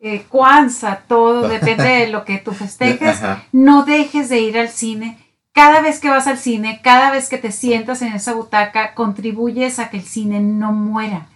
eh, 0.00 0.24
Kwanzaa, 0.28 1.02
todo, 1.06 1.48
depende 1.48 1.84
de 1.84 2.08
lo 2.08 2.24
que 2.24 2.38
tú 2.38 2.52
festejes. 2.52 3.22
Ajá. 3.22 3.44
No 3.52 3.84
dejes 3.84 4.28
de 4.28 4.40
ir 4.40 4.58
al 4.58 4.70
cine. 4.70 5.18
Cada 5.52 5.80
vez 5.80 6.00
que 6.00 6.10
vas 6.10 6.26
al 6.26 6.38
cine, 6.38 6.80
cada 6.82 7.10
vez 7.10 7.28
que 7.28 7.38
te 7.38 7.52
sientas 7.52 8.02
en 8.02 8.12
esa 8.12 8.34
butaca, 8.34 8.94
contribuyes 8.94 9.78
a 9.78 9.90
que 9.90 9.98
el 9.98 10.04
cine 10.04 10.40
no 10.40 10.72
muera, 10.72 11.28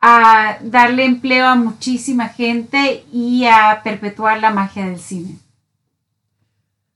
a 0.00 0.56
darle 0.62 1.04
empleo 1.04 1.46
a 1.46 1.54
muchísima 1.54 2.28
gente 2.28 3.04
y 3.12 3.44
a 3.44 3.80
perpetuar 3.84 4.40
la 4.40 4.50
magia 4.50 4.86
del 4.86 4.98
cine. 4.98 5.36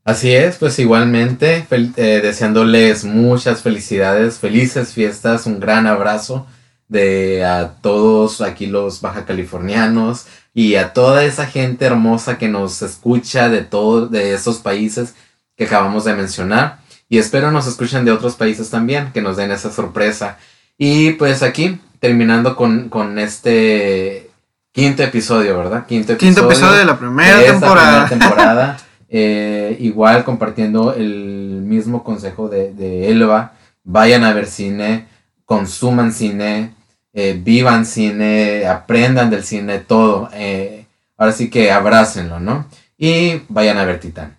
Así 0.02 0.32
es, 0.32 0.56
pues 0.56 0.78
igualmente, 0.78 1.66
eh, 1.70 2.20
deseándoles 2.22 3.04
muchas 3.04 3.62
felicidades, 3.62 4.38
felices 4.38 4.94
fiestas, 4.94 5.46
un 5.46 5.58
gran 5.58 5.86
abrazo 5.86 6.46
de 6.88 7.44
a 7.44 7.74
todos 7.80 8.40
aquí 8.40 8.66
los 8.66 9.00
baja 9.00 9.24
californianos 9.24 10.26
y 10.54 10.76
a 10.76 10.92
toda 10.92 11.24
esa 11.24 11.46
gente 11.46 11.84
hermosa 11.84 12.38
que 12.38 12.48
nos 12.48 12.82
escucha 12.82 13.48
de 13.48 13.62
todos 13.62 14.10
de 14.10 14.34
esos 14.34 14.58
países 14.58 15.14
que 15.56 15.64
acabamos 15.64 16.04
de 16.04 16.14
mencionar 16.14 16.86
y 17.08 17.18
espero 17.18 17.52
nos 17.52 17.66
escuchen 17.66 18.04
de 18.04 18.12
otros 18.12 18.34
países 18.34 18.70
también, 18.70 19.12
que 19.12 19.22
nos 19.22 19.36
den 19.36 19.52
esa 19.52 19.70
sorpresa. 19.70 20.38
Y 20.76 21.12
pues 21.12 21.42
aquí, 21.42 21.80
terminando 22.00 22.56
con, 22.56 22.88
con 22.88 23.18
este 23.18 24.30
quinto 24.72 25.02
episodio, 25.04 25.56
¿verdad? 25.56 25.86
Quinto 25.86 26.16
quinto 26.16 26.44
episodio 26.44 26.78
de 26.78 26.84
la 26.84 26.98
primera 26.98 27.38
de 27.38 27.44
temporada. 27.44 28.06
primera 28.06 28.08
temporada. 28.08 28.76
Eh, 29.08 29.76
igual 29.78 30.24
compartiendo 30.24 30.92
el 30.92 31.62
mismo 31.64 32.02
consejo 32.02 32.48
de, 32.48 32.74
de 32.74 33.08
Elba. 33.08 33.52
Vayan 33.84 34.24
a 34.24 34.32
ver 34.32 34.46
cine, 34.46 35.06
consuman 35.46 36.12
cine, 36.12 36.74
eh, 37.14 37.40
vivan 37.42 37.86
cine, 37.86 38.66
aprendan 38.66 39.30
del 39.30 39.42
cine, 39.42 39.78
todo. 39.78 40.28
Eh, 40.34 40.84
ahora 41.16 41.32
sí 41.32 41.48
que 41.48 41.72
abrácenlo, 41.72 42.38
¿no? 42.40 42.66
Y 42.98 43.40
vayan 43.48 43.78
a 43.78 43.84
ver 43.86 44.00
Titán. 44.00 44.36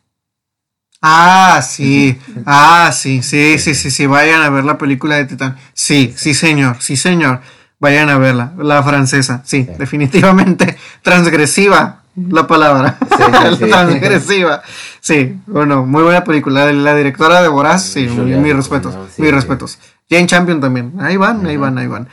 Ah, 1.02 1.62
sí. 1.64 2.20
Ah, 2.46 2.92
sí, 2.94 3.22
sí, 3.24 3.58
sí, 3.60 3.74
sí, 3.76 3.90
sí. 3.90 4.06
Vayan 4.06 4.42
a 4.42 4.50
ver 4.50 4.64
la 4.64 4.78
película 4.78 5.16
de 5.16 5.26
Titán. 5.26 5.58
Sí, 5.74 6.14
sí, 6.16 6.34
señor, 6.34 6.78
sí, 6.80 6.98
señor. 6.98 7.42
Vayan 7.80 8.10
a 8.10 8.18
verla. 8.18 8.54
La 8.58 8.82
francesa, 8.84 9.42
sí, 9.46 9.64
Sí. 9.64 9.72
definitivamente. 9.78 10.76
Transgresiva, 11.04 12.02
la 12.16 12.48
palabra. 12.48 12.98
Sí. 13.00 13.66
Transgresiva. 13.70 14.64
Sí, 15.00 15.40
bueno, 15.46 15.86
muy 15.86 16.04
buena 16.04 16.24
película. 16.24 16.72
La, 16.72 16.96
directora 16.96 17.42
de 17.42 17.48
Boraz, 17.48 17.84
sí, 17.84 18.08
Julia 18.08 18.38
mis 18.38 18.56
respetos. 18.56 18.96
mis 19.18 19.72
sí. 19.72 19.78
Respetos. 20.10 20.18
Jane 20.18 20.28
Champion 20.28 20.62
también. 20.62 20.94
Ahí 21.00 21.18
van, 21.18 21.46
ahí 21.46 21.56
Ujú. 21.56 21.62
van, 21.64 21.78
ahí 21.78 21.88
van. 21.88 22.08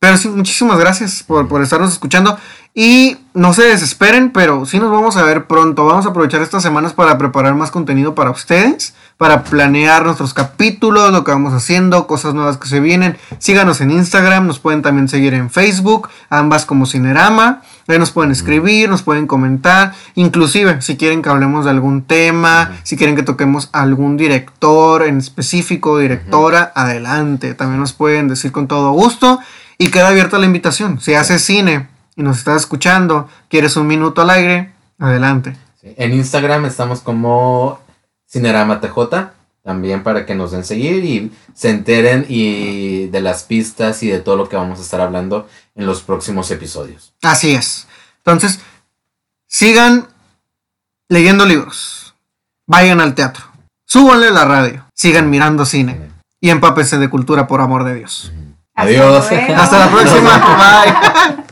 Pero 0.00 0.16
sí, 0.16 0.28
muchísimas 0.28 0.78
gracias 0.78 1.22
por, 1.22 1.46
por 1.46 1.62
estarnos 1.62 1.92
escuchando. 1.92 2.38
Y 2.74 3.18
no 3.34 3.52
se 3.52 3.64
desesperen, 3.64 4.30
pero 4.30 4.64
sí 4.64 4.78
nos 4.78 4.90
vamos 4.90 5.18
a 5.18 5.24
ver 5.24 5.46
pronto. 5.46 5.84
Vamos 5.84 6.06
a 6.06 6.08
aprovechar 6.08 6.40
estas 6.40 6.62
semanas 6.62 6.94
para 6.94 7.18
preparar 7.18 7.54
más 7.54 7.70
contenido 7.70 8.14
para 8.14 8.30
ustedes, 8.30 8.94
para 9.18 9.44
planear 9.44 10.06
nuestros 10.06 10.32
capítulos, 10.32 11.12
lo 11.12 11.22
que 11.22 11.32
vamos 11.32 11.52
haciendo, 11.52 12.06
cosas 12.06 12.32
nuevas 12.32 12.56
que 12.56 12.68
se 12.68 12.80
vienen. 12.80 13.18
Síganos 13.38 13.82
en 13.82 13.90
Instagram, 13.90 14.46
nos 14.46 14.58
pueden 14.58 14.80
también 14.80 15.06
seguir 15.06 15.34
en 15.34 15.50
Facebook, 15.50 16.08
ambas 16.30 16.64
como 16.64 16.86
Cinerama. 16.86 17.60
Ahí 17.86 17.98
nos 17.98 18.10
pueden 18.10 18.32
escribir, 18.32 18.88
nos 18.88 19.02
pueden 19.02 19.26
comentar, 19.26 19.92
inclusive 20.14 20.80
si 20.80 20.96
quieren 20.96 21.20
que 21.20 21.28
hablemos 21.28 21.66
de 21.66 21.72
algún 21.72 22.04
tema, 22.04 22.78
si 22.84 22.96
quieren 22.96 23.16
que 23.16 23.22
toquemos 23.22 23.68
algún 23.72 24.16
director 24.16 25.02
en 25.02 25.18
específico, 25.18 25.98
directora, 25.98 26.72
adelante. 26.74 27.52
También 27.52 27.80
nos 27.80 27.92
pueden 27.92 28.28
decir 28.28 28.50
con 28.50 28.66
todo 28.66 28.92
gusto 28.92 29.40
y 29.80 29.90
queda 29.90 30.08
abierta 30.08 30.38
la 30.38 30.44
invitación. 30.44 31.00
Si 31.00 31.14
haces 31.14 31.42
cine 31.42 31.88
y 32.14 32.22
nos 32.22 32.36
estás 32.36 32.60
escuchando, 32.60 33.30
quieres 33.48 33.76
un 33.76 33.86
minuto 33.86 34.20
al 34.20 34.28
aire, 34.28 34.74
adelante. 34.98 35.56
Sí. 35.80 35.94
En 35.96 36.12
Instagram 36.12 36.66
estamos 36.66 37.00
como 37.00 37.80
Cinerama 38.28 38.82
TJ, 38.82 39.32
también 39.64 40.02
para 40.02 40.26
que 40.26 40.34
nos 40.34 40.50
den 40.50 40.64
seguir 40.64 41.02
y 41.02 41.32
se 41.54 41.70
enteren 41.70 42.26
y 42.28 43.06
de 43.06 43.22
las 43.22 43.44
pistas 43.44 44.02
y 44.02 44.08
de 44.08 44.20
todo 44.20 44.36
lo 44.36 44.50
que 44.50 44.56
vamos 44.56 44.78
a 44.80 44.82
estar 44.82 45.00
hablando 45.00 45.48
en 45.74 45.86
los 45.86 46.02
próximos 46.02 46.50
episodios. 46.50 47.14
Así 47.22 47.54
es. 47.54 47.86
Entonces, 48.18 48.60
sigan 49.46 50.08
leyendo 51.08 51.46
libros, 51.46 52.14
vayan 52.66 53.00
al 53.00 53.14
teatro, 53.14 53.46
súbanle 53.86 54.30
la 54.30 54.44
radio, 54.44 54.84
sigan 54.92 55.30
mirando 55.30 55.64
cine 55.64 56.10
y 56.38 56.50
empápense 56.50 56.98
de 56.98 57.08
cultura 57.08 57.46
por 57.46 57.62
amor 57.62 57.84
de 57.84 57.94
Dios. 57.94 58.30
Adiós. 58.74 59.30
Hasta 59.30 59.78
la 59.78 59.88
próxima. 59.90 60.38
Bye. 60.38 61.44